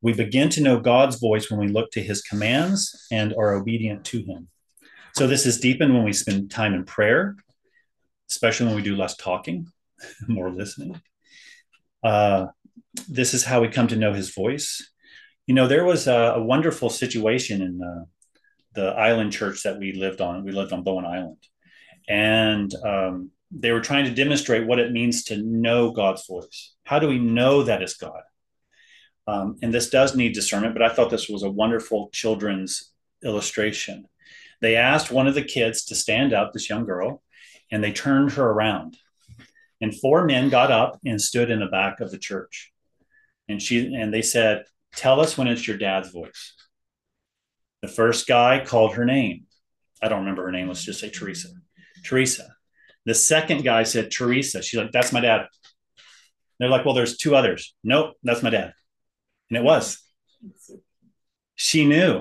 We 0.00 0.14
begin 0.14 0.48
to 0.50 0.62
know 0.62 0.80
God's 0.80 1.16
voice 1.16 1.50
when 1.50 1.60
we 1.60 1.68
look 1.68 1.90
to 1.92 2.02
his 2.02 2.22
commands 2.22 3.06
and 3.12 3.34
are 3.34 3.52
obedient 3.52 4.04
to 4.06 4.22
him. 4.22 4.48
So 5.14 5.26
this 5.26 5.46
is 5.46 5.60
deepened 5.60 5.94
when 5.94 6.04
we 6.04 6.12
spend 6.14 6.50
time 6.50 6.74
in 6.74 6.84
prayer, 6.84 7.36
especially 8.30 8.66
when 8.66 8.76
we 8.76 8.82
do 8.82 8.96
less 8.96 9.14
talking, 9.16 9.66
more 10.26 10.50
listening. 10.50 11.00
Uh, 12.02 12.46
this 13.08 13.34
is 13.34 13.44
how 13.44 13.60
we 13.60 13.68
come 13.68 13.88
to 13.88 13.96
know 13.96 14.14
his 14.14 14.34
voice. 14.34 14.90
You 15.46 15.54
know, 15.54 15.68
there 15.68 15.84
was 15.84 16.06
a, 16.06 16.34
a 16.36 16.42
wonderful 16.42 16.88
situation 16.88 17.60
in 17.60 17.82
uh, 17.82 18.04
the 18.74 18.88
island 18.88 19.32
church 19.32 19.62
that 19.62 19.78
we 19.78 19.92
lived 19.92 20.20
on. 20.20 20.44
We 20.44 20.52
lived 20.52 20.72
on 20.72 20.82
Bowen 20.82 21.04
Island. 21.04 21.38
And 22.08 22.74
um, 22.84 23.30
they 23.50 23.72
were 23.72 23.80
trying 23.80 24.04
to 24.04 24.14
demonstrate 24.14 24.66
what 24.66 24.78
it 24.78 24.92
means 24.92 25.24
to 25.24 25.36
know 25.36 25.90
God's 25.90 26.26
voice. 26.26 26.74
How 26.84 26.98
do 26.98 27.08
we 27.08 27.18
know 27.18 27.62
that 27.62 27.82
it's 27.82 27.96
God? 27.96 28.22
Um, 29.26 29.56
and 29.62 29.72
this 29.72 29.88
does 29.88 30.14
need 30.14 30.34
discernment, 30.34 30.74
but 30.74 30.82
I 30.82 30.90
thought 30.90 31.10
this 31.10 31.28
was 31.28 31.42
a 31.42 31.50
wonderful 31.50 32.10
children's 32.12 32.92
illustration. 33.24 34.06
They 34.60 34.76
asked 34.76 35.10
one 35.10 35.26
of 35.26 35.34
the 35.34 35.42
kids 35.42 35.84
to 35.86 35.94
stand 35.94 36.32
up, 36.32 36.52
this 36.52 36.68
young 36.68 36.84
girl, 36.84 37.22
and 37.70 37.82
they 37.82 37.92
turned 37.92 38.32
her 38.32 38.44
around. 38.44 38.98
And 39.80 39.98
four 39.98 40.24
men 40.24 40.50
got 40.50 40.70
up 40.70 40.98
and 41.04 41.20
stood 41.20 41.50
in 41.50 41.60
the 41.60 41.66
back 41.66 42.00
of 42.00 42.10
the 42.10 42.18
church. 42.18 42.72
And 43.48 43.60
she 43.60 43.94
and 43.94 44.12
they 44.12 44.22
said, 44.22 44.64
Tell 44.96 45.20
us 45.20 45.36
when 45.36 45.48
it's 45.48 45.66
your 45.66 45.76
dad's 45.76 46.10
voice. 46.10 46.53
The 47.84 47.92
first 47.92 48.26
guy 48.26 48.64
called 48.64 48.94
her 48.94 49.04
name. 49.04 49.44
I 50.02 50.08
don't 50.08 50.20
remember 50.20 50.44
her 50.44 50.50
name. 50.50 50.68
Let's 50.68 50.84
just 50.84 51.00
say 51.00 51.10
Teresa. 51.10 51.48
Teresa. 52.02 52.48
The 53.04 53.12
second 53.12 53.62
guy 53.62 53.82
said 53.82 54.10
Teresa. 54.10 54.62
She's 54.62 54.80
like, 54.80 54.90
That's 54.90 55.12
my 55.12 55.20
dad. 55.20 55.48
They're 56.58 56.70
like, 56.70 56.86
Well, 56.86 56.94
there's 56.94 57.18
two 57.18 57.36
others. 57.36 57.74
Nope, 57.84 58.14
that's 58.22 58.42
my 58.42 58.48
dad. 58.48 58.72
And 59.50 59.58
it 59.58 59.62
was. 59.62 60.02
She 61.56 61.84
knew. 61.84 62.20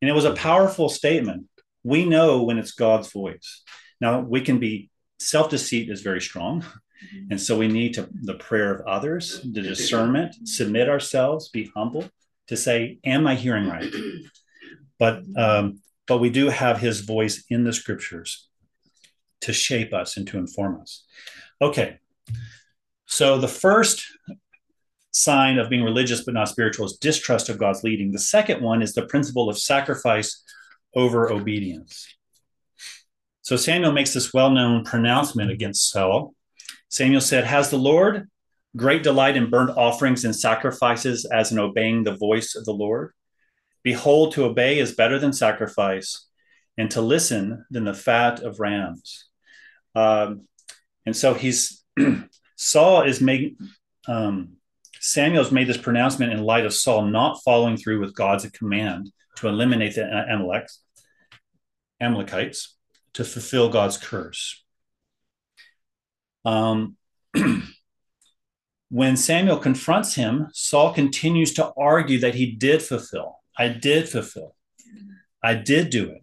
And 0.00 0.08
it 0.08 0.14
was 0.14 0.24
a 0.24 0.32
powerful 0.32 0.88
statement. 0.88 1.48
We 1.82 2.06
know 2.06 2.42
when 2.44 2.56
it's 2.56 2.72
God's 2.72 3.12
voice. 3.12 3.62
Now, 4.00 4.20
we 4.20 4.40
can 4.40 4.58
be, 4.58 4.88
self 5.18 5.50
deceit 5.50 5.90
is 5.90 6.00
very 6.00 6.22
strong. 6.22 6.62
Mm-hmm. 6.62 7.26
And 7.32 7.38
so 7.38 7.58
we 7.58 7.68
need 7.68 7.92
to, 7.94 8.08
the 8.10 8.36
prayer 8.36 8.74
of 8.74 8.86
others, 8.86 9.42
the 9.42 9.60
discernment, 9.60 10.48
submit 10.48 10.88
ourselves, 10.88 11.50
be 11.50 11.70
humble 11.76 12.08
to 12.48 12.56
say, 12.56 13.00
Am 13.04 13.26
I 13.26 13.34
hearing 13.34 13.68
right? 13.68 13.92
But, 14.98 15.22
um, 15.36 15.80
but 16.06 16.18
we 16.18 16.30
do 16.30 16.48
have 16.48 16.78
his 16.78 17.00
voice 17.00 17.44
in 17.48 17.64
the 17.64 17.72
scriptures 17.72 18.48
to 19.42 19.52
shape 19.52 19.92
us 19.92 20.16
and 20.16 20.26
to 20.28 20.38
inform 20.38 20.80
us. 20.80 21.04
Okay. 21.60 21.98
So 23.06 23.38
the 23.38 23.48
first 23.48 24.06
sign 25.10 25.58
of 25.58 25.70
being 25.70 25.84
religious 25.84 26.24
but 26.24 26.34
not 26.34 26.48
spiritual 26.48 26.86
is 26.86 26.96
distrust 26.96 27.48
of 27.48 27.58
God's 27.58 27.84
leading. 27.84 28.10
The 28.10 28.18
second 28.18 28.62
one 28.62 28.82
is 28.82 28.94
the 28.94 29.06
principle 29.06 29.48
of 29.48 29.58
sacrifice 29.58 30.42
over 30.94 31.30
obedience. 31.30 32.06
So 33.42 33.56
Samuel 33.56 33.92
makes 33.92 34.14
this 34.14 34.32
well 34.32 34.50
known 34.50 34.84
pronouncement 34.84 35.50
against 35.50 35.90
Saul. 35.90 36.34
Samuel 36.88 37.20
said, 37.20 37.44
Has 37.44 37.70
the 37.70 37.78
Lord 37.78 38.28
great 38.76 39.02
delight 39.02 39.36
in 39.36 39.50
burnt 39.50 39.70
offerings 39.76 40.24
and 40.24 40.34
sacrifices 40.34 41.24
as 41.26 41.52
in 41.52 41.58
obeying 41.58 42.04
the 42.04 42.16
voice 42.16 42.54
of 42.54 42.64
the 42.64 42.72
Lord? 42.72 43.12
Behold, 43.84 44.32
to 44.32 44.44
obey 44.44 44.78
is 44.78 44.94
better 44.94 45.18
than 45.18 45.32
sacrifice, 45.32 46.26
and 46.76 46.90
to 46.90 47.00
listen 47.00 47.64
than 47.70 47.84
the 47.84 47.94
fat 47.94 48.40
of 48.40 48.58
rams. 48.58 49.28
Um, 49.94 50.48
and 51.06 51.16
so 51.16 51.34
he's 51.34 51.84
Saul 52.56 53.02
is 53.02 53.20
making 53.20 53.56
um, 54.08 54.56
Samuel's 55.00 55.52
made 55.52 55.68
this 55.68 55.76
pronouncement 55.76 56.32
in 56.32 56.42
light 56.42 56.64
of 56.64 56.72
Saul 56.72 57.02
not 57.06 57.42
following 57.44 57.76
through 57.76 58.00
with 58.00 58.14
God's 58.14 58.48
command 58.50 59.12
to 59.36 59.48
eliminate 59.48 59.94
the 59.94 60.02
Amaleks, 60.02 60.78
Amalekites 62.00 62.76
to 63.14 63.24
fulfill 63.24 63.68
God's 63.68 63.96
curse. 63.96 64.64
Um, 66.44 66.96
when 68.88 69.16
Samuel 69.16 69.58
confronts 69.58 70.14
him, 70.14 70.48
Saul 70.52 70.92
continues 70.92 71.52
to 71.54 71.72
argue 71.76 72.20
that 72.20 72.34
he 72.34 72.52
did 72.52 72.82
fulfill. 72.82 73.40
I 73.58 73.68
did 73.68 74.08
fulfill. 74.08 74.54
I 75.42 75.54
did 75.54 75.90
do 75.90 76.10
it. 76.10 76.22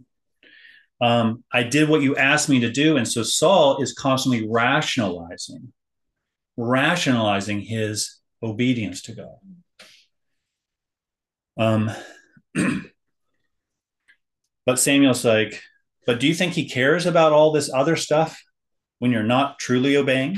Um, 1.01 1.43
I 1.51 1.63
did 1.63 1.89
what 1.89 2.01
you 2.01 2.15
asked 2.15 2.49
me 2.49 2.59
to 2.59 2.71
do. 2.71 2.97
And 2.97 3.07
so 3.07 3.23
Saul 3.23 3.81
is 3.81 3.93
constantly 3.93 4.47
rationalizing, 4.47 5.73
rationalizing 6.57 7.61
his 7.61 8.19
obedience 8.43 9.01
to 9.03 9.13
God. 9.13 9.37
Um, 11.57 11.91
but 14.65 14.79
Samuel's 14.79 15.25
like, 15.25 15.61
but 16.05 16.19
do 16.19 16.27
you 16.27 16.33
think 16.33 16.53
he 16.53 16.69
cares 16.69 17.05
about 17.05 17.33
all 17.33 17.51
this 17.51 17.71
other 17.73 17.95
stuff 17.95 18.41
when 18.99 19.11
you're 19.11 19.23
not 19.23 19.59
truly 19.59 19.97
obeying? 19.97 20.37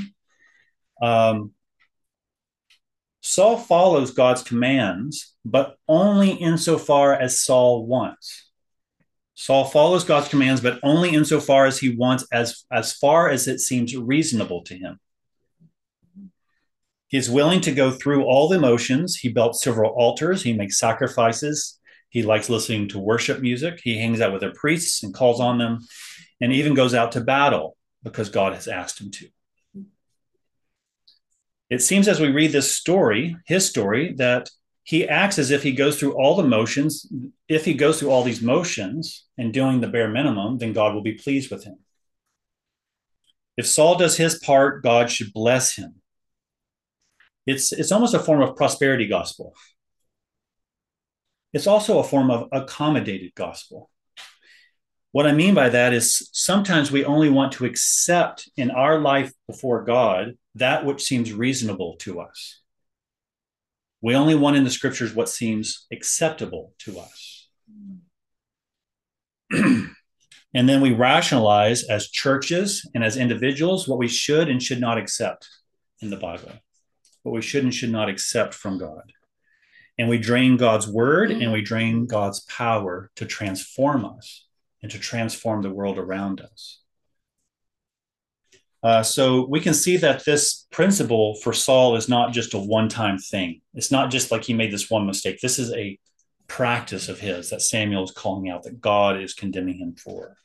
Um, 1.02 1.52
Saul 3.24 3.58
follows 3.58 4.12
God's 4.12 4.44
commands, 4.44 5.34
but 5.46 5.78
only 5.88 6.32
insofar 6.32 7.16
as 7.16 7.42
Saul 7.42 7.86
wants. 7.86 8.50
Saul 9.34 9.64
follows 9.64 10.04
God's 10.04 10.28
commands, 10.28 10.60
but 10.60 10.80
only 10.84 11.14
insofar 11.14 11.66
as 11.66 11.80
he 11.80 11.96
wants, 11.96 12.28
as, 12.34 12.66
as 12.72 12.94
far 12.94 13.30
as 13.30 13.48
it 13.48 13.60
seems 13.60 13.96
reasonable 13.96 14.62
to 14.66 14.76
him. 14.76 15.00
He's 17.08 17.30
willing 17.30 17.62
to 17.62 17.72
go 17.72 17.92
through 17.92 18.26
all 18.26 18.50
the 18.50 18.60
motions. 18.60 19.16
He 19.16 19.30
built 19.30 19.56
several 19.56 19.92
altars. 19.92 20.44
He 20.44 20.54
makes 20.54 20.78
sacrifices. 20.78 21.80
He 22.10 22.24
likes 22.24 22.50
listening 22.50 22.90
to 22.90 23.00
worship 23.00 23.40
music. 23.40 23.80
He 23.82 23.98
hangs 23.98 24.20
out 24.20 24.34
with 24.34 24.42
the 24.42 24.52
priests 24.52 25.02
and 25.02 25.14
calls 25.14 25.40
on 25.40 25.58
them, 25.58 25.80
and 26.42 26.52
even 26.52 26.74
goes 26.74 26.94
out 26.94 27.14
to 27.14 27.22
battle 27.22 27.78
because 28.04 28.30
God 28.30 28.54
has 28.54 28.68
asked 28.68 29.00
him 29.00 29.12
to. 29.12 29.28
It 31.74 31.82
seems 31.82 32.08
as 32.08 32.20
we 32.20 32.32
read 32.32 32.52
this 32.52 32.76
story, 32.76 33.36
his 33.46 33.68
story, 33.68 34.14
that 34.14 34.50
he 34.84 35.08
acts 35.08 35.40
as 35.40 35.50
if 35.52 35.64
he 35.64 35.72
goes 35.72 36.00
through 36.00 36.14
all 36.14 36.36
the 36.36 36.44
motions. 36.44 37.12
If 37.48 37.66
he 37.66 37.74
goes 37.74 38.00
through 38.00 38.12
all 38.12 38.24
these 38.24 38.42
motions 38.42 39.26
and 39.38 39.54
doing 39.54 39.82
the 39.82 39.88
bare 39.88 40.10
minimum, 40.10 40.58
then 40.58 40.74
God 40.74 40.94
will 40.94 41.02
be 41.02 41.14
pleased 41.14 41.50
with 41.52 41.64
him. 41.64 41.78
If 43.56 43.68
Saul 43.68 43.98
does 43.98 44.18
his 44.18 44.40
part, 44.40 44.84
God 44.84 45.10
should 45.10 45.34
bless 45.34 45.76
him 45.76 46.02
it's 47.46 47.72
it's 47.72 47.92
almost 47.92 48.14
a 48.14 48.20
form 48.20 48.42
of 48.42 48.56
prosperity 48.56 49.08
gospel 49.08 49.56
it's 51.52 51.68
also 51.68 52.00
a 52.00 52.04
form 52.04 52.32
of 52.32 52.48
accommodated 52.52 53.34
gospel 53.36 53.90
what 55.12 55.28
i 55.28 55.32
mean 55.32 55.54
by 55.54 55.70
that 55.70 55.94
is 55.94 56.30
sometimes 56.32 56.92
we 56.92 57.06
only 57.06 57.30
want 57.30 57.52
to 57.52 57.66
accept 57.66 58.50
in 58.56 58.72
our 58.72 59.00
life 59.00 59.32
before 59.48 59.84
god 59.84 60.38
that 60.56 60.86
which 60.86 61.04
seems 61.04 61.34
reasonable 61.34 61.96
to 61.98 62.20
us 62.20 62.62
we 64.02 64.16
only 64.16 64.36
want 64.36 64.58
in 64.58 64.64
the 64.64 64.70
scriptures 64.70 65.14
what 65.14 65.30
seems 65.30 65.86
acceptable 65.92 66.74
to 66.80 67.00
us 67.00 67.48
And 70.54 70.70
then 70.70 70.82
we 70.82 70.94
rationalize 70.94 71.84
as 71.84 72.10
churches 72.10 72.88
and 72.94 73.04
as 73.04 73.18
individuals 73.18 73.88
what 73.88 73.98
we 73.98 74.08
should 74.08 74.50
and 74.50 74.62
should 74.62 74.80
not 74.80 75.00
accept 75.00 75.50
in 76.00 76.12
the 76.12 76.18
Bible, 76.18 76.52
what 77.24 77.34
we 77.34 77.42
should 77.42 77.64
and 77.64 77.74
should 77.74 77.92
not 77.92 78.10
accept 78.10 78.54
from 78.54 78.78
God. 78.78 79.12
And 79.98 80.10
we 80.10 80.20
drain 80.20 80.58
God's 80.58 80.88
word 80.88 81.32
and 81.32 81.52
we 81.52 81.62
drain 81.62 82.06
God's 82.06 82.42
power 82.42 83.10
to 83.16 83.26
transform 83.26 84.06
us 84.06 84.46
and 84.82 84.92
to 84.92 85.00
transform 85.00 85.62
the 85.62 85.74
world 85.74 85.98
around 85.98 86.42
us. 86.42 86.82
Uh, 88.84 89.02
so 89.02 89.46
we 89.48 89.62
can 89.62 89.74
see 89.74 89.96
that 89.96 90.26
this 90.26 90.68
principle 90.70 91.36
for 91.36 91.54
Saul 91.54 91.96
is 91.96 92.10
not 92.10 92.34
just 92.34 92.54
a 92.54 92.60
one 92.60 92.90
time 92.90 93.18
thing. 93.18 93.62
It's 93.74 93.92
not 93.92 94.12
just 94.12 94.30
like 94.30 94.44
he 94.44 94.54
made 94.54 94.74
this 94.74 94.90
one 94.90 95.08
mistake. 95.08 95.40
This 95.40 95.58
is 95.58 95.72
a 95.72 95.98
practice 96.48 97.08
of 97.08 97.20
his 97.20 97.50
that 97.50 97.62
Samuel 97.62 98.04
is 98.04 98.12
calling 98.12 98.50
out 98.50 98.64
that 98.64 98.82
God 98.82 99.22
is 99.22 99.34
condemning 99.34 99.78
him 99.78 99.96
for. 99.96 100.36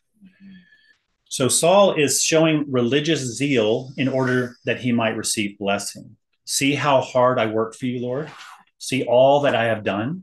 So 1.24 1.49
Saul 1.49 1.95
is 1.95 2.22
showing 2.22 2.64
religious 2.70 3.20
zeal 3.20 3.91
in 3.97 4.09
order 4.09 4.57
that 4.64 4.80
he 4.80 4.93
might 4.93 5.16
receive 5.16 5.59
blessing. 5.59 6.16
See 6.47 6.74
how 6.74 7.01
hard 7.01 7.39
I 7.39 7.47
work 7.47 7.74
for 7.74 7.86
you, 7.86 8.01
Lord. 8.01 8.30
See 8.78 9.05
all 9.05 9.41
that 9.41 9.55
I 9.55 9.64
have 9.64 9.84
done. 9.84 10.22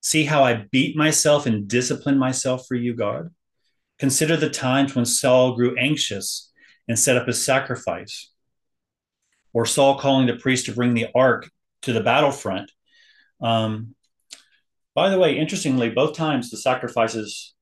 See 0.00 0.24
how 0.24 0.42
I 0.42 0.66
beat 0.72 0.96
myself 0.96 1.46
and 1.46 1.68
discipline 1.68 2.18
myself 2.18 2.66
for 2.66 2.74
you, 2.74 2.94
God. 2.94 3.28
Consider 3.98 4.36
the 4.36 4.50
times 4.50 4.94
when 4.94 5.04
Saul 5.04 5.54
grew 5.54 5.76
anxious 5.76 6.47
and 6.88 6.98
set 6.98 7.16
up 7.16 7.28
a 7.28 7.32
sacrifice, 7.32 8.30
or 9.52 9.66
Saul 9.66 9.98
calling 9.98 10.26
the 10.26 10.36
priest 10.36 10.66
to 10.66 10.72
bring 10.72 10.94
the 10.94 11.08
ark 11.14 11.50
to 11.82 11.92
the 11.92 12.02
battlefront. 12.02 12.72
Um, 13.40 13.94
by 14.94 15.10
the 15.10 15.18
way, 15.18 15.38
interestingly, 15.38 15.90
both 15.90 16.16
times 16.16 16.50
the 16.50 16.56
sacrifices 16.56 17.54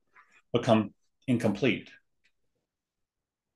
become 0.53 0.93
incomplete. 1.27 1.91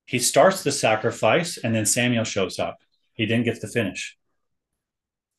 He 0.06 0.20
starts 0.20 0.64
the 0.64 0.72
sacrifice, 0.72 1.58
and 1.58 1.74
then 1.74 1.86
Samuel 1.86 2.26
shows 2.26 2.60
up. 2.60 2.78
He 3.14 3.26
didn't 3.26 3.46
get 3.46 3.62
to 3.62 3.68
finish. 3.68 4.18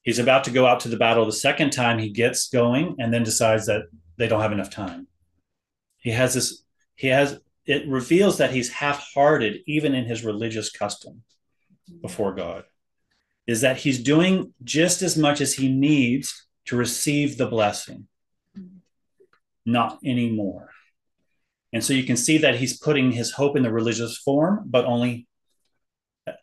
He's 0.03 0.19
about 0.19 0.45
to 0.45 0.51
go 0.51 0.67
out 0.67 0.81
to 0.81 0.89
the 0.89 0.97
battle 0.97 1.27
the 1.27 1.33
second 1.33 1.71
time. 1.71 1.99
He 1.99 2.09
gets 2.09 2.49
going, 2.49 2.97
and 2.99 3.13
then 3.13 3.23
decides 3.23 3.67
that 3.67 3.83
they 4.17 4.29
don't 4.29 4.41
have 4.41 4.53
enough 4.53 4.71
time. 4.71 5.07
He 5.99 6.11
has 6.11 6.35
this. 6.35 6.65
He 6.97 7.09
has. 7.09 7.39
It 7.67 7.89
reveals 7.89 8.39
that 8.39 8.53
he's 8.53 8.71
half-hearted, 8.71 9.63
even 9.67 9.95
in 9.95 10.05
his 10.05 10.25
religious 10.25 10.71
custom 10.71 11.23
before 12.01 12.35
God. 12.35 12.65
Is 13.47 13.61
that 13.61 13.79
he's 13.79 14.03
doing 14.03 14.55
just 14.63 15.03
as 15.03 15.17
much 15.17 15.41
as 15.41 15.55
he 15.55 15.69
needs 15.69 16.47
to 16.67 16.77
receive 16.77 17.39
the 17.39 17.47
blessing, 17.47 18.07
not 19.67 19.99
anymore. 20.05 20.71
And 21.73 21.83
so 21.83 21.93
you 21.93 22.05
can 22.05 22.17
see 22.17 22.39
that 22.39 22.57
he's 22.57 22.79
putting 22.79 23.13
his 23.13 23.33
hope 23.33 23.57
in 23.57 23.63
the 23.63 23.73
religious 23.73 24.17
form, 24.17 24.65
but 24.67 24.85
only 24.85 25.27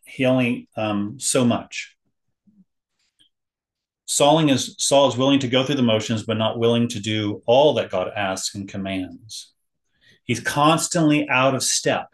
he 0.06 0.26
only 0.26 0.68
um, 0.76 1.20
so 1.20 1.46
much. 1.46 1.96
Saul 4.06 4.50
is, 4.50 4.76
Saul 4.80 5.08
is 5.08 5.16
willing 5.16 5.40
to 5.40 5.48
go 5.48 5.64
through 5.64 5.76
the 5.76 5.84
motions, 5.84 6.24
but 6.24 6.38
not 6.38 6.58
willing 6.58 6.88
to 6.90 7.00
do 7.00 7.44
all 7.46 7.76
that 7.76 7.92
God 7.92 8.12
asks 8.16 8.56
and 8.56 8.68
commands. 8.68 9.54
He's 10.30 10.40
constantly 10.40 11.28
out 11.28 11.56
of 11.56 11.64
step. 11.64 12.10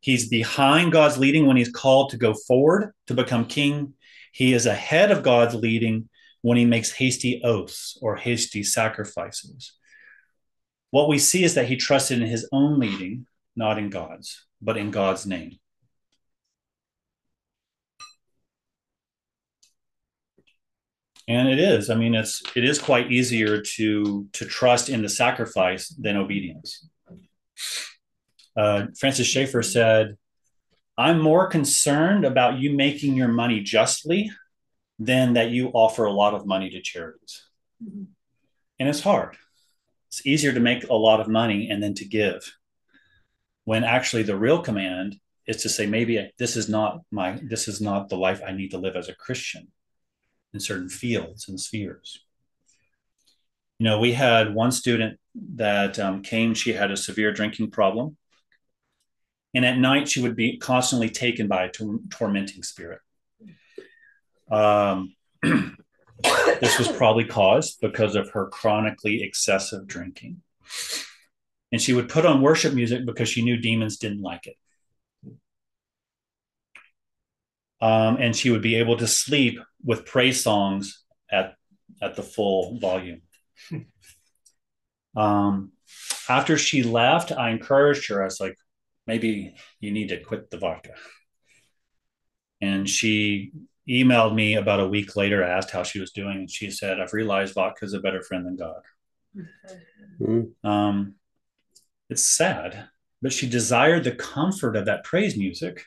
He's 0.00 0.26
behind 0.26 0.90
God's 0.90 1.18
leading 1.18 1.46
when 1.46 1.58
he's 1.58 1.68
called 1.68 2.08
to 2.08 2.16
go 2.16 2.32
forward 2.32 2.94
to 3.08 3.12
become 3.12 3.44
king. 3.44 3.92
He 4.32 4.54
is 4.54 4.64
ahead 4.64 5.10
of 5.10 5.22
God's 5.22 5.54
leading 5.54 6.08
when 6.40 6.56
he 6.56 6.64
makes 6.64 6.92
hasty 6.92 7.42
oaths 7.44 7.98
or 8.00 8.16
hasty 8.16 8.62
sacrifices. 8.62 9.74
What 10.92 11.10
we 11.10 11.18
see 11.18 11.44
is 11.44 11.52
that 11.56 11.66
he 11.66 11.76
trusted 11.76 12.22
in 12.22 12.26
his 12.26 12.48
own 12.52 12.80
leading, 12.80 13.26
not 13.54 13.76
in 13.76 13.90
God's, 13.90 14.46
but 14.62 14.78
in 14.78 14.90
God's 14.90 15.26
name. 15.26 15.58
And 21.28 21.50
it 21.50 21.58
is. 21.58 21.90
I 21.90 21.96
mean, 21.96 22.14
it's 22.14 22.42
it 22.54 22.64
is 22.64 22.78
quite 22.78 23.12
easier 23.12 23.60
to 23.60 24.26
to 24.32 24.46
trust 24.46 24.88
in 24.88 25.02
the 25.02 25.10
sacrifice 25.10 25.88
than 25.88 26.16
obedience. 26.16 26.88
Uh, 28.56 28.86
Francis 28.98 29.26
Schaeffer 29.26 29.62
said, 29.62 30.16
"I'm 30.96 31.20
more 31.20 31.46
concerned 31.48 32.24
about 32.24 32.58
you 32.58 32.74
making 32.74 33.14
your 33.14 33.28
money 33.28 33.60
justly 33.60 34.30
than 34.98 35.34
that 35.34 35.50
you 35.50 35.68
offer 35.68 36.04
a 36.04 36.12
lot 36.12 36.34
of 36.34 36.46
money 36.46 36.70
to 36.70 36.80
charities." 36.80 37.44
Mm-hmm. 37.82 38.04
And 38.78 38.88
it's 38.88 39.00
hard 39.00 39.36
it's 40.16 40.26
easier 40.26 40.52
to 40.52 40.60
make 40.60 40.88
a 40.88 40.94
lot 40.94 41.20
of 41.20 41.28
money 41.28 41.68
and 41.68 41.82
then 41.82 41.92
to 41.94 42.04
give 42.06 42.56
when 43.64 43.84
actually 43.84 44.22
the 44.22 44.36
real 44.36 44.62
command 44.62 45.16
is 45.46 45.62
to 45.62 45.68
say 45.68 45.86
maybe 45.86 46.32
this 46.38 46.56
is 46.56 46.68
not 46.68 47.00
my 47.10 47.38
this 47.42 47.68
is 47.68 47.80
not 47.80 48.08
the 48.08 48.16
life 48.16 48.40
i 48.46 48.52
need 48.52 48.70
to 48.70 48.78
live 48.78 48.96
as 48.96 49.08
a 49.08 49.14
christian 49.14 49.68
in 50.54 50.60
certain 50.60 50.88
fields 50.88 51.48
and 51.48 51.60
spheres 51.60 52.24
you 53.78 53.84
know 53.84 53.98
we 53.98 54.12
had 54.12 54.54
one 54.54 54.72
student 54.72 55.18
that 55.56 55.98
um, 55.98 56.22
came 56.22 56.54
she 56.54 56.72
had 56.72 56.90
a 56.90 56.96
severe 56.96 57.32
drinking 57.32 57.70
problem 57.70 58.16
and 59.54 59.64
at 59.64 59.78
night 59.78 60.08
she 60.08 60.20
would 60.20 60.36
be 60.36 60.56
constantly 60.58 61.08
taken 61.08 61.48
by 61.48 61.64
a 61.64 61.70
tor- 61.70 62.00
tormenting 62.10 62.62
spirit 62.62 63.00
um, 64.50 65.14
this 65.42 66.78
was 66.78 66.88
probably 66.88 67.24
caused 67.24 67.80
because 67.80 68.14
of 68.14 68.30
her 68.30 68.46
chronically 68.46 69.22
excessive 69.22 69.86
drinking. 69.86 70.42
And 71.72 71.80
she 71.80 71.92
would 71.92 72.08
put 72.08 72.24
on 72.24 72.42
worship 72.42 72.74
music 72.74 73.04
because 73.04 73.28
she 73.28 73.42
knew 73.42 73.56
demons 73.56 73.98
didn't 73.98 74.22
like 74.22 74.46
it. 74.46 74.56
Um, 77.80 78.16
and 78.16 78.34
she 78.34 78.50
would 78.50 78.62
be 78.62 78.76
able 78.76 78.96
to 78.96 79.06
sleep 79.06 79.58
with 79.84 80.06
praise 80.06 80.42
songs 80.42 81.04
at 81.30 81.54
at 82.00 82.16
the 82.16 82.22
full 82.22 82.78
volume. 82.78 83.22
Um, 85.16 85.72
after 86.28 86.58
she 86.58 86.82
left, 86.82 87.32
I 87.32 87.50
encouraged 87.50 88.08
her. 88.10 88.22
I 88.22 88.26
was 88.26 88.40
like, 88.40 88.56
maybe 89.06 89.54
you 89.80 89.92
need 89.92 90.08
to 90.08 90.20
quit 90.20 90.50
the 90.50 90.58
vodka. 90.58 90.94
And 92.60 92.88
she 92.88 93.52
emailed 93.88 94.34
me 94.34 94.56
about 94.56 94.80
a 94.80 94.88
week 94.88 95.16
later, 95.16 95.42
asked 95.42 95.70
how 95.70 95.82
she 95.82 96.00
was 96.00 96.10
doing, 96.10 96.38
and 96.38 96.50
she 96.50 96.70
said, 96.70 97.00
"I've 97.00 97.12
realized 97.12 97.54
vodka 97.54 97.84
is 97.84 97.94
a 97.94 98.00
better 98.00 98.22
friend 98.22 98.46
than 98.46 98.56
God." 98.56 98.82
Mm-hmm. 100.20 100.68
Um, 100.68 101.14
it's 102.08 102.26
sad, 102.26 102.88
but 103.22 103.32
she 103.32 103.48
desired 103.48 104.04
the 104.04 104.12
comfort 104.12 104.76
of 104.76 104.86
that 104.86 105.04
praise 105.04 105.36
music 105.36 105.84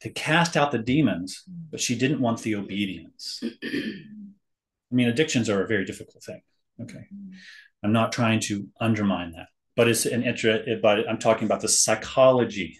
to 0.00 0.10
cast 0.10 0.56
out 0.56 0.70
the 0.70 0.78
demons, 0.78 1.42
but 1.70 1.80
she 1.80 1.96
didn't 1.96 2.20
want 2.20 2.42
the 2.42 2.54
obedience. 2.54 3.42
I 3.64 4.94
mean, 4.94 5.08
addictions 5.08 5.48
are 5.50 5.62
a 5.62 5.66
very 5.66 5.84
difficult 5.84 6.22
thing. 6.22 6.40
Okay, 6.80 7.06
I'm 7.82 7.92
not 7.92 8.12
trying 8.12 8.40
to 8.40 8.66
undermine 8.80 9.32
that, 9.32 9.48
but 9.76 9.88
it's 9.88 10.06
an 10.06 10.24
interest. 10.24 10.68
But 10.82 11.08
I'm 11.08 11.18
talking 11.18 11.46
about 11.46 11.60
the 11.60 11.68
psychology 11.68 12.78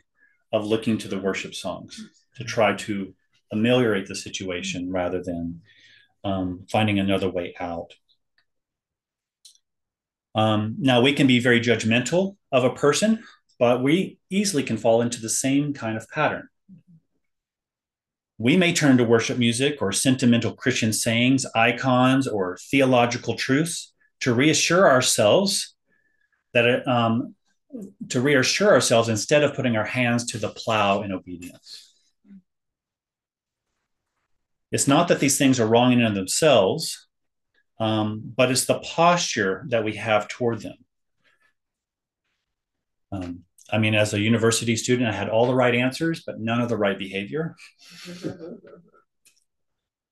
of 0.52 0.66
looking 0.66 0.98
to 0.98 1.08
the 1.08 1.18
worship 1.18 1.54
songs 1.54 2.00
to 2.36 2.44
try 2.44 2.74
to 2.74 3.14
ameliorate 3.52 4.06
the 4.06 4.14
situation 4.14 4.90
rather 4.90 5.22
than 5.22 5.60
um, 6.24 6.66
finding 6.70 6.98
another 6.98 7.28
way 7.28 7.54
out. 7.60 7.94
Um, 10.34 10.76
now, 10.78 11.00
we 11.00 11.12
can 11.12 11.26
be 11.26 11.40
very 11.40 11.60
judgmental 11.60 12.36
of 12.52 12.64
a 12.64 12.74
person, 12.74 13.24
but 13.58 13.82
we 13.82 14.18
easily 14.30 14.62
can 14.62 14.76
fall 14.76 15.00
into 15.00 15.20
the 15.20 15.28
same 15.28 15.72
kind 15.72 15.96
of 15.96 16.08
pattern. 16.10 16.48
We 18.36 18.56
may 18.56 18.72
turn 18.72 18.98
to 18.98 19.04
worship 19.04 19.36
music 19.36 19.82
or 19.82 19.90
sentimental 19.90 20.52
Christian 20.54 20.92
sayings, 20.92 21.44
icons, 21.56 22.28
or 22.28 22.56
theological 22.70 23.34
truths 23.34 23.92
to 24.20 24.34
reassure 24.34 24.88
ourselves 24.88 25.74
that 26.54 26.86
um, 26.88 27.34
to 28.08 28.20
reassure 28.20 28.72
ourselves 28.72 29.08
instead 29.08 29.42
of 29.42 29.54
putting 29.54 29.76
our 29.76 29.84
hands 29.84 30.24
to 30.26 30.38
the 30.38 30.48
plow 30.48 31.02
in 31.02 31.12
obedience. 31.12 31.92
It's 34.70 34.88
not 34.88 35.08
that 35.08 35.20
these 35.20 35.38
things 35.38 35.60
are 35.60 35.66
wrong 35.66 35.92
in 35.92 36.14
themselves, 36.14 37.08
um, 37.80 38.22
but 38.36 38.50
it's 38.50 38.66
the 38.66 38.80
posture 38.80 39.64
that 39.68 39.84
we 39.84 39.94
have 39.94 40.28
toward 40.28 40.60
them. 40.60 40.76
Um, 43.12 43.44
I 43.70 43.78
mean, 43.78 43.94
as 43.94 44.12
a 44.12 44.20
university 44.20 44.76
student, 44.76 45.08
I 45.08 45.12
had 45.12 45.28
all 45.28 45.46
the 45.46 45.54
right 45.54 45.74
answers, 45.74 46.22
but 46.26 46.40
none 46.40 46.60
of 46.60 46.68
the 46.68 46.76
right 46.76 46.98
behavior. 46.98 47.56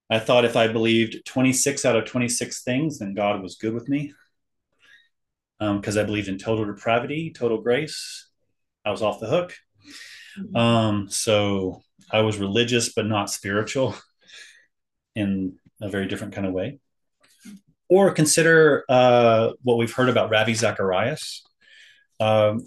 I 0.09 0.19
thought 0.19 0.45
if 0.45 0.57
I 0.57 0.69
believed 0.69 1.25
26 1.27 1.85
out 1.85 1.97
of 1.97 2.05
26 2.05 2.63
things, 2.63 2.99
then 2.99 3.15
God 3.15 3.43
was 3.43 3.57
good 3.57 3.75
with 3.75 3.89
me. 3.89 4.13
Because 5.59 5.97
um, 5.97 6.03
I 6.03 6.07
believed 6.07 6.29
in 6.29 6.39
total 6.39 6.65
depravity, 6.65 7.33
total 7.35 7.61
grace. 7.61 8.29
I 8.85 8.91
was 8.91 9.03
off 9.03 9.21
the 9.21 9.27
hook. 9.27 9.55
Mm-hmm. 10.39 10.57
Um, 10.57 11.09
so 11.09 11.83
I 12.13 12.21
was 12.21 12.39
religious, 12.39 12.93
but 12.93 13.07
not 13.07 13.31
spiritual 13.31 13.97
in 15.15 15.59
a 15.81 15.89
very 15.89 16.07
different 16.07 16.35
kind 16.35 16.47
of 16.47 16.53
way. 16.53 16.79
Or 17.89 18.13
consider 18.13 18.85
uh, 18.89 19.53
what 19.63 19.79
we've 19.79 19.93
heard 19.93 20.09
about 20.09 20.31
Ravi 20.31 20.55
Zacharias. 20.55 21.45
Um, 22.21 22.67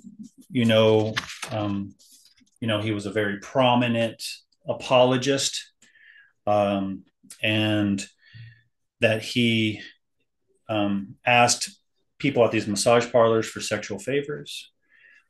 you 0.50 0.66
know, 0.66 1.16
um, 1.52 1.94
you 2.60 2.68
know, 2.68 2.82
he 2.82 2.92
was 2.92 3.06
a 3.06 3.12
very 3.12 3.40
prominent 3.40 4.24
apologist, 4.68 5.72
um, 6.46 7.04
and 7.42 8.06
that 9.02 9.22
he 9.22 9.82
um, 10.68 11.16
asked 11.26 11.70
people 12.20 12.44
at 12.44 12.52
these 12.52 12.68
massage 12.68 13.12
parlors 13.12 13.48
for 13.48 13.62
sexual 13.62 13.98
favors. 13.98 14.72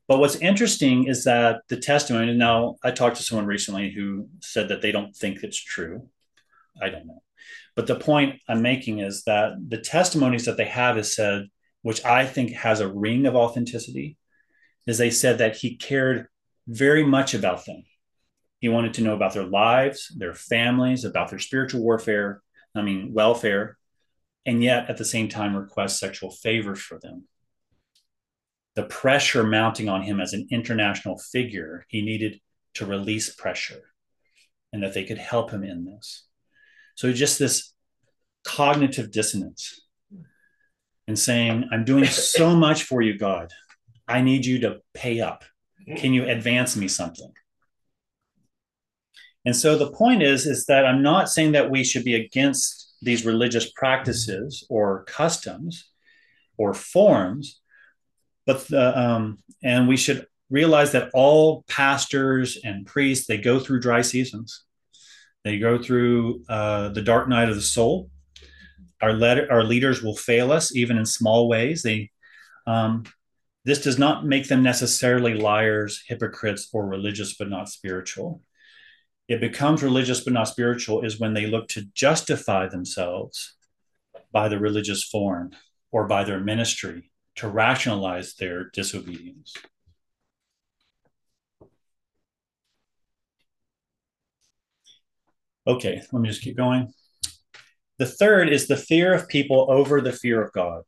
But 0.07 0.19
what's 0.19 0.37
interesting 0.37 1.07
is 1.07 1.23
that 1.25 1.61
the 1.69 1.77
testimony. 1.77 2.35
Now, 2.35 2.77
I 2.83 2.91
talked 2.91 3.17
to 3.17 3.23
someone 3.23 3.45
recently 3.45 3.91
who 3.91 4.27
said 4.41 4.69
that 4.69 4.81
they 4.81 4.91
don't 4.91 5.15
think 5.15 5.43
it's 5.43 5.61
true. 5.61 6.09
I 6.81 6.89
don't 6.89 7.05
know. 7.05 7.21
But 7.75 7.85
the 7.85 7.95
point 7.95 8.41
I'm 8.47 8.63
making 8.63 8.99
is 8.99 9.23
that 9.25 9.53
the 9.67 9.77
testimonies 9.77 10.45
that 10.45 10.57
they 10.57 10.65
have 10.65 10.97
is 10.97 11.15
said, 11.15 11.47
which 11.83 12.03
I 12.03 12.25
think 12.25 12.53
has 12.53 12.79
a 12.79 12.91
ring 12.91 13.27
of 13.27 13.35
authenticity, 13.35 14.17
is 14.87 14.97
they 14.97 15.11
said 15.11 15.37
that 15.37 15.57
he 15.57 15.77
cared 15.77 16.27
very 16.67 17.03
much 17.03 17.35
about 17.35 17.65
them. 17.65 17.83
He 18.59 18.69
wanted 18.69 18.93
to 18.95 19.01
know 19.01 19.13
about 19.13 19.33
their 19.33 19.45
lives, 19.45 20.13
their 20.15 20.33
families, 20.33 21.05
about 21.05 21.29
their 21.29 21.39
spiritual 21.39 21.81
warfare, 21.81 22.41
I 22.75 22.81
mean, 22.81 23.13
welfare, 23.13 23.77
and 24.45 24.63
yet 24.63 24.89
at 24.89 24.97
the 24.97 25.05
same 25.05 25.29
time 25.29 25.55
request 25.55 25.99
sexual 25.99 26.31
favors 26.31 26.79
for 26.79 26.99
them. 26.99 27.25
The 28.75 28.83
pressure 28.83 29.43
mounting 29.43 29.89
on 29.89 30.03
him 30.03 30.19
as 30.19 30.33
an 30.33 30.47
international 30.51 31.17
figure, 31.17 31.85
he 31.87 32.01
needed 32.01 32.39
to 32.75 32.85
release 32.85 33.33
pressure 33.33 33.81
and 34.71 34.83
that 34.83 34.93
they 34.93 35.03
could 35.03 35.17
help 35.17 35.51
him 35.51 35.63
in 35.63 35.85
this. 35.85 36.25
So 36.95 37.11
just 37.11 37.39
this 37.39 37.73
cognitive 38.43 39.11
dissonance 39.11 39.81
and 41.07 41.17
saying, 41.17 41.65
I'm 41.71 41.85
doing 41.85 42.05
so 42.05 42.55
much 42.55 42.83
for 42.83 43.01
you, 43.01 43.17
God. 43.17 43.51
I 44.07 44.21
need 44.21 44.45
you 44.45 44.59
to 44.59 44.81
pay 44.93 45.21
up. 45.21 45.43
Can 45.97 46.13
you 46.13 46.27
advance 46.27 46.75
me 46.75 46.87
something? 46.87 47.31
And 49.45 49.55
so 49.55 49.77
the 49.77 49.91
point 49.91 50.21
is, 50.21 50.45
is 50.45 50.65
that 50.65 50.85
I'm 50.85 51.01
not 51.01 51.29
saying 51.29 51.53
that 51.53 51.71
we 51.71 51.83
should 51.83 52.03
be 52.03 52.15
against 52.15 52.93
these 53.01 53.25
religious 53.25 53.71
practices 53.71 54.65
or 54.69 55.05
customs 55.05 55.89
or 56.57 56.73
forms, 56.73 57.61
but 58.45 58.67
the, 58.67 58.99
um, 58.99 59.37
and 59.63 59.87
we 59.87 59.95
should 59.95 60.25
realize 60.49 60.91
that 60.91 61.11
all 61.13 61.63
pastors 61.69 62.57
and 62.63 62.85
priests 62.85 63.27
they 63.27 63.37
go 63.37 63.59
through 63.59 63.79
dry 63.79 64.01
seasons. 64.01 64.63
They 65.45 65.57
go 65.57 65.81
through 65.81 66.43
uh, 66.49 66.89
the 66.89 67.01
dark 67.01 67.29
night 67.29 67.49
of 67.49 67.55
the 67.55 67.61
soul. 67.61 68.09
Our, 69.01 69.13
letter, 69.13 69.47
our 69.49 69.63
leaders 69.63 70.01
will 70.03 70.15
fail 70.15 70.51
us 70.51 70.75
even 70.75 70.97
in 70.97 71.05
small 71.05 71.47
ways. 71.47 71.83
They 71.83 72.11
um, 72.67 73.05
this 73.63 73.81
does 73.81 73.97
not 73.97 74.25
make 74.25 74.47
them 74.47 74.63
necessarily 74.63 75.33
liars, 75.33 76.03
hypocrites, 76.07 76.69
or 76.73 76.85
religious 76.87 77.35
but 77.35 77.49
not 77.49 77.69
spiritual 77.69 78.41
it 79.29 79.39
becomes 79.39 79.83
religious 79.83 80.21
but 80.21 80.33
not 80.33 80.47
spiritual 80.47 81.01
is 81.01 81.19
when 81.19 81.35
they 81.35 81.45
look 81.45 81.67
to 81.69 81.85
justify 81.93 82.67
themselves 82.67 83.55
by 84.31 84.49
the 84.49 84.57
religious 84.57 85.03
form 85.03 85.51
or 85.91 86.07
by 86.07 86.23
their 86.23 86.39
ministry 86.39 87.11
to 87.35 87.47
rationalize 87.47 88.33
their 88.33 88.71
disobedience. 88.71 89.53
Okay, 95.67 96.01
let 96.11 96.21
me 96.21 96.27
just 96.27 96.41
keep 96.41 96.57
going. 96.57 96.91
The 97.99 98.07
third 98.07 98.49
is 98.49 98.67
the 98.67 98.77
fear 98.77 99.13
of 99.13 99.27
people 99.27 99.67
over 99.69 100.01
the 100.01 100.11
fear 100.11 100.43
of 100.43 100.51
God. 100.53 100.81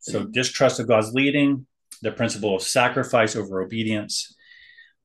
So, 0.00 0.24
distrust 0.24 0.80
of 0.80 0.88
God's 0.88 1.12
leading, 1.12 1.66
the 2.02 2.10
principle 2.10 2.56
of 2.56 2.62
sacrifice 2.62 3.36
over 3.36 3.62
obedience, 3.62 4.34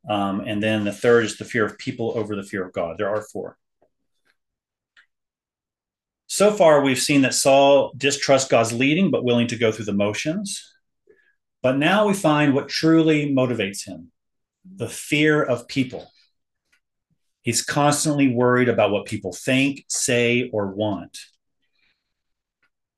um, 0.07 0.41
and 0.41 0.61
then 0.61 0.83
the 0.83 0.91
third 0.91 1.25
is 1.25 1.37
the 1.37 1.45
fear 1.45 1.65
of 1.65 1.77
people 1.77 2.13
over 2.15 2.35
the 2.35 2.43
fear 2.43 2.65
of 2.65 2.73
God. 2.73 2.97
There 2.97 3.09
are 3.09 3.21
four. 3.21 3.57
So 6.27 6.51
far, 6.51 6.81
we've 6.81 6.99
seen 6.99 7.21
that 7.21 7.35
Saul 7.35 7.93
distrusts 7.95 8.49
God's 8.49 8.73
leading, 8.73 9.11
but 9.11 9.23
willing 9.23 9.47
to 9.47 9.55
go 9.55 9.71
through 9.71 9.85
the 9.85 9.93
motions. 9.93 10.73
But 11.61 11.77
now 11.77 12.07
we 12.07 12.13
find 12.13 12.53
what 12.53 12.69
truly 12.69 13.33
motivates 13.33 13.85
him 13.85 14.11
the 14.75 14.89
fear 14.89 15.43
of 15.43 15.67
people. 15.67 16.09
He's 17.41 17.61
constantly 17.61 18.29
worried 18.29 18.69
about 18.69 18.91
what 18.91 19.05
people 19.05 19.33
think, 19.33 19.83
say, 19.89 20.49
or 20.53 20.67
want. 20.67 21.17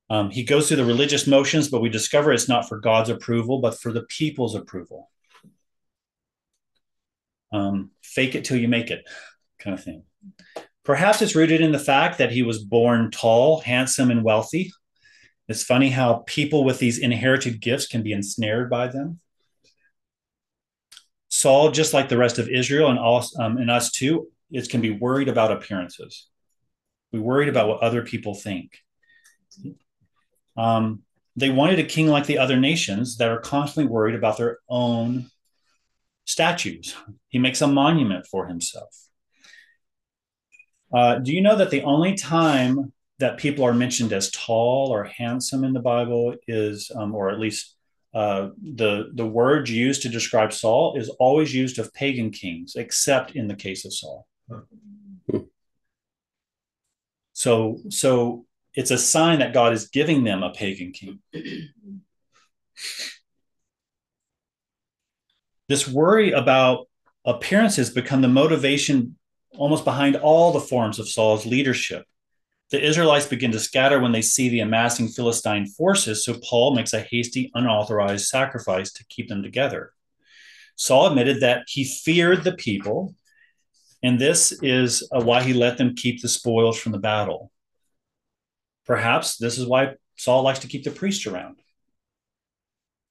Um, 0.08 0.30
he 0.30 0.44
goes 0.44 0.68
through 0.68 0.76
the 0.76 0.84
religious 0.84 1.26
motions, 1.26 1.68
but 1.68 1.80
we 1.80 1.88
discover 1.88 2.32
it's 2.32 2.48
not 2.48 2.68
for 2.68 2.78
God's 2.78 3.10
approval, 3.10 3.60
but 3.60 3.78
for 3.78 3.92
the 3.92 4.06
people's 4.08 4.54
approval 4.54 5.10
um, 7.52 7.90
fake 8.02 8.34
it 8.34 8.44
till 8.44 8.56
you 8.56 8.68
make 8.68 8.90
it 8.90 9.04
kind 9.58 9.76
of 9.78 9.82
thing. 9.82 10.02
Perhaps 10.84 11.20
it's 11.22 11.34
rooted 11.34 11.60
in 11.60 11.72
the 11.72 11.78
fact 11.78 12.18
that 12.18 12.30
he 12.30 12.42
was 12.42 12.62
born 12.62 13.10
tall, 13.10 13.60
handsome, 13.60 14.10
and 14.10 14.22
wealthy. 14.22 14.72
It's 15.48 15.64
funny 15.64 15.90
how 15.90 16.24
people 16.26 16.64
with 16.64 16.78
these 16.78 16.98
inherited 16.98 17.60
gifts 17.60 17.86
can 17.86 18.02
be 18.02 18.12
ensnared 18.12 18.70
by 18.70 18.88
them. 18.88 19.20
Saul, 21.28 21.70
just 21.70 21.92
like 21.92 22.08
the 22.08 22.16
rest 22.16 22.38
of 22.38 22.48
Israel 22.48 22.88
and, 22.88 22.98
all, 22.98 23.24
um, 23.38 23.58
and 23.58 23.70
us 23.70 23.90
too, 23.90 24.28
is 24.50 24.68
can 24.68 24.80
be 24.80 24.90
worried 24.90 25.28
about 25.28 25.52
appearances. 25.52 26.28
We 27.12 27.20
worried 27.20 27.48
about 27.48 27.68
what 27.68 27.82
other 27.82 28.02
people 28.02 28.34
think. 28.34 28.78
Um, 30.56 31.02
they 31.36 31.50
wanted 31.50 31.78
a 31.78 31.84
king 31.84 32.08
like 32.08 32.26
the 32.26 32.38
other 32.38 32.58
nations 32.58 33.18
that 33.18 33.28
are 33.28 33.40
constantly 33.40 33.90
worried 33.90 34.14
about 34.14 34.38
their 34.38 34.58
own 34.68 35.30
statues. 36.26 36.94
He 37.28 37.38
makes 37.38 37.62
a 37.62 37.66
monument 37.66 38.26
for 38.26 38.46
himself. 38.46 38.94
Uh, 40.92 41.18
do 41.18 41.32
you 41.32 41.40
know 41.40 41.56
that 41.56 41.70
the 41.70 41.82
only 41.82 42.14
time 42.14 42.92
that 43.18 43.38
people 43.38 43.64
are 43.64 43.72
mentioned 43.72 44.12
as 44.12 44.30
tall 44.30 44.90
or 44.92 45.04
handsome 45.04 45.64
in 45.64 45.72
the 45.72 45.80
Bible 45.80 46.34
is, 46.46 46.90
um, 46.94 47.14
or 47.14 47.30
at 47.30 47.40
least 47.40 47.74
uh, 48.14 48.50
the 48.62 49.10
the 49.14 49.26
word 49.26 49.68
used 49.68 50.02
to 50.02 50.08
describe 50.08 50.52
Saul 50.52 50.96
is 50.96 51.08
always 51.18 51.54
used 51.54 51.78
of 51.78 51.92
pagan 51.92 52.30
kings, 52.30 52.74
except 52.76 53.32
in 53.32 53.48
the 53.48 53.54
case 53.54 53.84
of 53.84 53.92
Saul. 53.92 54.26
So 57.32 57.80
so 57.90 58.46
it's 58.74 58.90
a 58.90 58.98
sign 58.98 59.40
that 59.40 59.54
God 59.54 59.72
is 59.72 59.88
giving 59.88 60.24
them 60.24 60.42
a 60.42 60.50
pagan 60.50 60.92
king. 60.92 61.20
this 65.68 65.88
worry 65.88 66.32
about 66.32 66.88
appearances 67.24 67.90
become 67.90 68.22
the 68.22 68.28
motivation 68.28 69.16
almost 69.56 69.84
behind 69.84 70.16
all 70.16 70.52
the 70.52 70.60
forms 70.60 70.98
of 70.98 71.08
Saul's 71.08 71.46
leadership. 71.46 72.04
The 72.70 72.84
Israelites 72.84 73.26
begin 73.26 73.52
to 73.52 73.60
scatter 73.60 74.00
when 74.00 74.12
they 74.12 74.22
see 74.22 74.48
the 74.48 74.60
amassing 74.60 75.08
Philistine 75.08 75.66
forces, 75.66 76.24
so 76.24 76.38
Paul 76.42 76.74
makes 76.74 76.92
a 76.92 77.00
hasty, 77.00 77.50
unauthorized 77.54 78.26
sacrifice 78.26 78.92
to 78.92 79.04
keep 79.08 79.28
them 79.28 79.42
together. 79.42 79.92
Saul 80.74 81.06
admitted 81.06 81.40
that 81.40 81.64
he 81.68 81.84
feared 81.84 82.44
the 82.44 82.52
people, 82.52 83.14
and 84.02 84.18
this 84.18 84.52
is 84.62 85.08
uh, 85.12 85.20
why 85.20 85.42
he 85.42 85.54
let 85.54 85.78
them 85.78 85.94
keep 85.94 86.20
the 86.20 86.28
spoils 86.28 86.78
from 86.78 86.92
the 86.92 86.98
battle. 86.98 87.50
Perhaps 88.84 89.38
this 89.38 89.58
is 89.58 89.66
why 89.66 89.94
Saul 90.16 90.42
likes 90.42 90.60
to 90.60 90.68
keep 90.68 90.84
the 90.84 90.90
priest 90.90 91.26
around. 91.26 91.60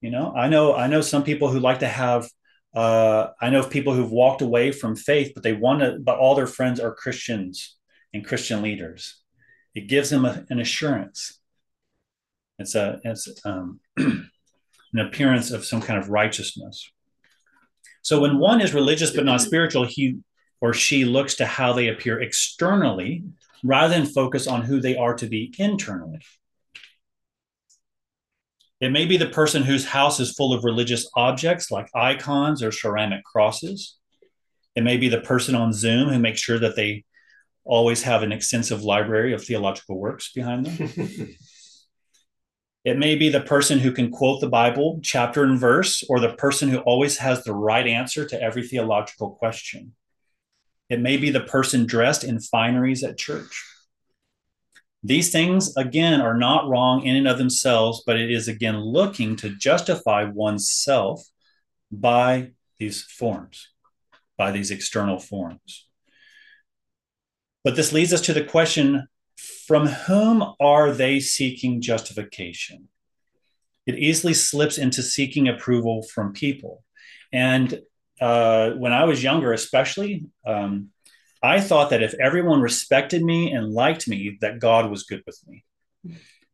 You 0.01 0.11
know, 0.11 0.33
I 0.35 0.47
know 0.49 0.75
I 0.75 0.87
know 0.87 1.01
some 1.01 1.23
people 1.23 1.49
who 1.49 1.59
like 1.59 1.79
to 1.79 1.87
have 1.87 2.29
uh, 2.75 3.31
I 3.41 3.49
know 3.49 3.59
of 3.59 3.69
people 3.69 3.93
who've 3.93 4.11
walked 4.11 4.41
away 4.41 4.71
from 4.71 4.95
faith, 4.95 5.31
but 5.33 5.43
they 5.43 5.53
want 5.53 5.79
to, 5.79 5.97
but 5.99 6.17
all 6.17 6.35
their 6.35 6.47
friends 6.47 6.79
are 6.79 6.93
Christians 6.93 7.77
and 8.13 8.25
Christian 8.25 8.61
leaders. 8.61 9.21
It 9.73 9.87
gives 9.87 10.09
them 10.09 10.25
a, 10.25 10.45
an 10.49 10.59
assurance. 10.59 11.39
It's 12.59 12.75
a 12.75 12.99
it's 13.03 13.29
um, 13.45 13.79
an 13.97 14.29
appearance 14.99 15.51
of 15.51 15.65
some 15.65 15.81
kind 15.81 15.99
of 15.99 16.09
righteousness. 16.09 16.91
So 18.01 18.19
when 18.19 18.39
one 18.39 18.61
is 18.61 18.73
religious 18.73 19.11
but 19.11 19.25
not 19.25 19.41
spiritual, 19.41 19.85
he 19.85 20.19
or 20.61 20.73
she 20.73 21.05
looks 21.05 21.35
to 21.35 21.45
how 21.45 21.73
they 21.73 21.87
appear 21.87 22.21
externally 22.21 23.23
rather 23.63 23.93
than 23.93 24.05
focus 24.05 24.47
on 24.47 24.63
who 24.63 24.79
they 24.79 24.95
are 24.97 25.15
to 25.15 25.27
be 25.27 25.53
internally. 25.57 26.19
It 28.81 28.91
may 28.91 29.05
be 29.05 29.17
the 29.17 29.27
person 29.27 29.63
whose 29.63 29.85
house 29.85 30.19
is 30.19 30.33
full 30.33 30.53
of 30.53 30.65
religious 30.65 31.09
objects 31.15 31.71
like 31.71 31.89
icons 31.95 32.61
or 32.61 32.71
ceramic 32.71 33.23
crosses. 33.23 33.95
It 34.75 34.83
may 34.83 34.97
be 34.97 35.07
the 35.07 35.21
person 35.21 35.55
on 35.55 35.71
Zoom 35.71 36.09
who 36.09 36.19
makes 36.19 36.41
sure 36.41 36.59
that 36.59 36.75
they 36.75 37.05
always 37.63 38.03
have 38.03 38.21
an 38.21 38.31
extensive 38.31 38.83
library 38.83 39.33
of 39.33 39.43
theological 39.43 39.97
works 39.97 40.31
behind 40.33 40.65
them. 40.65 40.89
it 42.85 42.97
may 42.97 43.15
be 43.15 43.29
the 43.29 43.41
person 43.41 43.79
who 43.79 43.91
can 43.91 44.11
quote 44.11 44.41
the 44.41 44.49
Bible 44.49 44.99
chapter 45.01 45.43
and 45.43 45.57
verse, 45.57 46.03
or 46.09 46.19
the 46.19 46.33
person 46.33 46.69
who 46.69 46.79
always 46.79 47.17
has 47.17 47.43
the 47.43 47.55
right 47.55 47.87
answer 47.87 48.25
to 48.25 48.41
every 48.41 48.67
theological 48.67 49.31
question. 49.31 49.93
It 50.89 50.99
may 50.99 51.17
be 51.17 51.31
the 51.31 51.41
person 51.41 51.85
dressed 51.85 52.23
in 52.23 52.39
fineries 52.39 53.03
at 53.03 53.17
church. 53.17 53.63
These 55.05 55.31
things, 55.31 55.77
again, 55.77 56.19
are 56.19 56.35
not 56.35 56.67
wrong 56.67 57.03
in 57.05 57.15
and 57.15 57.27
of 57.27 57.37
themselves, 57.37 58.01
but 58.07 58.19
it 58.19 58.31
is 58.31 58.47
again 58.47 58.79
looking 58.79 59.35
to 59.35 59.55
justify 59.55 60.23
oneself 60.23 61.23
by 61.91 62.53
these 62.79 63.03
forms, 63.03 63.69
by 64.35 64.49
these 64.49 64.71
external 64.71 65.19
forms. 65.19 65.85
But 67.63 67.75
this 67.75 67.93
leads 67.93 68.13
us 68.13 68.21
to 68.21 68.33
the 68.33 68.43
question 68.43 69.07
from 69.67 69.85
whom 69.85 70.43
are 70.59 70.91
they 70.91 71.19
seeking 71.19 71.81
justification? 71.81 72.89
It 73.85 73.99
easily 73.99 74.33
slips 74.33 74.79
into 74.79 75.03
seeking 75.03 75.47
approval 75.47 76.01
from 76.01 76.33
people. 76.33 76.83
And 77.31 77.79
uh, 78.19 78.71
when 78.71 78.91
I 78.91 79.03
was 79.03 79.21
younger, 79.21 79.53
especially, 79.53 80.25
um, 80.47 80.89
I 81.45 81.61
thought 81.61 81.91
that 81.91 82.01
if 82.03 82.13
everyone 82.15 82.61
respected 82.61 83.23
me 83.23 83.51
and 83.51 83.71
liked 83.71 84.07
me, 84.07 84.37
that 84.41 84.59
God 84.59 84.89
was 84.89 85.03
good 85.03 85.21
with 85.25 85.39
me. 85.47 85.63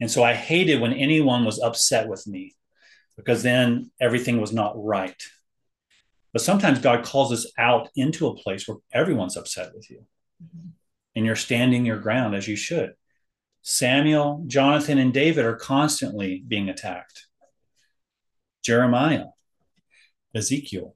And 0.02 0.10
so 0.10 0.24
I 0.24 0.34
hated 0.34 0.82
when 0.82 0.94
anyone 0.94 1.46
was 1.46 1.62
upset 1.62 2.08
with 2.08 2.28
me 2.28 2.56
because 3.16 3.44
then 3.44 3.92
everything 4.02 4.42
was 4.42 4.52
not 4.52 4.74
right. 4.76 5.22
But 6.34 6.42
sometimes 6.42 6.80
God 6.80 7.06
calls 7.06 7.32
us 7.32 7.52
out 7.58 7.90
into 7.96 8.28
a 8.28 8.36
place 8.36 8.68
where 8.68 8.78
everyone's 8.94 9.38
upset 9.38 9.72
with 9.76 9.90
you 9.90 10.06
mm-hmm. 10.44 10.70
and 11.16 11.26
you're 11.26 11.36
standing 11.36 11.86
your 11.86 12.00
ground 12.00 12.36
as 12.36 12.48
you 12.48 12.56
should. 12.56 12.94
Samuel, 13.62 14.44
Jonathan, 14.48 14.98
and 14.98 15.14
David 15.14 15.46
are 15.46 15.56
constantly 15.56 16.44
being 16.48 16.68
attacked. 16.68 17.28
Jeremiah, 18.64 19.26
Ezekiel. 20.34 20.96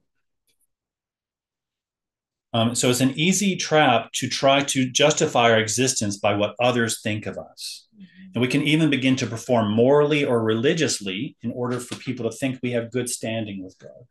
Um, 2.56 2.74
so 2.74 2.88
it's 2.88 3.02
an 3.02 3.12
easy 3.18 3.54
trap 3.54 4.10
to 4.12 4.30
try 4.30 4.62
to 4.62 4.88
justify 4.88 5.50
our 5.50 5.58
existence 5.58 6.16
by 6.16 6.34
what 6.34 6.54
others 6.58 7.02
think 7.02 7.26
of 7.26 7.36
us. 7.36 7.86
Mm-hmm. 7.94 8.30
And 8.34 8.40
we 8.40 8.48
can 8.48 8.62
even 8.62 8.88
begin 8.88 9.14
to 9.16 9.26
perform 9.26 9.70
morally 9.70 10.24
or 10.24 10.42
religiously 10.42 11.36
in 11.42 11.52
order 11.52 11.78
for 11.78 11.96
people 11.96 12.30
to 12.30 12.34
think 12.34 12.60
we 12.62 12.70
have 12.70 12.90
good 12.90 13.10
standing 13.10 13.62
with 13.62 13.78
God. 13.78 14.06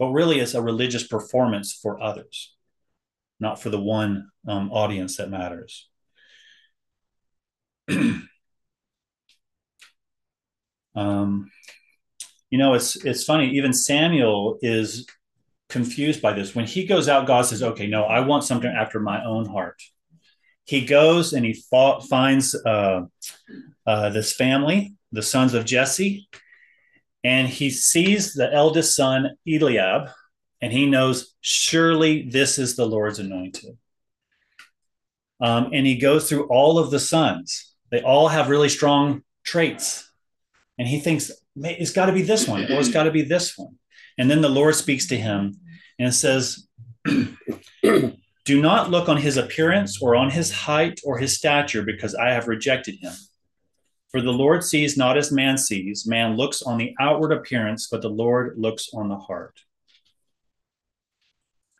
But 0.00 0.08
really, 0.08 0.40
it's 0.40 0.54
a 0.54 0.62
religious 0.62 1.06
performance 1.06 1.78
for 1.80 2.02
others, 2.02 2.56
not 3.38 3.62
for 3.62 3.70
the 3.70 3.80
one 3.80 4.30
um, 4.48 4.72
audience 4.72 5.18
that 5.18 5.30
matters. 5.30 5.88
um, 10.96 11.52
you 12.50 12.58
know, 12.58 12.74
it's 12.74 12.96
it's 13.04 13.22
funny. 13.22 13.50
Even 13.50 13.72
Samuel 13.72 14.58
is 14.60 15.06
confused 15.68 16.22
by 16.22 16.32
this. 16.32 16.54
When 16.54 16.66
he 16.66 16.86
goes 16.86 17.08
out, 17.08 17.26
God 17.26 17.46
says, 17.46 17.62
"Okay, 17.62 17.86
no, 17.86 18.04
I 18.04 18.20
want 18.20 18.44
something 18.44 18.70
after 18.70 19.00
my 19.00 19.24
own 19.24 19.46
heart." 19.46 19.80
He 20.64 20.84
goes 20.84 21.32
and 21.32 21.46
he 21.46 21.52
fought, 21.52 22.04
finds 22.08 22.54
uh, 22.54 23.02
uh, 23.86 24.10
this 24.10 24.34
family, 24.34 24.94
the 25.12 25.22
sons 25.22 25.54
of 25.54 25.64
Jesse, 25.64 26.28
and 27.22 27.48
he 27.48 27.70
sees 27.70 28.34
the 28.34 28.52
eldest 28.52 28.96
son 28.96 29.30
Eliab, 29.48 30.10
and 30.60 30.72
he 30.72 30.86
knows 30.86 31.34
surely 31.40 32.28
this 32.28 32.58
is 32.58 32.74
the 32.74 32.86
Lord's 32.86 33.20
anointed. 33.20 33.78
Um, 35.40 35.70
and 35.72 35.86
he 35.86 35.98
goes 35.98 36.28
through 36.28 36.46
all 36.48 36.78
of 36.78 36.90
the 36.90 36.98
sons. 36.98 37.74
They 37.90 38.02
all 38.02 38.28
have 38.28 38.48
really 38.48 38.68
strong 38.68 39.22
traits, 39.44 40.10
and 40.78 40.88
he 40.88 40.98
thinks 40.98 41.30
it's 41.56 41.92
got 41.92 42.06
to 42.06 42.12
be 42.12 42.22
this 42.22 42.48
one, 42.48 42.62
it's 42.62 42.90
got 42.90 43.04
to 43.04 43.12
be 43.12 43.22
this 43.22 43.56
one. 43.56 43.78
And 44.18 44.30
then 44.30 44.40
the 44.40 44.48
Lord 44.48 44.74
speaks 44.74 45.06
to 45.08 45.16
him 45.16 45.60
and 45.98 46.14
says, 46.14 46.66
Do 47.04 48.62
not 48.62 48.90
look 48.90 49.08
on 49.08 49.16
his 49.16 49.36
appearance 49.36 50.00
or 50.00 50.14
on 50.14 50.30
his 50.30 50.52
height 50.52 51.00
or 51.04 51.18
his 51.18 51.36
stature, 51.36 51.82
because 51.82 52.14
I 52.14 52.30
have 52.30 52.48
rejected 52.48 52.96
him. 53.00 53.12
For 54.10 54.20
the 54.20 54.32
Lord 54.32 54.62
sees 54.62 54.96
not 54.96 55.18
as 55.18 55.32
man 55.32 55.58
sees. 55.58 56.06
Man 56.06 56.36
looks 56.36 56.62
on 56.62 56.78
the 56.78 56.94
outward 57.00 57.32
appearance, 57.32 57.88
but 57.90 58.02
the 58.02 58.08
Lord 58.08 58.54
looks 58.56 58.88
on 58.94 59.08
the 59.08 59.18
heart. 59.18 59.60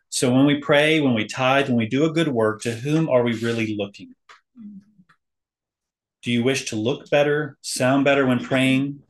So 0.09 0.33
when 0.33 0.45
we 0.45 0.59
pray, 0.59 0.99
when 0.99 1.13
we 1.13 1.25
tithe, 1.25 1.67
when 1.67 1.77
we 1.77 1.87
do 1.87 2.05
a 2.05 2.11
good 2.11 2.27
work, 2.27 2.61
to 2.63 2.73
whom 2.73 3.07
are 3.07 3.23
we 3.23 3.33
really 3.33 3.75
looking? 3.75 4.15
Do 6.23 6.31
you 6.31 6.43
wish 6.43 6.65
to 6.65 6.75
look 6.75 7.09
better, 7.09 7.57
sound 7.61 8.03
better 8.03 8.25
when 8.25 8.43
praying, 8.43 9.03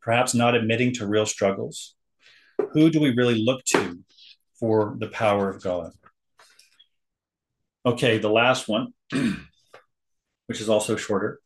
perhaps 0.00 0.34
not 0.34 0.54
admitting 0.54 0.94
to 0.94 1.06
real 1.06 1.26
struggles? 1.26 1.95
Who 2.72 2.90
do 2.90 3.00
we 3.00 3.14
really 3.14 3.42
look 3.42 3.64
to 3.66 3.98
for 4.58 4.96
the 4.98 5.08
power 5.08 5.48
of 5.48 5.62
God? 5.62 5.92
Okay, 7.84 8.18
the 8.18 8.30
last 8.30 8.68
one, 8.68 8.92
which 10.46 10.60
is 10.60 10.68
also 10.68 10.96
shorter 10.96 11.40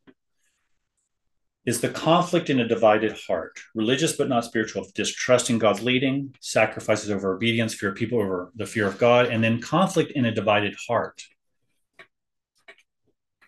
is 1.66 1.80
the 1.80 1.88
conflict 1.88 2.48
in 2.48 2.58
a 2.58 2.66
divided 2.66 3.16
heart, 3.26 3.60
religious 3.74 4.16
but 4.16 4.28
not 4.28 4.44
spiritual, 4.44 4.86
distrusting 4.94 5.58
God's 5.58 5.82
leading, 5.82 6.34
sacrifices 6.40 7.10
over 7.10 7.34
obedience, 7.34 7.74
fear 7.74 7.90
of 7.90 7.96
people 7.96 8.18
over 8.18 8.50
the 8.56 8.66
fear 8.66 8.86
of 8.86 8.98
God, 8.98 9.26
and 9.26 9.44
then 9.44 9.60
conflict 9.60 10.12
in 10.12 10.24
a 10.24 10.34
divided 10.34 10.74
heart. 10.88 11.22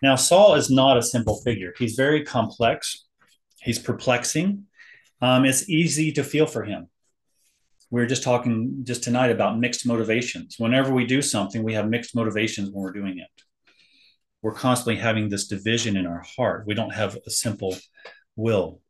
Now, 0.01 0.15
Saul 0.15 0.55
is 0.55 0.69
not 0.69 0.97
a 0.97 1.01
simple 1.01 1.41
figure. 1.41 1.73
He's 1.77 1.95
very 1.95 2.23
complex, 2.23 3.05
he's 3.61 3.79
perplexing. 3.79 4.65
Um, 5.21 5.45
it's 5.45 5.69
easy 5.69 6.11
to 6.13 6.23
feel 6.23 6.45
for 6.45 6.63
him. 6.63 6.89
We 7.93 8.01
are 8.01 8.07
just 8.07 8.23
talking 8.23 8.81
just 8.83 9.03
tonight 9.03 9.29
about 9.29 9.59
mixed 9.59 9.85
motivations. 9.85 10.55
Whenever 10.57 10.91
we 10.91 11.05
do 11.05 11.21
something, 11.21 11.63
we 11.63 11.75
have 11.75 11.87
mixed 11.87 12.15
motivations 12.15 12.69
when 12.71 12.83
we're 12.83 12.91
doing 12.91 13.19
it 13.19 13.43
we're 14.43 14.53
constantly 14.53 14.97
having 14.97 15.29
this 15.29 15.47
division 15.47 15.97
in 15.97 16.05
our 16.05 16.21
heart. 16.21 16.67
We 16.67 16.75
don't 16.75 16.93
have 16.93 17.17
a 17.25 17.29
simple 17.29 17.75
will. 18.35 18.81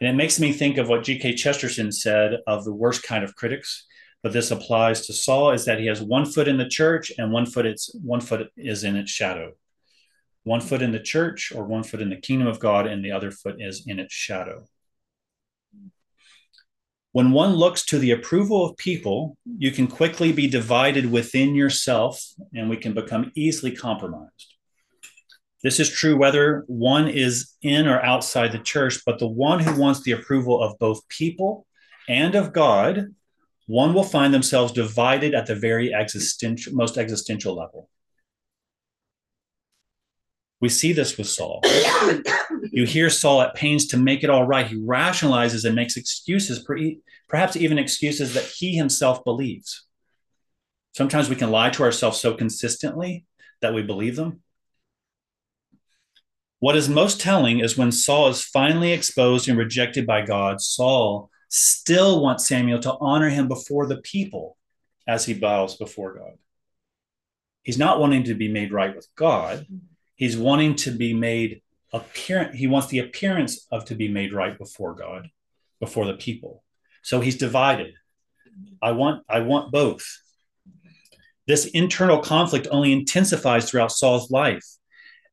And 0.00 0.08
it 0.08 0.14
makes 0.14 0.38
me 0.38 0.52
think 0.52 0.78
of 0.78 0.88
what 0.88 1.02
G.K. 1.02 1.34
Chesterton 1.34 1.90
said 1.90 2.38
of 2.46 2.64
the 2.64 2.72
worst 2.72 3.02
kind 3.02 3.24
of 3.24 3.34
critics, 3.34 3.84
but 4.22 4.32
this 4.32 4.52
applies 4.52 5.06
to 5.06 5.12
Saul 5.12 5.50
is 5.50 5.64
that 5.64 5.80
he 5.80 5.86
has 5.86 6.00
one 6.00 6.24
foot 6.24 6.48
in 6.48 6.58
the 6.58 6.68
church 6.68 7.10
and 7.18 7.32
one 7.32 7.44
foot 7.44 7.66
it's 7.66 7.92
one 8.02 8.20
foot 8.20 8.48
is 8.56 8.84
in 8.84 8.96
its 8.96 9.10
shadow. 9.10 9.52
One 10.44 10.60
foot 10.60 10.80
in 10.80 10.92
the 10.92 11.00
church 11.00 11.52
or 11.52 11.64
one 11.64 11.82
foot 11.82 12.00
in 12.00 12.08
the 12.08 12.16
kingdom 12.16 12.46
of 12.46 12.60
God 12.60 12.86
and 12.86 13.04
the 13.04 13.10
other 13.10 13.32
foot 13.32 13.56
is 13.58 13.84
in 13.86 13.98
its 13.98 14.14
shadow. 14.14 14.68
When 17.16 17.32
one 17.32 17.54
looks 17.54 17.82
to 17.86 17.98
the 17.98 18.10
approval 18.10 18.62
of 18.62 18.76
people, 18.76 19.38
you 19.56 19.70
can 19.70 19.86
quickly 19.86 20.32
be 20.32 20.48
divided 20.48 21.10
within 21.10 21.54
yourself 21.54 22.22
and 22.52 22.68
we 22.68 22.76
can 22.76 22.92
become 22.92 23.32
easily 23.34 23.74
compromised. 23.74 24.52
This 25.62 25.80
is 25.80 25.88
true 25.88 26.18
whether 26.18 26.64
one 26.66 27.08
is 27.08 27.54
in 27.62 27.88
or 27.88 28.04
outside 28.04 28.52
the 28.52 28.58
church, 28.58 29.00
but 29.06 29.18
the 29.18 29.26
one 29.26 29.60
who 29.60 29.80
wants 29.80 30.02
the 30.02 30.12
approval 30.12 30.62
of 30.62 30.78
both 30.78 31.08
people 31.08 31.66
and 32.06 32.34
of 32.34 32.52
God, 32.52 33.14
one 33.66 33.94
will 33.94 34.04
find 34.04 34.34
themselves 34.34 34.70
divided 34.72 35.32
at 35.32 35.46
the 35.46 35.54
very 35.54 35.94
existential, 35.94 36.74
most 36.74 36.98
existential 36.98 37.56
level. 37.56 37.88
We 40.60 40.68
see 40.68 40.92
this 40.92 41.18
with 41.18 41.28
Saul. 41.28 41.60
you 42.70 42.86
hear 42.86 43.10
Saul 43.10 43.42
at 43.42 43.54
pains 43.54 43.86
to 43.88 43.96
make 43.96 44.24
it 44.24 44.30
all 44.30 44.46
right. 44.46 44.66
He 44.66 44.76
rationalizes 44.76 45.64
and 45.64 45.74
makes 45.74 45.96
excuses, 45.96 46.66
perhaps 47.28 47.56
even 47.56 47.78
excuses 47.78 48.34
that 48.34 48.44
he 48.44 48.74
himself 48.74 49.22
believes. 49.24 49.84
Sometimes 50.94 51.28
we 51.28 51.36
can 51.36 51.50
lie 51.50 51.70
to 51.70 51.82
ourselves 51.82 52.18
so 52.18 52.32
consistently 52.34 53.26
that 53.60 53.74
we 53.74 53.82
believe 53.82 54.16
them. 54.16 54.40
What 56.58 56.76
is 56.76 56.88
most 56.88 57.20
telling 57.20 57.60
is 57.60 57.76
when 57.76 57.92
Saul 57.92 58.28
is 58.28 58.42
finally 58.42 58.92
exposed 58.92 59.46
and 59.46 59.58
rejected 59.58 60.06
by 60.06 60.22
God, 60.22 60.62
Saul 60.62 61.30
still 61.50 62.22
wants 62.22 62.48
Samuel 62.48 62.80
to 62.80 62.96
honor 62.98 63.28
him 63.28 63.46
before 63.46 63.86
the 63.86 63.98
people 63.98 64.56
as 65.06 65.26
he 65.26 65.34
bows 65.34 65.76
before 65.76 66.14
God. 66.14 66.38
He's 67.62 67.78
not 67.78 68.00
wanting 68.00 68.24
to 68.24 68.34
be 68.34 68.48
made 68.48 68.72
right 68.72 68.96
with 68.96 69.06
God 69.16 69.66
He's 70.16 70.36
wanting 70.36 70.74
to 70.76 70.90
be 70.90 71.14
made 71.14 71.62
apparent. 71.92 72.54
He 72.54 72.66
wants 72.66 72.88
the 72.88 72.98
appearance 72.98 73.66
of 73.70 73.84
to 73.86 73.94
be 73.94 74.08
made 74.08 74.32
right 74.32 74.58
before 74.58 74.94
God, 74.94 75.28
before 75.78 76.06
the 76.06 76.14
people. 76.14 76.64
So 77.02 77.20
he's 77.20 77.36
divided. 77.36 77.94
I 78.82 78.92
want, 78.92 79.22
I 79.28 79.40
want 79.40 79.70
both. 79.70 80.04
This 81.46 81.66
internal 81.66 82.18
conflict 82.18 82.66
only 82.70 82.92
intensifies 82.92 83.70
throughout 83.70 83.92
Saul's 83.92 84.30
life. 84.30 84.64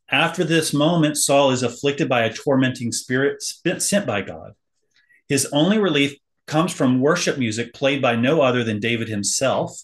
After 0.10 0.44
this 0.44 0.74
moment, 0.74 1.18
Saul 1.18 1.52
is 1.52 1.64
afflicted 1.64 2.08
by 2.08 2.24
a 2.24 2.34
tormenting 2.34 2.92
spirit 2.92 3.42
sent 3.42 4.06
by 4.06 4.22
God. 4.22 4.54
His 5.28 5.48
only 5.52 5.80
relief 5.80 6.16
comes 6.46 6.74
from 6.74 7.00
worship 7.00 7.38
music 7.38 7.74
played 7.74 8.02
by 8.02 8.16
no 8.16 8.42
other 8.42 8.64
than 8.64 8.80
David 8.80 9.08
himself. 9.08 9.82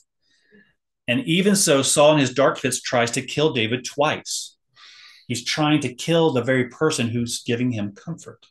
And 1.08 1.22
even 1.22 1.56
so, 1.56 1.82
Saul 1.82 2.14
in 2.14 2.20
his 2.20 2.34
dark 2.34 2.60
fits 2.60 2.82
tries 2.82 3.10
to 3.12 3.22
kill 3.22 3.54
David 3.54 3.86
twice. 3.86 4.58
He's 5.30 5.46
trying 5.46 5.80
to 5.82 5.94
kill 5.94 6.34
the 6.34 6.42
very 6.42 6.70
person 6.70 7.08
who's 7.08 7.44
giving 7.44 7.72
him 7.72 7.94
comfort. 7.94 8.48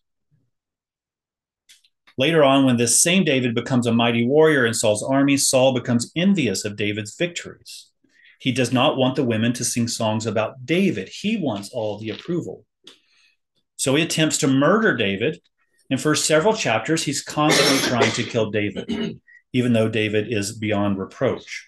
Later 2.17 2.45
on, 2.45 2.65
when 2.65 2.77
this 2.77 3.03
same 3.03 3.25
David 3.25 3.53
becomes 3.53 3.89
a 3.89 3.93
mighty 3.93 4.25
warrior 4.25 4.65
in 4.65 4.75
Saul's 4.75 5.03
army, 5.03 5.37
Saul 5.37 5.75
becomes 5.75 6.13
envious 6.15 6.65
of 6.65 6.77
David's 6.77 7.17
victories. 7.17 7.91
He 8.39 8.53
does 8.53 8.73
not 8.73 8.97
want 8.97 9.17
the 9.17 9.25
women 9.25 9.53
to 9.55 9.65
sing 9.65 9.89
songs 9.89 10.25
about 10.25 10.65
David. 10.65 11.09
He 11.09 11.37
wants 11.37 11.71
all 11.71 11.99
the 11.99 12.11
approval. 12.11 12.65
So 13.75 13.97
he 13.97 14.05
attempts 14.05 14.39
to 14.39 14.47
murder 14.47 14.97
David. 14.97 15.41
And 15.91 16.01
for 16.01 16.15
several 16.15 16.55
chapters, 16.55 17.03
he's 17.03 17.23
constantly 17.23 17.79
trying 17.89 18.13
to 18.13 18.23
kill 18.23 18.53
David, 18.53 19.21
even 19.53 19.73
though 19.73 19.89
David 19.89 20.33
is 20.33 20.57
beyond 20.57 20.97
reproach. 20.97 21.68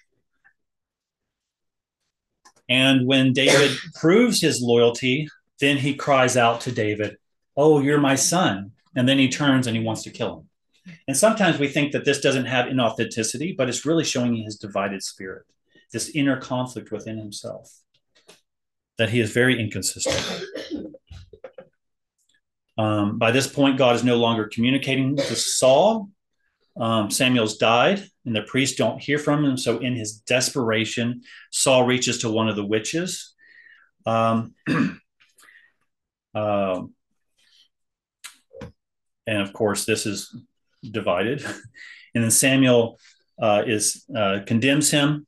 And 2.71 3.05
when 3.05 3.33
David 3.33 3.77
proves 3.95 4.41
his 4.41 4.61
loyalty, 4.61 5.27
then 5.59 5.77
he 5.77 5.93
cries 5.93 6.37
out 6.37 6.61
to 6.61 6.71
David, 6.71 7.17
Oh, 7.57 7.81
you're 7.81 7.99
my 7.99 8.15
son. 8.15 8.71
And 8.95 9.07
then 9.07 9.19
he 9.19 9.27
turns 9.27 9.67
and 9.67 9.75
he 9.75 9.83
wants 9.83 10.03
to 10.03 10.09
kill 10.09 10.39
him. 10.39 10.95
And 11.07 11.15
sometimes 11.15 11.59
we 11.59 11.67
think 11.67 11.91
that 11.91 12.05
this 12.05 12.21
doesn't 12.21 12.45
have 12.45 12.67
inauthenticity, 12.67 13.55
but 13.57 13.67
it's 13.67 13.85
really 13.85 14.05
showing 14.05 14.37
his 14.37 14.55
divided 14.55 15.03
spirit, 15.03 15.43
this 15.91 16.09
inner 16.09 16.37
conflict 16.37 16.91
within 16.91 17.17
himself, 17.17 17.69
that 18.97 19.09
he 19.09 19.19
is 19.19 19.31
very 19.31 19.59
inconsistent. 19.59 20.45
Um, 22.77 23.19
by 23.19 23.31
this 23.31 23.47
point, 23.47 23.77
God 23.77 23.95
is 23.97 24.03
no 24.03 24.15
longer 24.15 24.47
communicating 24.47 25.15
with 25.15 25.37
Saul. 25.37 26.09
Um, 26.77 27.11
Samuel's 27.11 27.57
died, 27.57 28.03
and 28.25 28.35
the 28.35 28.43
priests 28.43 28.77
don't 28.77 29.01
hear 29.01 29.19
from 29.19 29.43
him. 29.43 29.57
So, 29.57 29.79
in 29.79 29.95
his 29.95 30.19
desperation, 30.19 31.21
Saul 31.51 31.85
reaches 31.85 32.19
to 32.19 32.29
one 32.29 32.47
of 32.47 32.55
the 32.55 32.65
witches. 32.65 33.33
Um, 34.05 34.55
uh, 36.33 36.81
and 39.27 39.41
of 39.41 39.53
course, 39.53 39.85
this 39.85 40.05
is 40.05 40.35
divided. 40.89 41.45
And 42.13 42.25
then 42.25 42.31
Samuel 42.31 42.99
uh, 43.41 43.63
is 43.65 44.03
uh, 44.13 44.39
condemns 44.45 44.91
him 44.91 45.25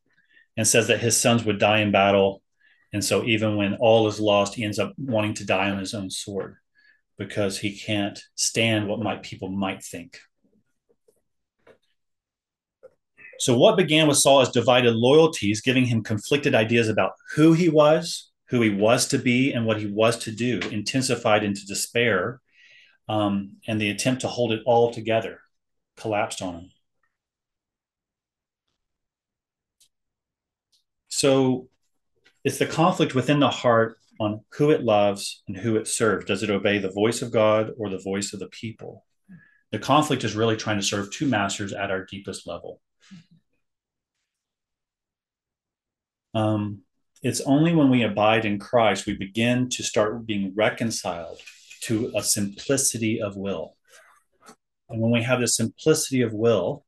and 0.58 0.68
says 0.68 0.88
that 0.88 1.00
his 1.00 1.16
sons 1.16 1.46
would 1.46 1.58
die 1.58 1.80
in 1.80 1.94
battle. 1.94 2.42
And 2.92 3.02
so, 3.02 3.24
even 3.24 3.56
when 3.56 3.76
all 3.76 4.08
is 4.08 4.20
lost, 4.20 4.56
he 4.56 4.66
ends 4.66 4.80
up 4.80 4.92
wanting 4.98 5.34
to 5.36 5.46
die 5.46 5.70
on 5.70 5.80
his 5.80 5.94
own 5.94 6.10
sword 6.10 6.58
because 7.18 7.58
he 7.58 7.80
can't 7.80 8.22
stand 8.36 8.90
what 8.90 9.00
my 9.00 9.16
people 9.16 9.50
might 9.50 9.82
think. 9.82 10.20
So, 13.44 13.58
what 13.58 13.76
began 13.76 14.08
with 14.08 14.20
Saul 14.20 14.40
as 14.40 14.48
divided 14.48 14.96
loyalties, 14.96 15.60
giving 15.60 15.86
him 15.86 16.02
conflicted 16.02 16.56
ideas 16.56 16.88
about 16.88 17.12
who 17.36 17.52
he 17.52 17.68
was, 17.68 18.32
who 18.48 18.62
he 18.62 18.70
was 18.70 19.06
to 19.10 19.18
be, 19.18 19.52
and 19.52 19.66
what 19.66 19.82
he 19.82 19.86
was 19.86 20.18
to 20.20 20.32
do, 20.32 20.62
intensified 20.72 21.44
into 21.44 21.66
despair 21.66 22.40
um, 23.10 23.58
and 23.68 23.82
the 23.82 23.90
attempt 23.90 24.22
to 24.22 24.30
hold 24.30 24.54
it 24.54 24.62
all 24.66 24.94
together 24.94 25.42
collapsed 25.98 26.42
on 26.42 26.54
him. 26.54 26.72
So 31.10 31.68
it's 32.46 32.60
the 32.60 32.66
conflict 32.66 33.14
within 33.14 33.42
the 33.42 33.50
heart 33.50 33.98
on 34.22 34.40
who 34.54 34.72
it 34.72 34.86
loves 34.86 35.44
and 35.50 35.58
who 35.58 35.76
it 35.76 35.90
serves. 35.90 36.24
Does 36.24 36.44
it 36.44 36.50
obey 36.50 36.78
the 36.78 36.92
voice 36.92 37.22
of 37.22 37.34
God 37.34 37.72
or 37.78 37.90
the 37.90 37.98
voice 37.98 38.32
of 38.32 38.40
the 38.40 38.48
people? 38.48 39.06
The 39.74 39.80
conflict 39.80 40.24
is 40.24 40.34
really 40.34 40.56
trying 40.56 40.78
to 40.78 40.86
serve 40.86 41.12
two 41.12 41.26
masters 41.26 41.74
at 41.74 41.92
our 41.92 42.06
deepest 42.06 42.48
level. 42.48 42.80
Um, 46.34 46.82
it's 47.22 47.42
only 47.42 47.74
when 47.74 47.90
we 47.90 48.04
abide 48.04 48.46
in 48.46 48.60
Christ 48.60 49.06
we 49.06 49.16
begin 49.16 49.70
to 49.70 49.84
start 49.84 50.26
being 50.26 50.54
reconciled 50.56 51.40
to 51.84 52.12
a 52.16 52.24
simplicity 52.24 53.22
of 53.22 53.38
will. 53.38 53.76
And 54.90 55.02
when 55.02 55.12
we 55.12 55.24
have 55.24 55.40
the 55.40 55.48
simplicity 55.48 56.22
of 56.22 56.34
will, 56.34 56.86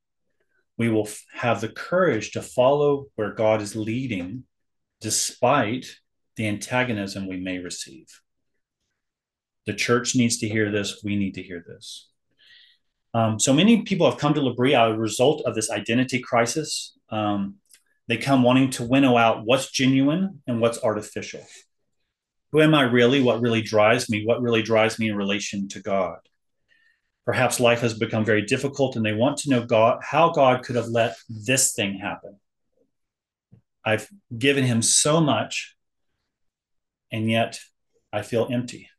we 0.77 0.89
will 0.89 1.07
f- 1.07 1.23
have 1.33 1.61
the 1.61 1.69
courage 1.69 2.31
to 2.31 2.41
follow 2.41 3.07
where 3.15 3.33
God 3.33 3.61
is 3.61 3.75
leading 3.75 4.43
despite 4.99 5.85
the 6.35 6.47
antagonism 6.47 7.27
we 7.27 7.37
may 7.37 7.59
receive. 7.59 8.07
The 9.65 9.73
church 9.73 10.15
needs 10.15 10.37
to 10.37 10.49
hear 10.49 10.71
this. 10.71 11.01
We 11.03 11.15
need 11.15 11.35
to 11.35 11.43
hear 11.43 11.63
this. 11.65 12.09
Um, 13.13 13.39
so 13.39 13.53
many 13.53 13.83
people 13.83 14.09
have 14.09 14.19
come 14.19 14.33
to 14.33 14.41
L'Abri 14.41 14.75
as 14.75 14.91
a 14.91 14.97
result 14.97 15.41
of 15.45 15.55
this 15.55 15.71
identity 15.71 16.19
crisis. 16.19 16.97
Um, 17.09 17.55
they 18.07 18.17
come 18.17 18.43
wanting 18.43 18.69
to 18.71 18.83
winnow 18.83 19.17
out 19.17 19.45
what's 19.45 19.71
genuine 19.71 20.41
and 20.47 20.61
what's 20.61 20.83
artificial. 20.83 21.45
Who 22.51 22.61
am 22.61 22.75
I 22.75 22.83
really? 22.83 23.21
What 23.21 23.41
really 23.41 23.61
drives 23.61 24.09
me? 24.09 24.25
What 24.25 24.41
really 24.41 24.61
drives 24.61 24.99
me 24.99 25.09
in 25.09 25.15
relation 25.15 25.67
to 25.69 25.81
God? 25.81 26.19
Perhaps 27.25 27.59
life 27.59 27.81
has 27.81 27.97
become 27.97 28.23
very 28.23 28.43
difficult 28.43 28.95
and 28.95 29.05
they 29.05 29.13
want 29.13 29.37
to 29.39 29.49
know 29.49 29.65
God, 29.65 29.99
how 30.03 30.29
God 30.29 30.63
could 30.63 30.75
have 30.75 30.87
let 30.87 31.15
this 31.27 31.73
thing 31.73 31.97
happen. 31.97 32.39
I've 33.83 34.07
given 34.35 34.63
him 34.63 34.81
so 34.81 35.21
much, 35.21 35.75
and 37.11 37.29
yet 37.29 37.59
I 38.11 38.21
feel 38.21 38.47
empty. 38.51 38.89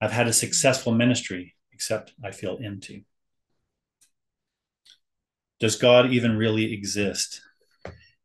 I've 0.00 0.12
had 0.12 0.28
a 0.28 0.32
successful 0.32 0.92
ministry, 0.92 1.54
except 1.72 2.12
I 2.22 2.30
feel 2.30 2.58
empty. 2.62 3.06
Does 5.60 5.76
God 5.76 6.12
even 6.12 6.36
really 6.36 6.72
exist? 6.72 7.40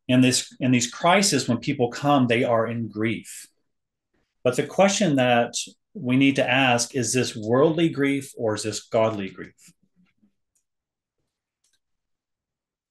And 0.08 0.22
this 0.22 0.54
in 0.60 0.70
these 0.70 0.90
crises, 0.90 1.48
when 1.48 1.58
people 1.58 1.90
come, 1.90 2.26
they 2.26 2.44
are 2.44 2.66
in 2.66 2.88
grief. 2.88 3.46
But 4.42 4.56
the 4.56 4.66
question 4.66 5.16
that 5.16 5.54
we 5.94 6.16
need 6.16 6.36
to 6.36 6.48
ask 6.48 6.94
is 6.94 7.12
this 7.12 7.34
worldly 7.34 7.88
grief 7.88 8.32
or 8.36 8.54
is 8.54 8.64
this 8.64 8.82
godly 8.82 9.30
grief? 9.30 9.72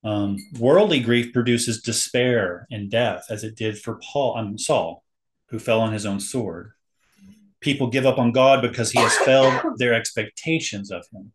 Um, 0.04 0.38
worldly 0.60 1.00
grief 1.00 1.32
produces 1.32 1.82
despair 1.82 2.68
and 2.70 2.91
death, 2.91 3.26
as 3.30 3.44
it 3.44 3.56
did 3.56 3.78
for 3.78 4.00
Paul, 4.04 4.38
um, 4.38 4.58
Saul, 4.58 5.04
who 5.48 5.60
fell 5.60 5.80
on 5.80 5.94
his 5.94 6.06
own 6.06 6.20
sword. 6.20 6.72
People 7.62 7.88
give 7.88 8.06
up 8.06 8.18
on 8.18 8.34
God 8.34 8.62
because 8.62 8.91
he 8.91 9.00
has 9.00 9.16
failed 9.20 9.78
their 9.78 9.94
expectations 9.94 10.91
of 10.91 11.06
him. 11.14 11.32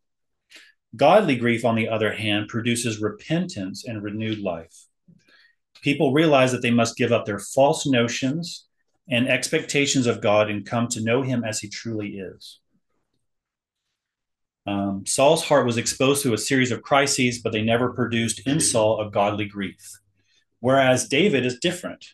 Godly 0.97 1.37
grief, 1.37 1.65
on 1.65 1.75
the 1.75 1.89
other 1.89 2.13
hand, 2.13 2.49
produces 2.49 3.01
repentance 3.01 3.85
and 3.87 4.03
renewed 4.03 4.39
life. 4.39 4.87
People 5.83 6.13
realize 6.13 6.53
that 6.53 6.63
they 6.63 6.71
must 6.71 6.97
give 6.97 7.13
up 7.13 7.27
their 7.27 7.39
false 7.39 7.87
notions 7.87 8.67
and 9.09 9.29
expectations 9.29 10.07
of 10.07 10.21
God 10.21 10.51
and 10.51 10.67
come 10.67 10.89
to 10.89 11.03
know 11.03 11.23
him 11.23 11.45
as 11.45 11.61
he 11.61 11.69
truly 11.69 12.19
is. 12.19 12.61
Um, 14.67 15.05
Saul's 15.07 15.45
heart 15.45 15.65
was 15.65 15.79
exposed 15.79 16.23
to 16.23 16.35
a 16.35 16.39
series 16.39 16.71
of 16.73 16.83
crises, 16.83 17.41
but 17.41 17.53
they 17.53 17.63
never 17.63 17.93
produced 17.93 18.47
in 18.47 18.61
Saul 18.61 19.01
a 19.01 19.11
godly 19.11 19.47
grief. 19.47 19.99
Whereas 20.61 21.09
David 21.09 21.47
is 21.47 21.59
different. 21.59 22.05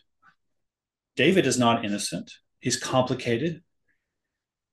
David 1.17 1.45
is 1.45 1.57
not 1.57 1.83
innocent. 1.83 2.31
He's 2.59 2.77
complicated. 2.77 3.61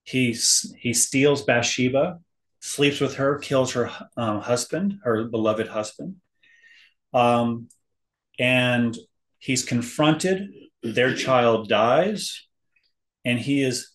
He's, 0.05 0.73
he 0.79 0.93
steals 0.93 1.43
Bathsheba, 1.43 2.21
sleeps 2.63 3.01
with 3.01 3.17
her, 3.17 3.39
kills 3.39 3.73
her 3.73 3.91
um, 4.17 4.41
husband, 4.41 5.01
her 5.03 5.25
beloved 5.25 5.67
husband. 5.67 6.17
Um, 7.13 7.69
and 8.39 8.97
he's 9.39 9.65
confronted 9.65 10.49
their 10.83 11.15
child 11.15 11.69
dies 11.69 12.47
and 13.25 13.39
he 13.39 13.63
is 13.63 13.91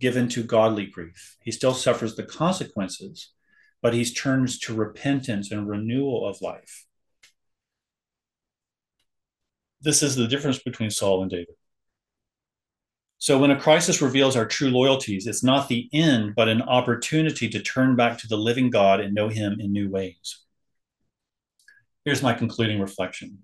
given 0.00 0.28
to 0.28 0.42
godly 0.42 0.86
grief. 0.86 1.36
He 1.42 1.52
still 1.52 1.74
suffers 1.74 2.16
the 2.16 2.22
consequences, 2.22 3.32
but 3.82 3.94
he 3.94 4.04
turns 4.04 4.58
to 4.60 4.74
repentance 4.74 5.50
and 5.50 5.68
renewal 5.68 6.26
of 6.26 6.40
life. 6.40 6.86
This 9.80 10.02
is 10.02 10.16
the 10.16 10.26
difference 10.26 10.58
between 10.58 10.90
Saul 10.90 11.22
and 11.22 11.30
David. 11.30 11.57
So, 13.18 13.38
when 13.38 13.50
a 13.50 13.60
crisis 13.60 14.00
reveals 14.00 14.36
our 14.36 14.46
true 14.46 14.70
loyalties, 14.70 15.26
it's 15.26 15.42
not 15.42 15.68
the 15.68 15.88
end, 15.92 16.34
but 16.36 16.48
an 16.48 16.62
opportunity 16.62 17.48
to 17.48 17.60
turn 17.60 17.96
back 17.96 18.18
to 18.18 18.28
the 18.28 18.36
living 18.36 18.70
God 18.70 19.00
and 19.00 19.14
know 19.14 19.28
Him 19.28 19.58
in 19.60 19.72
new 19.72 19.90
ways. 19.90 20.38
Here's 22.04 22.22
my 22.22 22.32
concluding 22.32 22.80
reflection 22.80 23.42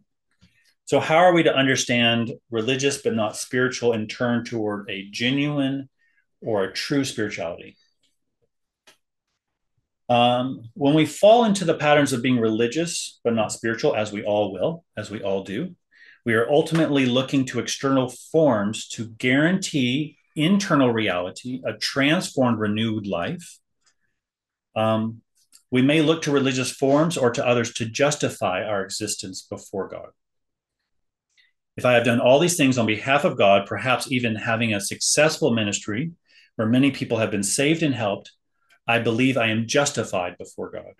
so, 0.86 1.00
how 1.00 1.16
are 1.16 1.32
we 1.32 1.42
to 1.44 1.54
understand 1.54 2.32
religious 2.50 3.00
but 3.00 3.14
not 3.14 3.36
spiritual 3.36 3.92
and 3.92 4.08
turn 4.08 4.44
toward 4.44 4.90
a 4.90 5.08
genuine 5.10 5.88
or 6.42 6.64
a 6.64 6.72
true 6.72 7.04
spirituality? 7.04 7.78
Um, 10.10 10.68
when 10.74 10.92
we 10.92 11.06
fall 11.06 11.46
into 11.46 11.64
the 11.64 11.74
patterns 11.74 12.12
of 12.12 12.20
being 12.20 12.38
religious 12.38 13.18
but 13.24 13.32
not 13.34 13.50
spiritual, 13.50 13.96
as 13.96 14.12
we 14.12 14.24
all 14.24 14.52
will, 14.52 14.84
as 14.94 15.10
we 15.10 15.22
all 15.22 15.42
do, 15.42 15.74
we 16.24 16.34
are 16.34 16.48
ultimately 16.50 17.06
looking 17.06 17.44
to 17.46 17.60
external 17.60 18.08
forms 18.08 18.88
to 18.88 19.08
guarantee 19.08 20.16
internal 20.34 20.92
reality, 20.92 21.62
a 21.64 21.74
transformed, 21.74 22.58
renewed 22.58 23.06
life. 23.06 23.58
Um, 24.74 25.20
we 25.70 25.82
may 25.82 26.02
look 26.02 26.22
to 26.22 26.32
religious 26.32 26.70
forms 26.70 27.16
or 27.16 27.30
to 27.30 27.46
others 27.46 27.74
to 27.74 27.84
justify 27.84 28.64
our 28.64 28.82
existence 28.82 29.42
before 29.42 29.88
God. 29.88 30.08
If 31.76 31.84
I 31.84 31.94
have 31.94 32.04
done 32.04 32.20
all 32.20 32.38
these 32.38 32.56
things 32.56 32.78
on 32.78 32.86
behalf 32.86 33.24
of 33.24 33.36
God, 33.36 33.66
perhaps 33.66 34.10
even 34.10 34.36
having 34.36 34.72
a 34.72 34.80
successful 34.80 35.52
ministry 35.52 36.12
where 36.56 36.68
many 36.68 36.90
people 36.90 37.18
have 37.18 37.30
been 37.30 37.42
saved 37.42 37.82
and 37.82 37.94
helped, 37.94 38.32
I 38.86 39.00
believe 39.00 39.36
I 39.36 39.48
am 39.48 39.66
justified 39.66 40.38
before 40.38 40.70
God. 40.70 40.94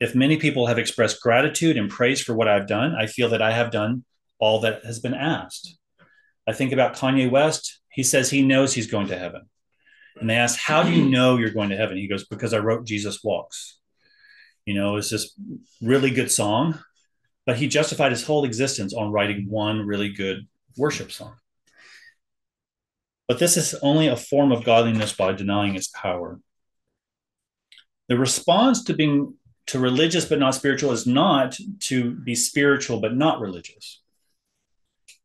If 0.00 0.14
many 0.14 0.38
people 0.38 0.66
have 0.66 0.78
expressed 0.78 1.22
gratitude 1.22 1.76
and 1.76 1.90
praise 1.90 2.20
for 2.20 2.34
what 2.34 2.48
I've 2.48 2.66
done, 2.66 2.94
I 2.94 3.06
feel 3.06 3.28
that 3.28 3.42
I 3.42 3.52
have 3.52 3.70
done 3.70 4.04
all 4.40 4.60
that 4.60 4.84
has 4.84 4.98
been 4.98 5.14
asked. 5.14 5.76
I 6.48 6.52
think 6.52 6.72
about 6.72 6.96
Kanye 6.96 7.30
West. 7.30 7.80
He 7.92 8.02
says 8.02 8.30
he 8.30 8.42
knows 8.42 8.72
he's 8.72 8.90
going 8.90 9.08
to 9.08 9.18
heaven. 9.18 9.42
And 10.18 10.28
they 10.28 10.34
ask, 10.34 10.58
How 10.58 10.82
do 10.82 10.90
you 10.90 11.02
mm-hmm. 11.02 11.12
know 11.12 11.36
you're 11.36 11.50
going 11.50 11.70
to 11.70 11.76
heaven? 11.76 11.96
He 11.96 12.08
goes, 12.08 12.26
Because 12.26 12.52
I 12.52 12.58
wrote 12.58 12.86
Jesus 12.86 13.22
Walks. 13.22 13.78
You 14.66 14.74
know, 14.74 14.96
it's 14.96 15.10
this 15.10 15.34
really 15.80 16.10
good 16.10 16.30
song, 16.30 16.78
but 17.46 17.56
he 17.56 17.66
justified 17.66 18.12
his 18.12 18.24
whole 18.24 18.44
existence 18.44 18.94
on 18.94 19.10
writing 19.10 19.46
one 19.48 19.86
really 19.86 20.10
good 20.10 20.46
worship 20.76 21.10
song. 21.10 21.34
But 23.26 23.38
this 23.38 23.56
is 23.56 23.74
only 23.82 24.08
a 24.08 24.16
form 24.16 24.52
of 24.52 24.64
godliness 24.64 25.12
by 25.12 25.32
denying 25.32 25.76
its 25.76 25.88
power. 25.88 26.40
The 28.08 28.18
response 28.18 28.84
to 28.84 28.94
being 28.94 29.34
to 29.68 29.78
religious 29.78 30.24
but 30.24 30.40
not 30.40 30.56
spiritual 30.56 30.90
is 30.90 31.06
not 31.06 31.56
to 31.80 32.10
be 32.10 32.34
spiritual 32.34 33.00
but 33.00 33.14
not 33.14 33.40
religious. 33.40 34.02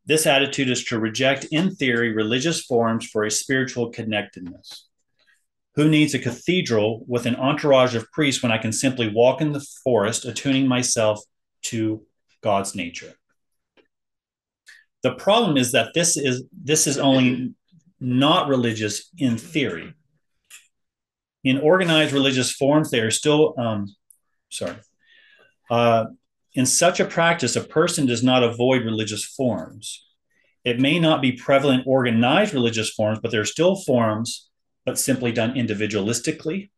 This 0.06 0.28
attitude 0.28 0.70
is 0.70 0.84
to 0.86 0.99
reject, 0.99 1.45
in 1.45 1.76
theory, 1.76 2.14
religious 2.14 2.62
forms 2.64 3.08
for 3.08 3.24
a 3.24 3.32
spiritual 3.32 3.89
connectedness. 3.89 4.88
Who 5.76 5.89
needs 5.89 6.14
a 6.14 6.20
cathedral 6.20 7.03
with 7.08 7.26
an 7.26 7.36
entourage 7.36 7.95
of 7.95 8.12
priests 8.12 8.41
when 8.41 8.51
I 8.51 8.60
can 8.60 8.72
simply 8.72 9.10
walk 9.10 9.41
in 9.41 9.51
the 9.51 9.66
forest, 9.84 10.26
attuning 10.26 10.68
myself 10.68 11.20
to 11.64 12.06
God's 12.41 12.76
nature? 12.76 13.14
The 15.01 15.16
problem 15.16 15.58
is 15.58 15.72
that 15.74 15.93
this 15.93 16.18
is 16.18 16.43
this 16.51 16.88
is 16.88 16.97
only 16.97 17.53
not 17.99 18.47
religious 18.47 19.10
in 19.18 19.38
theory. 19.38 19.93
In 21.43 21.60
organized 21.60 22.14
religious 22.14 22.51
forms, 22.51 22.89
they 22.89 23.01
are 23.01 23.12
still, 23.12 23.53
um, 23.58 23.95
sorry. 24.49 24.78
Uh, 25.70 26.06
in 26.56 26.66
such 26.66 27.01
a 27.01 27.06
practice, 27.06 27.56
a 27.56 27.62
person 27.62 28.06
does 28.06 28.24
not 28.24 28.41
avoid 28.41 28.86
religious 28.86 29.26
forms. 29.26 30.06
It 30.64 30.80
may 30.80 30.99
not 30.99 31.22
be 31.22 31.34
prevalent 31.34 31.84
organized 31.86 32.53
religious 32.53 32.89
forms, 32.89 33.20
but 33.22 33.30
there 33.32 33.41
are 33.41 33.45
still 33.45 33.76
forms, 33.76 34.49
but 34.86 34.97
simply 34.97 35.32
done 35.34 35.53
individualistically. 35.53 36.72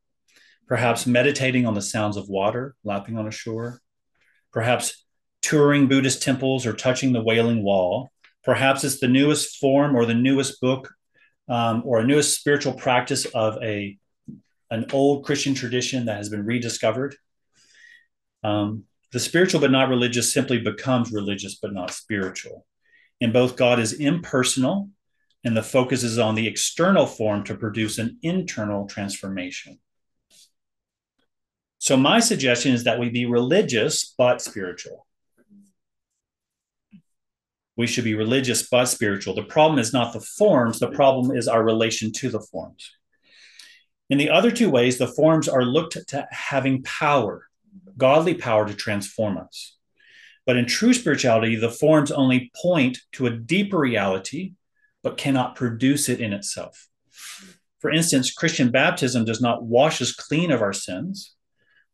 Perhaps 0.67 1.05
meditating 1.05 1.65
on 1.65 1.75
the 1.75 1.81
sounds 1.81 2.17
of 2.17 2.27
water 2.27 2.75
lapping 2.83 3.17
on 3.17 3.27
a 3.27 3.31
shore. 3.31 3.79
Perhaps 4.51 5.05
touring 5.41 5.87
Buddhist 5.87 6.23
temples 6.23 6.65
or 6.65 6.73
touching 6.73 7.13
the 7.13 7.23
Wailing 7.23 7.63
Wall. 7.63 8.11
Perhaps 8.43 8.83
it's 8.83 8.99
the 8.99 9.07
newest 9.07 9.57
form 9.57 9.95
or 9.95 10.05
the 10.05 10.15
newest 10.15 10.59
book 10.59 10.91
um, 11.47 11.83
or 11.85 11.99
a 11.99 12.05
newest 12.05 12.37
spiritual 12.37 12.73
practice 12.73 13.25
of 13.25 13.57
a 13.63 13.97
an 14.69 14.85
old 14.91 15.23
Christian 15.23 15.53
tradition 15.53 16.05
that 16.05 16.17
has 16.17 16.27
been 16.27 16.45
rediscovered. 16.45 17.15
Um, 18.43 18.83
the 19.11 19.19
spiritual 19.19 19.61
but 19.61 19.71
not 19.71 19.89
religious 19.89 20.33
simply 20.33 20.59
becomes 20.59 21.11
religious 21.11 21.55
but 21.55 21.73
not 21.73 21.91
spiritual. 21.91 22.65
And 23.21 23.33
both 23.33 23.55
God 23.55 23.79
is 23.79 23.93
impersonal 23.93 24.89
and 25.43 25.55
the 25.55 25.63
focus 25.63 26.03
is 26.03 26.19
on 26.19 26.35
the 26.35 26.47
external 26.47 27.05
form 27.05 27.43
to 27.45 27.55
produce 27.55 27.97
an 27.97 28.17
internal 28.21 28.87
transformation. 28.87 29.79
So, 31.79 31.95
my 31.95 32.19
suggestion 32.19 32.73
is 32.73 32.83
that 32.83 32.99
we 32.99 33.09
be 33.09 33.25
religious 33.25 34.13
but 34.17 34.41
spiritual 34.41 35.07
we 37.77 37.87
should 37.87 38.03
be 38.03 38.15
religious 38.15 38.67
but 38.67 38.85
spiritual. 38.85 39.35
The 39.35 39.43
problem 39.43 39.79
is 39.79 39.93
not 39.93 40.11
the 40.11 40.19
forms, 40.19 40.79
the 40.79 40.89
problem 40.89 41.37
is 41.37 41.47
our 41.47 41.63
relation 41.63 42.11
to 42.13 42.29
the 42.29 42.41
forms. 42.41 42.91
In 44.09 44.17
the 44.17 44.31
other 44.31 44.51
two 44.51 44.69
ways, 44.69 44.97
the 44.97 45.07
forms 45.07 45.47
are 45.47 45.63
looked 45.63 45.97
to 46.07 46.27
having 46.31 46.81
power, 46.83 47.46
godly 47.97 48.35
power 48.35 48.67
to 48.67 48.73
transform 48.73 49.37
us. 49.37 49.75
But 50.45 50.57
in 50.57 50.65
true 50.65 50.93
spirituality, 50.93 51.55
the 51.55 51.69
forms 51.69 52.11
only 52.11 52.51
point 52.61 52.99
to 53.13 53.27
a 53.27 53.31
deeper 53.31 53.79
reality, 53.79 54.53
but 55.03 55.17
cannot 55.17 55.55
produce 55.55 56.09
it 56.09 56.21
in 56.21 56.33
itself. 56.33 56.87
For 57.79 57.91
instance, 57.91 58.33
Christian 58.33 58.71
baptism 58.71 59.25
does 59.25 59.41
not 59.41 59.63
wash 59.63 60.01
us 60.01 60.13
clean 60.13 60.51
of 60.51 60.61
our 60.61 60.73
sins, 60.73 61.33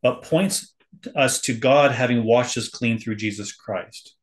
but 0.01 0.23
points 0.23 0.73
us 1.15 1.41
to 1.41 1.53
God 1.53 1.91
having 1.91 2.23
washed 2.23 2.57
us 2.57 2.69
clean 2.69 2.99
through 2.99 3.15
Jesus 3.15 3.51
Christ 3.51 4.15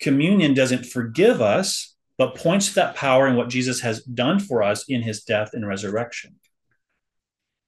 communion 0.00 0.54
doesn't 0.54 0.86
forgive 0.86 1.40
us, 1.40 1.94
but 2.18 2.34
points 2.34 2.68
to 2.68 2.74
that 2.76 2.96
power 2.96 3.26
and 3.26 3.36
what 3.36 3.48
Jesus 3.48 3.80
has 3.80 4.02
done 4.02 4.40
for 4.40 4.62
us 4.62 4.84
in 4.88 5.02
his 5.02 5.22
death 5.22 5.50
and 5.52 5.66
resurrection. 5.66 6.36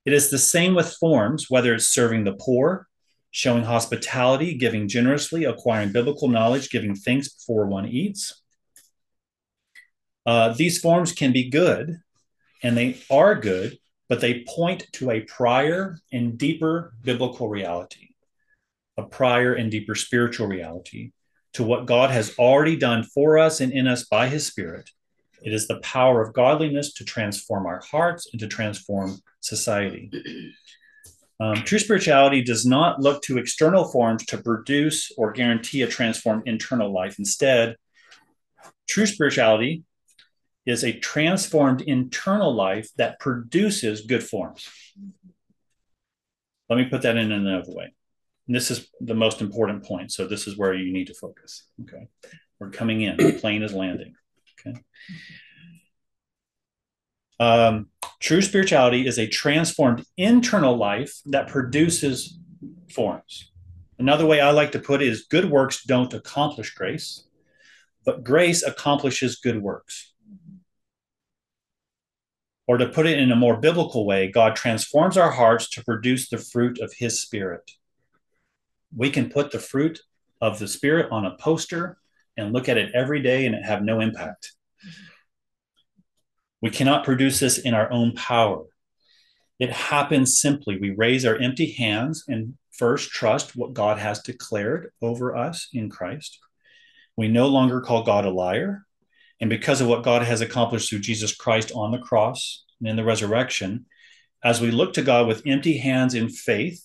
It 0.04 0.12
is 0.12 0.30
the 0.30 0.38
same 0.38 0.74
with 0.74 0.94
forms, 0.94 1.48
whether 1.48 1.74
it's 1.74 1.88
serving 1.88 2.24
the 2.24 2.34
poor, 2.34 2.88
showing 3.32 3.64
hospitality, 3.64 4.54
giving 4.54 4.86
generously, 4.86 5.44
acquiring 5.44 5.90
biblical 5.90 6.28
knowledge, 6.28 6.70
giving 6.70 6.94
thanks 6.94 7.28
before 7.30 7.66
one 7.66 7.86
eats. 7.88 8.42
Uh, 10.24 10.52
these 10.52 10.78
forms 10.78 11.12
can 11.12 11.32
be 11.32 11.50
good, 11.50 11.98
and 12.62 12.76
they 12.76 12.96
are 13.10 13.34
good, 13.34 13.76
but 14.08 14.20
they 14.20 14.44
point 14.46 14.86
to 14.92 15.10
a 15.10 15.22
prior 15.22 15.98
and 16.12 16.38
deeper 16.38 16.94
biblical 17.02 17.48
reality, 17.48 18.10
a 18.98 19.02
prior 19.02 19.54
and 19.54 19.70
deeper 19.70 19.94
spiritual 19.94 20.46
reality 20.46 21.12
to 21.54 21.62
what 21.62 21.86
God 21.86 22.10
has 22.10 22.38
already 22.38 22.76
done 22.76 23.02
for 23.02 23.38
us 23.38 23.60
and 23.60 23.72
in 23.72 23.86
us 23.86 24.04
by 24.04 24.28
his 24.28 24.46
Spirit. 24.46 24.90
It 25.42 25.52
is 25.52 25.66
the 25.66 25.80
power 25.80 26.22
of 26.22 26.34
godliness 26.34 26.92
to 26.94 27.04
transform 27.04 27.66
our 27.66 27.80
hearts 27.80 28.28
and 28.32 28.40
to 28.40 28.46
transform 28.46 29.18
society. 29.40 30.10
Um, 31.42 31.56
true 31.64 31.80
spirituality 31.80 32.40
does 32.40 32.64
not 32.64 33.00
look 33.00 33.20
to 33.22 33.36
external 33.36 33.84
forms 33.84 34.24
to 34.26 34.38
produce 34.38 35.10
or 35.18 35.32
guarantee 35.32 35.82
a 35.82 35.88
transformed 35.88 36.44
internal 36.46 36.92
life. 36.92 37.16
Instead, 37.18 37.74
true 38.88 39.06
spirituality 39.06 39.82
is 40.66 40.84
a 40.84 40.92
transformed 40.92 41.80
internal 41.80 42.54
life 42.54 42.90
that 42.96 43.18
produces 43.18 44.02
good 44.02 44.22
forms. 44.22 44.68
Let 46.68 46.76
me 46.76 46.84
put 46.84 47.02
that 47.02 47.16
in 47.16 47.32
another 47.32 47.72
way. 47.72 47.92
And 48.46 48.54
this 48.54 48.70
is 48.70 48.88
the 49.00 49.14
most 49.14 49.40
important 49.40 49.84
point. 49.84 50.12
So 50.12 50.28
this 50.28 50.46
is 50.46 50.56
where 50.56 50.74
you 50.74 50.92
need 50.92 51.08
to 51.08 51.14
focus. 51.14 51.64
Okay. 51.82 52.06
We're 52.60 52.70
coming 52.70 53.00
in. 53.00 53.16
The 53.16 53.32
plane 53.32 53.64
is 53.64 53.74
landing. 53.74 54.14
Okay. 54.64 54.78
Um, 57.40 57.88
true 58.22 58.40
spirituality 58.40 59.06
is 59.06 59.18
a 59.18 59.26
transformed 59.26 60.04
internal 60.16 60.76
life 60.76 61.20
that 61.26 61.48
produces 61.48 62.38
forms. 62.90 63.52
Another 63.98 64.26
way 64.26 64.40
I 64.40 64.50
like 64.50 64.72
to 64.72 64.78
put 64.78 65.02
it 65.02 65.08
is 65.08 65.26
good 65.28 65.50
works 65.50 65.84
don't 65.84 66.14
accomplish 66.14 66.74
grace, 66.74 67.24
but 68.04 68.24
grace 68.24 68.62
accomplishes 68.62 69.36
good 69.36 69.62
works. 69.62 70.14
Or 72.66 72.78
to 72.78 72.88
put 72.88 73.06
it 73.06 73.18
in 73.18 73.30
a 73.30 73.36
more 73.36 73.56
biblical 73.56 74.06
way, 74.06 74.30
God 74.30 74.56
transforms 74.56 75.18
our 75.18 75.32
hearts 75.32 75.68
to 75.70 75.84
produce 75.84 76.30
the 76.30 76.38
fruit 76.38 76.80
of 76.80 76.94
his 76.94 77.20
spirit 77.20 77.72
we 78.94 79.10
can 79.10 79.30
put 79.30 79.50
the 79.50 79.58
fruit 79.58 80.00
of 80.40 80.58
the 80.58 80.68
spirit 80.68 81.10
on 81.10 81.24
a 81.24 81.36
poster 81.36 81.98
and 82.36 82.52
look 82.52 82.68
at 82.68 82.78
it 82.78 82.94
every 82.94 83.22
day 83.22 83.46
and 83.46 83.54
it 83.54 83.64
have 83.64 83.82
no 83.82 84.00
impact. 84.00 84.52
We 86.62 86.70
cannot 86.70 87.04
produce 87.04 87.40
this 87.40 87.58
in 87.58 87.74
our 87.74 87.90
own 87.90 88.14
power. 88.14 88.64
It 89.58 89.70
happens 89.70 90.40
simply. 90.40 90.78
We 90.78 90.90
raise 90.90 91.26
our 91.26 91.36
empty 91.36 91.72
hands 91.72 92.24
and 92.28 92.54
first 92.70 93.10
trust 93.10 93.54
what 93.54 93.74
God 93.74 93.98
has 93.98 94.20
declared 94.22 94.92
over 95.02 95.36
us 95.36 95.68
in 95.72 95.90
Christ. 95.90 96.38
We 97.16 97.28
no 97.28 97.48
longer 97.48 97.80
call 97.80 98.04
God 98.04 98.24
a 98.24 98.30
liar. 98.30 98.86
And 99.40 99.50
because 99.50 99.80
of 99.80 99.88
what 99.88 100.04
God 100.04 100.22
has 100.22 100.40
accomplished 100.40 100.88
through 100.88 101.00
Jesus 101.00 101.34
Christ 101.34 101.72
on 101.74 101.90
the 101.90 101.98
cross 101.98 102.64
and 102.80 102.88
in 102.88 102.96
the 102.96 103.04
resurrection, 103.04 103.86
as 104.44 104.60
we 104.60 104.70
look 104.70 104.94
to 104.94 105.02
God 105.02 105.26
with 105.26 105.42
empty 105.46 105.78
hands 105.78 106.14
in 106.14 106.28
faith, 106.28 106.82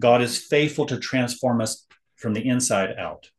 God 0.00 0.22
is 0.22 0.38
faithful 0.38 0.86
to 0.86 0.98
transform 0.98 1.60
us 1.60 1.86
from 2.16 2.34
the 2.34 2.46
inside 2.46 2.94
out. 2.98 3.30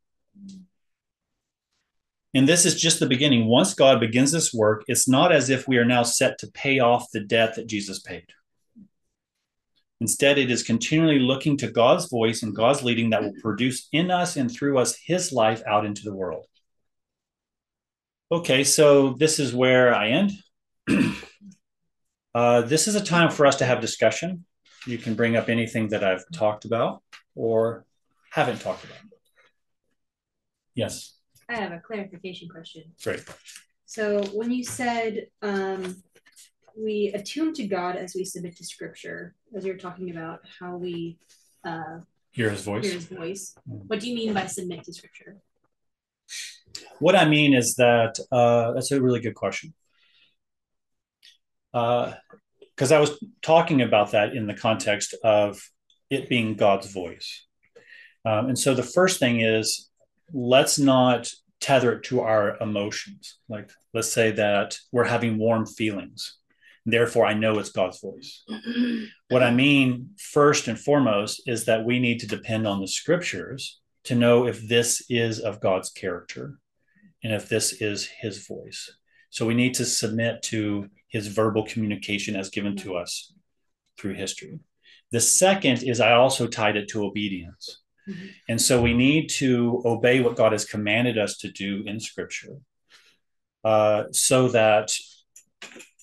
And 2.34 2.48
this 2.48 2.66
is 2.66 2.80
just 2.80 3.00
the 3.00 3.08
beginning. 3.08 3.48
Once 3.48 3.74
God 3.74 4.00
begins 4.00 4.32
this 4.32 4.54
work, 4.54 4.84
it's 4.88 5.08
not 5.08 5.32
as 5.32 5.50
if 5.50 5.68
we 5.68 5.78
are 5.78 5.86
now 5.86 6.04
set 6.04 6.38
to 6.40 6.52
pay 6.52 6.80
off 6.80 7.12
the 7.12 7.22
debt 7.22 7.56
that 7.56 7.68
Jesus 7.68 8.00
paid. 8.00 8.26
Instead, 10.02 10.38
it 10.38 10.50
is 10.50 10.64
continually 10.64 11.20
looking 11.20 11.58
to 11.58 11.72
God's 11.72 12.08
voice 12.10 12.44
and 12.44 12.56
God's 12.56 12.84
leading 12.84 13.10
that 13.10 13.22
will 13.22 13.34
produce 13.42 13.90
in 13.92 14.12
us 14.12 14.38
and 14.38 14.50
through 14.50 14.78
us 14.78 14.96
his 14.96 15.34
life 15.34 15.62
out 15.68 15.86
into 15.86 16.04
the 16.04 16.16
world. 16.16 16.46
Okay, 18.32 18.64
so 18.64 19.14
this 19.14 19.40
is 19.40 19.54
where 19.54 19.94
I 19.94 20.10
end. 20.10 20.32
uh, 22.36 22.62
this 22.62 22.88
is 22.88 22.96
a 22.96 23.04
time 23.04 23.32
for 23.32 23.46
us 23.46 23.58
to 23.58 23.66
have 23.66 23.82
discussion 23.82 24.46
you 24.86 24.98
can 24.98 25.16
bring 25.16 25.36
up 25.36 25.50
anything 25.50 25.90
that 25.90 26.04
I've 26.04 26.24
talked 26.34 26.66
about 26.66 27.02
or 27.36 27.86
haven't 28.32 28.62
talked 28.62 28.84
about. 28.84 28.98
Yes. 30.74 31.19
I 31.50 31.56
have 31.56 31.72
a 31.72 31.80
clarification 31.80 32.48
question. 32.48 32.84
Great. 33.04 33.24
So 33.86 34.24
when 34.34 34.52
you 34.52 34.64
said 34.64 35.28
um, 35.42 36.04
we 36.78 37.12
attune 37.16 37.54
to 37.56 37.68
God 37.68 37.96
as 37.96 38.14
we 38.16 38.24
submit 38.24 38.56
to 38.58 38.64
Scripture, 38.64 39.36
as 39.56 39.66
you're 39.66 39.78
talking 39.78 40.12
about 40.12 40.42
how 40.60 40.78
we 40.78 41.18
uh, 41.66 42.00
hear 42.32 42.50
His 42.52 42.62
voice. 42.62 42.86
Hear 42.86 42.94
His 42.94 43.06
voice. 43.06 43.56
Mm. 43.70 43.84
What 43.88 44.00
do 44.00 44.10
you 44.10 44.16
mean 44.16 44.34
by 44.34 44.46
submit 44.46 44.84
to 44.84 44.94
Scripture? 44.94 45.38
What 47.00 47.16
I 47.16 47.26
mean 47.26 47.54
is 47.54 47.76
that 47.76 48.20
uh, 48.32 48.74
that's 48.74 48.92
a 48.92 49.02
really 49.02 49.20
good 49.20 49.36
question. 49.36 49.74
Uh, 51.74 52.14
because 52.76 52.92
I 52.94 53.00
was 53.00 53.22
talking 53.42 53.82
about 53.82 54.12
that 54.12 54.34
in 54.34 54.48
the 54.48 54.54
context 54.54 55.14
of 55.24 55.60
it 56.10 56.30
being 56.30 56.56
God's 56.56 56.94
voice. 56.94 57.46
Um, 58.24 58.48
and 58.48 58.58
so 58.58 58.74
the 58.74 58.84
first 58.84 59.20
thing 59.20 59.42
is 59.42 59.89
let's 60.34 60.80
not 60.80 61.32
tether 61.60 61.94
it 61.94 62.04
to 62.04 62.22
our 62.22 62.58
emotions. 62.62 63.38
Like, 63.48 63.70
let's 63.94 64.12
say 64.12 64.32
that 64.32 64.78
we're 64.92 65.06
having 65.06 65.38
warm 65.38 65.66
feelings. 65.66 66.38
Therefore, 66.86 67.26
I 67.26 67.34
know 67.34 67.60
it's 67.60 67.72
God's 67.72 68.00
voice. 68.00 68.44
what 69.30 69.44
I 69.44 69.52
mean, 69.52 70.12
first 70.18 70.68
and 70.68 70.80
foremost, 70.80 71.44
is 71.46 71.66
that 71.66 71.86
we 71.86 72.00
need 72.00 72.20
to 72.22 72.28
depend 72.28 72.66
on 72.66 72.80
the 72.80 72.88
scriptures 72.88 73.80
to 74.06 74.16
know 74.16 74.48
if 74.48 74.68
this 74.68 75.04
is 75.10 75.40
of 75.40 75.60
God's 75.60 75.90
character 75.92 76.60
and 77.24 77.34
if 77.34 77.50
this 77.50 77.82
is 77.82 78.08
his 78.08 78.48
voice. 78.48 78.90
So 79.30 79.46
we 79.46 79.54
need 79.54 79.76
to 79.76 79.86
submit 79.86 80.42
to 80.44 80.90
his 81.08 81.28
verbal 81.28 81.64
communication 81.66 82.36
as 82.36 82.50
given 82.50 82.76
to 82.78 82.96
us 82.96 83.34
through 84.00 84.14
history. 84.14 84.60
The 85.12 85.20
second 85.20 85.84
is 85.84 86.00
I 86.00 86.14
also 86.14 86.48
tied 86.48 86.78
it 86.78 86.88
to 86.90 87.04
obedience. 87.04 87.82
Mm-hmm. 88.10 88.27
And 88.48 88.61
so 88.61 88.81
we 88.81 88.94
need 88.94 89.30
to 89.38 89.81
obey 89.86 90.22
what 90.22 90.36
God 90.36 90.52
has 90.52 90.65
commanded 90.65 91.18
us 91.18 91.38
to 91.38 91.52
do 91.52 91.84
in 91.86 91.99
Scripture 91.99 92.57
uh, 93.64 94.06
so 94.11 94.48
that 94.49 94.91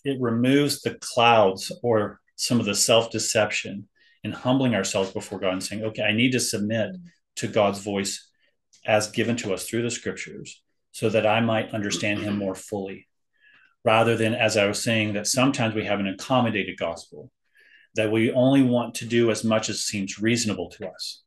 it 0.04 0.20
removes 0.20 0.82
the 0.82 0.94
clouds 1.00 1.72
or 1.82 2.20
some 2.36 2.60
of 2.60 2.66
the 2.66 2.74
self 2.74 3.10
deception 3.10 3.88
and 4.22 4.34
humbling 4.34 4.74
ourselves 4.74 5.10
before 5.10 5.38
God 5.38 5.54
and 5.54 5.62
saying, 5.62 5.84
okay, 5.84 6.02
I 6.02 6.12
need 6.12 6.32
to 6.32 6.40
submit 6.40 6.96
to 7.36 7.48
God's 7.48 7.80
voice 7.80 8.28
as 8.84 9.10
given 9.10 9.36
to 9.38 9.52
us 9.52 9.68
through 9.68 9.82
the 9.82 9.90
Scriptures 9.90 10.62
so 10.92 11.08
that 11.08 11.26
I 11.26 11.40
might 11.40 11.74
understand 11.74 12.20
Him 12.20 12.38
more 12.38 12.54
fully. 12.54 13.08
Rather 13.84 14.16
than, 14.16 14.34
as 14.34 14.56
I 14.56 14.66
was 14.66 14.82
saying, 14.82 15.12
that 15.12 15.28
sometimes 15.28 15.74
we 15.74 15.84
have 15.84 16.00
an 16.00 16.08
accommodated 16.08 16.76
gospel, 16.76 17.30
that 17.94 18.10
we 18.10 18.32
only 18.32 18.62
want 18.62 18.96
to 18.96 19.06
do 19.06 19.30
as 19.30 19.44
much 19.44 19.68
as 19.68 19.84
seems 19.84 20.18
reasonable 20.18 20.70
to 20.70 20.88
us 20.88 21.22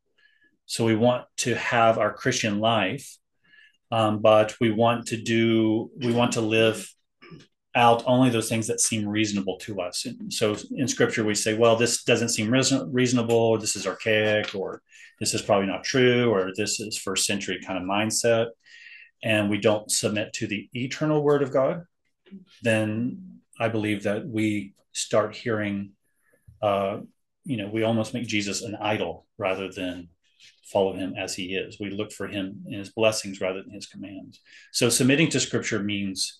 so 0.69 0.85
we 0.85 0.95
want 0.95 1.25
to 1.37 1.55
have 1.55 1.97
our 1.97 2.13
Christian 2.13 2.59
life, 2.59 3.17
um, 3.89 4.19
but 4.19 4.55
we 4.61 4.69
want 4.69 5.07
to 5.07 5.17
do, 5.19 5.89
we 5.97 6.13
want 6.13 6.33
to 6.33 6.41
live 6.41 6.87
out 7.73 8.03
only 8.05 8.29
those 8.29 8.49
things 8.49 8.67
that 8.67 8.79
seem 8.79 9.07
reasonable 9.07 9.57
to 9.61 9.81
us. 9.81 10.05
So 10.29 10.55
in 10.75 10.87
scripture, 10.87 11.23
we 11.23 11.33
say, 11.33 11.57
well, 11.57 11.75
this 11.75 12.03
doesn't 12.03 12.29
seem 12.29 12.51
reason- 12.51 12.93
reasonable, 12.93 13.35
or 13.35 13.57
this 13.57 13.75
is 13.75 13.87
archaic, 13.87 14.53
or 14.53 14.83
this 15.19 15.33
is 15.33 15.41
probably 15.41 15.65
not 15.65 15.83
true, 15.83 16.31
or 16.31 16.51
this 16.55 16.79
is 16.79 16.95
first 16.95 17.25
century 17.25 17.59
kind 17.65 17.79
of 17.79 17.89
mindset. 17.89 18.49
And 19.23 19.49
we 19.49 19.57
don't 19.57 19.89
submit 19.89 20.33
to 20.33 20.45
the 20.45 20.69
eternal 20.73 21.23
word 21.23 21.41
of 21.41 21.51
God, 21.51 21.81
then 22.61 23.39
I 23.59 23.69
believe 23.69 24.03
that 24.03 24.27
we 24.27 24.75
start 24.91 25.35
hearing, 25.35 25.93
uh, 26.61 26.99
you 27.43 27.57
know, 27.57 27.69
we 27.69 27.81
almost 27.81 28.13
make 28.13 28.27
Jesus 28.27 28.61
an 28.61 28.75
idol 28.75 29.25
rather 29.39 29.71
than 29.71 30.09
follow 30.71 30.93
him 30.93 31.15
as 31.17 31.35
he 31.35 31.55
is. 31.55 31.79
We 31.79 31.89
look 31.89 32.11
for 32.11 32.27
him 32.27 32.63
in 32.67 32.73
his 32.79 32.89
blessings 32.89 33.41
rather 33.41 33.61
than 33.61 33.71
his 33.71 33.87
commands. 33.87 34.39
So 34.71 34.89
submitting 34.89 35.29
to 35.29 35.39
scripture 35.39 35.79
means 35.79 36.39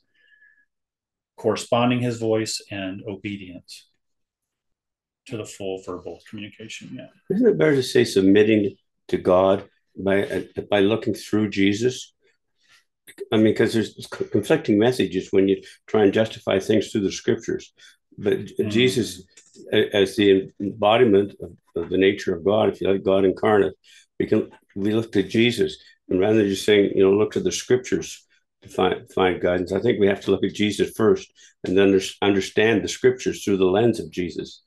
corresponding 1.37 1.99
his 1.99 2.19
voice 2.19 2.61
and 2.69 3.01
obedience 3.07 3.87
to 5.27 5.37
the 5.37 5.45
full 5.45 5.81
verbal 5.85 6.19
communication. 6.29 6.91
Yeah. 6.93 7.07
Isn't 7.35 7.47
it 7.47 7.57
better 7.57 7.75
to 7.75 7.83
say 7.83 8.03
submitting 8.03 8.75
to 9.07 9.17
God 9.17 9.65
by 9.97 10.47
by 10.69 10.81
looking 10.81 11.13
through 11.13 11.49
Jesus? 11.49 12.13
I 13.31 13.37
mean, 13.37 13.45
because 13.45 13.73
there's 13.73 14.07
conflicting 14.31 14.77
messages 14.77 15.29
when 15.31 15.47
you 15.47 15.61
try 15.87 16.03
and 16.03 16.13
justify 16.13 16.59
things 16.59 16.91
through 16.91 17.01
the 17.01 17.11
scriptures. 17.11 17.73
But 18.17 18.33
mm-hmm. 18.33 18.69
Jesus, 18.69 19.23
as 19.71 20.15
the 20.15 20.51
embodiment 20.59 21.35
of, 21.41 21.53
of, 21.75 21.89
the 21.89 21.97
nature 21.97 22.35
of 22.35 22.43
God, 22.43 22.69
if 22.69 22.81
you 22.81 22.91
like, 22.91 23.03
God 23.03 23.25
incarnate, 23.25 23.73
we 24.19 24.25
can 24.25 24.51
we 24.75 24.93
look 24.93 25.11
to 25.13 25.23
Jesus, 25.23 25.77
and 26.09 26.19
rather 26.19 26.37
than 26.39 26.49
just 26.49 26.65
saying, 26.65 26.91
you 26.95 27.03
know, 27.03 27.13
look 27.13 27.33
to 27.33 27.39
the 27.39 27.51
scriptures 27.51 28.25
to 28.61 28.69
find 28.69 29.09
find 29.11 29.41
guidance, 29.41 29.71
I 29.71 29.79
think 29.79 29.99
we 29.99 30.07
have 30.07 30.21
to 30.21 30.31
look 30.31 30.43
at 30.43 30.53
Jesus 30.53 30.91
first, 30.95 31.31
and 31.63 31.77
then 31.77 31.99
understand 32.21 32.83
the 32.83 32.87
scriptures 32.87 33.43
through 33.43 33.57
the 33.57 33.65
lens 33.65 33.99
of 33.99 34.11
Jesus. 34.11 34.63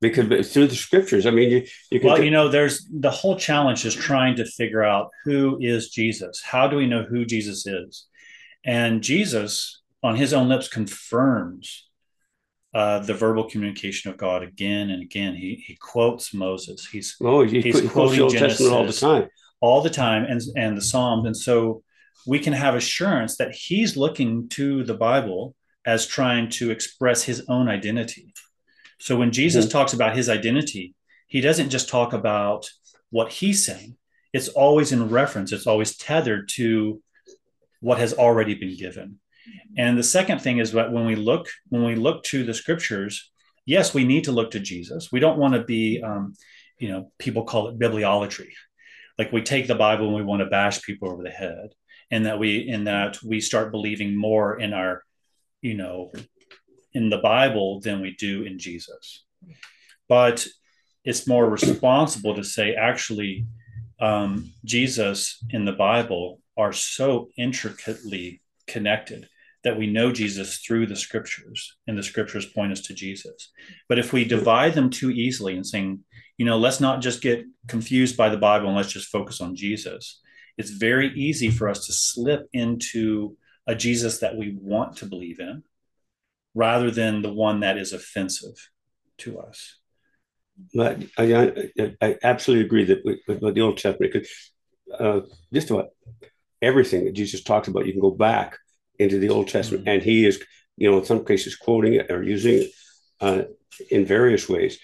Because 0.00 0.52
through 0.52 0.68
the 0.68 0.76
scriptures, 0.76 1.26
I 1.26 1.32
mean, 1.32 1.50
you, 1.50 1.66
you 1.90 1.98
can. 1.98 2.08
Well, 2.08 2.22
you 2.22 2.30
know, 2.30 2.48
there's 2.48 2.86
the 2.88 3.10
whole 3.10 3.36
challenge 3.36 3.84
is 3.84 3.96
trying 3.96 4.36
to 4.36 4.44
figure 4.44 4.84
out 4.84 5.10
who 5.24 5.58
is 5.60 5.90
Jesus. 5.90 6.40
How 6.40 6.68
do 6.68 6.76
we 6.76 6.86
know 6.86 7.02
who 7.02 7.24
Jesus 7.24 7.66
is? 7.66 8.06
And 8.64 9.02
Jesus, 9.02 9.80
on 10.02 10.14
his 10.14 10.32
own 10.32 10.48
lips, 10.48 10.68
confirms 10.68 11.87
uh, 12.74 13.00
the 13.00 13.14
verbal 13.14 13.48
communication 13.48 14.10
of 14.10 14.16
God 14.16 14.42
again 14.42 14.90
and 14.90 15.02
again. 15.02 15.34
He 15.34 15.62
he 15.66 15.76
quotes 15.76 16.34
Moses. 16.34 16.86
He's 16.86 17.16
oh, 17.22 17.42
he, 17.44 17.60
he's 17.60 17.80
he 17.80 17.88
quoting 17.88 18.20
Old 18.20 18.32
Genesis 18.32 18.58
Testament 18.58 18.74
all 18.74 18.86
the 18.86 18.92
time, 18.92 19.28
all 19.60 19.82
the 19.82 19.90
time, 19.90 20.24
and 20.24 20.40
and 20.56 20.76
the 20.76 20.82
Psalms, 20.82 21.26
and 21.26 21.36
so 21.36 21.82
we 22.26 22.38
can 22.38 22.52
have 22.52 22.74
assurance 22.74 23.36
that 23.36 23.54
he's 23.54 23.96
looking 23.96 24.48
to 24.50 24.84
the 24.84 24.94
Bible 24.94 25.54
as 25.86 26.06
trying 26.06 26.50
to 26.50 26.70
express 26.70 27.22
his 27.22 27.44
own 27.48 27.68
identity. 27.68 28.34
So 29.00 29.16
when 29.16 29.32
Jesus 29.32 29.64
mm-hmm. 29.64 29.72
talks 29.72 29.94
about 29.94 30.16
his 30.16 30.28
identity, 30.28 30.94
he 31.26 31.40
doesn't 31.40 31.70
just 31.70 31.88
talk 31.88 32.12
about 32.12 32.68
what 33.10 33.32
he's 33.32 33.64
saying. 33.64 33.96
It's 34.32 34.48
always 34.48 34.92
in 34.92 35.08
reference. 35.08 35.52
It's 35.52 35.66
always 35.66 35.96
tethered 35.96 36.50
to 36.56 37.02
what 37.80 37.98
has 37.98 38.12
already 38.12 38.54
been 38.54 38.76
given. 38.76 39.20
And 39.76 39.96
the 39.96 40.02
second 40.02 40.40
thing 40.40 40.58
is 40.58 40.72
that 40.72 40.92
when 40.92 41.06
we 41.06 41.14
look 41.14 41.48
when 41.68 41.84
we 41.84 41.94
look 41.94 42.24
to 42.24 42.44
the 42.44 42.54
scriptures, 42.54 43.30
yes, 43.64 43.94
we 43.94 44.04
need 44.04 44.24
to 44.24 44.32
look 44.32 44.50
to 44.52 44.60
Jesus. 44.60 45.12
We 45.12 45.20
don't 45.20 45.38
want 45.38 45.54
to 45.54 45.62
be, 45.62 46.02
um, 46.02 46.34
you 46.78 46.88
know, 46.88 47.12
people 47.18 47.44
call 47.44 47.68
it 47.68 47.78
bibliolatry, 47.78 48.52
like 49.18 49.32
we 49.32 49.42
take 49.42 49.66
the 49.66 49.74
Bible 49.74 50.06
and 50.06 50.16
we 50.16 50.22
want 50.22 50.40
to 50.40 50.46
bash 50.46 50.82
people 50.82 51.10
over 51.10 51.22
the 51.22 51.30
head, 51.30 51.74
and 52.10 52.26
that 52.26 52.38
we 52.38 52.58
in 52.68 52.84
that 52.84 53.22
we 53.22 53.40
start 53.40 53.70
believing 53.70 54.16
more 54.16 54.58
in 54.58 54.72
our, 54.72 55.02
you 55.60 55.74
know, 55.74 56.10
in 56.92 57.10
the 57.10 57.18
Bible 57.18 57.80
than 57.80 58.00
we 58.00 58.16
do 58.16 58.42
in 58.42 58.58
Jesus. 58.58 59.24
But 60.08 60.46
it's 61.04 61.28
more 61.28 61.48
responsible 61.48 62.34
to 62.34 62.44
say 62.44 62.74
actually 62.74 63.46
um, 64.00 64.52
Jesus 64.64 65.42
in 65.50 65.64
the 65.64 65.72
Bible 65.72 66.40
are 66.56 66.72
so 66.72 67.28
intricately 67.36 68.40
connected 68.66 69.28
that 69.68 69.78
we 69.78 69.86
know 69.86 70.10
Jesus 70.10 70.60
through 70.60 70.86
the 70.86 70.96
scriptures 70.96 71.76
and 71.86 71.98
the 71.98 72.02
scriptures 72.02 72.46
point 72.46 72.72
us 72.72 72.80
to 72.80 72.94
Jesus. 72.94 73.52
But 73.86 73.98
if 73.98 74.14
we 74.14 74.24
divide 74.24 74.72
them 74.72 74.88
too 74.88 75.10
easily 75.10 75.56
and 75.56 75.66
saying, 75.66 76.04
you 76.38 76.46
know, 76.46 76.56
let's 76.56 76.80
not 76.80 77.02
just 77.02 77.20
get 77.20 77.44
confused 77.66 78.16
by 78.16 78.30
the 78.30 78.38
Bible 78.38 78.68
and 78.68 78.76
let's 78.76 78.90
just 78.90 79.10
focus 79.10 79.42
on 79.42 79.54
Jesus, 79.54 80.22
it's 80.56 80.70
very 80.70 81.08
easy 81.12 81.50
for 81.50 81.68
us 81.68 81.84
to 81.84 81.92
slip 81.92 82.48
into 82.54 83.36
a 83.66 83.74
Jesus 83.74 84.20
that 84.20 84.38
we 84.38 84.56
want 84.58 84.96
to 84.96 85.06
believe 85.06 85.38
in 85.38 85.62
rather 86.54 86.90
than 86.90 87.20
the 87.20 87.32
one 87.32 87.60
that 87.60 87.76
is 87.76 87.92
offensive 87.92 88.70
to 89.18 89.38
us. 89.38 89.76
But 90.72 91.02
I, 91.18 91.34
I, 91.78 91.94
I 92.00 92.16
absolutely 92.22 92.64
agree 92.64 92.84
that 92.84 93.04
with, 93.04 93.18
with 93.42 93.54
the 93.54 93.60
Old 93.60 93.76
Testament, 93.76 94.14
because 94.14 94.30
uh, 94.98 95.20
just 95.52 95.70
about 95.70 95.90
everything 96.62 97.04
that 97.04 97.12
Jesus 97.12 97.42
talks 97.42 97.68
about, 97.68 97.84
you 97.84 97.92
can 97.92 98.00
go 98.00 98.10
back 98.10 98.56
into 98.98 99.18
the 99.18 99.28
Old 99.28 99.48
Testament, 99.48 99.84
mm-hmm. 99.84 99.94
and 99.94 100.02
he 100.02 100.26
is, 100.26 100.42
you 100.76 100.90
know, 100.90 100.98
in 100.98 101.04
some 101.04 101.24
cases 101.24 101.56
quoting 101.56 101.94
it 101.94 102.10
or 102.10 102.22
using 102.22 102.62
it 102.62 102.70
uh, 103.20 103.42
in 103.90 104.04
various 104.04 104.48
ways. 104.48 104.78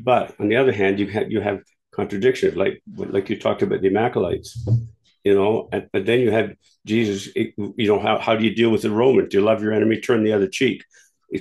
But 0.00 0.34
on 0.38 0.48
the 0.48 0.56
other 0.56 0.72
hand, 0.72 0.98
you 0.98 1.06
have 1.08 1.30
you 1.30 1.40
have 1.40 1.60
contradictions, 1.92 2.56
like 2.56 2.82
like 2.96 3.28
you 3.30 3.38
talked 3.38 3.62
about 3.62 3.80
the 3.80 3.88
Amalekites, 3.88 4.66
you 5.24 5.34
know, 5.34 5.68
and, 5.72 5.88
but 5.92 6.06
then 6.06 6.20
you 6.20 6.30
have 6.30 6.54
Jesus. 6.86 7.28
You 7.34 7.88
know, 7.88 7.98
how 7.98 8.18
how 8.18 8.36
do 8.36 8.44
you 8.44 8.54
deal 8.54 8.70
with 8.70 8.82
the 8.82 8.90
Romans? 8.90 9.30
Do 9.30 9.38
you 9.38 9.44
love 9.44 9.62
your 9.62 9.72
enemy? 9.72 10.00
Turn 10.00 10.24
the 10.24 10.32
other 10.32 10.48
cheek. 10.48 10.84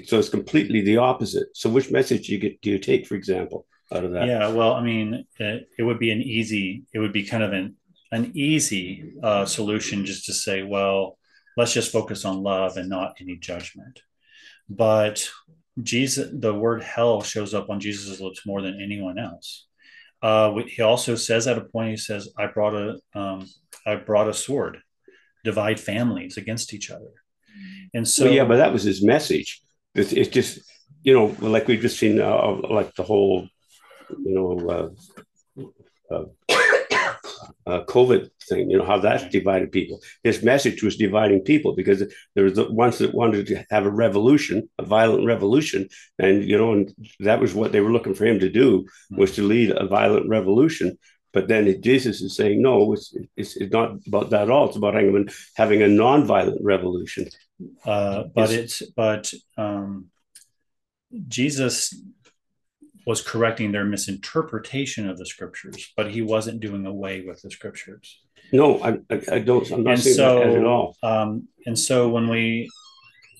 so 0.05 0.19
it's 0.19 0.29
completely 0.29 0.81
the 0.81 0.97
opposite. 0.97 1.47
So 1.53 1.69
which 1.69 1.91
message 1.91 2.27
do 2.27 2.33
you 2.33 2.39
get? 2.39 2.61
Do 2.61 2.69
you 2.69 2.79
take, 2.79 3.05
for 3.05 3.15
example, 3.15 3.65
out 3.93 4.05
of 4.05 4.11
that? 4.13 4.27
Yeah, 4.27 4.47
well, 4.49 4.73
I 4.73 4.81
mean, 4.81 5.25
it, 5.39 5.69
it 5.77 5.83
would 5.83 5.99
be 5.99 6.11
an 6.11 6.21
easy. 6.21 6.83
It 6.93 6.99
would 6.99 7.13
be 7.13 7.23
kind 7.23 7.43
of 7.43 7.53
an 7.53 7.75
an 8.11 8.31
easy 8.35 9.13
uh, 9.21 9.45
solution 9.45 10.05
just 10.05 10.25
to 10.25 10.33
say, 10.33 10.63
well, 10.63 11.17
let's 11.57 11.73
just 11.73 11.91
focus 11.91 12.23
on 12.23 12.43
love 12.43 12.77
and 12.77 12.87
not 12.87 13.17
any 13.19 13.35
judgment. 13.35 14.01
But 14.69 15.29
Jesus, 15.81 16.29
the 16.31 16.53
word 16.53 16.83
hell 16.83 17.21
shows 17.21 17.53
up 17.53 17.69
on 17.69 17.79
Jesus' 17.79 18.21
lips 18.21 18.45
more 18.45 18.61
than 18.61 18.81
anyone 18.81 19.19
else. 19.19 19.65
Uh, 20.21 20.53
he 20.67 20.81
also 20.81 21.15
says 21.15 21.47
at 21.47 21.57
a 21.57 21.65
point, 21.65 21.91
he 21.91 21.97
says, 21.97 22.29
"I 22.37 22.47
brought 22.47 22.75
a, 22.75 22.99
um, 23.13 23.47
I 23.85 23.95
brought 23.95 24.29
a 24.29 24.33
sword, 24.33 24.79
divide 25.43 25.79
families 25.79 26.37
against 26.37 26.73
each 26.73 26.89
other." 26.89 27.11
And 27.93 28.07
so, 28.07 28.25
well, 28.25 28.33
yeah, 28.33 28.45
but 28.45 28.57
that 28.57 28.73
was 28.73 28.83
his 28.83 29.03
message. 29.03 29.61
It's, 29.95 30.11
it's, 30.13 30.29
just, 30.29 30.59
you 31.03 31.13
know, 31.13 31.35
like 31.39 31.67
we've 31.67 31.81
just 31.81 31.99
seen, 31.99 32.19
uh, 32.19 32.57
like 32.69 32.93
the 32.95 33.03
whole, 33.03 33.47
you 34.09 34.35
know, 34.35 34.93
uh, 36.11 36.25
uh 37.67 37.83
COVID 37.95 38.21
thing, 38.49 38.69
you 38.71 38.77
know, 38.77 38.85
how 38.91 38.99
that's 38.99 39.25
divided 39.39 39.71
people. 39.71 39.97
His 40.23 40.41
message 40.51 40.79
was 40.83 40.95
dividing 41.05 41.41
people 41.41 41.71
because 41.75 41.99
there 42.33 42.45
was 42.47 42.55
the 42.59 42.71
ones 42.83 42.97
that 42.99 43.13
wanted 43.21 43.47
to 43.47 43.55
have 43.73 43.85
a 43.85 43.97
revolution, 44.05 44.57
a 44.83 44.85
violent 44.97 45.25
revolution. 45.33 45.81
And, 46.17 46.35
you 46.49 46.57
know, 46.57 46.71
and 46.75 46.93
that 47.19 47.41
was 47.41 47.53
what 47.53 47.71
they 47.71 47.81
were 47.81 47.95
looking 47.95 48.15
for 48.15 48.25
him 48.25 48.39
to 48.39 48.49
do 48.49 48.85
was 49.11 49.35
to 49.35 49.43
lead 49.53 49.69
a 49.71 49.85
violent 49.87 50.27
revolution. 50.37 50.97
But 51.33 51.47
then 51.49 51.81
Jesus 51.81 52.21
is 52.21 52.35
saying, 52.35 52.61
no, 52.61 52.93
it's, 52.93 53.15
it's, 53.35 53.57
it's 53.57 53.73
not 53.73 53.89
about 54.07 54.29
that 54.31 54.43
at 54.43 54.49
all. 54.49 54.67
It's 54.67 54.77
about 54.77 54.95
having, 54.95 55.27
having 55.55 55.81
a 55.81 55.87
non-violent 55.87 56.61
revolution. 56.63 57.27
Uh, 57.83 58.23
but 58.33 58.51
it's, 58.51 58.81
it's 58.81 58.91
but 58.91 59.33
um, 59.57 60.07
Jesus 61.27 61.93
was 63.07 63.21
correcting 63.21 63.71
their 63.71 63.85
misinterpretation 63.85 65.09
of 65.09 65.17
the 65.17 65.25
scriptures, 65.25 65.93
but 65.95 66.11
he 66.11 66.21
wasn't 66.21 66.59
doing 66.59 66.85
away 66.85 67.21
with 67.21 67.41
the 67.41 67.49
scriptures. 67.49 68.19
No, 68.51 68.83
I, 68.83 68.99
I 69.31 69.39
don't. 69.39 69.71
I'm 69.71 69.83
not 69.83 69.93
and 69.93 70.01
saying 70.01 70.15
so, 70.17 70.39
that 70.39 70.49
at 70.49 70.65
all. 70.65 70.97
Um, 71.01 71.47
and 71.65 71.79
so 71.79 72.09
when 72.09 72.27
we, 72.27 72.69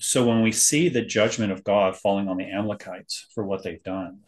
so 0.00 0.26
when 0.26 0.42
we 0.42 0.52
see 0.52 0.88
the 0.88 1.02
judgment 1.02 1.52
of 1.52 1.64
God 1.64 1.96
falling 1.96 2.28
on 2.28 2.38
the 2.38 2.50
Amalekites 2.50 3.26
for 3.34 3.44
what 3.44 3.62
they've 3.62 3.82
done, 3.82 4.20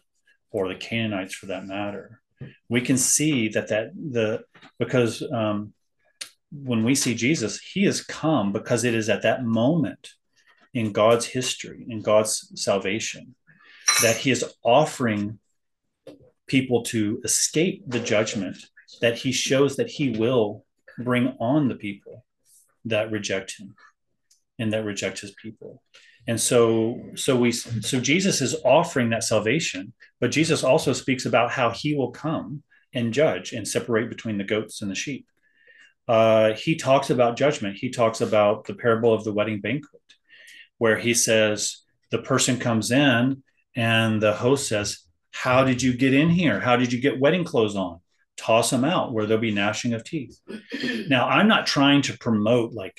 or 0.51 0.69
the 0.69 0.75
Canaanites 0.75 1.35
for 1.35 1.47
that 1.47 1.67
matter, 1.67 2.21
we 2.69 2.83
can 2.83 2.99
see 2.99 3.49
that 3.49 3.69
that 3.69 3.93
the 3.95 4.45
because 4.79 5.23
um, 5.33 5.73
when 6.53 6.85
we 6.85 6.95
see 6.95 7.15
Jesus, 7.15 7.59
He 7.59 7.85
has 7.85 8.03
come 8.03 8.53
because 8.53 8.85
it 8.85 8.95
is 8.95 9.09
at 9.09 9.23
that 9.23 9.43
moment 9.43 10.11
in 10.75 10.93
God's 10.93 11.25
history, 11.25 11.87
in 11.89 12.03
God's 12.03 12.53
salvation, 12.55 13.35
that 14.03 14.17
he 14.17 14.31
is 14.31 14.45
offering 14.63 15.39
people 16.47 16.83
to 16.83 17.21
escape 17.25 17.83
the 17.87 18.01
judgment 18.01 18.57
that 19.01 19.17
he 19.17 19.33
shows 19.33 19.77
that 19.77 19.89
he 19.89 20.11
will 20.11 20.65
bring 20.99 21.37
on 21.39 21.69
the 21.69 21.75
people 21.75 22.25
that 22.85 23.11
reject 23.11 23.57
him 23.59 23.75
and 24.59 24.73
that 24.73 24.85
reject 24.85 25.21
his 25.21 25.33
people. 25.33 25.83
And 26.27 26.41
so 26.41 27.01
so 27.15 27.37
we 27.37 27.51
so 27.51 27.99
jesus 27.99 28.41
is 28.43 28.55
offering 28.63 29.11
that 29.11 29.25
salvation 29.25 29.95
but 30.21 30.31
jesus 30.31 30.63
also 30.63 30.93
speaks 30.93 31.25
about 31.25 31.51
how 31.51 31.71
he 31.71 31.95
will 31.95 32.11
come 32.11 32.63
and 32.93 33.15
judge 33.15 33.53
and 33.53 33.67
separate 33.67 34.09
between 34.09 34.39
the 34.39 34.45
goats 34.45 34.83
and 34.83 34.91
the 34.91 34.95
sheep. 34.95 35.27
Uh, 36.09 36.55
he 36.55 36.75
talks 36.75 37.11
about 37.11 37.37
judgment. 37.37 37.77
He 37.77 37.91
talks 37.91 38.21
about 38.21 38.65
the 38.65 38.75
parable 38.75 39.15
of 39.15 39.25
the 39.25 39.33
wedding 39.33 39.61
banquet 39.61 40.03
where 40.79 40.99
he 40.99 41.15
says 41.15 41.83
the 42.11 42.19
person 42.19 42.59
comes 42.59 42.91
in 42.91 43.43
and 43.77 44.23
the 44.23 44.33
host 44.33 44.69
says, 44.69 45.05
How 45.33 45.65
did 45.65 45.83
you 45.83 45.97
get 45.97 46.15
in 46.15 46.29
here? 46.29 46.61
How 46.61 46.77
did 46.77 46.93
you 46.93 47.01
get 47.01 47.21
wedding 47.21 47.45
clothes 47.45 47.77
on? 47.77 48.01
Toss 48.37 48.71
them 48.71 48.85
out 48.85 49.13
where 49.13 49.27
there'll 49.27 49.41
be 49.41 49.53
gnashing 49.53 49.93
of 49.93 50.05
teeth. 50.05 50.39
now, 51.09 51.29
I'm 51.29 51.49
not 51.49 51.67
trying 51.67 52.03
to 52.03 52.19
promote 52.19 52.73
like 52.73 52.99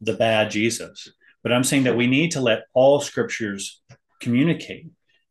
the 0.00 0.14
bad 0.14 0.50
Jesus, 0.50 1.10
but 1.42 1.52
I'm 1.52 1.64
saying 1.64 1.84
that 1.84 1.96
we 1.96 2.06
need 2.06 2.32
to 2.32 2.40
let 2.40 2.64
all 2.72 3.00
scriptures 3.00 3.82
communicate 4.20 4.86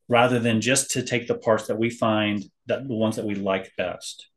rather 0.07 0.39
than 0.39 0.61
just 0.61 0.91
to 0.91 1.03
take 1.03 1.27
the 1.27 1.37
parts 1.37 1.67
that 1.67 1.77
we 1.77 1.89
find 1.89 2.43
that 2.67 2.87
the 2.87 2.93
ones 2.93 3.15
that 3.15 3.25
we 3.25 3.35
like 3.35 3.71
best. 3.77 4.27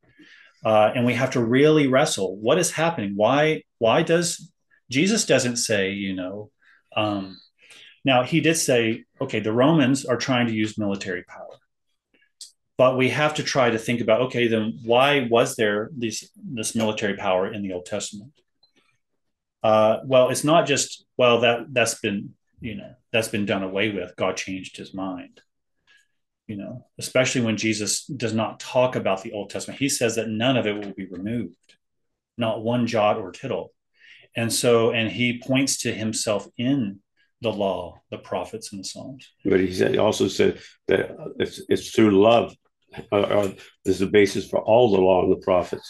Uh, 0.65 0.91
and 0.95 1.05
we 1.05 1.15
have 1.15 1.31
to 1.31 1.45
really 1.45 1.87
wrestle 1.87 2.37
what 2.39 2.59
is 2.59 2.73
happening 2.73 3.13
why 3.15 3.63
why 3.79 4.03
does 4.03 4.51
jesus 4.91 5.25
doesn't 5.25 5.59
say 5.59 5.91
you 5.91 6.13
know 6.13 6.51
um, 6.97 7.39
now, 8.07 8.23
he 8.23 8.41
did 8.41 8.57
say, 8.57 9.05
okay, 9.21 9.41
the 9.41 9.53
Romans 9.53 10.05
are 10.05 10.17
trying 10.17 10.47
to 10.47 10.53
use 10.53 10.79
military 10.79 11.25
power. 11.25 11.59
But 12.79 12.97
we 12.97 13.09
have 13.09 13.35
to 13.35 13.43
try 13.43 13.69
to 13.69 13.81
think 13.81 14.01
about, 14.01 14.21
okay, 14.27 14.47
then 14.47 14.79
why 14.85 15.27
was 15.29 15.57
there 15.57 15.91
this, 15.93 16.31
this 16.37 16.77
military 16.77 17.17
power 17.17 17.53
in 17.53 17.63
the 17.63 17.73
Old 17.73 17.85
Testament? 17.85 18.31
Uh, 19.61 19.99
well, 20.05 20.29
it's 20.29 20.45
not 20.45 20.69
just, 20.69 21.05
well, 21.17 21.41
that 21.41 21.67
that's 21.73 21.99
been, 21.99 22.35
you 22.61 22.77
know, 22.77 22.95
that's 23.13 23.27
been 23.27 23.45
done 23.45 23.65
away 23.65 23.91
with. 23.91 24.15
God 24.15 24.37
changed 24.37 24.77
his 24.77 24.95
mind. 24.95 25.41
You 26.47 26.59
know, 26.59 26.87
especially 26.99 27.41
when 27.41 27.57
Jesus 27.57 28.05
does 28.05 28.35
not 28.35 28.61
talk 28.61 28.95
about 28.95 29.25
the 29.25 29.33
Old 29.33 29.51
Testament. 29.51 29.81
He 29.81 29.89
says 29.89 30.15
that 30.15 30.29
none 30.29 30.57
of 30.57 30.69
it 30.69 30.77
will 30.77 30.95
be 30.95 31.07
removed, 31.07 31.75
not 32.39 32.63
one 32.63 32.87
jot 32.87 33.17
or 33.17 33.33
tittle. 33.33 33.73
And 34.37 34.53
so, 34.53 34.93
and 34.93 35.11
he 35.11 35.43
points 35.45 35.79
to 35.79 35.93
himself 35.93 36.47
in 36.57 37.01
the 37.47 37.59
law, 37.67 37.81
the 38.11 38.19
prophets, 38.19 38.73
and 38.73 38.81
the 38.81 38.89
Psalms. 38.93 39.23
But 39.45 39.61
he 39.61 39.73
said, 39.73 39.97
also 39.99 40.27
said 40.29 40.59
that 40.89 41.03
it's, 41.39 41.61
it's 41.69 41.91
through 41.91 42.21
love 42.31 42.55
uh, 43.13 43.27
uh, 43.39 43.53
is 43.85 43.99
the 44.01 44.07
basis 44.21 44.49
for 44.49 44.61
all 44.61 44.91
the 44.91 45.01
law 45.01 45.23
and 45.23 45.33
the 45.33 45.45
prophets. 45.51 45.89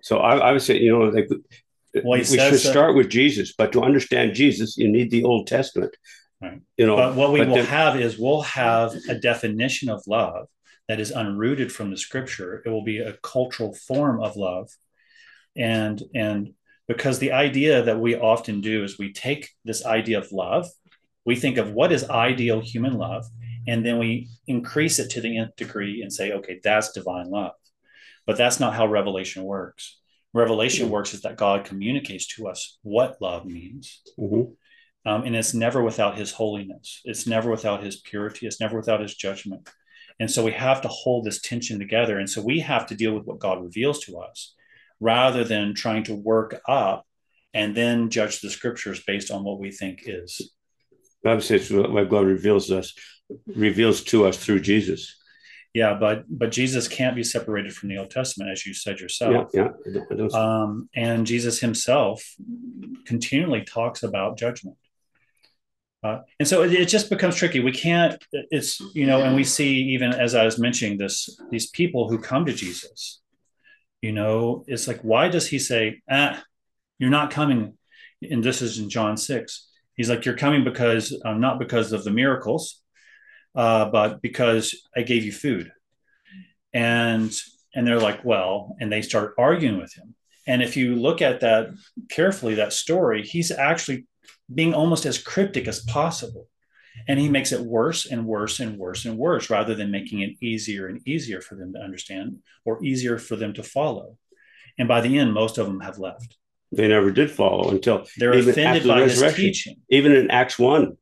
So 0.00 0.18
I, 0.18 0.32
I 0.46 0.52
would 0.52 0.62
say, 0.62 0.78
you 0.78 0.92
know, 0.92 1.04
like, 1.04 1.28
well, 2.02 2.18
we 2.18 2.24
should 2.24 2.58
start 2.58 2.96
with 2.96 3.10
Jesus, 3.10 3.52
but 3.60 3.72
to 3.72 3.82
understand 3.82 4.34
Jesus, 4.34 4.78
you 4.78 4.88
need 4.88 5.10
the 5.10 5.24
Old 5.24 5.46
Testament. 5.46 5.94
Right. 6.40 6.60
You 6.78 6.86
know, 6.86 6.96
but 6.96 7.14
what 7.14 7.32
we 7.32 7.40
but 7.40 7.48
will 7.48 7.64
have 7.64 8.00
is 8.00 8.18
we'll 8.18 8.42
have 8.42 8.94
a 9.08 9.14
definition 9.14 9.90
of 9.90 10.02
love 10.06 10.46
that 10.88 11.00
is 11.00 11.12
unrooted 11.12 11.70
from 11.70 11.90
the 11.90 11.98
Scripture. 11.98 12.62
It 12.64 12.70
will 12.70 12.84
be 12.84 12.98
a 12.98 13.18
cultural 13.22 13.74
form 13.74 14.22
of 14.22 14.36
love, 14.36 14.68
and 15.54 16.02
and 16.14 16.54
because 16.92 17.18
the 17.18 17.32
idea 17.32 17.82
that 17.82 17.98
we 17.98 18.14
often 18.14 18.60
do 18.60 18.84
is 18.84 18.98
we 18.98 19.14
take 19.14 19.48
this 19.64 19.86
idea 19.86 20.18
of 20.18 20.30
love, 20.30 20.66
we 21.24 21.34
think 21.34 21.56
of 21.56 21.72
what 21.72 21.90
is 21.90 22.08
ideal 22.10 22.60
human 22.60 22.98
love, 22.98 23.24
and 23.66 23.86
then 23.86 23.98
we 23.98 24.28
increase 24.46 24.98
it 24.98 25.08
to 25.10 25.22
the 25.22 25.38
nth 25.38 25.56
degree 25.56 26.02
and 26.02 26.12
say, 26.12 26.32
okay, 26.32 26.60
that's 26.62 26.92
divine 26.92 27.30
love. 27.30 27.52
But 28.26 28.36
that's 28.36 28.60
not 28.60 28.74
how 28.74 28.86
revelation 28.86 29.44
works. 29.44 30.00
Revelation 30.34 30.84
mm-hmm. 30.84 30.92
works 30.92 31.14
is 31.14 31.22
that 31.22 31.38
God 31.38 31.64
communicates 31.64 32.26
to 32.34 32.46
us 32.46 32.78
what 32.82 33.16
love 33.22 33.46
means. 33.46 34.02
Mm-hmm. 34.18 34.52
Um, 35.10 35.24
and 35.24 35.34
it's 35.34 35.54
never 35.54 35.82
without 35.82 36.18
his 36.18 36.32
holiness, 36.32 37.00
it's 37.04 37.26
never 37.26 37.50
without 37.50 37.82
his 37.82 37.96
purity, 37.96 38.46
it's 38.46 38.60
never 38.60 38.76
without 38.76 39.00
his 39.00 39.14
judgment. 39.14 39.66
And 40.20 40.30
so 40.30 40.44
we 40.44 40.52
have 40.52 40.82
to 40.82 40.88
hold 40.88 41.24
this 41.24 41.40
tension 41.40 41.78
together. 41.78 42.18
And 42.18 42.28
so 42.28 42.42
we 42.42 42.60
have 42.60 42.86
to 42.88 42.94
deal 42.94 43.14
with 43.14 43.24
what 43.24 43.38
God 43.38 43.62
reveals 43.62 44.04
to 44.04 44.18
us 44.18 44.54
rather 45.02 45.42
than 45.42 45.74
trying 45.74 46.04
to 46.04 46.14
work 46.14 46.60
up 46.68 47.04
and 47.52 47.76
then 47.76 48.08
judge 48.08 48.40
the 48.40 48.48
scriptures 48.48 49.02
based 49.04 49.30
on 49.30 49.42
what 49.42 49.58
we 49.58 49.70
think 49.70 50.04
is. 50.06 50.52
Bible 51.24 51.42
says 51.42 51.70
what 51.70 52.08
God 52.08 52.26
reveals 52.26 52.70
us 52.70 52.94
reveals 53.46 54.02
to 54.04 54.26
us 54.26 54.36
through 54.36 54.60
Jesus. 54.60 55.16
Yeah, 55.74 55.94
but 55.94 56.24
but 56.28 56.52
Jesus 56.52 56.86
can't 56.86 57.16
be 57.16 57.24
separated 57.24 57.74
from 57.74 57.88
the 57.88 57.98
Old 57.98 58.10
Testament, 58.10 58.50
as 58.50 58.66
you 58.66 58.74
said 58.74 59.00
yourself. 59.00 59.50
Yeah, 59.54 59.68
yeah. 59.86 60.26
Um, 60.34 60.88
and 60.94 61.26
Jesus 61.26 61.60
Himself 61.60 62.22
continually 63.06 63.64
talks 63.64 64.02
about 64.02 64.36
judgment. 64.36 64.76
Uh, 66.04 66.18
and 66.38 66.48
so 66.48 66.62
it, 66.62 66.72
it, 66.72 66.88
just 66.88 67.08
becomes 67.08 67.36
tricky. 67.36 67.60
We 67.60 67.72
can't. 67.72 68.22
It's 68.32 68.80
you 68.94 69.06
know, 69.06 69.22
and 69.22 69.34
we 69.34 69.44
see 69.44 69.76
even 69.94 70.12
as 70.12 70.34
I 70.34 70.44
was 70.44 70.58
mentioning 70.58 70.98
this, 70.98 71.40
these 71.50 71.70
people 71.70 72.08
who 72.08 72.18
come 72.18 72.44
to 72.44 72.52
Jesus, 72.52 73.21
you 74.02 74.12
know, 74.12 74.64
it's 74.66 74.88
like, 74.88 75.00
why 75.00 75.28
does 75.28 75.48
he 75.48 75.58
say, 75.58 76.02
ah, 76.10 76.42
you're 76.98 77.08
not 77.08 77.30
coming? 77.30 77.78
And 78.20 78.42
this 78.42 78.60
is 78.60 78.78
in 78.78 78.90
John 78.90 79.16
6. 79.16 79.68
He's 79.94 80.10
like, 80.10 80.24
you're 80.24 80.36
coming 80.36 80.64
because, 80.64 81.18
um, 81.24 81.40
not 81.40 81.58
because 81.58 81.92
of 81.92 82.02
the 82.04 82.10
miracles, 82.10 82.82
uh, 83.54 83.86
but 83.86 84.20
because 84.20 84.74
I 84.96 85.02
gave 85.02 85.24
you 85.24 85.32
food. 85.32 85.72
And, 86.74 87.32
and 87.74 87.86
they're 87.86 88.00
like, 88.00 88.24
well, 88.24 88.76
and 88.80 88.90
they 88.90 89.02
start 89.02 89.34
arguing 89.38 89.78
with 89.78 89.94
him. 89.94 90.14
And 90.46 90.62
if 90.62 90.76
you 90.76 90.96
look 90.96 91.22
at 91.22 91.40
that 91.40 91.70
carefully, 92.10 92.56
that 92.56 92.72
story, 92.72 93.22
he's 93.22 93.52
actually 93.52 94.06
being 94.52 94.74
almost 94.74 95.06
as 95.06 95.18
cryptic 95.18 95.68
as 95.68 95.80
possible 95.84 96.48
and 97.08 97.18
he 97.18 97.28
makes 97.28 97.52
it 97.52 97.60
worse 97.60 98.06
and 98.06 98.26
worse 98.26 98.60
and 98.60 98.78
worse 98.78 99.04
and 99.04 99.18
worse 99.18 99.50
rather 99.50 99.74
than 99.74 99.90
making 99.90 100.20
it 100.20 100.36
easier 100.40 100.86
and 100.86 101.06
easier 101.06 101.40
for 101.40 101.54
them 101.54 101.72
to 101.72 101.80
understand 101.80 102.38
or 102.64 102.82
easier 102.84 103.18
for 103.18 103.36
them 103.36 103.52
to 103.54 103.62
follow. 103.62 104.16
And 104.78 104.88
by 104.88 105.00
the 105.00 105.18
end, 105.18 105.34
most 105.34 105.58
of 105.58 105.66
them 105.66 105.80
have 105.80 105.98
left. 105.98 106.36
They 106.70 106.88
never 106.88 107.10
did 107.10 107.30
follow 107.30 107.70
until 107.70 108.06
they're 108.16 108.32
offended 108.32 108.86
by 108.86 109.02
his 109.02 109.22
teaching. 109.34 109.76
Even 109.90 110.12
in 110.12 110.30
Acts 110.30 110.58
1, 110.58 110.96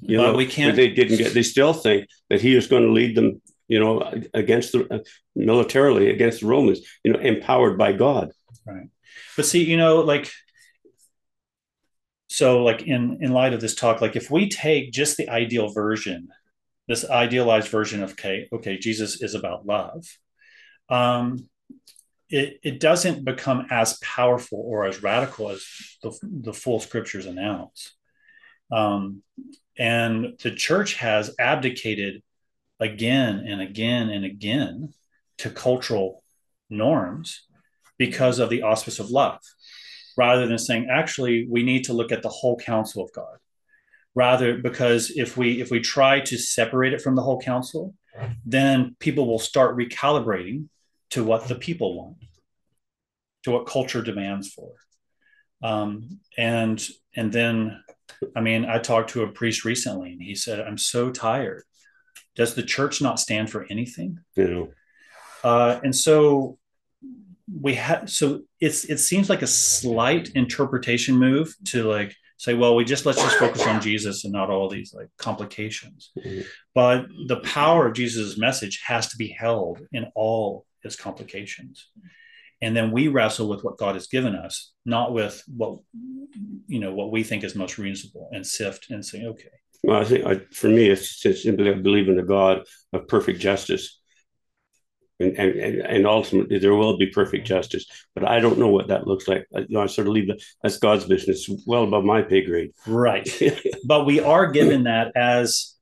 you 0.00 0.16
but 0.16 0.32
know, 0.32 0.36
we 0.36 0.46
can't. 0.46 0.74
They 0.74 0.88
didn't 0.88 1.18
get. 1.18 1.34
They 1.34 1.42
still 1.42 1.74
think 1.74 2.08
that 2.30 2.40
he 2.40 2.56
is 2.56 2.66
going 2.66 2.84
to 2.84 2.92
lead 2.92 3.14
them, 3.14 3.42
you 3.68 3.78
know, 3.78 4.10
against 4.32 4.72
the 4.72 4.92
uh, 4.92 4.98
militarily 5.36 6.10
against 6.10 6.40
the 6.40 6.46
Romans, 6.46 6.80
you 7.04 7.12
know, 7.12 7.20
empowered 7.20 7.76
by 7.76 7.92
God. 7.92 8.32
Right. 8.66 8.88
But 9.36 9.44
see, 9.44 9.64
you 9.64 9.76
know, 9.76 10.00
like 10.00 10.30
so 12.32 12.62
like 12.62 12.82
in 12.82 13.18
in 13.20 13.32
light 13.32 13.52
of 13.52 13.60
this 13.60 13.74
talk 13.74 14.00
like 14.00 14.16
if 14.16 14.30
we 14.30 14.48
take 14.48 14.92
just 14.92 15.16
the 15.16 15.28
ideal 15.28 15.68
version 15.68 16.28
this 16.88 17.08
idealized 17.08 17.68
version 17.68 18.02
of 18.02 18.12
okay 18.12 18.48
okay 18.52 18.78
jesus 18.78 19.22
is 19.22 19.34
about 19.34 19.66
love 19.66 20.04
um 20.88 21.48
it, 22.32 22.60
it 22.62 22.80
doesn't 22.80 23.26
become 23.26 23.66
as 23.70 23.98
powerful 23.98 24.58
or 24.58 24.86
as 24.86 25.02
radical 25.02 25.50
as 25.50 25.64
the, 26.02 26.18
the 26.22 26.54
full 26.54 26.80
scriptures 26.80 27.26
announce. 27.26 27.92
Um 28.72 29.22
and 29.78 30.38
the 30.42 30.50
church 30.50 30.94
has 30.94 31.34
abdicated 31.38 32.22
again 32.80 33.44
and 33.46 33.60
again 33.60 34.08
and 34.08 34.24
again 34.24 34.92
to 35.38 35.50
cultural 35.50 36.22
norms 36.70 37.46
because 37.98 38.38
of 38.38 38.48
the 38.48 38.62
auspice 38.62 38.98
of 38.98 39.10
love, 39.10 39.40
rather 40.16 40.46
than 40.46 40.58
saying, 40.58 40.88
actually, 40.90 41.46
we 41.48 41.62
need 41.62 41.84
to 41.84 41.92
look 41.92 42.12
at 42.12 42.22
the 42.22 42.28
whole 42.28 42.56
counsel 42.56 43.04
of 43.04 43.12
God. 43.12 43.38
Rather, 44.14 44.58
because 44.58 45.10
if 45.10 45.38
we 45.38 45.62
if 45.62 45.70
we 45.70 45.80
try 45.80 46.20
to 46.20 46.36
separate 46.36 46.92
it 46.92 47.00
from 47.00 47.16
the 47.16 47.22
whole 47.22 47.40
counsel, 47.40 47.94
then 48.44 48.94
people 48.98 49.26
will 49.26 49.38
start 49.38 49.76
recalibrating 49.76 50.68
to 51.10 51.24
what 51.24 51.48
the 51.48 51.54
people 51.54 51.96
want, 51.96 52.18
to 53.44 53.52
what 53.52 53.66
culture 53.66 54.02
demands 54.02 54.52
for. 54.52 54.72
Um, 55.62 56.20
and 56.36 56.86
and 57.16 57.32
then, 57.32 57.82
I 58.36 58.40
mean, 58.40 58.66
I 58.66 58.78
talked 58.78 59.10
to 59.10 59.22
a 59.22 59.32
priest 59.32 59.64
recently, 59.64 60.12
and 60.12 60.22
he 60.22 60.34
said, 60.34 60.60
"I'm 60.60 60.78
so 60.78 61.10
tired. 61.10 61.62
Does 62.34 62.54
the 62.54 62.62
church 62.62 63.00
not 63.00 63.20
stand 63.20 63.50
for 63.50 63.66
anything?" 63.70 64.18
Know. 64.36 64.72
Uh, 65.44 65.80
and 65.82 65.94
so 65.94 66.58
we 67.50 67.74
have 67.74 68.08
so 68.08 68.42
it's 68.60 68.84
it 68.84 68.98
seems 68.98 69.28
like 69.28 69.42
a 69.42 69.46
slight 69.46 70.30
interpretation 70.30 71.16
move 71.16 71.54
to 71.64 71.84
like 71.84 72.14
say 72.36 72.54
well 72.54 72.76
we 72.76 72.84
just 72.84 73.04
let's 73.06 73.20
just 73.20 73.36
focus 73.36 73.66
on 73.66 73.80
jesus 73.80 74.24
and 74.24 74.32
not 74.32 74.50
all 74.50 74.68
these 74.68 74.94
like 74.94 75.08
complications. 75.18 76.10
Mm-hmm. 76.18 76.42
but 76.74 77.06
the 77.26 77.40
power 77.40 77.86
of 77.86 77.94
jesus' 77.94 78.38
message 78.38 78.82
has 78.86 79.08
to 79.08 79.16
be 79.16 79.28
held 79.28 79.80
in 79.92 80.06
all 80.14 80.66
its 80.82 80.96
complications. 80.96 81.88
And 82.60 82.76
then 82.76 82.90
we 82.90 83.08
wrestle 83.08 83.48
with 83.48 83.64
what 83.64 83.78
god 83.78 83.94
has 83.94 84.06
given 84.06 84.34
us 84.34 84.72
not 84.84 85.12
with 85.12 85.42
what 85.48 85.78
you 86.66 86.78
know 86.78 86.94
what 86.94 87.10
we 87.10 87.24
think 87.24 87.44
is 87.44 87.54
most 87.54 87.76
reasonable 87.78 88.28
and 88.32 88.46
sift 88.46 88.90
and 88.90 89.04
say 89.04 89.24
okay. 89.24 89.48
Well 89.82 90.00
i 90.00 90.04
think 90.04 90.26
I, 90.26 90.40
for 90.52 90.68
me 90.68 90.88
it's, 90.88 91.24
it's 91.26 91.42
simply 91.42 91.70
i 91.70 91.74
believe 91.74 92.08
in 92.08 92.16
the 92.16 92.22
god 92.22 92.62
of 92.92 93.08
perfect 93.08 93.40
justice 93.40 94.01
and, 95.20 95.36
and, 95.36 95.80
and 95.80 96.06
ultimately 96.06 96.58
there 96.58 96.74
will 96.74 96.96
be 96.98 97.06
perfect 97.06 97.46
justice. 97.46 97.86
But 98.14 98.28
I 98.28 98.40
don't 98.40 98.58
know 98.58 98.68
what 98.68 98.88
that 98.88 99.06
looks 99.06 99.28
like. 99.28 99.46
I, 99.54 99.60
you 99.60 99.66
know, 99.70 99.82
I 99.82 99.86
sort 99.86 100.08
of 100.08 100.14
leave 100.14 100.28
that 100.28 100.42
that's 100.62 100.78
God's 100.78 101.04
business, 101.04 101.48
well 101.66 101.84
above 101.84 102.04
my 102.04 102.22
pay 102.22 102.44
grade. 102.44 102.72
Right, 102.86 103.28
but 103.84 104.06
we 104.06 104.20
are 104.20 104.50
given 104.50 104.84
that 104.84 105.12
as 105.16 105.74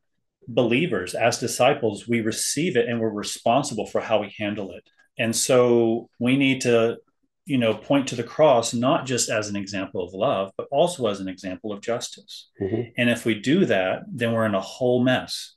believers, 0.47 1.15
as 1.15 1.39
disciples, 1.39 2.09
we 2.09 2.21
receive 2.21 2.77
it 2.77 2.89
and 2.89 3.01
we're 3.01 3.11
responsible 3.11 3.87
for 3.87 4.01
how 4.01 4.21
we 4.21 4.35
handle 4.39 4.73
it. 4.73 4.89
And 5.19 5.35
so 5.35 6.09
we 6.19 6.37
need 6.37 6.63
to, 6.63 6.99
you 7.45 7.59
know, 7.59 7.75
point 7.75 8.09
to 8.09 8.17
the 8.17 8.23
cross 8.23 8.73
not 8.75 9.07
just 9.07 9.29
as 9.29 9.49
an 9.49 9.57
example 9.57 10.03
of 10.03 10.15
love, 10.15 10.51
but 10.57 10.67
also 10.71 11.07
as 11.07 11.21
an 11.21 11.29
example 11.29 11.73
of 11.73 11.83
justice. 11.83 12.49
Mm-hmm. 12.61 12.91
And 12.97 13.11
if 13.11 13.25
we 13.25 13.35
do 13.39 13.65
that, 13.67 14.03
then 14.09 14.33
we're 14.33 14.47
in 14.47 14.55
a 14.55 14.61
whole 14.61 15.03
mess 15.03 15.55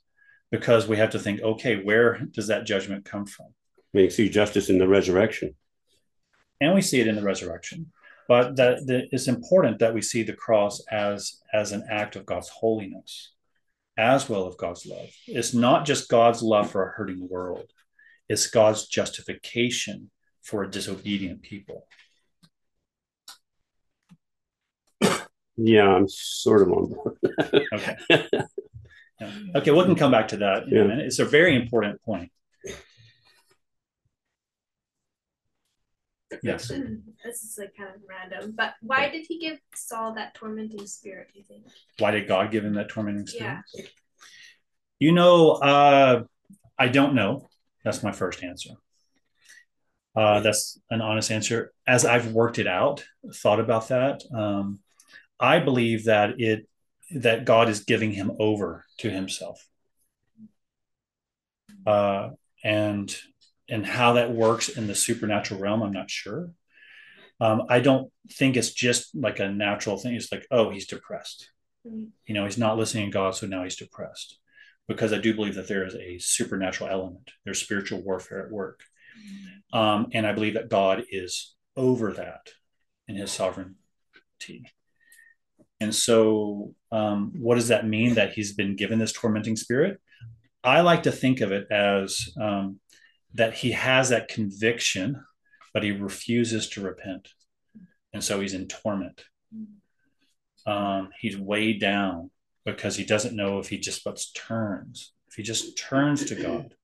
because 0.50 0.86
we 0.86 0.98
have 0.98 1.10
to 1.10 1.18
think, 1.18 1.40
okay, 1.40 1.82
where 1.82 2.20
does 2.30 2.48
that 2.48 2.66
judgment 2.66 3.04
come 3.04 3.26
from? 3.26 3.48
We 3.94 4.10
see 4.10 4.28
justice 4.28 4.68
in 4.68 4.78
the 4.78 4.88
resurrection. 4.88 5.54
And 6.60 6.74
we 6.74 6.82
see 6.82 7.00
it 7.00 7.06
in 7.06 7.16
the 7.16 7.22
resurrection. 7.22 7.92
But 8.28 8.56
that, 8.56 8.86
that 8.86 9.08
it's 9.12 9.28
important 9.28 9.78
that 9.78 9.94
we 9.94 10.02
see 10.02 10.22
the 10.22 10.32
cross 10.32 10.82
as, 10.90 11.40
as 11.52 11.72
an 11.72 11.86
act 11.90 12.16
of 12.16 12.26
God's 12.26 12.48
holiness, 12.48 13.32
as 13.96 14.28
well 14.28 14.46
of 14.46 14.56
God's 14.56 14.84
love. 14.84 15.08
It's 15.26 15.54
not 15.54 15.86
just 15.86 16.08
God's 16.08 16.42
love 16.42 16.70
for 16.70 16.82
a 16.82 16.90
hurting 16.90 17.28
world, 17.30 17.70
it's 18.28 18.48
God's 18.48 18.86
justification 18.86 20.10
for 20.42 20.64
a 20.64 20.70
disobedient 20.70 21.42
people. 21.42 21.86
Yeah, 25.56 25.88
I'm 25.88 26.08
sort 26.08 26.62
of 26.62 26.72
on 26.72 26.86
board. 26.92 27.18
okay. 27.72 27.96
Yeah. 29.20 29.30
Okay, 29.54 29.70
we 29.70 29.84
can 29.84 29.94
come 29.94 30.10
back 30.10 30.28
to 30.28 30.38
that 30.38 30.64
in 30.64 30.70
yeah. 30.70 30.80
a 30.80 30.88
minute. 30.88 31.06
It's 31.06 31.20
a 31.20 31.24
very 31.24 31.54
important 31.54 32.02
point. 32.02 32.32
Yes. 36.42 36.68
this 36.68 37.44
is 37.44 37.56
like 37.58 37.74
kind 37.76 37.90
of 37.94 38.00
random, 38.08 38.54
but 38.56 38.74
why 38.80 39.08
did 39.08 39.26
he 39.28 39.38
give 39.38 39.58
Saul 39.74 40.14
that 40.14 40.34
tormenting 40.34 40.86
spirit, 40.86 41.28
do 41.32 41.38
you 41.38 41.44
think? 41.44 41.64
Why 41.98 42.10
did 42.10 42.28
God 42.28 42.50
give 42.50 42.64
him 42.64 42.74
that 42.74 42.88
tormenting 42.88 43.26
spirit? 43.26 43.58
Yeah. 43.74 43.84
You 44.98 45.12
know, 45.12 45.52
uh, 45.52 46.24
I 46.78 46.88
don't 46.88 47.14
know. 47.14 47.48
That's 47.84 48.02
my 48.02 48.12
first 48.12 48.42
answer. 48.42 48.70
Uh, 50.16 50.40
that's 50.40 50.78
an 50.90 51.00
honest 51.00 51.30
answer. 51.30 51.72
As 51.86 52.04
I've 52.04 52.32
worked 52.32 52.58
it 52.58 52.66
out, 52.66 53.04
thought 53.34 53.60
about 53.60 53.88
that, 53.88 54.22
um, 54.32 54.78
I 55.40 55.58
believe 55.58 56.04
that 56.04 56.40
it 56.40 56.68
that 57.16 57.44
God 57.44 57.68
is 57.68 57.80
giving 57.80 58.12
him 58.12 58.32
over 58.38 58.84
to 58.98 59.10
Himself, 59.10 59.66
uh, 61.86 62.30
and 62.62 63.14
and 63.68 63.86
how 63.86 64.14
that 64.14 64.32
works 64.32 64.68
in 64.68 64.86
the 64.86 64.94
supernatural 64.94 65.60
realm, 65.60 65.82
I'm 65.82 65.92
not 65.92 66.10
sure. 66.10 66.50
Um, 67.40 67.62
I 67.68 67.80
don't 67.80 68.10
think 68.32 68.56
it's 68.56 68.72
just 68.72 69.14
like 69.14 69.40
a 69.40 69.50
natural 69.50 69.96
thing. 69.96 70.14
It's 70.14 70.30
like, 70.30 70.46
oh, 70.50 70.70
he's 70.70 70.86
depressed. 70.86 71.50
Mm-hmm. 71.86 72.04
You 72.26 72.34
know, 72.34 72.44
he's 72.44 72.58
not 72.58 72.78
listening 72.78 73.06
to 73.06 73.12
God, 73.12 73.34
so 73.34 73.46
now 73.46 73.64
he's 73.64 73.76
depressed. 73.76 74.38
Because 74.86 75.12
I 75.12 75.18
do 75.18 75.34
believe 75.34 75.54
that 75.54 75.66
there 75.66 75.86
is 75.86 75.94
a 75.94 76.18
supernatural 76.18 76.90
element. 76.90 77.30
There's 77.44 77.60
spiritual 77.60 78.02
warfare 78.02 78.44
at 78.46 78.52
work, 78.52 78.80
mm-hmm. 79.18 79.78
um, 79.78 80.08
and 80.12 80.26
I 80.26 80.32
believe 80.32 80.54
that 80.54 80.68
God 80.68 81.04
is 81.10 81.54
over 81.74 82.12
that 82.12 82.50
in 83.08 83.16
His 83.16 83.32
sovereignty. 83.32 83.74
And 85.80 85.94
so, 85.94 86.74
um, 86.92 87.32
what 87.36 87.56
does 87.56 87.68
that 87.68 87.86
mean 87.86 88.14
that 88.14 88.32
he's 88.32 88.54
been 88.54 88.76
given 88.76 88.98
this 88.98 89.12
tormenting 89.12 89.56
spirit? 89.56 90.00
I 90.62 90.80
like 90.80 91.02
to 91.02 91.12
think 91.12 91.40
of 91.40 91.52
it 91.52 91.66
as 91.70 92.30
um, 92.40 92.80
that 93.34 93.54
he 93.54 93.72
has 93.72 94.08
that 94.08 94.28
conviction, 94.28 95.24
but 95.72 95.82
he 95.82 95.90
refuses 95.90 96.68
to 96.70 96.80
repent. 96.80 97.28
And 98.12 98.22
so 98.22 98.40
he's 98.40 98.54
in 98.54 98.68
torment. 98.68 99.24
Um, 100.66 101.10
he's 101.20 101.36
weighed 101.36 101.80
down 101.80 102.30
because 102.64 102.96
he 102.96 103.04
doesn't 103.04 103.36
know 103.36 103.58
if 103.58 103.68
he 103.68 103.78
just 103.78 104.04
but 104.04 104.24
turns. 104.34 105.12
If 105.28 105.34
he 105.34 105.42
just 105.42 105.76
turns 105.76 106.24
to 106.26 106.34
God, 106.34 106.74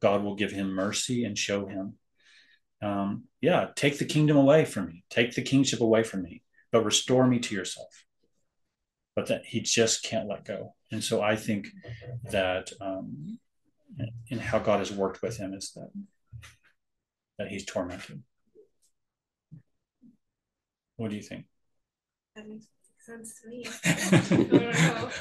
God 0.00 0.22
will 0.22 0.36
give 0.36 0.52
him 0.52 0.72
mercy 0.72 1.24
and 1.24 1.36
show 1.36 1.66
him, 1.66 1.94
um, 2.82 3.24
yeah, 3.40 3.68
take 3.74 3.98
the 3.98 4.04
kingdom 4.04 4.36
away 4.36 4.64
from 4.64 4.86
me, 4.86 5.04
take 5.08 5.34
the 5.34 5.42
kingship 5.42 5.80
away 5.80 6.02
from 6.02 6.22
me, 6.22 6.42
but 6.72 6.84
restore 6.84 7.26
me 7.26 7.38
to 7.40 7.54
yourself. 7.54 8.04
But 9.14 9.28
that 9.28 9.46
he 9.46 9.60
just 9.60 10.02
can't 10.02 10.28
let 10.28 10.44
go. 10.44 10.74
And 10.92 11.02
so 11.02 11.22
I 11.22 11.36
think 11.36 11.68
that 12.30 12.70
um, 12.80 13.38
in 14.28 14.38
how 14.38 14.58
God 14.58 14.78
has 14.80 14.92
worked 14.92 15.22
with 15.22 15.36
him 15.36 15.54
is 15.54 15.72
that 15.72 15.90
that 17.38 17.48
he's 17.48 17.64
tormented. 17.64 18.22
What 20.96 21.10
do 21.10 21.16
you 21.16 21.22
think? 21.22 21.44
That 22.34 22.48
makes 22.48 22.66
sense 22.98 23.40
to 23.42 23.48
me. 23.48 23.66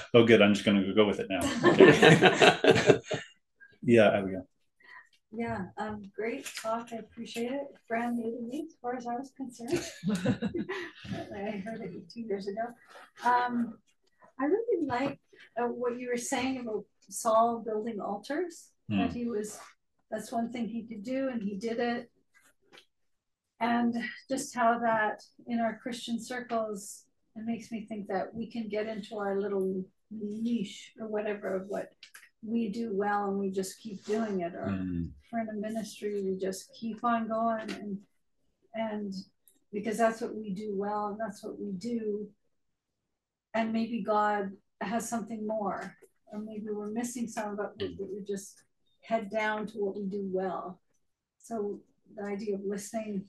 oh, 0.14 0.26
good. 0.26 0.42
I'm 0.42 0.54
just 0.54 0.66
going 0.66 0.82
to 0.82 0.94
go 0.94 1.06
with 1.06 1.20
it 1.20 1.28
now. 1.30 1.42
Okay. 1.70 3.00
yeah, 3.84 4.22
go. 4.22 4.48
Yeah, 5.32 5.66
um, 5.78 6.10
great 6.16 6.50
talk. 6.62 6.90
I 6.94 6.98
appreciate 6.98 7.52
it. 7.52 7.68
Brand 7.90 8.18
new 8.18 8.32
to 8.32 8.42
me 8.42 8.68
as 8.68 8.76
far 8.82 8.96
as 8.96 9.06
I 9.06 9.16
was 9.16 9.32
concerned. 9.36 9.84
I 11.36 11.62
heard 11.66 11.82
it 11.82 12.10
two 12.10 12.22
years 12.22 12.48
ago. 12.48 12.62
Um, 13.26 13.78
I 14.40 14.46
really 14.46 14.86
like 14.86 15.20
uh, 15.60 15.68
what 15.68 16.00
you 16.00 16.10
were 16.10 16.18
saying 16.18 16.60
about 16.60 16.86
Saul 17.10 17.64
building 17.66 18.00
altars. 18.00 18.70
That 18.90 19.14
he 19.14 19.26
was, 19.26 19.60
that's 20.12 20.32
one 20.32 20.52
thing 20.52 20.68
he 20.68 20.84
could 20.84 21.04
do, 21.04 21.30
and 21.30 21.42
he 21.42 21.56
did 21.56 21.80
it. 21.80 22.12
And 23.60 23.96
just 24.30 24.54
how 24.54 24.78
that 24.80 25.24
in 25.48 25.60
our 25.60 25.80
Christian 25.82 26.22
circles, 26.22 27.06
it 27.36 27.44
makes 27.46 27.72
me 27.72 27.86
think 27.88 28.08
that 28.08 28.34
we 28.34 28.50
can 28.50 28.70
get 28.70 28.88
into 28.88 29.18
our 29.18 29.40
little 29.40 29.84
niche 30.12 30.92
or 31.00 31.08
whatever 31.08 31.56
of 31.56 31.68
what 31.68 31.90
we 32.46 32.70
do 32.70 32.92
well 32.94 33.30
and 33.30 33.40
we 33.40 33.50
just 33.50 33.80
keep 33.80 34.06
doing 34.06 34.42
it 34.42 34.54
or 34.54 34.68
mm. 34.68 35.10
for 35.30 35.40
in 35.40 35.50
a 35.50 35.54
ministry 35.54 36.22
we 36.24 36.38
just 36.38 36.72
keep 36.80 37.04
on 37.04 37.28
going 37.28 37.72
and 37.72 37.98
and 38.76 39.14
because 39.74 39.98
that's 39.98 40.22
what 40.22 40.36
we 40.36 40.54
do 40.54 40.74
well 40.76 41.08
and 41.08 41.20
that's 41.20 41.44
what 41.44 41.60
we 41.60 41.72
do 41.72 42.28
and 43.54 43.74
maybe 43.74 44.04
god 44.04 44.52
has 44.82 45.10
something 45.10 45.48
more 45.48 45.96
or 46.32 46.40
maybe 46.40 46.68
we're 46.72 46.92
missing 46.92 47.28
some, 47.28 47.56
but 47.56 47.74
we, 47.80 47.98
we 48.00 48.24
just 48.26 48.64
head 49.02 49.30
down 49.30 49.68
to 49.68 49.78
what 49.78 49.96
we 49.96 50.04
do 50.04 50.28
well. 50.32 50.82
So 51.40 51.80
the 52.16 52.24
idea 52.24 52.56
of 52.56 52.62
listening 52.66 53.26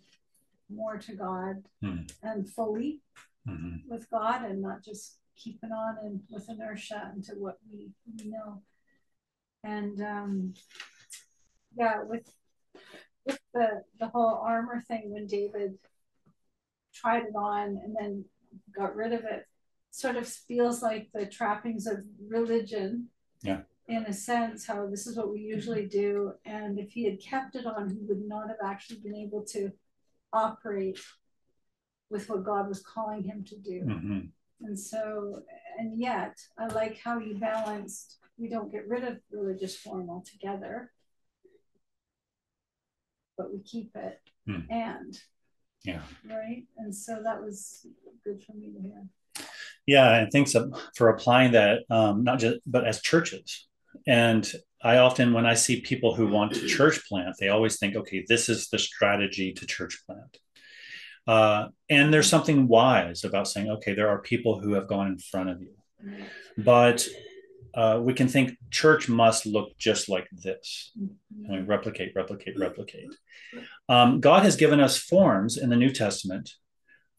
more 0.75 0.99
to 0.99 1.13
God 1.15 1.63
mm. 1.83 2.11
and 2.23 2.49
fully 2.49 3.01
mm-hmm. 3.49 3.77
with 3.89 4.09
God 4.11 4.45
and 4.45 4.61
not 4.63 4.83
just 4.83 5.19
keeping 5.37 5.71
on 5.71 5.97
and 6.03 6.21
with 6.31 6.49
inertia 6.49 7.13
into 7.15 7.33
what 7.33 7.59
we, 7.71 7.91
we 8.19 8.31
know. 8.31 8.63
And 9.63 10.01
um, 10.01 10.55
yeah, 11.77 12.03
with 12.03 12.31
with 13.25 13.39
the 13.53 13.83
the 13.99 14.09
whole 14.09 14.41
armor 14.45 14.83
thing 14.87 15.13
when 15.13 15.27
David 15.27 15.79
tried 16.95 17.25
it 17.25 17.35
on 17.35 17.81
and 17.83 17.95
then 17.99 18.25
got 18.77 18.97
rid 18.97 19.13
of 19.13 19.25
it, 19.25 19.47
sort 19.97 20.17
of 20.17 20.29
feels 20.29 20.83
like 20.83 21.09
the 21.15 21.25
trappings 21.25 21.87
of 21.87 22.05
religion. 22.29 23.09
Yeah. 23.43 23.63
In 23.89 24.05
a 24.05 24.13
sense, 24.13 24.67
how 24.67 24.87
this 24.89 25.07
is 25.07 25.17
what 25.17 25.31
we 25.33 25.41
usually 25.41 25.87
do. 25.87 26.35
And 26.45 26.79
if 26.79 26.91
he 26.91 27.05
had 27.05 27.19
kept 27.21 27.55
it 27.57 27.65
on, 27.65 27.89
he 27.89 28.01
would 28.03 28.27
not 28.27 28.49
have 28.49 28.59
actually 28.63 29.01
been 29.01 29.15
able 29.17 29.43
to 29.55 29.73
operate 30.35 31.01
with 32.11 32.29
what 32.29 32.45
God 32.45 32.69
was 32.69 32.83
calling 32.83 33.23
him 33.23 33.43
to 33.45 33.57
do. 33.57 33.81
Mhm. 33.85 34.33
And 34.61 34.79
so, 34.79 35.43
and 35.79 35.99
yet, 35.99 36.37
I 36.59 36.67
like 36.67 36.99
how 36.99 37.19
you 37.19 37.39
balanced. 37.39 38.19
We 38.37 38.49
don't 38.49 38.71
get 38.71 38.87
rid 38.87 39.03
of 39.05 39.23
religious 39.31 39.77
form 39.79 40.11
altogether, 40.11 40.93
but 43.39 43.53
we 43.53 43.61
keep 43.63 43.97
it. 43.97 44.21
Hmm. 44.47 44.71
And 44.71 45.23
Yeah. 45.85 46.03
right. 46.25 46.67
And 46.77 46.95
so 46.95 47.23
that 47.23 47.43
was 47.43 47.87
good 48.25 48.43
for 48.45 48.53
me 48.55 48.73
to 48.73 48.81
hear. 48.81 49.09
Yeah, 49.87 50.17
and 50.17 50.33
thanks 50.33 50.55
for 50.97 51.09
applying 51.09 51.53
that, 51.53 51.81
um, 51.91 52.25
not 52.25 52.41
just 52.41 52.59
but 52.67 52.87
as 52.87 53.01
churches. 53.01 53.67
And 54.07 54.51
I 54.83 54.99
often, 54.99 55.33
when 55.33 55.47
I 55.47 55.55
see 55.55 55.81
people 55.81 56.15
who 56.15 56.27
want 56.27 56.55
to 56.55 56.67
church 56.67 57.09
plant, 57.09 57.37
they 57.39 57.49
always 57.49 57.79
think, 57.79 57.97
okay, 57.97 58.25
this 58.29 58.49
is 58.49 58.69
the 58.69 58.79
strategy 58.79 59.53
to 59.53 59.67
church 59.67 60.03
plant. 60.07 60.39
Uh, 61.27 61.69
and 61.89 62.13
there's 62.13 62.29
something 62.29 62.69
wise 62.69 63.25
about 63.25 63.49
saying, 63.49 63.69
okay, 63.69 63.95
there 63.95 64.09
are 64.09 64.21
people 64.21 64.61
who 64.61 64.75
have 64.75 64.87
gone 64.87 65.09
in 65.09 65.19
front 65.19 65.51
of 65.51 65.61
you, 65.61 65.75
but 66.57 67.07
uh, 67.75 68.01
we 68.01 68.15
can 68.15 68.29
think 68.29 68.57
church 68.71 69.09
must 69.09 69.45
look 69.45 69.77
just 69.77 70.09
like 70.09 70.29
this. 70.33 70.93
I 71.49 71.53
mean, 71.53 71.67
replicate, 71.67 72.13
replicate, 72.15 72.59
replicate. 72.59 73.15
Um, 73.89 74.21
God 74.21 74.45
has 74.45 74.57
given 74.57 74.81
us 74.81 74.97
forms 74.97 75.57
in 75.57 75.69
the 75.69 75.77
New 75.77 75.91
Testament 75.91 76.53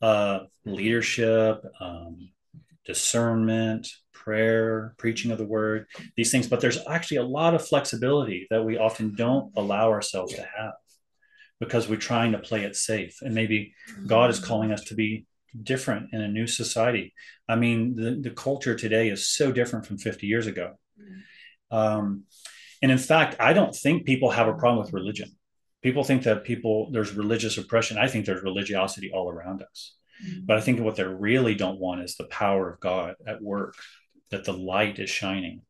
uh, 0.01 0.39
leadership, 0.65 1.63
um, 1.79 2.29
discernment, 2.87 3.87
prayer, 4.13 4.95
preaching 4.97 5.29
of 5.29 5.37
the 5.37 5.45
word, 5.45 5.85
these 6.15 6.31
things. 6.31 6.47
But 6.47 6.61
there's 6.61 6.79
actually 6.87 7.17
a 7.17 7.23
lot 7.23 7.53
of 7.53 7.67
flexibility 7.67 8.47
that 8.49 8.63
we 8.63 8.77
often 8.77 9.13
don't 9.13 9.51
allow 9.55 9.91
ourselves 9.91 10.33
to 10.33 10.41
have 10.41 10.73
because 11.59 11.87
we're 11.87 11.97
trying 11.97 12.31
to 12.31 12.39
play 12.39 12.63
it 12.63 12.75
safe. 12.75 13.17
And 13.21 13.35
maybe 13.35 13.73
God 14.07 14.29
is 14.29 14.39
calling 14.39 14.71
us 14.71 14.83
to 14.85 14.95
be 14.95 15.25
different 15.63 16.09
in 16.13 16.21
a 16.21 16.27
new 16.27 16.47
society. 16.47 17.13
I 17.47 17.55
mean, 17.55 17.95
the, 17.95 18.19
the 18.21 18.35
culture 18.35 18.75
today 18.75 19.09
is 19.09 19.27
so 19.27 19.51
different 19.51 19.85
from 19.85 19.97
50 19.97 20.27
years 20.27 20.47
ago. 20.47 20.73
Um, 21.71 22.23
and 22.81 22.91
in 22.91 22.97
fact, 22.97 23.35
I 23.39 23.53
don't 23.53 23.75
think 23.75 24.05
people 24.05 24.31
have 24.31 24.47
a 24.47 24.53
problem 24.53 24.83
with 24.83 24.93
religion. 24.93 25.31
People 25.81 26.03
think 26.03 26.23
that 26.23 26.43
people, 26.43 26.89
there's 26.91 27.13
religious 27.13 27.57
oppression. 27.57 27.97
I 27.97 28.07
think 28.07 28.25
there's 28.25 28.43
religiosity 28.43 29.11
all 29.11 29.29
around 29.29 29.63
us. 29.63 29.96
But 30.45 30.57
I 30.57 30.61
think 30.61 30.79
what 30.79 30.95
they 30.95 31.03
really 31.03 31.55
don't 31.55 31.79
want 31.79 32.01
is 32.01 32.15
the 32.15 32.25
power 32.25 32.69
of 32.69 32.79
God 32.79 33.15
at 33.25 33.41
work, 33.41 33.75
that 34.31 34.45
the 34.45 34.53
light 34.53 34.99
is 34.99 35.09
shining 35.09 35.61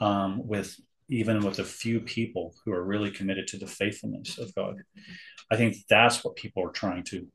um, 0.00 0.46
with 0.46 0.76
even 1.08 1.40
with 1.40 1.58
a 1.58 1.64
few 1.64 2.00
people 2.00 2.54
who 2.64 2.72
are 2.72 2.84
really 2.84 3.10
committed 3.10 3.46
to 3.48 3.58
the 3.58 3.66
faithfulness 3.66 4.38
of 4.38 4.54
God. 4.54 4.76
I 5.50 5.56
think 5.56 5.76
that's 5.88 6.22
what 6.22 6.36
people 6.36 6.62
are 6.64 6.70
trying 6.70 7.04
to 7.04 7.26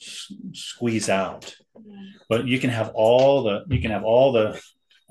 s- 0.00 0.32
squeeze 0.52 1.08
out. 1.08 1.56
But 2.28 2.46
you 2.46 2.60
can 2.60 2.70
have 2.70 2.90
all 2.94 3.42
the 3.42 3.64
you 3.68 3.80
can 3.80 3.90
have 3.90 4.04
all 4.04 4.32
the 4.32 4.60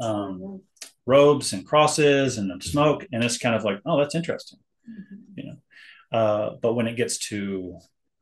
um, 0.02 0.62
robes 1.06 1.52
and 1.54 1.66
crosses 1.66 2.38
and 2.38 2.50
the 2.50 2.64
smoke, 2.64 3.06
and 3.12 3.24
it's 3.24 3.38
kind 3.38 3.56
of 3.56 3.64
like, 3.64 3.80
oh, 3.86 3.98
that's 4.00 4.16
interesting, 4.16 4.60
you 5.36 5.44
know. 5.46 6.18
Uh, 6.18 6.56
but 6.62 6.74
when 6.74 6.88
it 6.88 6.96
gets 6.96 7.18
to 7.30 7.78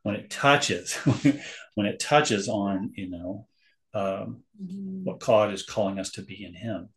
when 0.08 0.16
it 0.16 0.30
touches 0.30 0.94
when 1.74 1.84
it 1.84 2.00
touches 2.00 2.48
on 2.48 2.92
you 2.94 3.10
know 3.10 3.46
um, 3.92 4.40
what 5.04 5.20
God 5.20 5.52
is 5.52 5.62
calling 5.62 5.98
us 5.98 6.12
to 6.12 6.22
be 6.22 6.46
in 6.46 6.54
Him, 6.54 6.88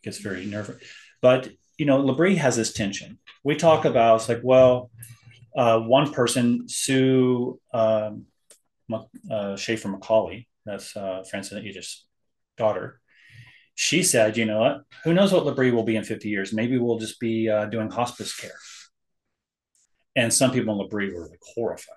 it 0.00 0.04
gets 0.04 0.18
very 0.18 0.44
nervous. 0.44 0.82
But 1.22 1.50
you 1.76 1.86
know, 1.86 1.98
L'Abri 2.00 2.34
has 2.34 2.56
this 2.56 2.72
tension. 2.72 3.20
We 3.44 3.54
talk 3.54 3.84
about 3.84 4.16
it's 4.16 4.28
like, 4.28 4.40
well, 4.42 4.90
uh, 5.56 5.78
one 5.78 6.12
person, 6.12 6.68
Sue 6.68 7.60
um, 7.72 8.26
uh, 9.30 9.54
Schaeffer 9.54 9.86
Macaulay, 9.86 10.48
that's 10.66 10.96
uh, 10.96 11.22
Francis 11.30 11.64
Edith's 11.64 12.06
daughter. 12.56 13.00
She 13.76 14.02
said, 14.02 14.36
you 14.36 14.46
know 14.46 14.58
what? 14.58 14.80
Who 15.04 15.14
knows 15.14 15.32
what 15.32 15.46
L'Abri 15.46 15.70
will 15.70 15.84
be 15.84 15.94
in 15.94 16.02
50 16.02 16.28
years? 16.28 16.52
Maybe 16.52 16.76
we'll 16.76 16.98
just 16.98 17.20
be 17.20 17.48
uh, 17.48 17.66
doing 17.66 17.88
hospice 17.88 18.34
care. 18.34 18.58
And 20.18 20.34
some 20.34 20.50
people 20.50 20.74
in 20.74 20.80
L'Abri 20.80 21.14
were 21.14 21.28
like 21.28 21.38
horrified, 21.54 21.94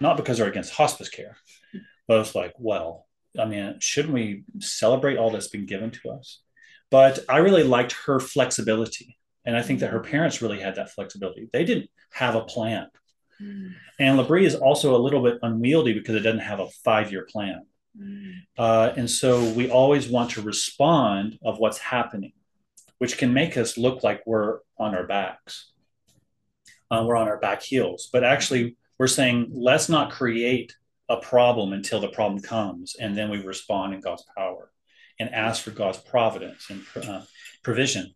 not 0.00 0.16
because 0.16 0.38
they're 0.38 0.48
against 0.48 0.72
hospice 0.74 1.08
care, 1.08 1.36
but 2.06 2.20
it's 2.20 2.34
like, 2.34 2.54
well, 2.58 3.06
I 3.38 3.44
mean, 3.44 3.76
shouldn't 3.80 4.14
we 4.14 4.44
celebrate 4.60 5.16
all 5.16 5.30
that's 5.30 5.48
been 5.48 5.66
given 5.66 5.90
to 5.90 6.10
us? 6.10 6.40
But 6.90 7.20
I 7.28 7.38
really 7.38 7.62
liked 7.62 7.92
her 8.06 8.20
flexibility. 8.20 9.16
And 9.44 9.56
I 9.56 9.62
think 9.62 9.80
that 9.80 9.90
her 9.90 10.00
parents 10.00 10.42
really 10.42 10.60
had 10.60 10.76
that 10.76 10.90
flexibility. 10.90 11.48
They 11.52 11.64
didn't 11.64 11.90
have 12.12 12.34
a 12.34 12.42
plan. 12.42 12.88
And 13.98 14.18
L'Abri 14.18 14.44
is 14.44 14.54
also 14.54 14.94
a 14.94 15.00
little 15.02 15.22
bit 15.22 15.38
unwieldy 15.42 15.94
because 15.94 16.14
it 16.14 16.20
doesn't 16.20 16.40
have 16.40 16.60
a 16.60 16.68
five 16.84 17.10
year 17.10 17.26
plan. 17.28 17.66
Uh, 18.56 18.92
and 18.96 19.10
so 19.10 19.42
we 19.52 19.70
always 19.70 20.08
want 20.08 20.30
to 20.32 20.42
respond 20.42 21.38
of 21.42 21.58
what's 21.58 21.78
happening, 21.78 22.32
which 22.98 23.18
can 23.18 23.32
make 23.32 23.56
us 23.56 23.76
look 23.76 24.02
like 24.04 24.22
we're 24.26 24.58
on 24.78 24.94
our 24.94 25.06
backs. 25.06 25.72
Uh, 26.90 27.04
we're 27.06 27.16
on 27.16 27.28
our 27.28 27.38
back 27.38 27.62
heels. 27.62 28.10
But 28.12 28.22
actually, 28.22 28.76
we're 29.02 29.08
saying, 29.08 29.50
let's 29.52 29.88
not 29.88 30.12
create 30.12 30.76
a 31.08 31.16
problem 31.16 31.72
until 31.72 31.98
the 31.98 32.06
problem 32.06 32.40
comes. 32.40 32.94
And 33.00 33.18
then 33.18 33.30
we 33.30 33.38
respond 33.38 33.94
in 33.94 34.00
God's 34.00 34.24
power 34.36 34.70
and 35.18 35.28
ask 35.34 35.64
for 35.64 35.72
God's 35.72 35.98
providence 35.98 36.70
and 36.70 36.84
uh, 37.04 37.22
provision. 37.64 38.14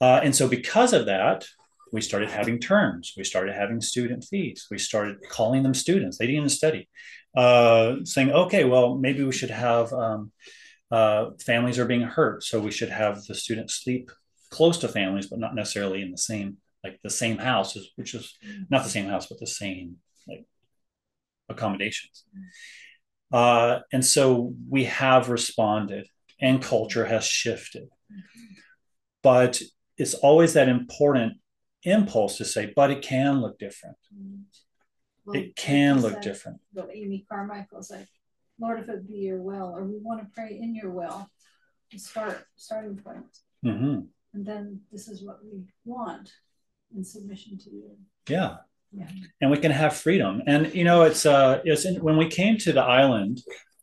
Uh, 0.00 0.18
and 0.24 0.34
so, 0.34 0.48
because 0.48 0.92
of 0.92 1.06
that, 1.06 1.46
we 1.92 2.00
started 2.00 2.28
having 2.28 2.58
terms. 2.58 3.14
We 3.16 3.22
started 3.22 3.54
having 3.54 3.80
student 3.80 4.24
fees. 4.24 4.66
We 4.68 4.78
started 4.78 5.18
calling 5.30 5.62
them 5.62 5.74
students. 5.74 6.18
They 6.18 6.26
didn't 6.26 6.38
even 6.38 6.48
study. 6.48 6.88
Uh, 7.36 7.98
saying, 8.02 8.32
okay, 8.32 8.64
well, 8.64 8.96
maybe 8.96 9.22
we 9.22 9.30
should 9.30 9.50
have 9.50 9.92
um, 9.92 10.32
uh, 10.90 11.26
families 11.38 11.78
are 11.78 11.86
being 11.86 12.02
hurt, 12.02 12.42
so 12.42 12.58
we 12.58 12.72
should 12.72 12.90
have 12.90 13.22
the 13.26 13.36
students 13.36 13.74
sleep 13.74 14.10
close 14.50 14.78
to 14.78 14.88
families, 14.88 15.28
but 15.28 15.38
not 15.38 15.54
necessarily 15.54 16.02
in 16.02 16.10
the 16.10 16.18
same 16.18 16.56
like 16.82 16.98
the 17.04 17.10
same 17.10 17.38
house, 17.38 17.78
which 17.94 18.12
is 18.12 18.36
not 18.70 18.82
the 18.82 18.90
same 18.90 19.06
house, 19.06 19.28
but 19.28 19.38
the 19.38 19.46
same 19.46 19.98
like 20.26 20.46
accommodations. 21.48 22.24
Uh, 23.32 23.80
and 23.92 24.04
so 24.04 24.54
we 24.68 24.84
have 24.84 25.28
responded, 25.30 26.06
and 26.40 26.62
culture 26.62 27.04
has 27.06 27.24
shifted. 27.26 27.88
But 29.22 29.60
it's 29.96 30.14
always 30.14 30.52
that 30.52 30.68
important 30.68 31.34
impulse 31.82 32.36
to 32.38 32.44
say, 32.44 32.72
but 32.76 32.90
it 32.90 33.02
can 33.02 33.40
look 33.40 33.58
different. 33.58 33.96
Well, 35.24 35.36
It 35.36 35.56
can 35.56 36.00
look 36.00 36.14
said, 36.14 36.22
different. 36.22 36.60
What 36.72 36.90
Amy 36.94 37.24
Carmichael's 37.28 37.90
like, 37.90 38.08
Lord, 38.60 38.80
if 38.80 38.88
it 38.88 39.08
be 39.08 39.18
your 39.18 39.42
will, 39.42 39.74
or 39.74 39.84
we 39.84 39.98
want 39.98 40.20
to 40.20 40.28
pray 40.32 40.58
in 40.60 40.74
your 40.74 40.90
will, 40.90 41.28
to 41.90 41.98
start 41.98 42.44
starting 42.56 42.96
point. 42.96 43.26
hmm 43.62 44.00
And 44.34 44.46
then 44.46 44.80
this 44.92 45.08
is 45.08 45.24
what 45.24 45.38
we 45.44 45.64
want 45.84 46.32
in 46.94 47.04
submission 47.04 47.58
to 47.58 47.70
you. 47.70 47.96
Yeah. 48.28 48.58
Yeah. 48.92 49.08
And 49.40 49.50
we 49.50 49.58
can 49.58 49.72
have 49.72 49.96
freedom. 49.96 50.42
And 50.46 50.74
you 50.74 50.84
know, 50.84 51.02
it's 51.02 51.26
uh, 51.26 51.60
it's 51.64 51.84
in, 51.84 51.96
when 52.02 52.16
we 52.16 52.28
came 52.28 52.58
to 52.58 52.72
the 52.72 52.82
island, 52.82 53.42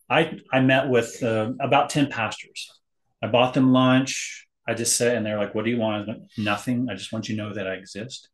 I 0.09 0.39
I 0.51 0.59
met 0.61 0.89
with 0.89 1.21
uh, 1.23 1.51
about 1.59 1.89
ten 1.89 2.07
pastors. 2.09 2.71
I 3.21 3.27
bought 3.27 3.53
them 3.53 3.71
lunch. 3.71 4.47
I 4.67 4.73
just 4.73 4.95
said, 4.95 5.15
and 5.15 5.25
they're 5.25 5.37
like, 5.37 5.55
"What 5.55 5.65
do 5.65 5.71
you 5.71 5.77
want?" 5.77 6.09
Nothing. 6.37 6.87
I 6.89 6.95
just 6.95 7.11
want 7.11 7.29
you 7.29 7.35
to 7.35 7.41
know 7.41 7.53
that 7.53 7.67
I 7.67 7.73
exist. 7.73 8.29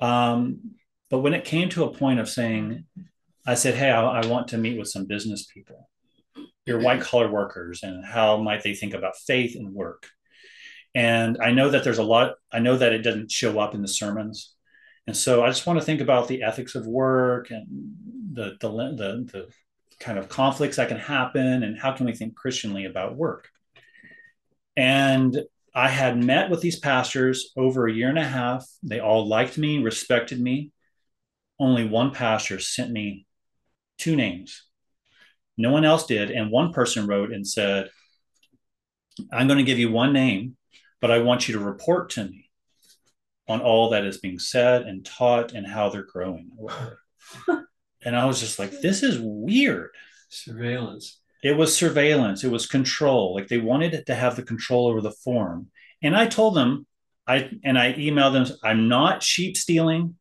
Um, 0.00 0.72
but 1.10 1.20
when 1.20 1.34
it 1.34 1.44
came 1.44 1.68
to 1.70 1.84
a 1.84 1.94
point 1.94 2.20
of 2.20 2.28
saying, 2.28 2.84
I 3.46 3.54
said, 3.54 3.74
"Hey, 3.74 3.90
I, 3.90 4.02
I 4.22 4.26
want 4.26 4.48
to 4.48 4.58
meet 4.58 4.78
with 4.78 4.88
some 4.88 5.06
business 5.06 5.46
people, 5.46 5.88
your 6.66 6.80
white 6.80 7.00
collar 7.02 7.30
workers, 7.30 7.82
and 7.82 8.04
how 8.04 8.38
might 8.38 8.62
they 8.62 8.74
think 8.74 8.94
about 8.94 9.16
faith 9.16 9.54
and 9.56 9.74
work?" 9.74 10.08
And 10.94 11.38
I 11.40 11.52
know 11.52 11.70
that 11.70 11.84
there's 11.84 11.98
a 11.98 12.04
lot. 12.04 12.34
I 12.52 12.58
know 12.58 12.76
that 12.76 12.92
it 12.92 13.02
doesn't 13.02 13.30
show 13.30 13.58
up 13.58 13.74
in 13.74 13.82
the 13.82 13.88
sermons, 13.88 14.54
and 15.06 15.16
so 15.16 15.42
I 15.44 15.48
just 15.48 15.66
want 15.66 15.78
to 15.78 15.84
think 15.84 16.00
about 16.00 16.28
the 16.28 16.42
ethics 16.42 16.74
of 16.74 16.86
work 16.86 17.50
and 17.50 17.66
the 18.32 18.56
the 18.60 18.68
the, 18.68 19.30
the 19.32 19.48
kind 19.98 20.18
of 20.18 20.28
conflicts 20.28 20.76
that 20.76 20.88
can 20.88 20.98
happen, 20.98 21.62
and 21.62 21.78
how 21.78 21.92
can 21.92 22.06
we 22.06 22.12
think 22.12 22.34
Christianly 22.34 22.84
about 22.84 23.16
work. 23.16 23.48
And 24.76 25.42
I 25.74 25.88
had 25.88 26.22
met 26.22 26.50
with 26.50 26.60
these 26.60 26.78
pastors 26.78 27.52
over 27.56 27.86
a 27.86 27.92
year 27.92 28.08
and 28.08 28.18
a 28.18 28.24
half. 28.24 28.66
They 28.82 29.00
all 29.00 29.26
liked 29.26 29.58
me, 29.58 29.82
respected 29.82 30.40
me. 30.40 30.70
Only 31.58 31.86
one 31.86 32.12
pastor 32.12 32.58
sent 32.58 32.90
me 32.90 33.26
two 33.98 34.16
names. 34.16 34.64
No 35.56 35.70
one 35.70 35.84
else 35.84 36.06
did. 36.06 36.30
And 36.30 36.50
one 36.50 36.72
person 36.72 37.06
wrote 37.06 37.32
and 37.32 37.46
said, 37.46 37.90
I'm 39.32 39.46
going 39.46 39.58
to 39.58 39.64
give 39.64 39.78
you 39.78 39.90
one 39.90 40.12
name, 40.12 40.56
but 41.00 41.10
I 41.10 41.18
want 41.20 41.48
you 41.48 41.54
to 41.54 41.64
report 41.64 42.10
to 42.10 42.24
me 42.24 42.50
on 43.48 43.60
all 43.60 43.90
that 43.90 44.04
is 44.04 44.18
being 44.18 44.38
said 44.38 44.82
and 44.82 45.04
taught 45.04 45.52
and 45.52 45.66
how 45.66 45.88
they're 45.88 46.04
growing. 46.04 46.50
and 48.04 48.16
I 48.16 48.26
was 48.26 48.40
just 48.40 48.58
like, 48.58 48.80
this 48.80 49.02
is 49.02 49.18
weird. 49.20 49.90
Surveillance. 50.28 51.20
It 51.42 51.56
was 51.56 51.76
surveillance, 51.76 52.44
it 52.44 52.50
was 52.50 52.66
control. 52.66 53.34
Like 53.34 53.48
they 53.48 53.58
wanted 53.58 54.06
to 54.06 54.14
have 54.14 54.36
the 54.36 54.44
control 54.44 54.86
over 54.86 55.00
the 55.00 55.10
form. 55.10 55.68
And 56.00 56.16
I 56.16 56.26
told 56.26 56.54
them, 56.54 56.86
I 57.26 57.50
and 57.64 57.78
I 57.78 57.94
emailed 57.94 58.32
them, 58.32 58.56
I'm 58.62 58.88
not 58.88 59.22
sheep 59.22 59.56
stealing. 59.56 60.16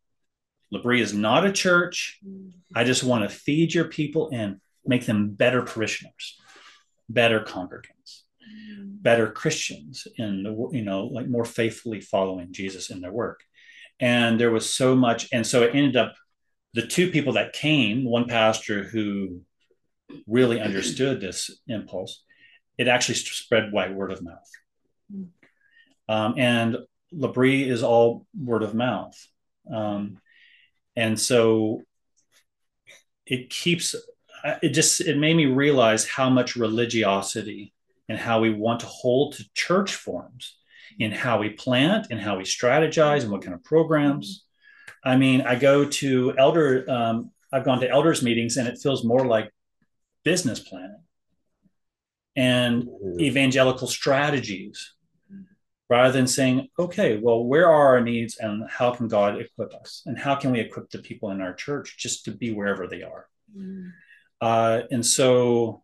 L'Abri 0.72 1.02
is 1.02 1.14
not 1.14 1.46
a 1.46 1.52
church. 1.52 2.20
Mm-hmm. 2.26 2.50
I 2.76 2.84
just 2.84 3.04
want 3.04 3.24
to 3.24 3.36
feed 3.36 3.74
your 3.74 3.86
people 3.86 4.30
and 4.34 4.60
make 4.86 5.06
them 5.06 5.32
better 5.32 5.62
parishioners, 5.62 6.40
better 7.10 7.42
congregants, 7.42 7.91
better 9.02 9.32
Christians 9.32 10.08
in 10.18 10.44
the 10.44 10.70
you 10.72 10.84
know 10.84 11.06
like 11.06 11.28
more 11.28 11.46
faithfully 11.46 12.02
following 12.02 12.54
Jesus 12.54 12.90
in 12.90 13.02
their 13.02 13.12
work. 13.12 13.42
And 14.00 14.40
there 14.40 14.52
was 14.52 14.68
so 14.68 14.96
much, 14.96 15.28
and 15.32 15.46
so 15.46 15.62
it 15.64 15.76
ended 15.76 15.96
up 15.96 16.16
the 16.74 16.88
two 16.88 17.12
people 17.12 17.34
that 17.34 17.54
came, 17.54 18.04
one 18.04 18.28
pastor 18.28 18.84
who 18.84 19.42
really 20.28 20.60
understood 20.60 21.20
this 21.20 21.52
impulse, 21.68 22.24
it 22.78 22.88
actually 22.88 23.16
spread 23.16 23.72
by 23.72 23.90
word 23.90 24.12
of 24.12 24.24
mouth. 24.24 24.50
Um, 26.10 26.36
and 26.38 26.78
L'Abri 27.12 27.70
is 27.70 27.84
all 27.84 28.26
word 28.38 28.64
of 28.64 28.74
mouth. 28.74 29.16
Um, 29.72 30.18
and 30.96 31.20
so 31.20 31.82
it 33.26 33.50
keeps, 33.50 33.96
it 34.62 34.70
just, 34.70 35.02
it 35.02 35.18
made 35.18 35.36
me 35.36 35.46
realize 35.46 36.08
how 36.08 36.30
much 36.30 36.56
religiosity 36.56 37.74
and 38.12 38.20
how 38.20 38.42
we 38.42 38.54
want 38.54 38.82
to 38.82 38.86
hold 38.88 39.32
to 39.32 39.46
church 39.54 39.96
forms 39.96 40.58
in 41.00 41.14
how 41.14 41.40
we 41.40 41.50
plant 41.50 42.08
and 42.12 42.20
how 42.20 42.38
we 42.38 42.44
strategize 42.44 43.22
and 43.22 43.32
what 43.32 43.42
kind 43.42 43.54
of 43.54 43.64
programs. 43.64 44.44
I 45.02 45.16
mean, 45.16 45.40
I 45.40 45.56
go 45.56 45.86
to 45.86 46.34
elder, 46.38 46.84
um, 46.92 47.32
I've 47.54 47.64
gone 47.64 47.80
to 47.80 47.90
elders 47.90 48.22
meetings 48.22 48.58
and 48.58 48.68
it 48.68 48.80
feels 48.84 49.06
more 49.06 49.26
like 49.26 49.50
business 50.26 50.60
planning 50.60 51.04
and 52.36 52.90
evangelical 53.18 53.88
strategies 53.88 54.94
rather 55.90 56.12
than 56.12 56.28
saying, 56.28 56.68
okay, 56.78 57.18
well, 57.18 57.46
where 57.46 57.70
are 57.70 57.96
our 57.96 58.02
needs 58.02 58.40
and 58.40 58.70
how 58.70 58.92
can 58.92 59.08
God 59.08 59.40
equip 59.40 59.74
us? 59.74 60.04
And 60.06 60.18
how 60.18 60.36
can 60.36 60.52
we 60.52 60.60
equip 60.60 60.90
the 60.90 61.00
people 61.00 61.32
in 61.32 61.40
our 61.40 61.54
church 61.54 61.96
just 61.98 62.26
to 62.26 62.32
be 62.32 62.52
wherever 62.52 62.88
they 62.88 63.04
are? 63.04 63.30
Mm. 63.58 63.94
Uh, 64.42 64.82
and 64.92 65.06
so, 65.06 65.84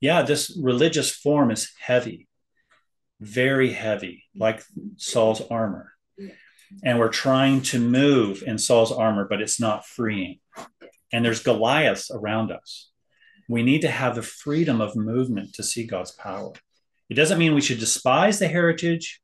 yeah, 0.00 0.22
this 0.22 0.58
religious 0.62 1.10
form 1.10 1.50
is 1.50 1.72
heavy, 1.80 2.28
very 3.20 3.72
heavy, 3.72 4.24
like 4.34 4.62
Saul's 4.96 5.42
armor. 5.50 5.92
And 6.82 6.98
we're 6.98 7.08
trying 7.08 7.62
to 7.62 7.78
move 7.78 8.42
in 8.44 8.58
Saul's 8.58 8.92
armor, 8.92 9.26
but 9.28 9.40
it's 9.40 9.60
not 9.60 9.86
freeing. 9.86 10.40
And 11.12 11.24
there's 11.24 11.42
Goliaths 11.42 12.10
around 12.10 12.50
us. 12.50 12.90
We 13.48 13.62
need 13.62 13.82
to 13.82 13.88
have 13.88 14.16
the 14.16 14.22
freedom 14.22 14.80
of 14.80 14.96
movement 14.96 15.54
to 15.54 15.62
see 15.62 15.86
God's 15.86 16.10
power. 16.10 16.52
It 17.08 17.14
doesn't 17.14 17.38
mean 17.38 17.54
we 17.54 17.60
should 17.60 17.78
despise 17.78 18.40
the 18.40 18.48
heritage 18.48 19.20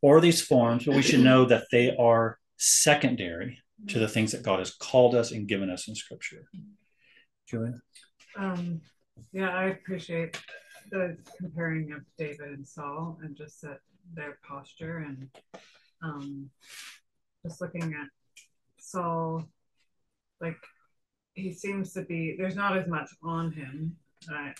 or 0.00 0.20
these 0.20 0.40
forms, 0.40 0.86
but 0.86 0.96
we 0.96 1.02
should 1.02 1.20
know 1.20 1.44
that 1.44 1.64
they 1.70 1.94
are 1.96 2.38
secondary 2.56 3.58
to 3.88 3.98
the 3.98 4.08
things 4.08 4.32
that 4.32 4.42
God 4.42 4.58
has 4.58 4.74
called 4.74 5.14
us 5.14 5.30
and 5.30 5.46
given 5.46 5.70
us 5.70 5.88
in 5.88 5.94
Scripture. 5.94 6.48
Julia? 7.46 7.74
Um, 8.36 8.80
yeah, 9.32 9.50
I 9.50 9.64
appreciate 9.66 10.40
the 10.90 11.16
comparing 11.38 11.92
of 11.92 12.00
David 12.16 12.48
and 12.50 12.66
Saul 12.66 13.18
and 13.22 13.36
just 13.36 13.60
that 13.62 13.80
their 14.14 14.38
posture 14.42 14.98
and 14.98 15.28
um, 16.02 16.50
just 17.44 17.60
looking 17.60 17.94
at 17.94 18.08
Saul, 18.78 19.44
like 20.40 20.56
he 21.34 21.52
seems 21.52 21.92
to 21.92 22.02
be 22.02 22.36
there's 22.38 22.56
not 22.56 22.76
as 22.76 22.86
much 22.88 23.10
on 23.22 23.52
him. 23.52 23.96
I 24.30 24.52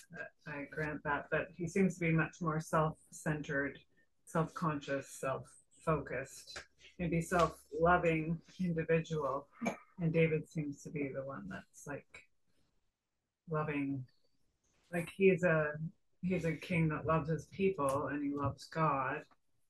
I 0.47 0.67
grant 0.71 1.03
that, 1.05 1.27
but 1.31 1.49
he 1.57 1.67
seems 1.67 1.95
to 1.95 2.01
be 2.01 2.13
much 2.13 2.37
more 2.41 2.61
self-centered, 2.61 3.79
self-conscious, 4.25 5.09
self-focused, 5.09 6.63
maybe 6.99 7.21
self-loving 7.21 8.39
individual. 8.61 9.47
And 10.01 10.13
David 10.13 10.49
seems 10.49 10.83
to 10.83 10.91
be 10.91 11.11
the 11.13 11.25
one 11.25 11.49
that's 11.51 11.87
like 11.87 12.29
loving, 13.51 14.05
like 14.93 15.11
he's 15.17 15.45
a 15.45 15.73
he's 16.23 16.45
a 16.45 16.53
king 16.53 16.89
that 16.89 17.07
loves 17.07 17.29
his 17.29 17.47
people 17.47 18.09
and 18.09 18.23
he 18.23 18.35
loves 18.35 18.65
God, 18.67 19.23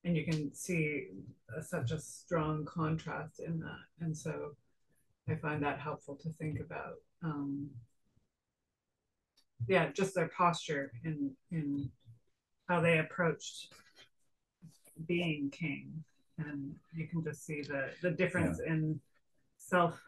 and 0.05 0.16
you 0.16 0.24
can 0.24 0.53
see 0.55 1.09
a, 1.57 1.62
such 1.62 1.90
a 1.90 2.01
strong 2.01 2.65
contrast 2.65 3.40
in 3.40 3.61
that. 3.61 4.05
And 4.05 4.16
so 4.16 4.53
I 5.28 5.35
find 5.36 5.62
that 5.62 5.81
helpful 5.81 6.16
to 6.16 6.31
think 6.31 6.61
about. 6.61 6.95
Um, 7.23 7.69
yeah, 9.66 9.90
just 9.93 10.15
their 10.15 10.28
posture 10.28 10.93
in 11.05 11.32
in 11.51 11.90
how 12.69 12.81
they 12.81 12.99
approached 12.99 13.73
being 15.07 15.51
king, 15.51 16.05
and 16.39 16.74
you 16.95 17.09
can 17.09 17.23
just 17.24 17.45
see 17.45 17.62
the 17.62 17.90
the 18.03 18.11
difference 18.11 18.61
yeah. 18.65 18.73
in 18.73 19.01
self 19.59 20.01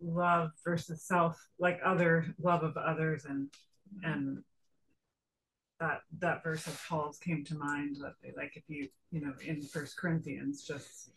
love 0.00 0.50
versus 0.64 1.02
self 1.02 1.48
like 1.58 1.80
other 1.84 2.26
love 2.40 2.62
of 2.62 2.76
others 2.76 3.24
and 3.24 3.48
and 4.02 4.42
that 5.80 6.02
that 6.18 6.42
verse 6.42 6.66
of 6.66 6.80
Paul's 6.88 7.18
came 7.18 7.44
to 7.44 7.54
mind 7.54 7.96
that 8.00 8.14
they, 8.22 8.32
like 8.36 8.56
if 8.56 8.64
you 8.68 8.88
you 9.10 9.20
know 9.20 9.32
in 9.44 9.62
First 9.62 9.96
Corinthians 9.96 10.64
just 10.64 11.10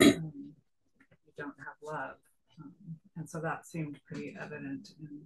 um, 0.00 0.52
don't 1.38 1.54
have 1.58 1.76
love. 1.82 2.16
Um, 2.60 2.72
and 3.16 3.28
so 3.28 3.40
that 3.40 3.66
seemed 3.66 3.98
pretty 4.06 4.36
evident 4.40 4.90
in 5.00 5.20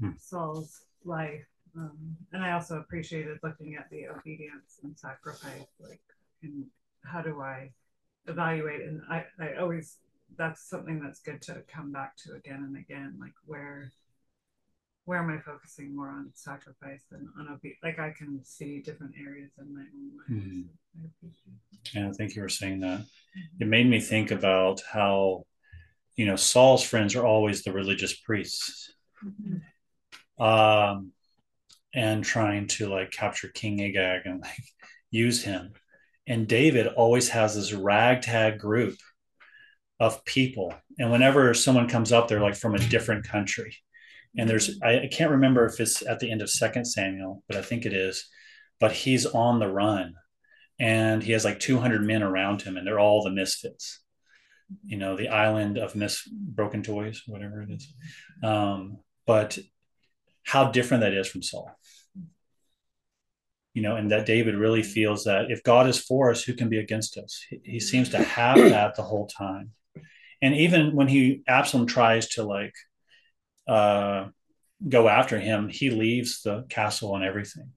hmm. 0.00 0.16
Saul's 0.18 0.84
life. 1.04 1.46
Um, 1.76 2.16
and 2.32 2.42
I 2.42 2.52
also 2.52 2.78
appreciated 2.78 3.38
looking 3.42 3.74
at 3.74 3.90
the 3.90 4.08
obedience 4.08 4.78
and 4.82 4.96
sacrifice, 4.98 5.66
like, 5.80 6.00
and 6.42 6.66
how 7.04 7.20
do 7.20 7.40
I 7.40 7.70
evaluate? 8.26 8.82
And 8.82 9.02
I, 9.10 9.24
I 9.40 9.54
always, 9.60 9.98
that's 10.36 10.68
something 10.68 11.00
that's 11.00 11.20
good 11.20 11.42
to 11.42 11.62
come 11.72 11.90
back 11.90 12.16
to 12.18 12.34
again 12.34 12.62
and 12.64 12.76
again, 12.76 13.16
like 13.20 13.34
where, 13.44 13.90
where 15.04 15.18
am 15.18 15.30
I 15.30 15.38
focusing 15.38 15.94
more 15.94 16.08
on 16.08 16.30
sacrifice 16.34 17.02
than 17.10 17.28
on 17.38 17.48
obedience? 17.48 17.80
Like 17.82 17.98
I 17.98 18.10
can 18.10 18.40
see 18.44 18.80
different 18.80 19.14
areas 19.20 19.50
in 19.58 19.74
my 19.74 19.80
own 19.80 20.16
life. 20.16 20.44
Mm-hmm. 20.44 20.62
So 21.92 22.00
yeah, 22.00 22.08
I 22.08 22.12
think 22.12 22.34
you 22.34 22.42
were 22.42 22.48
saying 22.48 22.80
that. 22.80 23.02
It 23.60 23.66
made 23.66 23.88
me 23.88 24.00
think 24.00 24.30
about 24.30 24.80
how 24.90 25.44
you 26.16 26.26
know, 26.26 26.36
Saul's 26.36 26.82
friends 26.82 27.14
are 27.14 27.26
always 27.26 27.62
the 27.62 27.72
religious 27.72 28.14
priests. 28.14 28.92
Mm-hmm. 29.24 30.42
Um, 30.42 31.12
and 31.94 32.24
trying 32.24 32.66
to 32.66 32.88
like 32.88 33.12
capture 33.12 33.48
King 33.48 33.80
Agag 33.80 34.22
and 34.24 34.40
like 34.40 34.64
use 35.10 35.42
him. 35.44 35.72
And 36.26 36.48
David 36.48 36.88
always 36.88 37.28
has 37.28 37.54
this 37.54 37.72
ragtag 37.72 38.58
group 38.58 38.96
of 40.00 40.24
people. 40.24 40.74
And 40.98 41.12
whenever 41.12 41.54
someone 41.54 41.88
comes 41.88 42.10
up, 42.10 42.26
they're 42.26 42.40
like 42.40 42.56
from 42.56 42.74
a 42.74 42.78
different 42.78 43.28
country. 43.28 43.76
And 44.36 44.48
there's, 44.48 44.80
I, 44.82 45.00
I 45.00 45.08
can't 45.10 45.30
remember 45.30 45.64
if 45.66 45.80
it's 45.80 46.04
at 46.04 46.20
the 46.20 46.30
end 46.30 46.42
of 46.42 46.50
Second 46.50 46.84
Samuel, 46.86 47.42
but 47.48 47.56
I 47.56 47.62
think 47.62 47.86
it 47.86 47.92
is. 47.92 48.28
But 48.80 48.92
he's 48.92 49.26
on 49.26 49.60
the 49.60 49.68
run 49.68 50.14
and 50.78 51.22
he 51.22 51.32
has 51.32 51.44
like 51.44 51.60
200 51.60 52.02
men 52.02 52.22
around 52.22 52.62
him, 52.62 52.76
and 52.76 52.84
they're 52.84 52.98
all 52.98 53.22
the 53.22 53.30
misfits 53.30 54.00
you 54.86 54.96
know, 54.96 55.16
the 55.16 55.28
island 55.28 55.78
of 55.78 55.94
Miss 55.94 56.26
Broken 56.28 56.82
Toys, 56.82 57.22
whatever 57.26 57.62
it 57.62 57.70
is. 57.70 57.92
Um, 58.42 58.98
but 59.26 59.58
how 60.44 60.70
different 60.70 61.02
that 61.02 61.14
is 61.14 61.28
from 61.28 61.42
Saul. 61.42 61.70
You 63.72 63.82
know, 63.82 63.96
and 63.96 64.10
that 64.12 64.26
David 64.26 64.54
really 64.54 64.82
feels 64.82 65.24
that 65.24 65.50
if 65.50 65.62
God 65.64 65.88
is 65.88 65.98
for 65.98 66.30
us, 66.30 66.44
who 66.44 66.54
can 66.54 66.68
be 66.68 66.78
against 66.78 67.16
us? 67.16 67.44
He, 67.48 67.60
he 67.64 67.80
seems 67.80 68.10
to 68.10 68.22
have 68.22 68.56
that 68.56 68.94
the 68.94 69.02
whole 69.02 69.26
time. 69.26 69.70
And 70.40 70.54
even 70.54 70.94
when 70.94 71.08
he 71.08 71.42
Absalom 71.48 71.86
tries 71.86 72.28
to 72.30 72.44
like 72.44 72.74
uh, 73.66 74.26
go 74.88 75.08
after 75.08 75.38
him, 75.38 75.68
he 75.68 75.90
leaves 75.90 76.42
the 76.42 76.64
castle 76.68 77.14
and 77.14 77.24
everything. 77.24 77.70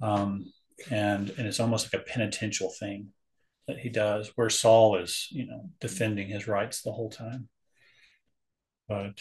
Um, 0.00 0.52
and 0.90 1.30
and 1.30 1.46
it's 1.46 1.60
almost 1.60 1.92
like 1.92 2.02
a 2.02 2.04
penitential 2.04 2.70
thing 2.70 3.08
that 3.66 3.78
he 3.78 3.88
does, 3.88 4.32
where 4.36 4.50
Saul 4.50 4.96
is, 4.96 5.28
you 5.30 5.46
know, 5.46 5.70
defending 5.80 6.28
his 6.28 6.46
rights 6.48 6.82
the 6.82 6.92
whole 6.92 7.10
time. 7.10 7.48
But 8.88 9.20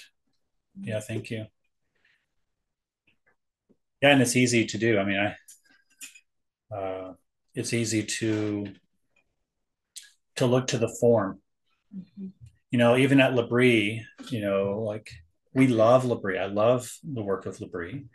yeah, 0.79 0.99
thank 0.99 1.29
you. 1.29 1.45
Yeah, 4.01 4.11
and 4.11 4.21
it's 4.21 4.35
easy 4.35 4.65
to 4.65 4.77
do. 4.77 4.99
I 4.99 5.03
mean, 5.03 5.17
I 6.71 6.75
uh, 6.75 7.13
it's 7.55 7.73
easy 7.73 8.03
to 8.03 8.67
to 10.35 10.45
look 10.45 10.67
to 10.67 10.77
the 10.77 10.95
form. 11.01 11.41
Mm-hmm. 11.95 12.27
You 12.71 12.77
know, 12.77 12.97
even 12.97 13.19
at 13.19 13.33
L'Abri, 13.33 14.05
you 14.29 14.41
know, 14.41 14.81
like 14.81 15.09
we 15.57 15.67
love 15.67 16.05
L'Abri. 16.05 16.39
I 16.39 16.45
love 16.45 16.91
the 17.03 17.21
work 17.21 17.45
of 17.45 17.59
L'Abri, 17.59 18.05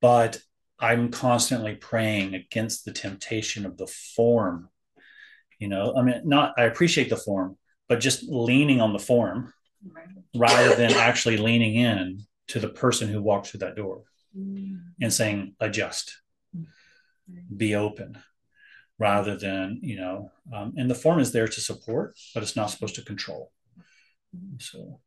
but 0.00 0.38
I'm 0.78 1.10
constantly 1.10 1.76
praying 1.76 2.34
against 2.34 2.84
the 2.84 2.92
temptation 2.92 3.64
of 3.64 3.76
the 3.76 3.86
form 3.86 4.68
you 5.62 5.68
know 5.68 5.94
i 5.96 6.02
mean 6.02 6.20
not 6.24 6.52
i 6.58 6.64
appreciate 6.64 7.08
the 7.08 7.16
form 7.16 7.56
but 7.88 8.00
just 8.00 8.24
leaning 8.24 8.80
on 8.80 8.92
the 8.92 8.98
form 8.98 9.52
right. 9.88 10.08
rather 10.34 10.74
than 10.74 10.92
actually 10.94 11.36
leaning 11.36 11.76
in 11.76 12.18
to 12.48 12.58
the 12.58 12.68
person 12.68 13.08
who 13.08 13.22
walks 13.22 13.50
through 13.50 13.60
that 13.60 13.76
door 13.76 14.02
mm. 14.36 14.80
and 15.00 15.12
saying 15.12 15.54
adjust 15.60 16.20
be 17.56 17.76
open 17.76 18.18
rather 18.98 19.36
than 19.36 19.78
you 19.82 19.96
know 19.96 20.32
um, 20.52 20.74
and 20.76 20.90
the 20.90 21.00
form 21.04 21.20
is 21.20 21.30
there 21.30 21.46
to 21.46 21.60
support 21.60 22.18
but 22.34 22.42
it's 22.42 22.56
not 22.56 22.70
supposed 22.70 22.96
to 22.96 23.02
control 23.02 23.52
So 24.58 25.00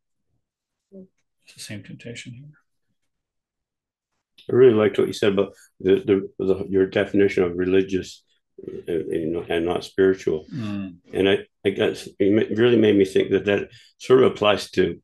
it's 1.46 1.54
the 1.54 1.60
same 1.60 1.82
temptation 1.82 2.32
here. 2.32 2.50
I 4.50 4.54
really 4.54 4.74
liked 4.74 4.98
what 4.98 5.08
you 5.08 5.12
said 5.12 5.32
about 5.32 5.54
the, 5.80 6.28
the, 6.38 6.44
the 6.44 6.66
your 6.68 6.86
definition 6.86 7.42
of 7.44 7.56
religious 7.56 8.22
uh, 8.62 8.92
you 8.92 9.30
know, 9.30 9.44
and 9.48 9.64
not 9.64 9.84
spiritual. 9.84 10.46
Mm. 10.52 10.96
And 11.12 11.28
I, 11.28 11.38
I 11.64 11.70
guess 11.70 12.08
it 12.18 12.58
really 12.58 12.78
made 12.78 12.96
me 12.96 13.04
think 13.04 13.30
that 13.30 13.44
that 13.46 13.68
sort 13.98 14.22
of 14.22 14.32
applies 14.32 14.70
to 14.72 15.02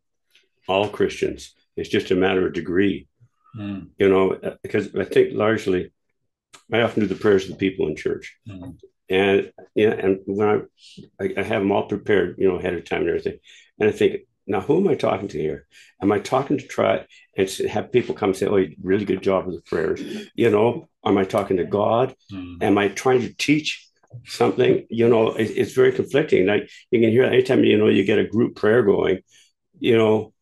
all 0.69 0.89
Christians. 0.89 1.55
It's 1.77 1.89
just 1.89 2.11
a 2.11 2.17
matter 2.17 2.47
of 2.47 2.55
degree, 2.55 3.09
Mm. 3.55 3.89
you 3.99 4.09
know, 4.09 4.39
because 4.63 4.95
I 4.97 5.05
think 5.05 5.35
largely, 5.35 5.93
I 6.73 6.81
often 6.81 7.01
do 7.01 7.07
the 7.07 7.15
prayers 7.15 7.45
of 7.45 7.51
the 7.51 7.57
people 7.57 7.87
in 7.87 7.97
church. 7.97 8.39
Mm. 8.49 8.79
And 9.11 9.53
yeah, 9.75 9.91
and 9.91 10.21
when 10.25 10.49
I, 10.49 11.23
I, 11.23 11.35
I 11.37 11.43
have 11.43 11.61
them 11.61 11.71
all 11.71 11.87
prepared, 11.87 12.37
you 12.39 12.49
know, 12.49 12.57
ahead 12.57 12.73
of 12.73 12.87
time 12.87 13.01
and 13.01 13.11
everything, 13.11 13.39
and 13.79 13.91
I 13.91 13.93
think, 13.93 14.23
now 14.47 14.61
who 14.61 14.79
am 14.79 14.89
I 14.89 14.95
talking 14.95 15.29
to 15.29 15.39
here? 15.39 15.67
Am 16.01 16.11
I 16.13 16.19
talking 16.19 16.59
to 16.59 16.67
try 16.67 17.07
and 17.37 17.49
have 17.71 17.93
people 17.93 18.15
come 18.15 18.35
say, 18.35 18.47
"Oh, 18.47 18.57
you 18.57 18.75
really 18.83 19.05
good 19.05 19.23
job 19.23 19.47
with 19.47 19.57
the 19.57 19.63
prayers," 19.63 20.03
you 20.35 20.51
know? 20.51 20.89
Am 21.05 21.19
I 21.19 21.25
talking 21.25 21.57
to 21.59 21.65
God? 21.65 22.15
Mm. 22.33 22.63
Am 22.63 22.79
I 22.79 22.89
trying 22.89 23.21
to 23.23 23.35
teach 23.35 23.89
something? 24.27 24.87
You 24.91 25.09
know, 25.09 25.33
it, 25.33 25.51
it's 25.51 25.73
very 25.73 25.93
conflicting. 25.93 26.47
Like 26.47 26.69
you 26.91 27.01
can 27.01 27.11
hear 27.11 27.25
anytime 27.25 27.65
you 27.65 27.79
know 27.79 27.89
you 27.89 28.05
get 28.05 28.19
a 28.19 28.27
group 28.27 28.57
prayer 28.57 28.83
going, 28.83 29.21
you 29.79 29.97
know, 29.97 30.33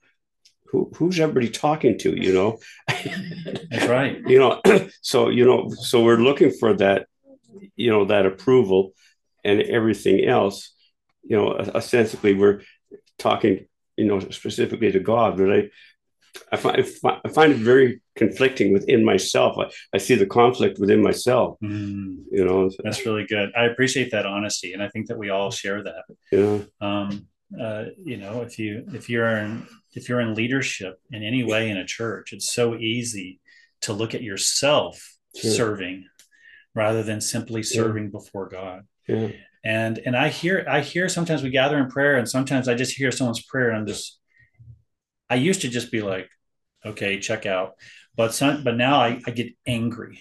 who 0.67 0.91
who's 0.97 1.21
everybody 1.21 1.51
talking 1.51 1.99
to? 1.99 2.15
You 2.15 2.33
know, 2.33 2.59
That's 3.71 3.87
right. 3.87 4.21
you 4.27 4.39
know 4.39 4.61
so 5.03 5.29
you 5.29 5.45
know 5.45 5.69
so 5.71 6.03
we're 6.03 6.17
looking 6.17 6.51
for 6.51 6.75
that 6.75 7.07
you 7.77 7.91
know 7.91 8.05
that 8.07 8.27
approval 8.27 8.93
and 9.45 9.61
everything 9.63 10.25
else 10.25 10.73
you 11.23 11.37
know 11.37 11.53
ostensibly 11.75 12.35
we're 12.35 12.63
talking 13.19 13.67
you 14.01 14.07
know 14.09 14.19
specifically 14.43 14.91
to 14.93 15.01
god 15.13 15.31
but 15.39 15.49
i 15.59 15.61
i 16.55 16.57
find, 16.63 16.77
I 17.27 17.29
find 17.39 17.51
it 17.57 17.59
very 17.73 17.89
conflicting 18.23 18.69
within 18.77 19.01
myself 19.13 19.53
i, 19.63 19.65
I 19.97 19.99
see 20.07 20.17
the 20.23 20.31
conflict 20.41 20.75
within 20.83 21.03
myself 21.11 21.51
Mm. 21.63 22.11
you 22.37 22.45
know 22.47 22.61
That's 22.85 23.03
really 23.07 23.27
good. 23.35 23.49
I 23.61 23.65
appreciate 23.73 24.09
that 24.15 24.27
honesty, 24.35 24.71
and 24.75 24.83
I 24.87 24.89
think 24.93 25.05
that 25.09 25.19
we 25.23 25.29
all 25.37 25.51
share 25.63 25.81
that. 25.89 26.05
know 26.33 26.55
um, 26.89 27.09
uh, 27.65 27.85
you 28.11 28.17
know 28.23 28.35
if 28.47 28.53
you 28.61 28.71
if 28.99 29.05
you're 29.13 29.37
in 29.45 29.53
if 29.99 30.03
you're 30.09 30.23
in 30.27 30.33
leadership 30.43 30.95
in 31.15 31.21
any 31.31 31.43
way 31.53 31.63
in 31.73 31.77
a 31.85 31.87
church 31.99 32.27
it's 32.37 32.51
so 32.61 32.67
easy 32.95 33.31
to 33.85 33.91
look 34.01 34.13
at 34.19 34.23
yourself 34.31 34.95
Sure. 35.41 35.51
serving 35.61 35.99
rather 36.83 37.03
than 37.09 37.21
simply 37.35 37.63
serving 37.79 38.07
before 38.19 38.47
god 38.59 38.81
yeah 39.13 39.29
and 39.65 39.99
and 39.99 40.17
i 40.17 40.29
hear 40.29 40.65
i 40.69 40.81
hear 40.81 41.09
sometimes 41.09 41.43
we 41.43 41.51
gather 41.51 41.79
in 41.79 41.89
prayer 41.89 42.17
and 42.17 42.29
sometimes 42.29 42.69
i 42.69 42.75
just 42.75 42.97
hear 42.97 43.13
someone's 43.13 43.43
prayer 43.43 43.69
and 43.69 43.79
i'm 43.79 43.87
just 43.87 44.19
i 45.29 45.35
used 45.35 45.61
to 45.63 45.69
just 45.69 45.93
be 45.93 46.03
like 46.03 46.29
okay 46.85 47.19
check 47.19 47.47
out. 47.47 47.75
But 48.17 48.35
some 48.35 48.65
but 48.65 48.77
now 48.77 49.01
i, 49.01 49.21
I 49.27 49.31
get 49.31 49.55
angry. 49.67 50.21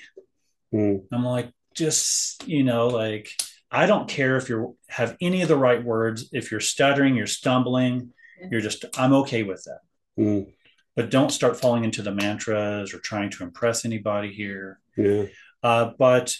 Mm. 0.73 1.03
i'm 1.11 1.25
like 1.25 1.51
just 1.73 2.47
you 2.47 2.63
know 2.63 2.87
like 2.87 3.31
i 3.71 3.85
don't 3.87 4.07
care 4.07 4.37
if 4.37 4.49
you 4.49 4.77
have 4.87 5.17
any 5.21 5.41
of 5.41 5.47
the 5.47 5.57
right 5.57 5.83
words. 5.83 6.29
If 6.31 6.51
you're 6.51 6.59
stuttering 6.59 7.15
you're 7.15 7.27
stumbling 7.27 8.13
you're 8.51 8.61
just 8.61 8.85
i'm 8.97 9.13
okay 9.13 9.43
with 9.43 9.63
that. 9.63 9.79
Mm. 10.21 10.53
but 10.95 11.09
don't 11.09 11.31
start 11.31 11.57
falling 11.57 11.85
into 11.85 12.01
the 12.01 12.11
mantras 12.11 12.93
or 12.93 12.99
trying 12.99 13.29
to 13.31 13.43
impress 13.43 13.85
anybody 13.85 14.33
here. 14.33 14.79
Yeah. 14.97 15.25
Uh, 15.63 15.91
but 15.97 16.35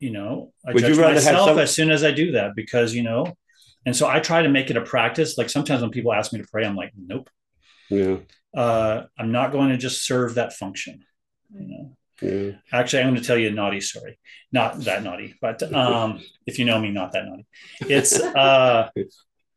you 0.00 0.10
know 0.10 0.52
i 0.66 0.72
Would 0.72 0.82
judge 0.82 0.98
myself 0.98 1.50
some- 1.50 1.58
as 1.58 1.74
soon 1.74 1.90
as 1.90 2.02
i 2.02 2.10
do 2.10 2.32
that 2.32 2.56
because 2.56 2.94
you 2.94 3.02
know 3.02 3.32
and 3.86 3.94
so 3.94 4.08
i 4.08 4.18
try 4.20 4.42
to 4.42 4.48
make 4.48 4.70
it 4.70 4.76
a 4.76 4.82
practice. 4.82 5.38
Like 5.38 5.48
sometimes 5.50 5.80
when 5.82 5.90
people 5.90 6.12
ask 6.12 6.32
me 6.32 6.40
to 6.40 6.48
pray 6.50 6.64
i'm 6.66 6.76
like 6.76 6.92
nope. 6.96 7.30
Yeah. 7.88 8.16
Uh, 8.54 9.04
i'm 9.18 9.30
not 9.30 9.52
going 9.52 9.70
to 9.70 9.76
just 9.76 10.04
serve 10.04 10.34
that 10.34 10.52
function 10.52 11.04
you 11.54 11.68
know. 11.68 11.96
Yeah. 12.22 12.52
Actually, 12.72 13.02
I'm 13.02 13.10
going 13.10 13.20
to 13.20 13.26
tell 13.26 13.38
you 13.38 13.48
a 13.48 13.52
naughty 13.52 13.80
story. 13.80 14.18
Not 14.52 14.80
that 14.80 15.02
naughty, 15.02 15.34
but 15.40 15.62
um, 15.72 16.20
if 16.46 16.58
you 16.58 16.64
know 16.64 16.78
me, 16.78 16.90
not 16.90 17.12
that 17.12 17.24
naughty. 17.24 17.46
It's 17.80 18.20
uh, 18.20 18.90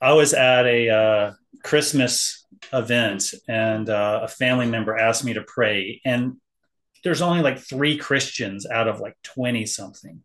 I 0.02 0.14
was 0.14 0.34
at 0.34 0.66
a 0.66 0.90
uh, 0.90 1.32
Christmas 1.64 2.46
event, 2.72 3.34
and 3.48 3.90
uh, 3.90 4.22
a 4.24 4.28
family 4.28 4.66
member 4.66 4.98
asked 4.98 5.26
me 5.26 5.34
to 5.34 5.42
pray, 5.44 6.02
and 6.06 6.38
there's 7.04 7.22
only 7.22 7.42
like 7.42 7.60
three 7.60 7.98
Christians 7.98 8.66
out 8.66 8.88
of 8.88 9.02
like 9.02 9.16
twenty 9.24 9.66
something, 9.66 10.24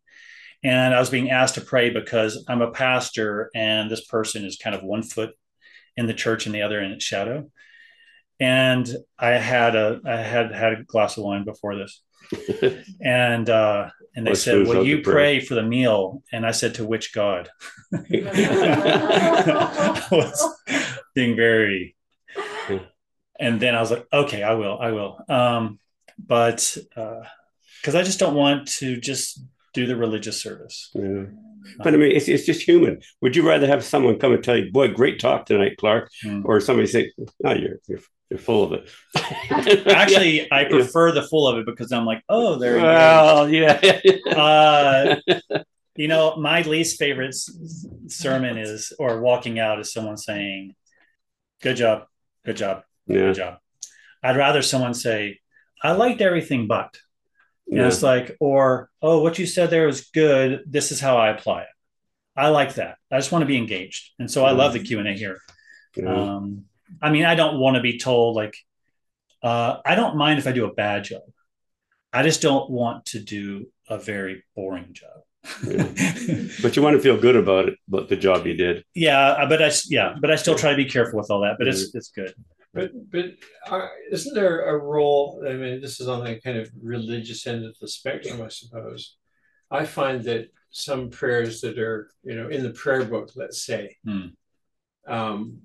and 0.63 0.95
I 0.95 1.01
was 1.01 1.11
being 1.11 1.31
asked 1.31 1.55
to 1.55 1.61
pray 1.61 1.91
because 1.91 2.45
I'm 2.49 2.63
a 2.63 2.71
pastor, 2.71 3.51
and 3.55 3.91
this 3.91 4.05
person 4.05 4.45
is 4.45 4.57
kind 4.57 4.75
of 4.75 4.83
one 4.83 5.03
foot 5.03 5.31
in 5.97 6.07
the 6.07 6.15
church 6.15 6.47
and 6.47 6.55
the 6.55 6.63
other 6.63 6.81
in 6.81 6.93
its 6.93 7.05
shadow. 7.05 7.51
And 8.41 8.89
I 9.19 9.31
had 9.31 9.77
a 9.77 10.01
I 10.05 10.17
had 10.17 10.53
had 10.53 10.73
a 10.73 10.85
glass 10.85 11.17
of 11.17 11.25
wine 11.25 11.45
before 11.45 11.77
this, 11.77 12.03
and 13.01 13.51
uh, 13.51 13.91
and 14.15 14.27
they 14.27 14.31
Let's 14.31 14.43
said, 14.43 14.59
lose 14.59 14.69
"Will 14.69 14.87
you 14.87 14.97
the 14.97 15.03
prayer." 15.03 15.15
pray 15.15 15.41
for 15.41 15.55
the 15.55 15.63
meal?" 15.63 16.23
And 16.33 16.47
I 16.47 16.53
said, 16.53 16.75
"To 16.75 16.85
which 16.85 17.13
God?" 17.13 17.49
I 17.93 17.97
was 20.11 20.57
being 21.15 21.35
very, 21.35 21.97
and 23.41 23.61
then 23.61 23.75
I 23.75 23.81
was 23.81 23.91
like, 23.91 24.07
"Okay, 24.13 24.45
I 24.45 24.55
will, 24.55 24.79
I 24.81 24.93
will." 24.93 25.19
Um, 25.29 25.81
but 26.17 26.77
because 26.95 27.95
I 27.95 28.03
just 28.03 28.21
don't 28.21 28.35
want 28.35 28.69
to 28.79 29.01
just 29.01 29.41
do 29.75 29.87
the 29.87 29.97
religious 29.97 30.41
service. 30.41 30.91
Yeah. 30.95 31.25
But 31.79 31.95
I 31.95 31.97
mean, 31.97 32.13
it's, 32.13 32.29
it's 32.29 32.47
just 32.47 32.63
human. 32.63 33.01
Would 33.21 33.37
you 33.37 33.47
rather 33.47 33.67
have 33.67 33.85
someone 33.85 34.19
come 34.19 34.33
and 34.33 34.43
tell 34.43 34.57
you, 34.57 34.71
"Boy, 34.73 34.89
great 34.89 35.21
talk 35.21 35.47
tonight, 35.47 35.77
Clarke," 35.77 36.11
Hmm. 36.23 36.43
or 36.45 36.61
somebody 36.61 36.87
say, 36.87 37.13
"No, 37.41 37.53
you're 37.53 37.79
you're, 37.87 38.01
you're 38.31 38.39
full 38.39 38.65
of 38.65 38.73
it." 38.73 38.89
Actually, 39.87 40.51
I 40.53 40.65
prefer 40.65 41.13
the 41.13 41.23
full 41.23 41.47
of 41.49 41.59
it 41.59 41.67
because 41.67 41.93
I'm 41.93 42.07
like, 42.07 42.23
"Oh, 42.29 42.57
there 42.57 42.77
you 42.77 42.83
go." 42.83 43.47
yeah, 43.51 44.01
Uh, 44.35 45.17
you 45.97 46.09
know, 46.09 46.37
my 46.37 46.63
least 46.63 46.99
favorite 46.99 47.35
sermon 48.07 48.57
is, 48.57 48.93
or 48.99 49.21
walking 49.21 49.59
out, 49.59 49.81
is 49.81 49.93
someone 49.93 50.17
saying, 50.17 50.75
"Good 51.61 51.77
job, 51.77 52.05
good 52.47 52.57
job, 52.57 52.83
yeah, 53.07 53.17
good 53.17 53.35
job." 53.35 53.59
I'd 54.23 54.37
rather 54.37 54.63
someone 54.63 54.95
say, 54.95 55.41
"I 55.83 55.93
liked 55.93 56.21
everything, 56.23 56.67
but." 56.67 56.97
And 57.69 57.79
yeah. 57.79 57.87
it's 57.87 58.03
like, 58.03 58.37
or, 58.41 58.91
"Oh, 59.03 59.23
what 59.23 59.39
you 59.39 59.47
said 59.47 59.71
there 59.71 59.87
was 59.87 60.07
good. 60.07 60.63
This 60.67 60.91
is 60.91 61.01
how 61.01 61.17
I 61.17 61.31
apply 61.31 61.63
it." 61.63 61.69
I 62.37 62.49
like 62.49 62.75
that. 62.75 62.99
I 63.11 63.19
just 63.19 63.33
want 63.33 63.43
to 63.43 63.47
be 63.47 63.59
engaged, 63.59 64.13
and 64.19 64.31
so 64.31 64.45
I 64.45 64.53
love 64.53 64.73
the 64.73 64.81
Q 64.81 65.01
and 65.01 65.09
A 65.09 65.13
here. 65.13 65.39
yeah. 65.97 66.37
Um, 66.37 66.65
I 67.03 67.11
mean, 67.11 67.25
I 67.25 67.35
don't 67.35 67.59
want 67.59 67.77
to 67.77 67.83
be 67.83 67.99
told 67.99 68.37
like, 68.37 68.57
uh, 69.43 69.79
I 69.85 69.95
don't 69.95 70.17
mind 70.17 70.39
if 70.39 70.47
I 70.47 70.53
do 70.53 70.65
a 70.65 70.73
bad 70.73 71.05
job. 71.05 71.23
I 72.13 72.23
just 72.23 72.41
don't 72.41 72.71
want 72.71 73.07
to 73.07 73.21
do 73.21 73.67
a 73.89 73.99
very 73.99 74.45
boring 74.57 74.93
job. 74.93 75.23
But 76.63 76.77
you 76.77 76.83
want 76.83 76.97
to 76.97 77.03
feel 77.03 77.17
good 77.17 77.37
about 77.37 77.69
it, 77.69 77.79
about 77.89 78.09
the 78.09 78.17
job 78.17 78.47
you 78.47 78.55
did. 78.55 78.85
yeah, 78.95 79.47
but 79.49 79.63
I 79.63 79.71
yeah, 79.89 80.15
but 80.21 80.31
I 80.31 80.37
still 80.37 80.55
try 80.55 80.71
to 80.71 80.77
be 80.77 80.85
careful 80.87 81.19
with 81.19 81.31
all 81.31 81.41
that. 81.43 81.57
But 81.59 81.69
it's 81.69 81.95
it's 81.95 82.09
good. 82.09 82.35
But 82.75 82.91
but 83.11 83.27
are, 83.71 83.91
isn't 84.11 84.35
there 84.35 84.69
a 84.69 84.79
role? 84.79 85.43
I 85.49 85.55
mean, 85.55 85.81
this 85.81 86.01
is 86.01 86.09
on 86.09 86.23
the 86.23 86.39
kind 86.41 86.59
of 86.59 86.71
religious 86.81 87.47
end 87.47 87.65
of 87.65 87.77
the 87.81 87.89
spectrum, 87.89 88.43
I 88.43 88.49
suppose. 88.49 89.17
I 89.71 89.85
find 89.85 90.23
that 90.25 90.49
some 90.71 91.11
prayers 91.11 91.61
that 91.63 91.79
are 91.79 92.11
you 92.23 92.35
know 92.37 92.49
in 92.49 92.63
the 92.63 92.71
prayer 92.71 93.05
book, 93.05 93.31
let's 93.37 93.65
say, 93.65 93.97
Hmm. 94.05 94.29
um, 95.07 95.63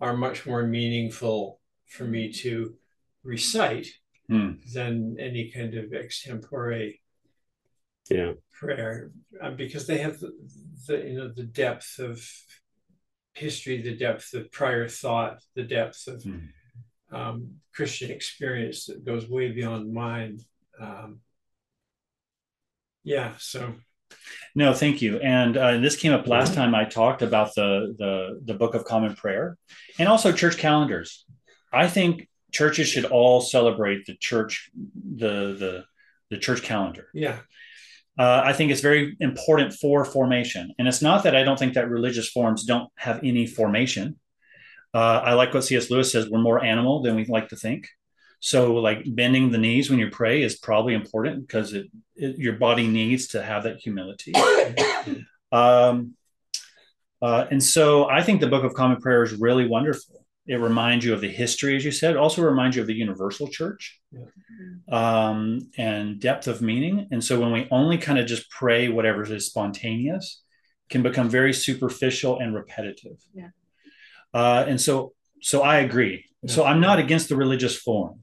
are 0.00 0.16
much 0.16 0.46
more 0.46 0.64
meaningful 0.66 1.60
for 1.86 2.04
me 2.04 2.32
to 2.32 2.76
recite 3.22 3.88
Hmm. 4.28 4.52
than 4.72 5.16
any 5.18 5.50
kind 5.50 5.74
of 5.74 5.90
extempore 5.90 6.98
Yeah, 8.10 8.32
prayer 8.52 9.10
uh, 9.42 9.50
because 9.50 9.86
they 9.86 9.98
have 9.98 10.18
the, 10.20 10.30
the 10.86 10.96
you 11.08 11.14
know 11.18 11.28
the 11.28 11.44
depth 11.44 11.98
of 11.98 12.16
history, 13.34 13.82
the 13.82 13.96
depth 13.96 14.32
of 14.34 14.50
prior 14.52 14.88
thought, 14.88 15.42
the 15.54 15.62
depth 15.64 16.06
of 16.08 16.22
Mhm. 16.22 16.48
um, 17.10 17.60
Christian 17.72 18.10
experience 18.10 18.86
that 18.86 19.04
goes 19.04 19.28
way 19.28 19.50
beyond 19.50 19.92
mine. 19.92 20.38
Um, 20.80 21.20
yeah, 23.02 23.34
so 23.38 23.74
No, 24.54 24.72
thank 24.72 25.02
you. 25.02 25.18
And 25.18 25.56
uh, 25.56 25.78
this 25.78 25.96
came 25.96 26.12
up 26.12 26.26
last 26.28 26.54
time 26.54 26.74
I 26.74 26.84
talked 26.84 27.22
about 27.22 27.54
the 27.54 27.94
the 27.98 28.40
the 28.44 28.54
Book 28.54 28.74
of 28.74 28.84
Common 28.84 29.14
Prayer, 29.16 29.56
and 29.98 30.08
also 30.08 30.32
church 30.32 30.56
calendars. 30.58 31.24
I 31.72 31.88
think 31.88 32.28
churches 32.52 32.88
should 32.88 33.04
all 33.04 33.40
celebrate 33.40 34.06
the 34.06 34.16
church 34.16 34.70
the 35.16 35.54
the 35.62 35.84
the 36.30 36.38
church 36.38 36.62
calendar. 36.62 37.08
yeah, 37.12 37.40
uh, 38.18 38.42
I 38.44 38.52
think 38.52 38.70
it's 38.70 38.80
very 38.80 39.16
important 39.20 39.74
for 39.74 40.04
formation. 40.04 40.72
And 40.78 40.86
it's 40.86 41.02
not 41.02 41.24
that 41.24 41.34
I 41.34 41.42
don't 41.42 41.58
think 41.58 41.74
that 41.74 41.90
religious 41.90 42.28
forms 42.28 42.64
don't 42.64 42.88
have 42.96 43.20
any 43.24 43.46
formation. 43.46 44.18
Uh, 44.92 45.20
I 45.24 45.34
like 45.34 45.52
what 45.52 45.64
C.S. 45.64 45.90
Lewis 45.90 46.12
says 46.12 46.30
we're 46.30 46.38
more 46.38 46.62
animal 46.62 47.02
than 47.02 47.16
we 47.16 47.24
like 47.24 47.48
to 47.48 47.56
think. 47.56 47.88
So, 48.38 48.74
like 48.74 49.02
bending 49.06 49.50
the 49.50 49.58
knees 49.58 49.90
when 49.90 49.98
you 49.98 50.10
pray 50.10 50.42
is 50.42 50.58
probably 50.58 50.94
important 50.94 51.46
because 51.46 51.72
it, 51.72 51.86
it 52.14 52.38
your 52.38 52.52
body 52.52 52.86
needs 52.86 53.28
to 53.28 53.42
have 53.42 53.64
that 53.64 53.78
humility. 53.78 54.34
um, 55.52 56.14
Uh, 57.22 57.46
and 57.50 57.62
so 57.62 58.06
I 58.10 58.22
think 58.22 58.40
the 58.40 58.48
Book 58.48 58.64
of 58.64 58.74
Common 58.74 59.00
Prayer 59.00 59.22
is 59.22 59.32
really 59.32 59.66
wonderful. 59.66 60.23
It 60.46 60.56
reminds 60.56 61.04
you 61.04 61.14
of 61.14 61.20
the 61.20 61.30
history, 61.30 61.76
as 61.76 61.84
you 61.84 61.90
said. 61.90 62.12
It 62.12 62.16
also 62.18 62.42
reminds 62.42 62.76
you 62.76 62.82
of 62.82 62.88
the 62.88 62.94
universal 62.94 63.48
church 63.48 63.98
um, 64.90 65.70
and 65.78 66.20
depth 66.20 66.48
of 66.48 66.60
meaning. 66.60 67.08
And 67.10 67.24
so 67.24 67.40
when 67.40 67.50
we 67.50 67.66
only 67.70 67.96
kind 67.96 68.18
of 68.18 68.26
just 68.26 68.50
pray 68.50 68.88
whatever 68.88 69.22
is 69.22 69.46
spontaneous, 69.46 70.42
can 70.90 71.02
become 71.02 71.30
very 71.30 71.54
superficial 71.54 72.38
and 72.38 72.54
repetitive. 72.54 73.16
Yeah. 73.32 73.48
Uh, 74.34 74.64
and 74.68 74.78
so, 74.78 75.14
so 75.40 75.62
I 75.62 75.78
agree. 75.78 76.26
So 76.46 76.64
I'm 76.64 76.80
not 76.80 76.98
against 76.98 77.30
the 77.30 77.36
religious 77.36 77.74
form. 77.74 78.20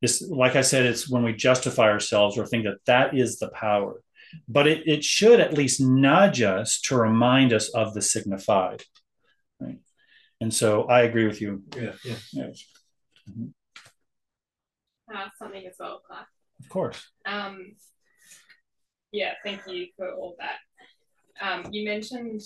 It's 0.00 0.22
like 0.22 0.56
I 0.56 0.62
said, 0.62 0.86
it's 0.86 1.08
when 1.08 1.22
we 1.22 1.34
justify 1.34 1.90
ourselves 1.90 2.38
or 2.38 2.46
think 2.46 2.64
that 2.64 2.78
that 2.86 3.16
is 3.16 3.38
the 3.38 3.48
power. 3.48 4.00
But 4.48 4.66
it, 4.66 4.86
it 4.86 5.04
should 5.04 5.40
at 5.40 5.52
least 5.54 5.80
nudge 5.80 6.40
us 6.40 6.80
to 6.82 6.96
remind 6.96 7.52
us 7.52 7.68
of 7.68 7.92
the 7.92 8.02
signified. 8.02 8.82
Right. 9.60 9.78
And 10.44 10.52
so 10.52 10.84
I 10.84 11.04
agree 11.04 11.26
with 11.26 11.40
you. 11.40 11.62
Yeah, 11.74 11.92
yeah. 12.04 12.16
Yes. 12.34 12.64
uh, 15.10 15.28
something 15.38 15.66
as 15.66 15.76
well, 15.80 16.02
Clarke. 16.06 16.26
Of 16.60 16.68
course. 16.68 17.02
Um, 17.24 17.76
yeah, 19.10 19.32
thank 19.42 19.62
you 19.66 19.86
for 19.96 20.12
all 20.12 20.36
that. 20.38 20.58
Um, 21.40 21.72
you 21.72 21.86
mentioned, 21.86 22.42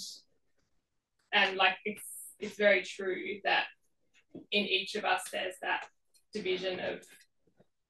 and 1.33 1.57
like 1.57 1.75
it's 1.85 2.05
it's 2.39 2.57
very 2.57 2.85
true 2.85 3.41
that 3.43 3.65
in 4.53 4.65
each 4.65 4.95
of 4.95 5.05
us 5.05 5.23
there's 5.33 5.57
that 5.63 5.87
division 6.33 6.79
of 6.79 7.01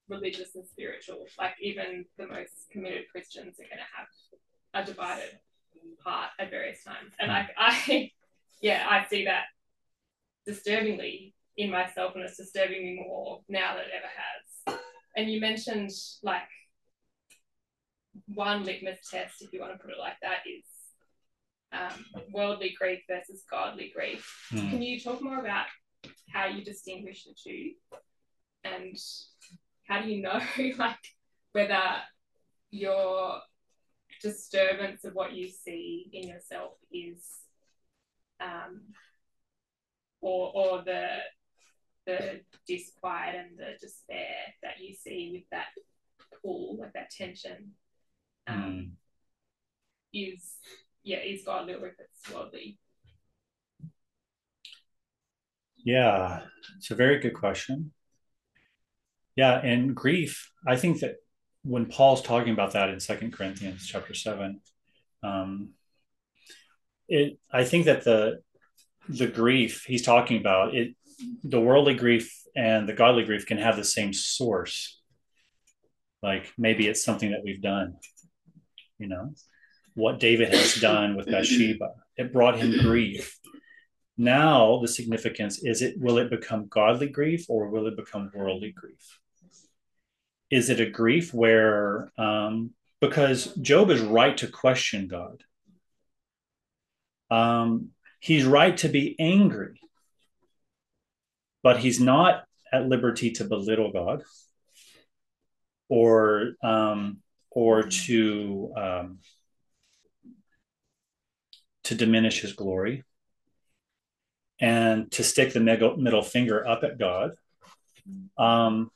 religious 0.08 0.54
and 0.54 0.66
spiritual. 0.66 1.26
Like 1.38 1.52
even 1.60 2.06
the 2.16 2.28
most 2.28 2.70
committed 2.72 3.10
Christians 3.12 3.60
are 3.60 3.64
going 3.64 3.76
to 3.76 3.92
have 3.94 4.82
a 4.84 4.86
divided 4.86 5.38
part 6.02 6.30
at 6.38 6.48
various 6.48 6.82
times, 6.82 7.12
and 7.20 7.30
like 7.30 7.50
I, 7.58 8.10
yeah, 8.62 8.86
I 8.88 9.06
see 9.10 9.26
that 9.26 9.44
disturbingly 10.48 11.34
in 11.56 11.70
myself, 11.70 12.14
and 12.14 12.24
it's 12.24 12.38
disturbing 12.38 12.82
me 12.82 13.04
more 13.06 13.40
now 13.48 13.74
than 13.74 13.84
it 13.84 13.90
ever 13.96 14.10
has. 14.16 14.78
And 15.16 15.30
you 15.30 15.40
mentioned 15.40 15.90
like 16.22 16.48
one 18.26 18.64
litmus 18.64 18.98
test, 19.10 19.42
if 19.42 19.52
you 19.52 19.60
want 19.60 19.72
to 19.72 19.78
put 19.78 19.90
it 19.90 19.98
like 19.98 20.16
that, 20.22 20.38
is 20.46 20.64
um, 21.72 22.24
worldly 22.32 22.74
grief 22.78 23.00
versus 23.08 23.44
godly 23.50 23.92
grief. 23.94 24.48
Hmm. 24.50 24.70
Can 24.70 24.82
you 24.82 24.98
talk 24.98 25.22
more 25.22 25.40
about 25.40 25.66
how 26.32 26.46
you 26.46 26.64
distinguish 26.64 27.24
the 27.24 27.34
two, 27.34 27.72
and 28.64 28.96
how 29.86 30.02
do 30.02 30.08
you 30.08 30.22
know 30.22 30.40
like 30.78 30.96
whether 31.52 31.82
your 32.70 33.40
disturbance 34.22 35.04
of 35.04 35.14
what 35.14 35.32
you 35.32 35.48
see 35.48 36.08
in 36.12 36.28
yourself 36.28 36.72
is, 36.92 37.24
um, 38.40 38.82
or 40.20 40.52
or 40.54 40.82
the 40.84 41.18
the 42.06 42.40
disquiet 42.66 43.36
and 43.36 43.58
the 43.58 43.78
despair 43.80 44.34
that 44.62 44.80
you 44.80 44.94
see 44.94 45.30
with 45.32 45.44
that 45.50 45.66
pull, 46.42 46.78
like 46.78 46.92
that 46.94 47.10
tension, 47.10 47.72
um, 48.46 48.92
is 50.12 50.56
yeah, 51.02 51.18
is 51.18 51.44
godly 51.44 51.74
or 51.74 51.88
if 51.88 51.94
it's 51.98 52.34
worldly. 52.34 52.78
Yeah, 55.76 56.40
it's 56.76 56.90
a 56.90 56.94
very 56.94 57.18
good 57.18 57.34
question. 57.34 57.92
Yeah, 59.36 59.60
and 59.60 59.94
grief, 59.94 60.50
I 60.66 60.76
think 60.76 61.00
that 61.00 61.16
when 61.62 61.86
Paul's 61.86 62.22
talking 62.22 62.52
about 62.52 62.72
that 62.72 62.88
in 62.90 62.98
Second 62.98 63.32
Corinthians 63.32 63.86
chapter 63.86 64.14
seven, 64.14 64.60
um, 65.22 65.70
it 67.08 67.38
I 67.52 67.64
think 67.64 67.86
that 67.86 68.04
the 68.04 68.40
the 69.08 69.26
grief 69.26 69.84
he's 69.86 70.02
talking 70.02 70.38
about 70.38 70.74
it, 70.74 70.94
the 71.42 71.60
worldly 71.60 71.94
grief 71.94 72.32
and 72.56 72.88
the 72.88 72.92
godly 72.92 73.24
grief 73.24 73.46
can 73.46 73.58
have 73.58 73.76
the 73.76 73.84
same 73.84 74.12
source. 74.12 75.00
Like 76.22 76.52
maybe 76.58 76.88
it's 76.88 77.04
something 77.04 77.30
that 77.30 77.42
we've 77.44 77.62
done, 77.62 77.96
you 78.98 79.08
know, 79.08 79.34
what 79.94 80.20
David 80.20 80.48
has 80.52 80.74
done 80.74 81.16
with 81.16 81.30
Bathsheba. 81.30 81.90
It 82.16 82.32
brought 82.32 82.58
him 82.58 82.78
grief. 82.80 83.38
Now 84.16 84.80
the 84.80 84.88
significance 84.88 85.62
is 85.62 85.82
it 85.82 85.94
will 85.98 86.18
it 86.18 86.30
become 86.30 86.66
godly 86.68 87.08
grief 87.08 87.46
or 87.48 87.68
will 87.68 87.86
it 87.86 87.96
become 87.96 88.30
worldly 88.34 88.72
grief? 88.72 89.20
Is 90.50 90.70
it 90.70 90.80
a 90.80 90.90
grief 90.90 91.32
where 91.32 92.10
um, 92.18 92.72
because 93.00 93.54
Job 93.56 93.90
is 93.90 94.00
right 94.00 94.36
to 94.38 94.48
question 94.48 95.08
God. 95.08 95.42
Um, 97.30 97.90
he's 98.18 98.44
right 98.44 98.76
to 98.78 98.88
be 98.88 99.16
angry, 99.18 99.80
but 101.62 101.78
he's 101.78 102.00
not 102.00 102.44
at 102.72 102.88
liberty 102.88 103.32
to 103.32 103.44
belittle 103.44 103.92
God 103.92 104.22
or 105.88 106.52
um, 106.62 107.18
or 107.50 107.84
to 107.84 108.72
um, 108.76 109.18
to 111.84 111.94
diminish 111.94 112.40
his 112.40 112.52
glory 112.52 113.04
and 114.60 115.10
to 115.12 115.24
stick 115.24 115.52
the 115.52 115.60
middle, 115.60 116.22
finger 116.22 116.66
up 116.66 116.84
at 116.84 116.98
God 116.98 117.32
um, 118.36 118.90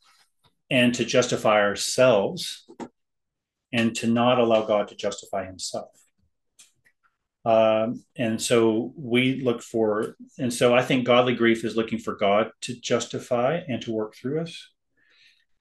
and 0.70 0.94
to 0.96 1.04
justify 1.04 1.60
ourselves 1.60 2.66
and 3.72 3.94
to 3.96 4.06
not 4.06 4.38
allow 4.38 4.66
God 4.66 4.88
to 4.88 4.94
justify 4.94 5.46
himself. 5.46 6.01
Um, 7.44 8.04
and 8.16 8.40
so 8.40 8.92
we 8.96 9.40
look 9.40 9.62
for, 9.62 10.16
and 10.38 10.52
so 10.52 10.74
I 10.74 10.82
think 10.82 11.04
godly 11.04 11.34
grief 11.34 11.64
is 11.64 11.76
looking 11.76 11.98
for 11.98 12.14
God 12.14 12.50
to 12.62 12.74
justify 12.74 13.60
and 13.68 13.82
to 13.82 13.92
work 13.92 14.14
through 14.14 14.42
us. 14.42 14.68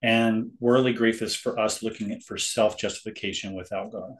And 0.04 0.52
worldly 0.60 0.94
grief 0.94 1.22
is 1.22 1.36
for 1.36 1.60
us 1.60 1.84
looking 1.84 2.12
at 2.12 2.24
for 2.24 2.38
self 2.38 2.78
justification 2.78 3.54
without 3.54 3.92
God. 3.92 4.16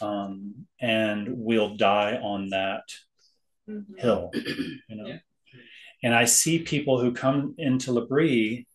Um, 0.00 0.66
and 0.80 1.28
we'll 1.30 1.76
die 1.76 2.16
on 2.16 2.50
that 2.50 2.82
Mm-hmm. 3.68 3.98
hill, 3.98 4.30
you 4.88 4.96
know. 4.96 5.06
Yeah. 5.06 5.18
And 6.04 6.14
I 6.14 6.24
see 6.24 6.60
people 6.60 7.00
who 7.00 7.12
come 7.12 7.56
into 7.58 7.92
L'Abri, 7.92 8.66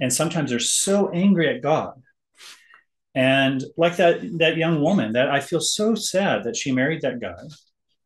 and 0.00 0.10
sometimes 0.10 0.48
they're 0.48 0.58
so 0.60 1.10
angry 1.10 1.54
at 1.54 1.62
God. 1.62 2.00
And 3.14 3.62
like 3.76 3.96
that 3.96 4.20
that 4.38 4.56
young 4.56 4.80
woman, 4.80 5.12
that 5.12 5.30
I 5.30 5.40
feel 5.40 5.60
so 5.60 5.94
sad 5.94 6.44
that 6.44 6.56
she 6.56 6.72
married 6.72 7.02
that 7.02 7.20
guy 7.20 7.44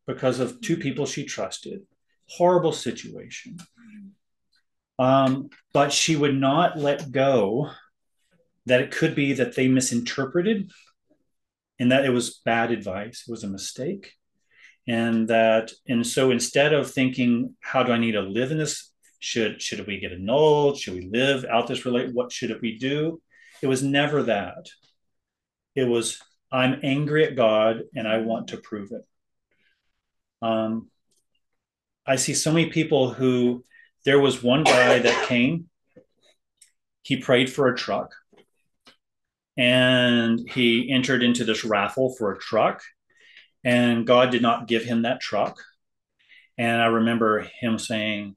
because 0.06 0.38
of 0.38 0.60
two 0.60 0.76
people 0.76 1.06
she 1.06 1.24
trusted. 1.24 1.82
Horrible 2.28 2.72
situation. 2.72 3.58
Um, 4.98 5.50
but 5.72 5.92
she 5.92 6.16
would 6.16 6.34
not 6.34 6.78
let 6.78 7.10
go 7.10 7.70
that 8.66 8.82
it 8.82 8.90
could 8.90 9.14
be 9.14 9.32
that 9.34 9.54
they 9.54 9.68
misinterpreted 9.68 10.70
and 11.78 11.92
that 11.92 12.04
it 12.04 12.10
was 12.10 12.40
bad 12.44 12.70
advice, 12.70 13.24
it 13.26 13.30
was 13.30 13.44
a 13.44 13.48
mistake. 13.48 14.12
And 14.86 15.28
that 15.28 15.70
and 15.86 16.06
so 16.06 16.30
instead 16.30 16.72
of 16.72 16.90
thinking 16.90 17.54
how 17.60 17.82
do 17.82 17.92
i 17.92 17.98
need 17.98 18.12
to 18.12 18.22
live 18.22 18.50
in 18.50 18.58
this? 18.58 18.90
Should 19.20 19.60
should 19.60 19.86
we 19.86 20.00
get 20.00 20.12
annulled? 20.12 20.78
Should 20.78 20.94
we 20.94 21.10
live 21.12 21.44
out 21.44 21.66
this 21.66 21.84
relate 21.84 22.14
what 22.14 22.32
should 22.32 22.58
we 22.62 22.78
do? 22.78 23.20
It 23.60 23.66
was 23.66 23.82
never 23.82 24.22
that 24.24 24.68
it 25.78 25.88
was 25.88 26.20
i'm 26.52 26.80
angry 26.82 27.24
at 27.24 27.36
god 27.36 27.82
and 27.94 28.06
i 28.06 28.18
want 28.18 28.48
to 28.48 28.56
prove 28.56 28.90
it 28.92 29.06
um 30.42 30.88
i 32.06 32.16
see 32.16 32.34
so 32.34 32.52
many 32.52 32.70
people 32.70 33.12
who 33.12 33.64
there 34.04 34.20
was 34.20 34.42
one 34.42 34.64
guy 34.64 34.98
that 34.98 35.28
came 35.28 35.68
he 37.02 37.16
prayed 37.16 37.50
for 37.50 37.68
a 37.68 37.76
truck 37.76 38.14
and 39.56 40.48
he 40.50 40.90
entered 40.90 41.22
into 41.22 41.44
this 41.44 41.64
raffle 41.64 42.14
for 42.16 42.32
a 42.32 42.38
truck 42.38 42.82
and 43.64 44.06
God 44.06 44.30
did 44.30 44.42
not 44.42 44.68
give 44.68 44.84
him 44.84 45.02
that 45.02 45.20
truck. 45.20 45.60
And 46.56 46.80
I 46.80 46.86
remember 46.86 47.40
him 47.60 47.78
saying, 47.78 48.36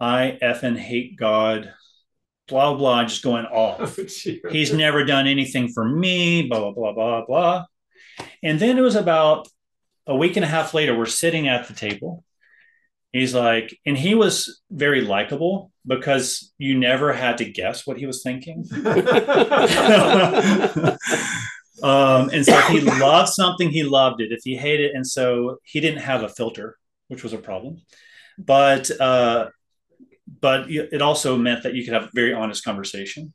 I 0.00 0.38
effing 0.42 0.76
hate 0.76 1.16
God, 1.16 1.72
blah, 2.48 2.74
blah, 2.74 3.04
just 3.04 3.22
going 3.22 3.46
off. 3.46 3.96
He's 4.50 4.72
never 4.72 5.04
done 5.04 5.26
anything 5.26 5.68
for 5.68 5.84
me, 5.84 6.48
blah, 6.48 6.72
blah, 6.72 6.92
blah, 6.92 6.92
blah, 6.92 7.26
blah. 7.26 7.64
And 8.42 8.58
then 8.58 8.78
it 8.78 8.82
was 8.82 8.96
about 8.96 9.48
a 10.06 10.16
week 10.16 10.36
and 10.36 10.44
a 10.44 10.48
half 10.48 10.74
later, 10.74 10.96
we're 10.96 11.06
sitting 11.06 11.48
at 11.48 11.68
the 11.68 11.74
table. 11.74 12.24
He's 13.12 13.34
like, 13.34 13.78
and 13.86 13.96
he 13.96 14.14
was 14.14 14.60
very 14.70 15.02
likable 15.02 15.70
because 15.86 16.52
you 16.58 16.78
never 16.78 17.12
had 17.12 17.38
to 17.38 17.44
guess 17.44 17.86
what 17.86 17.98
he 17.98 18.06
was 18.06 18.22
thinking. 18.22 18.66
um, 21.82 22.28
and 22.30 22.44
so 22.44 22.58
if 22.58 22.68
he 22.68 22.80
loved 22.80 23.30
something, 23.30 23.70
he 23.70 23.82
loved 23.82 24.20
it. 24.20 24.32
If 24.32 24.40
he 24.44 24.56
hated 24.56 24.90
it, 24.90 24.94
and 24.94 25.06
so 25.06 25.58
he 25.64 25.80
didn't 25.80 26.02
have 26.02 26.22
a 26.22 26.28
filter, 26.28 26.76
which 27.08 27.22
was 27.22 27.32
a 27.32 27.38
problem. 27.38 27.82
But 28.36 28.90
uh, 29.00 29.48
but 30.40 30.70
it 30.70 31.02
also 31.02 31.36
meant 31.36 31.62
that 31.62 31.74
you 31.74 31.84
could 31.84 31.94
have 31.94 32.04
a 32.04 32.10
very 32.14 32.32
honest 32.32 32.64
conversation. 32.64 33.32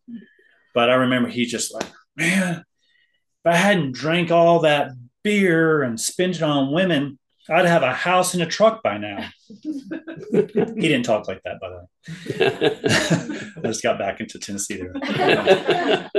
But 0.73 0.89
I 0.89 0.95
remember 0.95 1.29
he 1.29 1.45
just 1.45 1.73
like, 1.73 1.89
man, 2.15 2.59
if 2.59 3.51
I 3.51 3.55
hadn't 3.55 3.93
drank 3.93 4.31
all 4.31 4.61
that 4.61 4.91
beer 5.23 5.83
and 5.83 5.99
spent 5.99 6.37
it 6.37 6.43
on 6.43 6.71
women, 6.71 7.19
I'd 7.49 7.65
have 7.65 7.83
a 7.83 7.93
house 7.93 8.33
and 8.33 8.41
a 8.41 8.45
truck 8.45 8.81
by 8.83 8.97
now. 8.97 9.27
he 9.61 10.43
didn't 10.47 11.03
talk 11.03 11.27
like 11.27 11.41
that, 11.43 11.59
by 11.59 11.69
the 11.69 11.75
way. 11.75 13.57
I 13.57 13.67
just 13.67 13.83
got 13.83 13.99
back 13.99 14.21
into 14.21 14.39
Tennessee 14.39 14.77
there. 14.77 16.09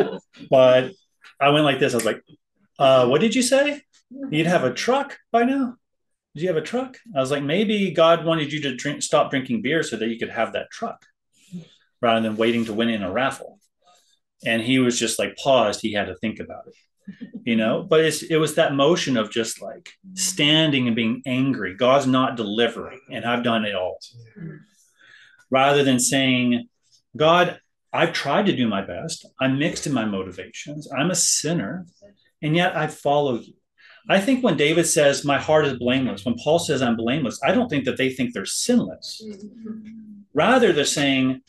but 0.50 0.92
I 1.40 1.48
went 1.48 1.64
like 1.64 1.78
this. 1.78 1.94
I 1.94 1.96
was 1.96 2.04
like, 2.04 2.22
uh, 2.78 3.06
what 3.06 3.22
did 3.22 3.34
you 3.34 3.42
say? 3.42 3.82
You'd 4.30 4.46
have 4.46 4.64
a 4.64 4.72
truck 4.72 5.18
by 5.32 5.44
now? 5.44 5.76
Did 6.34 6.42
you 6.42 6.48
have 6.48 6.56
a 6.56 6.62
truck? 6.62 6.98
I 7.16 7.20
was 7.20 7.30
like, 7.30 7.42
maybe 7.42 7.92
God 7.92 8.24
wanted 8.24 8.52
you 8.52 8.60
to 8.62 8.74
drink, 8.74 9.02
stop 9.02 9.30
drinking 9.30 9.62
beer 9.62 9.82
so 9.82 9.96
that 9.96 10.08
you 10.08 10.18
could 10.18 10.30
have 10.30 10.52
that 10.52 10.70
truck 10.70 11.04
rather 12.00 12.20
than 12.20 12.36
waiting 12.36 12.64
to 12.66 12.74
win 12.74 12.88
in 12.88 13.02
a 13.02 13.12
raffle. 13.12 13.58
And 14.44 14.60
he 14.60 14.78
was 14.78 14.98
just 14.98 15.18
like 15.18 15.36
paused. 15.36 15.80
He 15.80 15.92
had 15.92 16.06
to 16.06 16.16
think 16.16 16.40
about 16.40 16.66
it 16.66 16.74
you 17.44 17.56
know 17.56 17.82
but 17.82 18.00
it's 18.00 18.22
it 18.22 18.36
was 18.36 18.54
that 18.54 18.74
motion 18.74 19.16
of 19.16 19.30
just 19.30 19.60
like 19.60 19.90
standing 20.14 20.86
and 20.86 20.96
being 20.96 21.22
angry 21.26 21.74
god's 21.74 22.06
not 22.06 22.36
delivering 22.36 23.00
and 23.10 23.24
i've 23.24 23.44
done 23.44 23.64
it 23.64 23.74
all 23.74 23.98
rather 25.50 25.84
than 25.84 25.98
saying 25.98 26.66
god 27.16 27.60
i've 27.92 28.12
tried 28.12 28.46
to 28.46 28.56
do 28.56 28.66
my 28.66 28.82
best 28.82 29.26
i'm 29.40 29.58
mixed 29.58 29.86
in 29.86 29.92
my 29.92 30.04
motivations 30.04 30.88
i'm 30.92 31.10
a 31.10 31.14
sinner 31.14 31.86
and 32.42 32.56
yet 32.56 32.76
i 32.76 32.86
follow 32.86 33.38
you 33.38 33.54
i 34.08 34.20
think 34.20 34.42
when 34.42 34.56
david 34.56 34.86
says 34.86 35.24
my 35.24 35.38
heart 35.38 35.64
is 35.64 35.78
blameless 35.78 36.24
when 36.24 36.34
paul 36.36 36.58
says 36.58 36.82
i'm 36.82 36.96
blameless 36.96 37.40
i 37.44 37.52
don't 37.52 37.68
think 37.68 37.84
that 37.84 37.96
they 37.96 38.10
think 38.10 38.32
they're 38.32 38.46
sinless 38.46 39.22
rather 40.32 40.72
they're 40.72 40.84
saying 40.84 41.40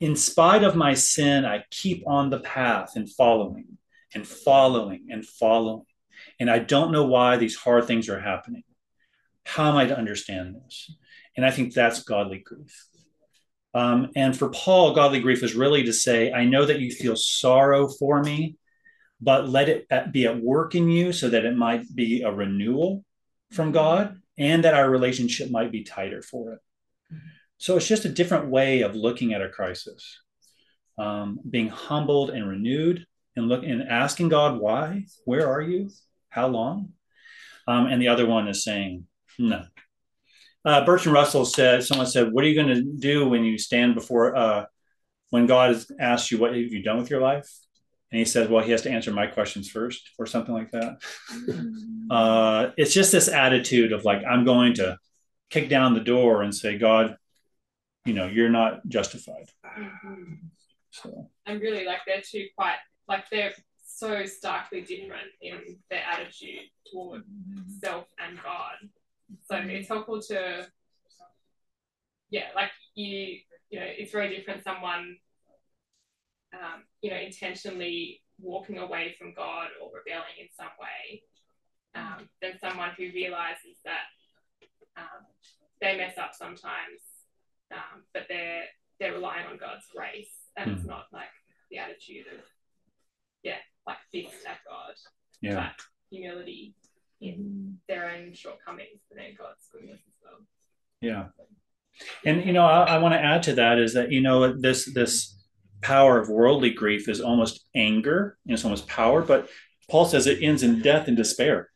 in 0.00 0.16
spite 0.16 0.64
of 0.64 0.76
my 0.76 0.94
sin 0.94 1.44
i 1.44 1.64
keep 1.70 2.02
on 2.06 2.30
the 2.30 2.40
path 2.40 2.96
and 2.96 3.10
following 3.10 3.78
and 4.14 4.26
following 4.26 5.08
and 5.10 5.26
following. 5.26 5.84
And 6.38 6.50
I 6.50 6.58
don't 6.58 6.92
know 6.92 7.04
why 7.04 7.36
these 7.36 7.56
hard 7.56 7.86
things 7.86 8.08
are 8.08 8.20
happening. 8.20 8.64
How 9.44 9.70
am 9.70 9.76
I 9.76 9.86
to 9.86 9.96
understand 9.96 10.54
this? 10.54 10.94
And 11.36 11.44
I 11.44 11.50
think 11.50 11.72
that's 11.72 12.02
godly 12.02 12.38
grief. 12.38 12.86
Um, 13.74 14.10
and 14.14 14.36
for 14.36 14.50
Paul, 14.50 14.94
godly 14.94 15.20
grief 15.20 15.42
is 15.42 15.54
really 15.54 15.84
to 15.84 15.92
say, 15.92 16.30
I 16.30 16.44
know 16.44 16.64
that 16.66 16.80
you 16.80 16.90
feel 16.90 17.16
sorrow 17.16 17.88
for 17.88 18.22
me, 18.22 18.56
but 19.22 19.48
let 19.48 19.68
it 19.68 19.88
be 20.10 20.26
at 20.26 20.42
work 20.42 20.74
in 20.74 20.90
you 20.90 21.12
so 21.12 21.28
that 21.28 21.44
it 21.44 21.56
might 21.56 21.84
be 21.94 22.22
a 22.22 22.32
renewal 22.32 23.04
from 23.52 23.70
God 23.70 24.20
and 24.36 24.64
that 24.64 24.74
our 24.74 24.90
relationship 24.90 25.50
might 25.50 25.70
be 25.70 25.84
tighter 25.84 26.22
for 26.22 26.54
it. 26.54 26.58
So 27.58 27.76
it's 27.76 27.86
just 27.86 28.04
a 28.04 28.08
different 28.08 28.48
way 28.48 28.82
of 28.82 28.96
looking 28.96 29.32
at 29.32 29.40
a 29.40 29.48
crisis, 29.48 30.18
um, 30.98 31.38
being 31.48 31.68
humbled 31.68 32.30
and 32.30 32.48
renewed 32.48 33.06
and 33.36 33.48
look 33.48 33.62
and 33.62 33.82
asking 33.82 34.30
God 34.30 34.58
why, 34.58 35.04
where 35.24 35.48
are 35.48 35.60
you, 35.60 35.88
how 36.28 36.48
long, 36.48 36.90
um, 37.68 37.86
and 37.86 38.02
the 38.02 38.08
other 38.08 38.26
one 38.26 38.48
is 38.48 38.64
saying 38.64 39.06
no. 39.38 39.62
Uh, 40.64 40.84
Bertrand 40.84 41.14
Russell 41.14 41.44
said, 41.44 41.84
someone 41.84 42.06
said, 42.06 42.32
"What 42.32 42.44
are 42.44 42.48
you 42.48 42.54
going 42.54 42.74
to 42.74 42.82
do 42.82 43.28
when 43.28 43.44
you 43.44 43.58
stand 43.58 43.94
before 43.94 44.34
uh, 44.34 44.64
when 45.30 45.46
God 45.46 45.70
has 45.70 45.90
asked 45.98 46.30
you 46.30 46.38
what 46.38 46.50
have 46.50 46.58
you 46.58 46.82
done 46.82 46.98
with 46.98 47.10
your 47.10 47.20
life?" 47.20 47.48
And 48.12 48.18
he 48.18 48.24
says, 48.24 48.48
"Well, 48.48 48.62
he 48.62 48.72
has 48.72 48.82
to 48.82 48.90
answer 48.90 49.10
my 49.10 49.26
questions 49.26 49.70
first, 49.70 50.10
or 50.18 50.26
something 50.26 50.54
like 50.54 50.70
that." 50.72 50.98
uh, 52.10 52.70
it's 52.76 52.92
just 52.92 53.10
this 53.10 53.28
attitude 53.28 53.92
of 53.92 54.04
like, 54.04 54.22
I'm 54.24 54.44
going 54.44 54.74
to 54.74 54.98
kick 55.50 55.68
down 55.68 55.94
the 55.94 56.00
door 56.00 56.42
and 56.42 56.54
say, 56.54 56.78
"God, 56.78 57.16
you 58.04 58.12
know, 58.12 58.26
you're 58.26 58.50
not 58.50 58.86
justified." 58.86 59.48
Mm-hmm. 59.64 60.34
So. 60.90 61.30
And 61.46 61.60
really, 61.60 61.86
like 61.86 62.00
they're 62.06 62.20
two 62.20 62.46
quite 62.54 62.76
like 63.08 63.24
they're 63.30 63.52
so 63.84 64.24
starkly 64.24 64.82
different 64.82 65.28
in 65.40 65.78
their 65.90 66.02
attitude 66.02 66.68
toward 66.92 67.22
self 67.82 68.06
and 68.18 68.36
God. 68.42 68.74
So 69.48 69.56
it's 69.56 69.88
helpful 69.88 70.20
to, 70.22 70.66
yeah, 72.30 72.46
like 72.54 72.70
you, 72.94 73.38
you 73.70 73.80
know, 73.80 73.86
it's 73.86 74.12
very 74.12 74.34
different. 74.34 74.64
Someone, 74.64 75.16
um, 76.52 76.84
you 77.00 77.10
know, 77.10 77.16
intentionally 77.16 78.20
walking 78.40 78.78
away 78.78 79.14
from 79.18 79.34
God 79.34 79.68
or 79.80 79.90
rebelling 79.94 80.36
in 80.40 80.48
some 80.56 80.72
way, 80.80 81.22
um, 81.94 82.28
than 82.40 82.58
someone 82.60 82.90
who 82.96 83.04
realizes 83.14 83.78
that 83.84 84.08
um, 84.96 85.26
they 85.80 85.96
mess 85.96 86.18
up 86.18 86.32
sometimes, 86.34 87.00
um, 87.72 88.04
but 88.14 88.24
they're 88.28 88.64
they're 89.00 89.14
relying 89.14 89.46
on 89.46 89.58
God's 89.58 89.86
grace, 89.94 90.32
and 90.56 90.70
mm. 90.70 90.74
it's 90.74 90.82
hmm. 90.82 90.90
not 90.90 91.06
like 91.12 91.32
the 91.70 91.78
attitude 91.78 92.26
of 92.26 92.40
yeah, 93.42 93.56
like 93.86 93.96
fixed 94.12 94.46
at 94.46 94.58
God. 94.68 94.94
Yeah. 95.40 95.54
But 95.54 95.84
humility 96.10 96.74
in 97.20 97.78
their 97.88 98.10
own 98.10 98.32
shortcomings, 98.34 99.00
but 99.08 99.18
then 99.18 99.34
God's 99.36 99.68
goodness 99.72 100.00
as 100.06 100.14
well. 100.22 100.40
Yeah. 101.00 101.26
And 102.24 102.44
you 102.44 102.52
know, 102.52 102.64
I, 102.64 102.84
I 102.84 102.98
want 102.98 103.14
to 103.14 103.20
add 103.20 103.42
to 103.44 103.54
that 103.54 103.78
is 103.78 103.94
that 103.94 104.10
you 104.10 104.20
know 104.20 104.52
this 104.52 104.92
this 104.92 105.41
power 105.82 106.18
of 106.18 106.28
worldly 106.28 106.70
grief 106.70 107.08
is 107.08 107.20
almost 107.20 107.66
anger, 107.74 108.38
and 108.46 108.54
it's 108.54 108.64
almost 108.64 108.88
power, 108.88 109.22
but 109.22 109.48
Paul 109.90 110.06
says 110.06 110.26
it 110.26 110.42
ends 110.42 110.62
in 110.62 110.80
death 110.80 111.08
and 111.08 111.16
despair. 111.16 111.68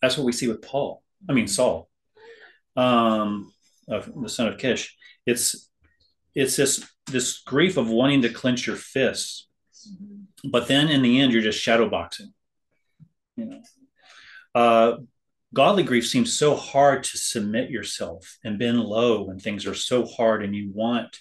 That's 0.00 0.16
what 0.16 0.24
we 0.24 0.32
see 0.32 0.48
with 0.48 0.62
Paul. 0.62 1.02
I 1.28 1.32
mean 1.32 1.48
Saul, 1.48 1.88
um, 2.76 3.52
of 3.88 4.10
the 4.20 4.28
son 4.28 4.48
of 4.48 4.58
Kish. 4.58 4.96
It's 5.26 5.68
it's 6.34 6.56
this 6.56 6.86
this 7.06 7.38
grief 7.38 7.76
of 7.76 7.88
wanting 7.88 8.22
to 8.22 8.28
clench 8.28 8.66
your 8.66 8.76
fists 8.76 9.46
but 10.44 10.68
then 10.68 10.88
in 10.88 11.02
the 11.02 11.20
end, 11.20 11.32
you're 11.32 11.42
just 11.42 11.60
shadow 11.60 11.88
boxing. 11.88 12.32
You 13.36 13.46
know, 13.46 13.60
uh, 14.54 14.96
godly 15.54 15.82
grief 15.82 16.06
seems 16.06 16.38
so 16.38 16.54
hard 16.54 17.04
to 17.04 17.18
submit 17.18 17.70
yourself 17.70 18.38
and 18.44 18.58
bend 18.58 18.80
low 18.80 19.22
when 19.22 19.38
things 19.38 19.66
are 19.66 19.74
so 19.74 20.06
hard, 20.06 20.44
and 20.44 20.54
you 20.54 20.70
want 20.72 21.18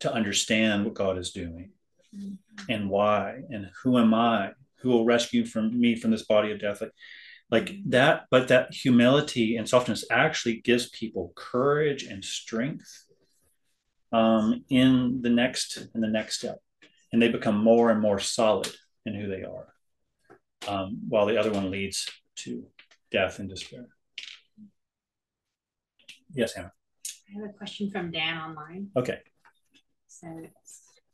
to 0.00 0.12
understand 0.12 0.84
what 0.84 0.94
God 0.94 1.18
is 1.18 1.32
doing 1.32 1.72
mm-hmm. 2.14 2.34
and 2.68 2.90
why 2.90 3.42
and 3.50 3.70
who 3.82 3.98
am 3.98 4.14
I? 4.14 4.52
Who 4.80 4.90
will 4.90 5.04
rescue 5.04 5.44
from 5.44 5.78
me 5.78 5.94
from 5.94 6.10
this 6.10 6.24
body 6.24 6.52
of 6.52 6.60
death? 6.60 6.80
Like, 6.80 6.92
like 7.50 7.72
that, 7.86 8.26
but 8.30 8.48
that 8.48 8.72
humility 8.72 9.56
and 9.56 9.68
softness 9.68 10.04
actually 10.10 10.60
gives 10.60 10.88
people 10.90 11.32
courage 11.34 12.04
and 12.04 12.24
strength 12.24 13.06
um, 14.12 14.64
in 14.70 15.20
the 15.22 15.30
next 15.30 15.76
in 15.94 16.00
the 16.00 16.08
next 16.08 16.38
step 16.38 16.58
and 17.12 17.20
they 17.20 17.28
become 17.28 17.62
more 17.62 17.90
and 17.90 18.00
more 18.00 18.18
solid 18.18 18.72
in 19.06 19.14
who 19.14 19.28
they 19.28 19.42
are, 19.42 19.74
um, 20.68 21.00
while 21.08 21.26
the 21.26 21.38
other 21.38 21.52
one 21.52 21.70
leads 21.70 22.08
to 22.36 22.66
death 23.10 23.38
and 23.38 23.48
despair. 23.48 23.86
Yes, 26.32 26.54
Hannah. 26.54 26.72
I 27.28 27.40
have 27.40 27.50
a 27.50 27.52
question 27.52 27.90
from 27.90 28.10
Dan 28.10 28.36
online. 28.36 28.88
Okay. 28.96 29.18
So, 30.20 30.42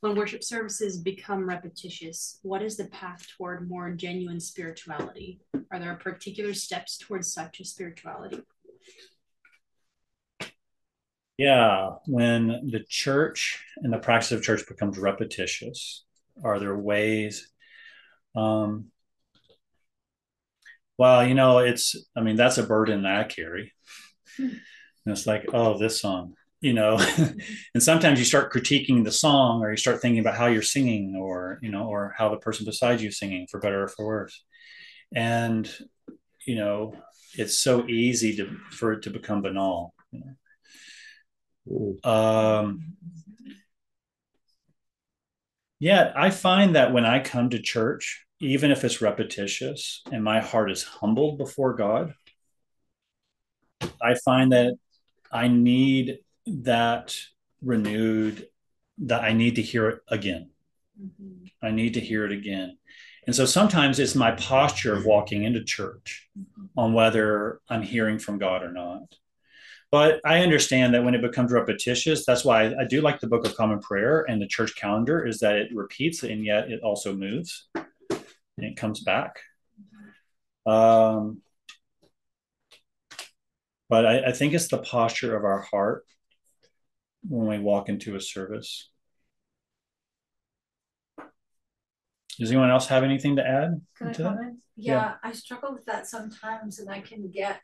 when 0.01 0.15
worship 0.15 0.43
services 0.43 0.97
become 0.97 1.47
repetitious, 1.47 2.39
what 2.43 2.61
is 2.61 2.75
the 2.75 2.85
path 2.85 3.25
toward 3.37 3.69
more 3.69 3.89
genuine 3.91 4.39
spirituality? 4.39 5.39
Are 5.71 5.79
there 5.79 5.95
particular 5.95 6.53
steps 6.53 6.97
towards 6.97 7.33
such 7.33 7.59
a 7.61 7.65
spirituality? 7.65 8.41
Yeah, 11.37 11.91
when 12.05 12.47
the 12.47 12.83
church 12.89 13.63
and 13.77 13.93
the 13.93 13.99
practice 13.99 14.33
of 14.33 14.43
church 14.43 14.67
becomes 14.67 14.97
repetitious, 14.97 16.03
are 16.43 16.59
there 16.59 16.75
ways? 16.75 17.49
Um, 18.35 18.91
well, 20.97 21.25
you 21.25 21.33
know, 21.33 21.59
it's, 21.59 21.95
I 22.15 22.21
mean, 22.21 22.35
that's 22.35 22.57
a 22.57 22.63
burden 22.63 23.03
that 23.03 23.17
I 23.17 23.23
carry. 23.23 23.71
And 24.37 24.59
it's 25.05 25.25
like, 25.25 25.45
oh, 25.53 25.77
this 25.77 26.01
song, 26.01 26.33
you 26.61 26.73
know, 26.73 26.97
and 27.73 27.83
sometimes 27.83 28.19
you 28.19 28.25
start 28.25 28.51
critiquing 28.51 29.03
the 29.03 29.11
song 29.11 29.61
or 29.61 29.71
you 29.71 29.77
start 29.77 30.01
thinking 30.01 30.19
about 30.19 30.35
how 30.35 30.47
you're 30.47 30.61
singing 30.61 31.15
or, 31.15 31.59
you 31.61 31.69
know, 31.69 31.87
or 31.87 32.13
how 32.17 32.29
the 32.29 32.37
person 32.37 32.65
beside 32.65 33.01
you 33.01 33.11
singing 33.11 33.47
for 33.49 33.59
better 33.59 33.83
or 33.83 33.87
for 33.87 34.05
worse. 34.05 34.43
And, 35.15 35.69
you 36.45 36.55
know, 36.55 36.95
it's 37.35 37.59
so 37.59 37.87
easy 37.87 38.35
to, 38.37 38.57
for 38.71 38.93
it 38.93 39.03
to 39.03 39.09
become 39.09 39.41
banal, 39.41 39.93
you 40.11 40.19
know 40.19 40.33
um, 42.03 42.95
yeah, 45.79 46.11
I 46.15 46.29
find 46.29 46.75
that 46.75 46.93
when 46.93 47.05
I 47.05 47.19
come 47.19 47.49
to 47.51 47.61
church, 47.61 48.25
even 48.39 48.71
if 48.71 48.83
it's 48.83 49.01
repetitious 49.01 50.01
and 50.11 50.23
my 50.23 50.39
heart 50.39 50.71
is 50.71 50.83
humbled 50.83 51.37
before 51.37 51.75
God, 51.75 52.13
I 54.01 54.15
find 54.25 54.51
that 54.51 54.73
I 55.31 55.47
need 55.47 56.19
that 56.47 57.15
renewed, 57.61 58.47
that 58.99 59.23
I 59.23 59.33
need 59.33 59.55
to 59.55 59.61
hear 59.61 59.89
it 59.89 60.01
again. 60.09 60.49
Mm-hmm. 61.01 61.45
I 61.61 61.71
need 61.71 61.95
to 61.95 61.99
hear 61.99 62.25
it 62.25 62.31
again. 62.31 62.77
And 63.25 63.35
so 63.35 63.45
sometimes 63.45 63.99
it's 63.99 64.15
my 64.15 64.31
posture 64.31 64.95
of 64.95 65.05
walking 65.05 65.43
into 65.43 65.63
church 65.63 66.29
mm-hmm. 66.37 66.79
on 66.79 66.93
whether 66.93 67.59
I'm 67.69 67.81
hearing 67.81 68.19
from 68.19 68.37
God 68.37 68.63
or 68.63 68.71
not. 68.71 69.15
But 69.91 70.19
I 70.25 70.41
understand 70.41 70.93
that 70.93 71.03
when 71.03 71.15
it 71.15 71.21
becomes 71.21 71.51
repetitious, 71.51 72.25
that's 72.25 72.43
why 72.43 72.63
I, 72.63 72.81
I 72.81 72.85
do 72.85 73.01
like 73.01 73.19
the 73.19 73.27
Book 73.27 73.45
of 73.45 73.55
Common 73.55 73.79
Prayer 73.79 74.25
and 74.27 74.41
the 74.41 74.47
church 74.47 74.75
calendar 74.75 75.25
is 75.25 75.39
that 75.39 75.55
it 75.55 75.73
repeats 75.73 76.23
and 76.23 76.43
yet 76.43 76.69
it 76.69 76.81
also 76.81 77.13
moves 77.13 77.67
and 77.75 78.65
it 78.65 78.75
comes 78.75 79.01
back. 79.01 79.39
Um, 80.65 81.41
but 83.89 84.05
I, 84.05 84.25
I 84.27 84.31
think 84.33 84.53
it's 84.53 84.67
the 84.67 84.79
posture 84.79 85.37
of 85.37 85.45
our 85.45 85.61
heart 85.61 86.05
when 87.27 87.47
we 87.47 87.59
walk 87.59 87.89
into 87.89 88.15
a 88.15 88.21
service. 88.21 88.89
Does 92.39 92.51
anyone 92.51 92.69
else 92.69 92.87
have 92.87 93.03
anything 93.03 93.35
to 93.37 93.47
add? 93.47 93.81
Can 93.97 94.09
I 94.09 94.13
to 94.13 94.23
that? 94.23 94.29
comment? 94.35 94.59
Yeah, 94.75 95.15
I 95.23 95.31
struggle 95.31 95.73
with 95.73 95.85
that 95.85 96.07
sometimes, 96.07 96.79
and 96.79 96.89
I 96.89 97.01
can 97.01 97.29
get 97.31 97.61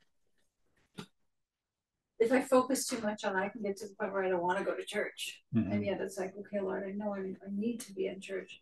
if 2.19 2.31
I 2.31 2.41
focus 2.41 2.87
too 2.87 2.99
much 3.01 3.25
on, 3.25 3.35
it, 3.35 3.39
I 3.41 3.49
can 3.49 3.61
get 3.61 3.75
to 3.77 3.87
the 3.87 3.95
point 3.95 4.13
where 4.13 4.23
I 4.23 4.29
don't 4.29 4.41
want 4.41 4.57
to 4.57 4.63
go 4.63 4.73
to 4.73 4.85
church, 4.85 5.43
Mhm. 5.53 5.73
and 5.73 5.85
yet 5.85 5.99
it's 5.99 6.17
like, 6.17 6.33
okay, 6.37 6.61
Lord, 6.61 6.87
I 6.87 6.91
know 6.91 7.13
I, 7.13 7.19
I 7.19 7.49
need 7.51 7.81
to 7.81 7.93
be 7.93 8.07
in 8.07 8.21
church. 8.21 8.61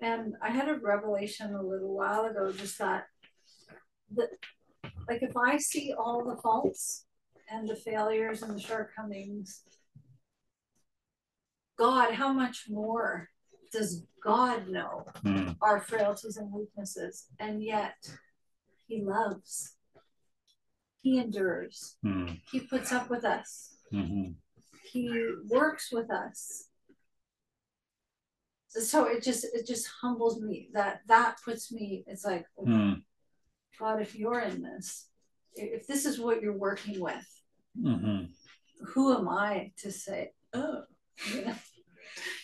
And 0.00 0.36
I 0.40 0.50
had 0.50 0.68
a 0.68 0.78
revelation 0.78 1.54
a 1.54 1.62
little 1.62 1.94
while 1.94 2.24
ago, 2.26 2.52
just 2.52 2.78
that 2.78 3.06
that 4.14 4.28
like 5.08 5.22
if 5.22 5.36
I 5.36 5.56
see 5.58 5.92
all 5.92 6.24
the 6.24 6.36
faults 6.40 7.06
and 7.50 7.68
the 7.68 7.76
failures 7.76 8.42
and 8.42 8.54
the 8.54 8.60
shortcomings, 8.60 9.64
God, 11.78 12.14
how 12.14 12.32
much 12.32 12.66
more 12.68 13.28
does 13.72 14.04
God 14.22 14.68
know 14.68 15.06
Mm, 15.24 15.56
our 15.60 15.80
frailties 15.80 16.36
and 16.36 16.52
weaknesses? 16.52 17.26
And 17.38 17.62
yet 17.62 17.96
He 18.86 19.02
loves, 19.02 19.76
He 21.00 21.18
endures, 21.18 21.96
mm, 22.04 22.40
He 22.50 22.60
puts 22.60 22.92
up 22.92 23.08
with 23.10 23.24
us, 23.24 23.76
mhm. 23.92 24.34
He 24.92 25.08
works 25.48 25.90
with 25.90 26.10
us. 26.10 26.68
So 28.68 29.04
it 29.04 29.22
just 29.22 29.44
it 29.44 29.66
just 29.66 29.86
humbles 30.00 30.40
me 30.40 30.68
that 30.72 31.00
that 31.06 31.36
puts 31.44 31.70
me 31.72 32.04
it's 32.06 32.24
like 32.24 32.46
oh, 32.58 32.64
Mm, 32.64 33.02
God 33.78 34.00
if 34.00 34.14
you're 34.14 34.40
in 34.40 34.62
this 34.62 35.08
if 35.54 35.86
this 35.86 36.06
is 36.06 36.18
what 36.18 36.40
you're 36.40 36.56
working 36.56 36.98
with 37.00 37.42
mhm. 37.78 38.30
who 38.80 39.14
am 39.14 39.28
I 39.28 39.72
to 39.78 39.90
say 39.92 40.32
oh 40.54 40.84
you? 41.34 41.54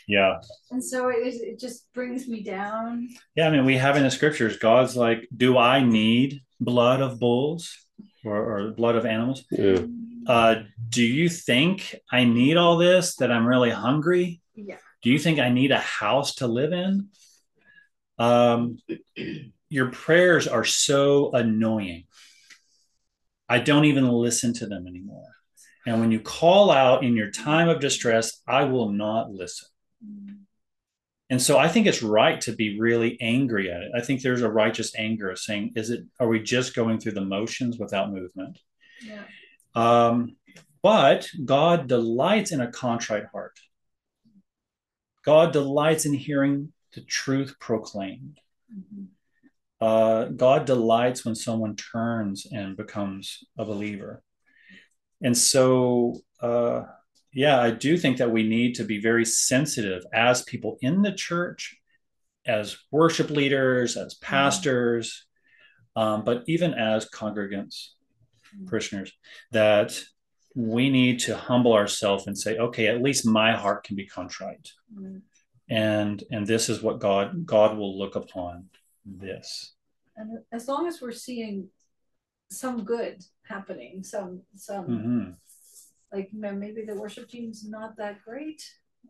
Yeah. 0.09 0.40
and 0.70 0.82
so 0.82 1.09
it, 1.11 1.35
it 1.35 1.61
just 1.61 1.93
brings 1.93 2.27
me 2.28 2.43
down 2.43 3.09
Yeah. 3.36 3.49
I 3.49 3.51
mean, 3.51 3.66
we 3.66 3.77
have 3.77 3.97
in 3.97 4.03
the 4.05 4.11
scriptures, 4.11 4.57
God's 4.57 4.97
like, 4.97 5.28
do 5.36 5.59
I 5.59 5.82
need 5.85 6.40
blood 6.61 7.03
of 7.03 7.20
bulls 7.20 7.77
or, 8.24 8.36
or 8.36 8.70
blood 8.73 8.97
of 8.97 9.05
animals? 9.05 9.45
Yeah. 9.51 9.81
Uh, 10.27 10.62
do 10.89 11.03
you 11.03 11.28
think 11.28 11.95
I 12.11 12.24
need 12.24 12.57
all 12.57 12.78
this, 12.78 13.16
that 13.16 13.31
I'm 13.31 13.47
really 13.47 13.70
hungry? 13.70 14.40
yeah 14.55 14.77
Do 15.03 15.11
you 15.11 15.19
think 15.19 15.39
I 15.39 15.51
need 15.51 15.73
a 15.73 15.78
house 15.78 16.36
to 16.36 16.47
live 16.47 16.73
in? 16.73 17.09
Um, 18.19 18.78
your 19.69 19.90
prayers 19.90 20.49
are 20.49 20.65
so 20.65 21.31
annoying. 21.32 22.05
I 23.49 23.59
don't 23.61 23.85
even 23.85 24.09
listen 24.09 24.53
to 24.55 24.66
them 24.66 24.86
anymore. 24.86 25.31
And 25.89 26.01
when 26.01 26.10
you 26.10 26.20
call 26.20 26.70
out 26.70 27.02
in 27.02 27.16
your 27.16 27.31
time 27.31 27.70
of 27.70 27.81
distress, 27.81 28.43
I 28.47 28.65
will 28.65 28.93
not 28.93 29.31
listen. 29.31 29.69
And 31.31 31.40
so 31.40 31.56
I 31.56 31.69
think 31.69 31.86
it's 31.86 32.02
right 32.02 32.39
to 32.43 32.52
be 32.52 32.78
really 32.78 33.19
angry 33.23 33.73
at 33.73 33.81
it. 33.81 33.93
I 33.97 34.02
think 34.02 34.20
there's 34.20 34.43
a 34.43 34.51
righteous 34.51 34.93
anger 34.98 35.31
of 35.31 35.39
saying, 35.39 35.73
is 35.77 35.89
it, 35.89 36.05
are 36.20 36.28
we 36.28 36.40
just 36.43 36.77
going 36.77 37.01
through 37.01 37.12
the 37.12 37.24
motions 37.24 37.78
without 37.78 38.12
movement? 38.12 38.59
yeah 39.02 39.24
Um, 39.74 40.36
but 40.82 41.31
God 41.43 41.89
delights 41.89 42.52
in 42.52 42.60
a 42.60 42.70
contrite 42.70 43.27
heart. 43.32 43.59
God 45.24 45.55
delights 45.55 46.05
in 46.05 46.12
hearing 46.12 46.74
the 46.93 47.01
truth 47.01 47.56
proclaimed. 47.59 48.40
Mhm. 48.78 49.06
Uh, 49.81 50.24
God 50.27 50.66
delights 50.66 51.24
when 51.24 51.35
someone 51.35 51.77
turns 51.77 52.47
and 52.52 52.77
becomes 52.77 53.43
a 53.56 53.65
believer. 53.65 54.23
And 55.23 55.36
so, 55.36 56.20
uh, 56.40 56.82
yeah, 57.32 57.61
I 57.61 57.70
do 57.70 57.97
think 57.97 58.19
that 58.19 58.31
we 58.31 58.43
need 58.43 58.74
to 58.77 58.85
be 58.85 59.01
very 59.01 59.24
sensitive 59.24 60.03
as 60.12 60.43
people 60.43 60.78
in 60.81 61.03
the 61.03 61.12
church, 61.12 61.77
as 62.47 62.77
worship 62.90 63.31
leaders, 63.31 63.97
as 63.97 64.15
pastors, 64.15 65.27
um, 65.97 66.24
but 66.24 66.45
even 66.47 66.74
as 66.74 67.09
congregants, 67.11 67.89
parishioners, 68.66 69.12
that 69.53 70.01
we 70.55 70.89
need 70.90 71.20
to 71.20 71.36
humble 71.36 71.73
ourselves 71.74 72.27
and 72.27 72.36
say, 72.36 72.57
okay, 72.57 72.86
at 72.89 73.03
least 73.03 73.27
my 73.27 73.53
heart 73.55 73.85
can 73.85 73.97
be 73.97 74.07
contrite. 74.07 74.73
Mhm. 74.95 75.23
And 75.69 76.24
and 76.31 76.47
this 76.47 76.69
is 76.70 76.82
what 76.82 76.99
God 76.99 77.45
God 77.45 77.77
will 77.77 77.99
look 77.99 78.16
upon 78.16 78.70
this. 79.05 79.74
and 80.16 80.39
as 80.51 80.66
long 80.66 80.86
as 80.89 81.01
we're 81.01 81.12
seeing 81.12 81.70
some 82.51 82.85
good 82.85 83.23
happening 83.49 84.03
some 84.05 84.43
some 84.55 84.87
Mhm. 84.87 85.37
like 86.12 86.33
maybe 86.33 86.85
the 86.85 86.95
worship 86.95 87.29
team's 87.29 87.65
not 87.69 87.97
that 87.97 88.23
great 88.25 88.62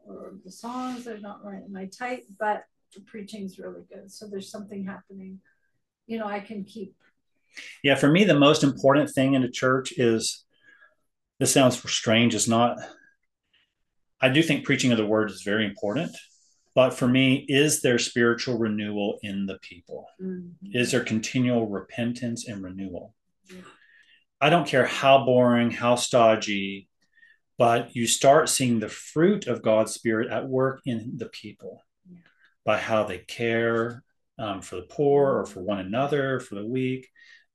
or 0.06 0.39
the 0.44 0.51
songs 0.51 1.06
are 1.06 1.19
not 1.19 1.44
right 1.44 1.65
in 1.65 1.73
my 1.73 1.86
type 1.86 2.24
but 2.39 2.65
the 2.94 3.01
preaching's 3.02 3.59
really 3.59 3.82
good 3.93 4.10
so 4.10 4.27
there's 4.27 4.51
something 4.51 4.85
happening 4.85 5.40
you 6.06 6.19
know 6.19 6.27
i 6.27 6.40
can 6.40 6.65
keep 6.65 6.94
Yeah, 7.82 7.97
for 7.97 8.09
me, 8.09 8.23
the 8.24 8.39
most 8.48 8.62
important 8.62 9.10
thing 9.10 9.35
in 9.35 9.43
a 9.43 9.51
church 9.51 9.93
is 9.97 10.44
this 11.40 11.52
sounds 11.52 11.77
strange, 11.90 12.35
is 12.35 12.47
not. 12.47 12.77
I 14.20 14.28
do 14.28 14.43
think 14.43 14.65
preaching 14.65 14.93
of 14.93 14.98
the 14.98 15.06
word 15.06 15.31
is 15.31 15.43
very 15.43 15.65
important, 15.65 16.15
but 16.74 16.90
for 16.94 17.09
me, 17.09 17.44
is 17.48 17.81
there 17.81 17.98
spiritual 17.98 18.59
renewal 18.59 19.19
in 19.23 19.47
the 19.47 19.59
people? 19.70 20.06
Is 20.62 20.90
there 20.93 21.02
continual 21.05 21.66
repentance 21.66 22.47
and 22.47 22.62
renewal? 22.62 23.15
Yeah. 23.47 23.62
I 24.40 24.51
don't 24.51 24.66
care 24.66 24.86
how 24.86 25.24
boring, 25.24 25.70
how 25.70 25.97
stodgy, 25.97 26.89
but 27.56 27.94
you 27.97 28.06
start 28.06 28.48
seeing 28.48 28.78
the 28.78 28.89
fruit 28.89 29.47
of 29.47 29.62
God's 29.62 29.93
Spirit 29.93 30.31
at 30.31 30.47
work 30.48 30.81
in 30.86 31.12
the 31.16 31.27
people 31.27 31.85
Yeah. 32.09 32.19
by 32.65 32.78
how 32.78 33.05
they 33.05 33.19
care 33.19 34.05
um, 34.39 34.62
for 34.62 34.77
the 34.77 34.82
poor 34.82 35.39
or 35.39 35.47
for 35.47 35.60
one 35.60 35.81
another, 35.81 36.39
for 36.39 36.55
the 36.55 36.65
weak. 36.66 37.09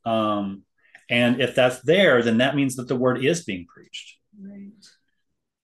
Um, 0.05 0.63
and 1.09 1.39
if 1.39 1.55
that's 1.55 1.79
there, 1.81 2.21
then 2.21 2.39
that 2.39 2.55
means 2.55 2.75
that 2.75 2.89
the 2.89 2.95
word 2.97 3.23
is 3.23 3.45
being 3.45 3.65
preached. 3.65 4.17
right 4.41 4.71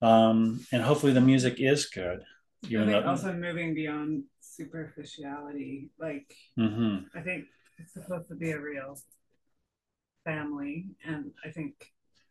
Um, 0.02 0.66
and 0.72 0.82
hopefully 0.82 1.12
the 1.12 1.20
music 1.20 1.56
is 1.60 1.88
good. 1.88 2.24
Even 2.70 2.88
think 2.88 3.04
though, 3.04 3.10
also 3.10 3.34
moving 3.34 3.74
beyond 3.74 4.24
superficiality. 4.40 5.90
Like 6.00 6.34
Mhm. 6.58 7.08
I 7.14 7.22
think 7.22 7.46
it's 7.80 7.94
supposed 7.94 8.30
to 8.30 8.36
be 8.36 8.52
a 8.52 8.60
real 8.60 8.98
family, 10.30 10.86
and 11.06 11.32
I 11.46 11.50
think 11.50 11.74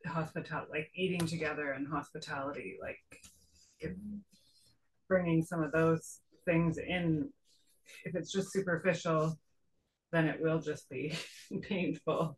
hospitality, 0.06 0.70
like 0.70 0.90
eating 0.94 1.26
together 1.26 1.72
and 1.72 1.86
hospitality, 1.86 2.78
like 2.80 2.98
if 3.80 3.92
bringing 5.08 5.42
some 5.42 5.62
of 5.62 5.72
those 5.72 6.20
things 6.44 6.78
in. 6.78 7.30
If 8.04 8.14
it's 8.14 8.30
just 8.30 8.52
superficial, 8.52 9.38
then 10.12 10.26
it 10.26 10.40
will 10.40 10.60
just 10.60 10.88
be 10.90 11.14
painful, 11.62 12.36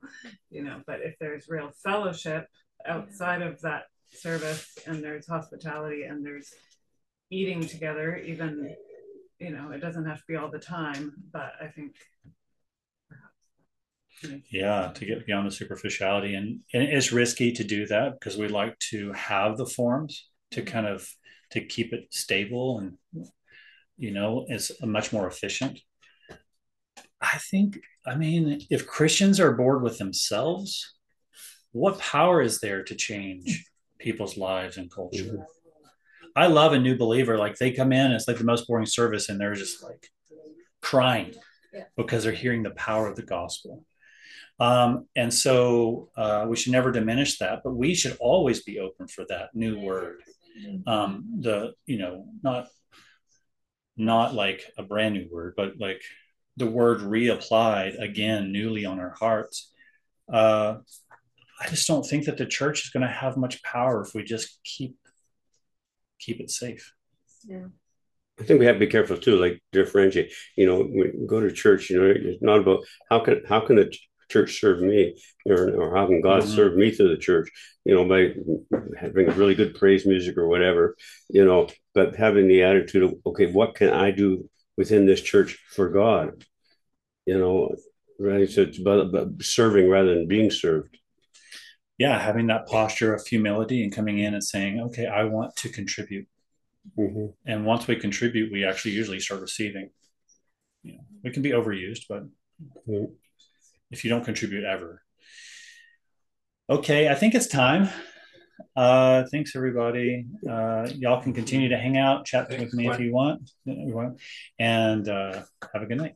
you 0.49 0.63
know. 0.63 0.81
But 0.87 1.01
if 1.03 1.17
there's 1.19 1.49
real 1.49 1.73
fellowship 1.83 2.47
outside 2.87 3.43
of 3.43 3.61
that 3.63 3.85
service, 4.13 4.79
and 4.87 5.03
there's 5.03 5.27
hospitality, 5.27 6.05
and 6.05 6.25
there's 6.25 6.53
eating 7.31 7.67
together, 7.67 8.17
even 8.17 8.75
you 9.39 9.51
know, 9.51 9.71
it 9.73 9.81
doesn't 9.81 10.07
have 10.07 10.19
to 10.19 10.25
be 10.29 10.37
all 10.37 10.51
the 10.51 10.59
time, 10.59 11.13
but 11.33 11.53
I 11.61 11.67
think. 11.67 11.97
Yeah, 14.51 14.93
to 14.95 15.05
get 15.05 15.27
beyond 15.27 15.47
the 15.47 15.55
superficiality. 15.55 16.35
And, 16.35 16.61
and 16.75 16.83
it's 16.83 17.13
risky 17.13 17.53
to 17.53 17.65
do 17.65 17.87
that 17.87 18.19
because 18.19 18.37
we 18.37 18.49
like 18.49 18.79
to 18.91 19.13
have 19.13 19.57
the 19.57 19.67
forms 19.67 20.29
to 20.53 20.61
mm-hmm. 20.61 20.71
kind 20.71 20.87
of 20.87 21.09
to 21.51 21.65
keep 21.65 21.93
it 21.93 22.07
stable 22.11 22.79
and 22.79 23.29
you 23.97 24.11
know 24.11 24.47
it's 24.49 24.73
much 24.83 25.13
more 25.13 25.27
efficient 25.27 25.79
i 27.21 27.39
think 27.51 27.79
i 28.07 28.15
mean 28.15 28.61
if 28.71 28.87
christians 28.87 29.39
are 29.39 29.53
bored 29.53 29.83
with 29.83 29.99
themselves 29.99 30.95
what 31.73 31.99
power 31.99 32.41
is 32.41 32.61
there 32.61 32.83
to 32.83 32.95
change 32.95 33.67
people's 33.99 34.37
lives 34.37 34.77
and 34.77 34.91
culture 34.91 35.23
mm-hmm. 35.23 35.43
i 36.35 36.47
love 36.47 36.73
a 36.73 36.79
new 36.79 36.97
believer 36.97 37.37
like 37.37 37.57
they 37.59 37.73
come 37.73 37.93
in 37.93 38.13
it's 38.13 38.27
like 38.27 38.39
the 38.39 38.45
most 38.45 38.67
boring 38.67 38.87
service 38.87 39.29
and 39.29 39.41
they're 39.41 39.55
just 39.55 39.83
like 39.83 40.09
crying 40.81 41.35
Yeah. 41.75 41.85
because 41.97 42.25
they're 42.25 42.33
hearing 42.33 42.63
the 42.63 42.71
power 42.71 43.07
of 43.07 43.17
the 43.17 43.23
gospel 43.23 43.85
um, 44.61 45.07
and 45.17 45.33
so 45.33 46.11
uh, 46.17 46.47
we 46.49 46.57
should 46.57 46.73
never 46.73 46.93
diminish 46.93 47.39
that 47.39 47.63
but 47.65 47.75
we 47.75 47.95
should 47.95 48.17
always 48.21 48.63
be 48.63 48.79
open 48.79 49.09
for 49.09 49.25
that 49.29 49.55
new 49.55 49.81
word. 49.81 50.23
Um 50.87 51.39
the 51.41 51.73
you 51.87 51.99
know 51.99 52.27
not 52.43 52.67
not 53.97 54.35
like 54.35 54.63
a 54.77 54.83
brand 54.83 55.15
new 55.15 55.27
word 55.31 55.55
but 55.57 55.81
like 55.81 56.03
the 56.57 56.67
word 56.67 57.01
reapplied 57.01 57.99
again 57.99 58.53
newly 58.53 58.85
on 58.85 58.99
our 59.01 59.15
hearts. 59.19 59.73
Uh 60.31 60.79
i 61.63 61.69
just 61.69 61.87
don't 61.89 62.07
think 62.07 62.25
that 62.27 62.37
the 62.37 62.47
church 62.47 62.85
is 62.85 62.91
going 62.91 63.07
to 63.07 63.13
have 63.23 63.37
much 63.37 63.63
power 63.63 64.03
if 64.03 64.15
we 64.15 64.23
just 64.23 64.59
keep 64.65 64.97
keep 66.21 66.41
it 66.41 66.51
safe. 66.51 66.93
Yeah. 67.45 67.67
I 68.39 68.45
think 68.45 68.61
we 68.61 68.67
have 68.67 68.77
to 68.77 68.81
be 68.81 68.87
careful 68.87 69.19
too, 69.19 69.37
like 69.37 69.61
differentiate. 69.73 70.33
You 70.57 70.67
know, 70.67 70.79
when 70.79 71.13
we 71.19 71.27
go 71.27 71.41
to 71.41 71.53
church, 71.53 71.91
you 71.91 72.01
know, 72.01 72.15
it's 72.15 72.43
not 72.43 72.61
about 72.61 72.85
how 73.11 73.21
can 73.21 73.43
how 73.47 73.61
can 73.61 73.77
the 73.77 73.95
church 74.31 74.61
serve 74.61 74.81
me, 74.81 75.21
or, 75.47 75.71
or 75.75 75.97
how 75.97 76.07
can 76.07 76.21
God 76.21 76.43
Mhm. 76.43 76.55
serve 76.55 76.77
me 76.77 76.91
through 76.91 77.11
the 77.11 77.21
church? 77.29 77.51
You 77.85 77.95
know, 77.95 78.05
by 78.09 78.35
having 78.99 79.27
really 79.37 79.55
good 79.55 79.75
praise 79.75 80.07
music 80.07 80.37
or 80.39 80.49
whatever, 80.49 80.97
you 81.29 81.45
know, 81.45 81.69
but 81.95 82.17
having 82.17 82.47
the 82.49 82.63
attitude 82.63 83.03
of, 83.03 83.15
okay, 83.27 83.47
what 83.51 83.75
can 83.75 83.91
I 83.91 84.11
do 84.11 84.49
within 84.77 85.07
this 85.07 85.21
church 85.21 85.59
for 85.75 85.89
God? 85.89 86.45
You 87.27 87.39
know, 87.39 87.75
right? 88.19 88.49
So 88.49 88.63
it's 88.63 88.81
about, 88.81 89.01
about 89.01 89.43
serving 89.43 89.89
rather 89.89 90.15
than 90.15 90.29
being 90.29 90.51
served. 90.51 90.97
Yeah, 91.99 92.19
having 92.19 92.47
that 92.47 92.67
posture 92.67 93.15
of 93.15 93.27
humility 93.27 93.83
and 93.83 93.93
coming 93.93 94.19
in 94.19 94.33
and 94.33 94.45
saying, 94.45 94.81
okay, 94.81 95.07
I 95.07 95.25
want 95.25 95.55
to 95.57 95.69
contribute. 95.69 96.27
Mhm. 96.97 97.35
And 97.45 97.67
once 97.67 97.87
we 97.87 97.97
contribute, 97.97 98.53
we 98.53 98.65
actually 98.65 98.93
usually 98.93 99.21
start 99.21 99.43
receiving. 99.43 99.91
You 100.83 100.93
know, 100.95 101.05
we 101.23 101.31
can 101.31 101.43
be 101.43 101.51
overused, 101.51 102.05
but 102.09 102.25
Mhm. 102.89 103.17
If 103.91 104.05
you 104.05 104.11
don't 104.11 104.25
contribute 104.25 104.65
ever. 104.65 105.03
Okay, 106.69 107.09
I 107.09 107.15
think 107.15 107.35
it's 107.35 107.49
time. 107.49 107.89
Uh, 108.77 109.25
thanks 109.33 109.57
everybody. 109.57 110.27
Uh, 110.49 110.89
y'all 110.95 111.21
can 111.23 111.33
continue 111.33 111.69
to 111.69 111.77
hang 111.77 111.97
out, 111.97 112.25
chat 112.25 112.49
Thanks, 112.49 112.65
with 112.65 112.75
me 112.75 112.89
if 112.89 113.01
you 113.01 113.13
want, 113.13 113.51
and 114.59 115.09
uh, 115.09 115.43
have 115.73 115.83
a 115.83 115.87
good 115.87 115.99
night. 115.99 116.15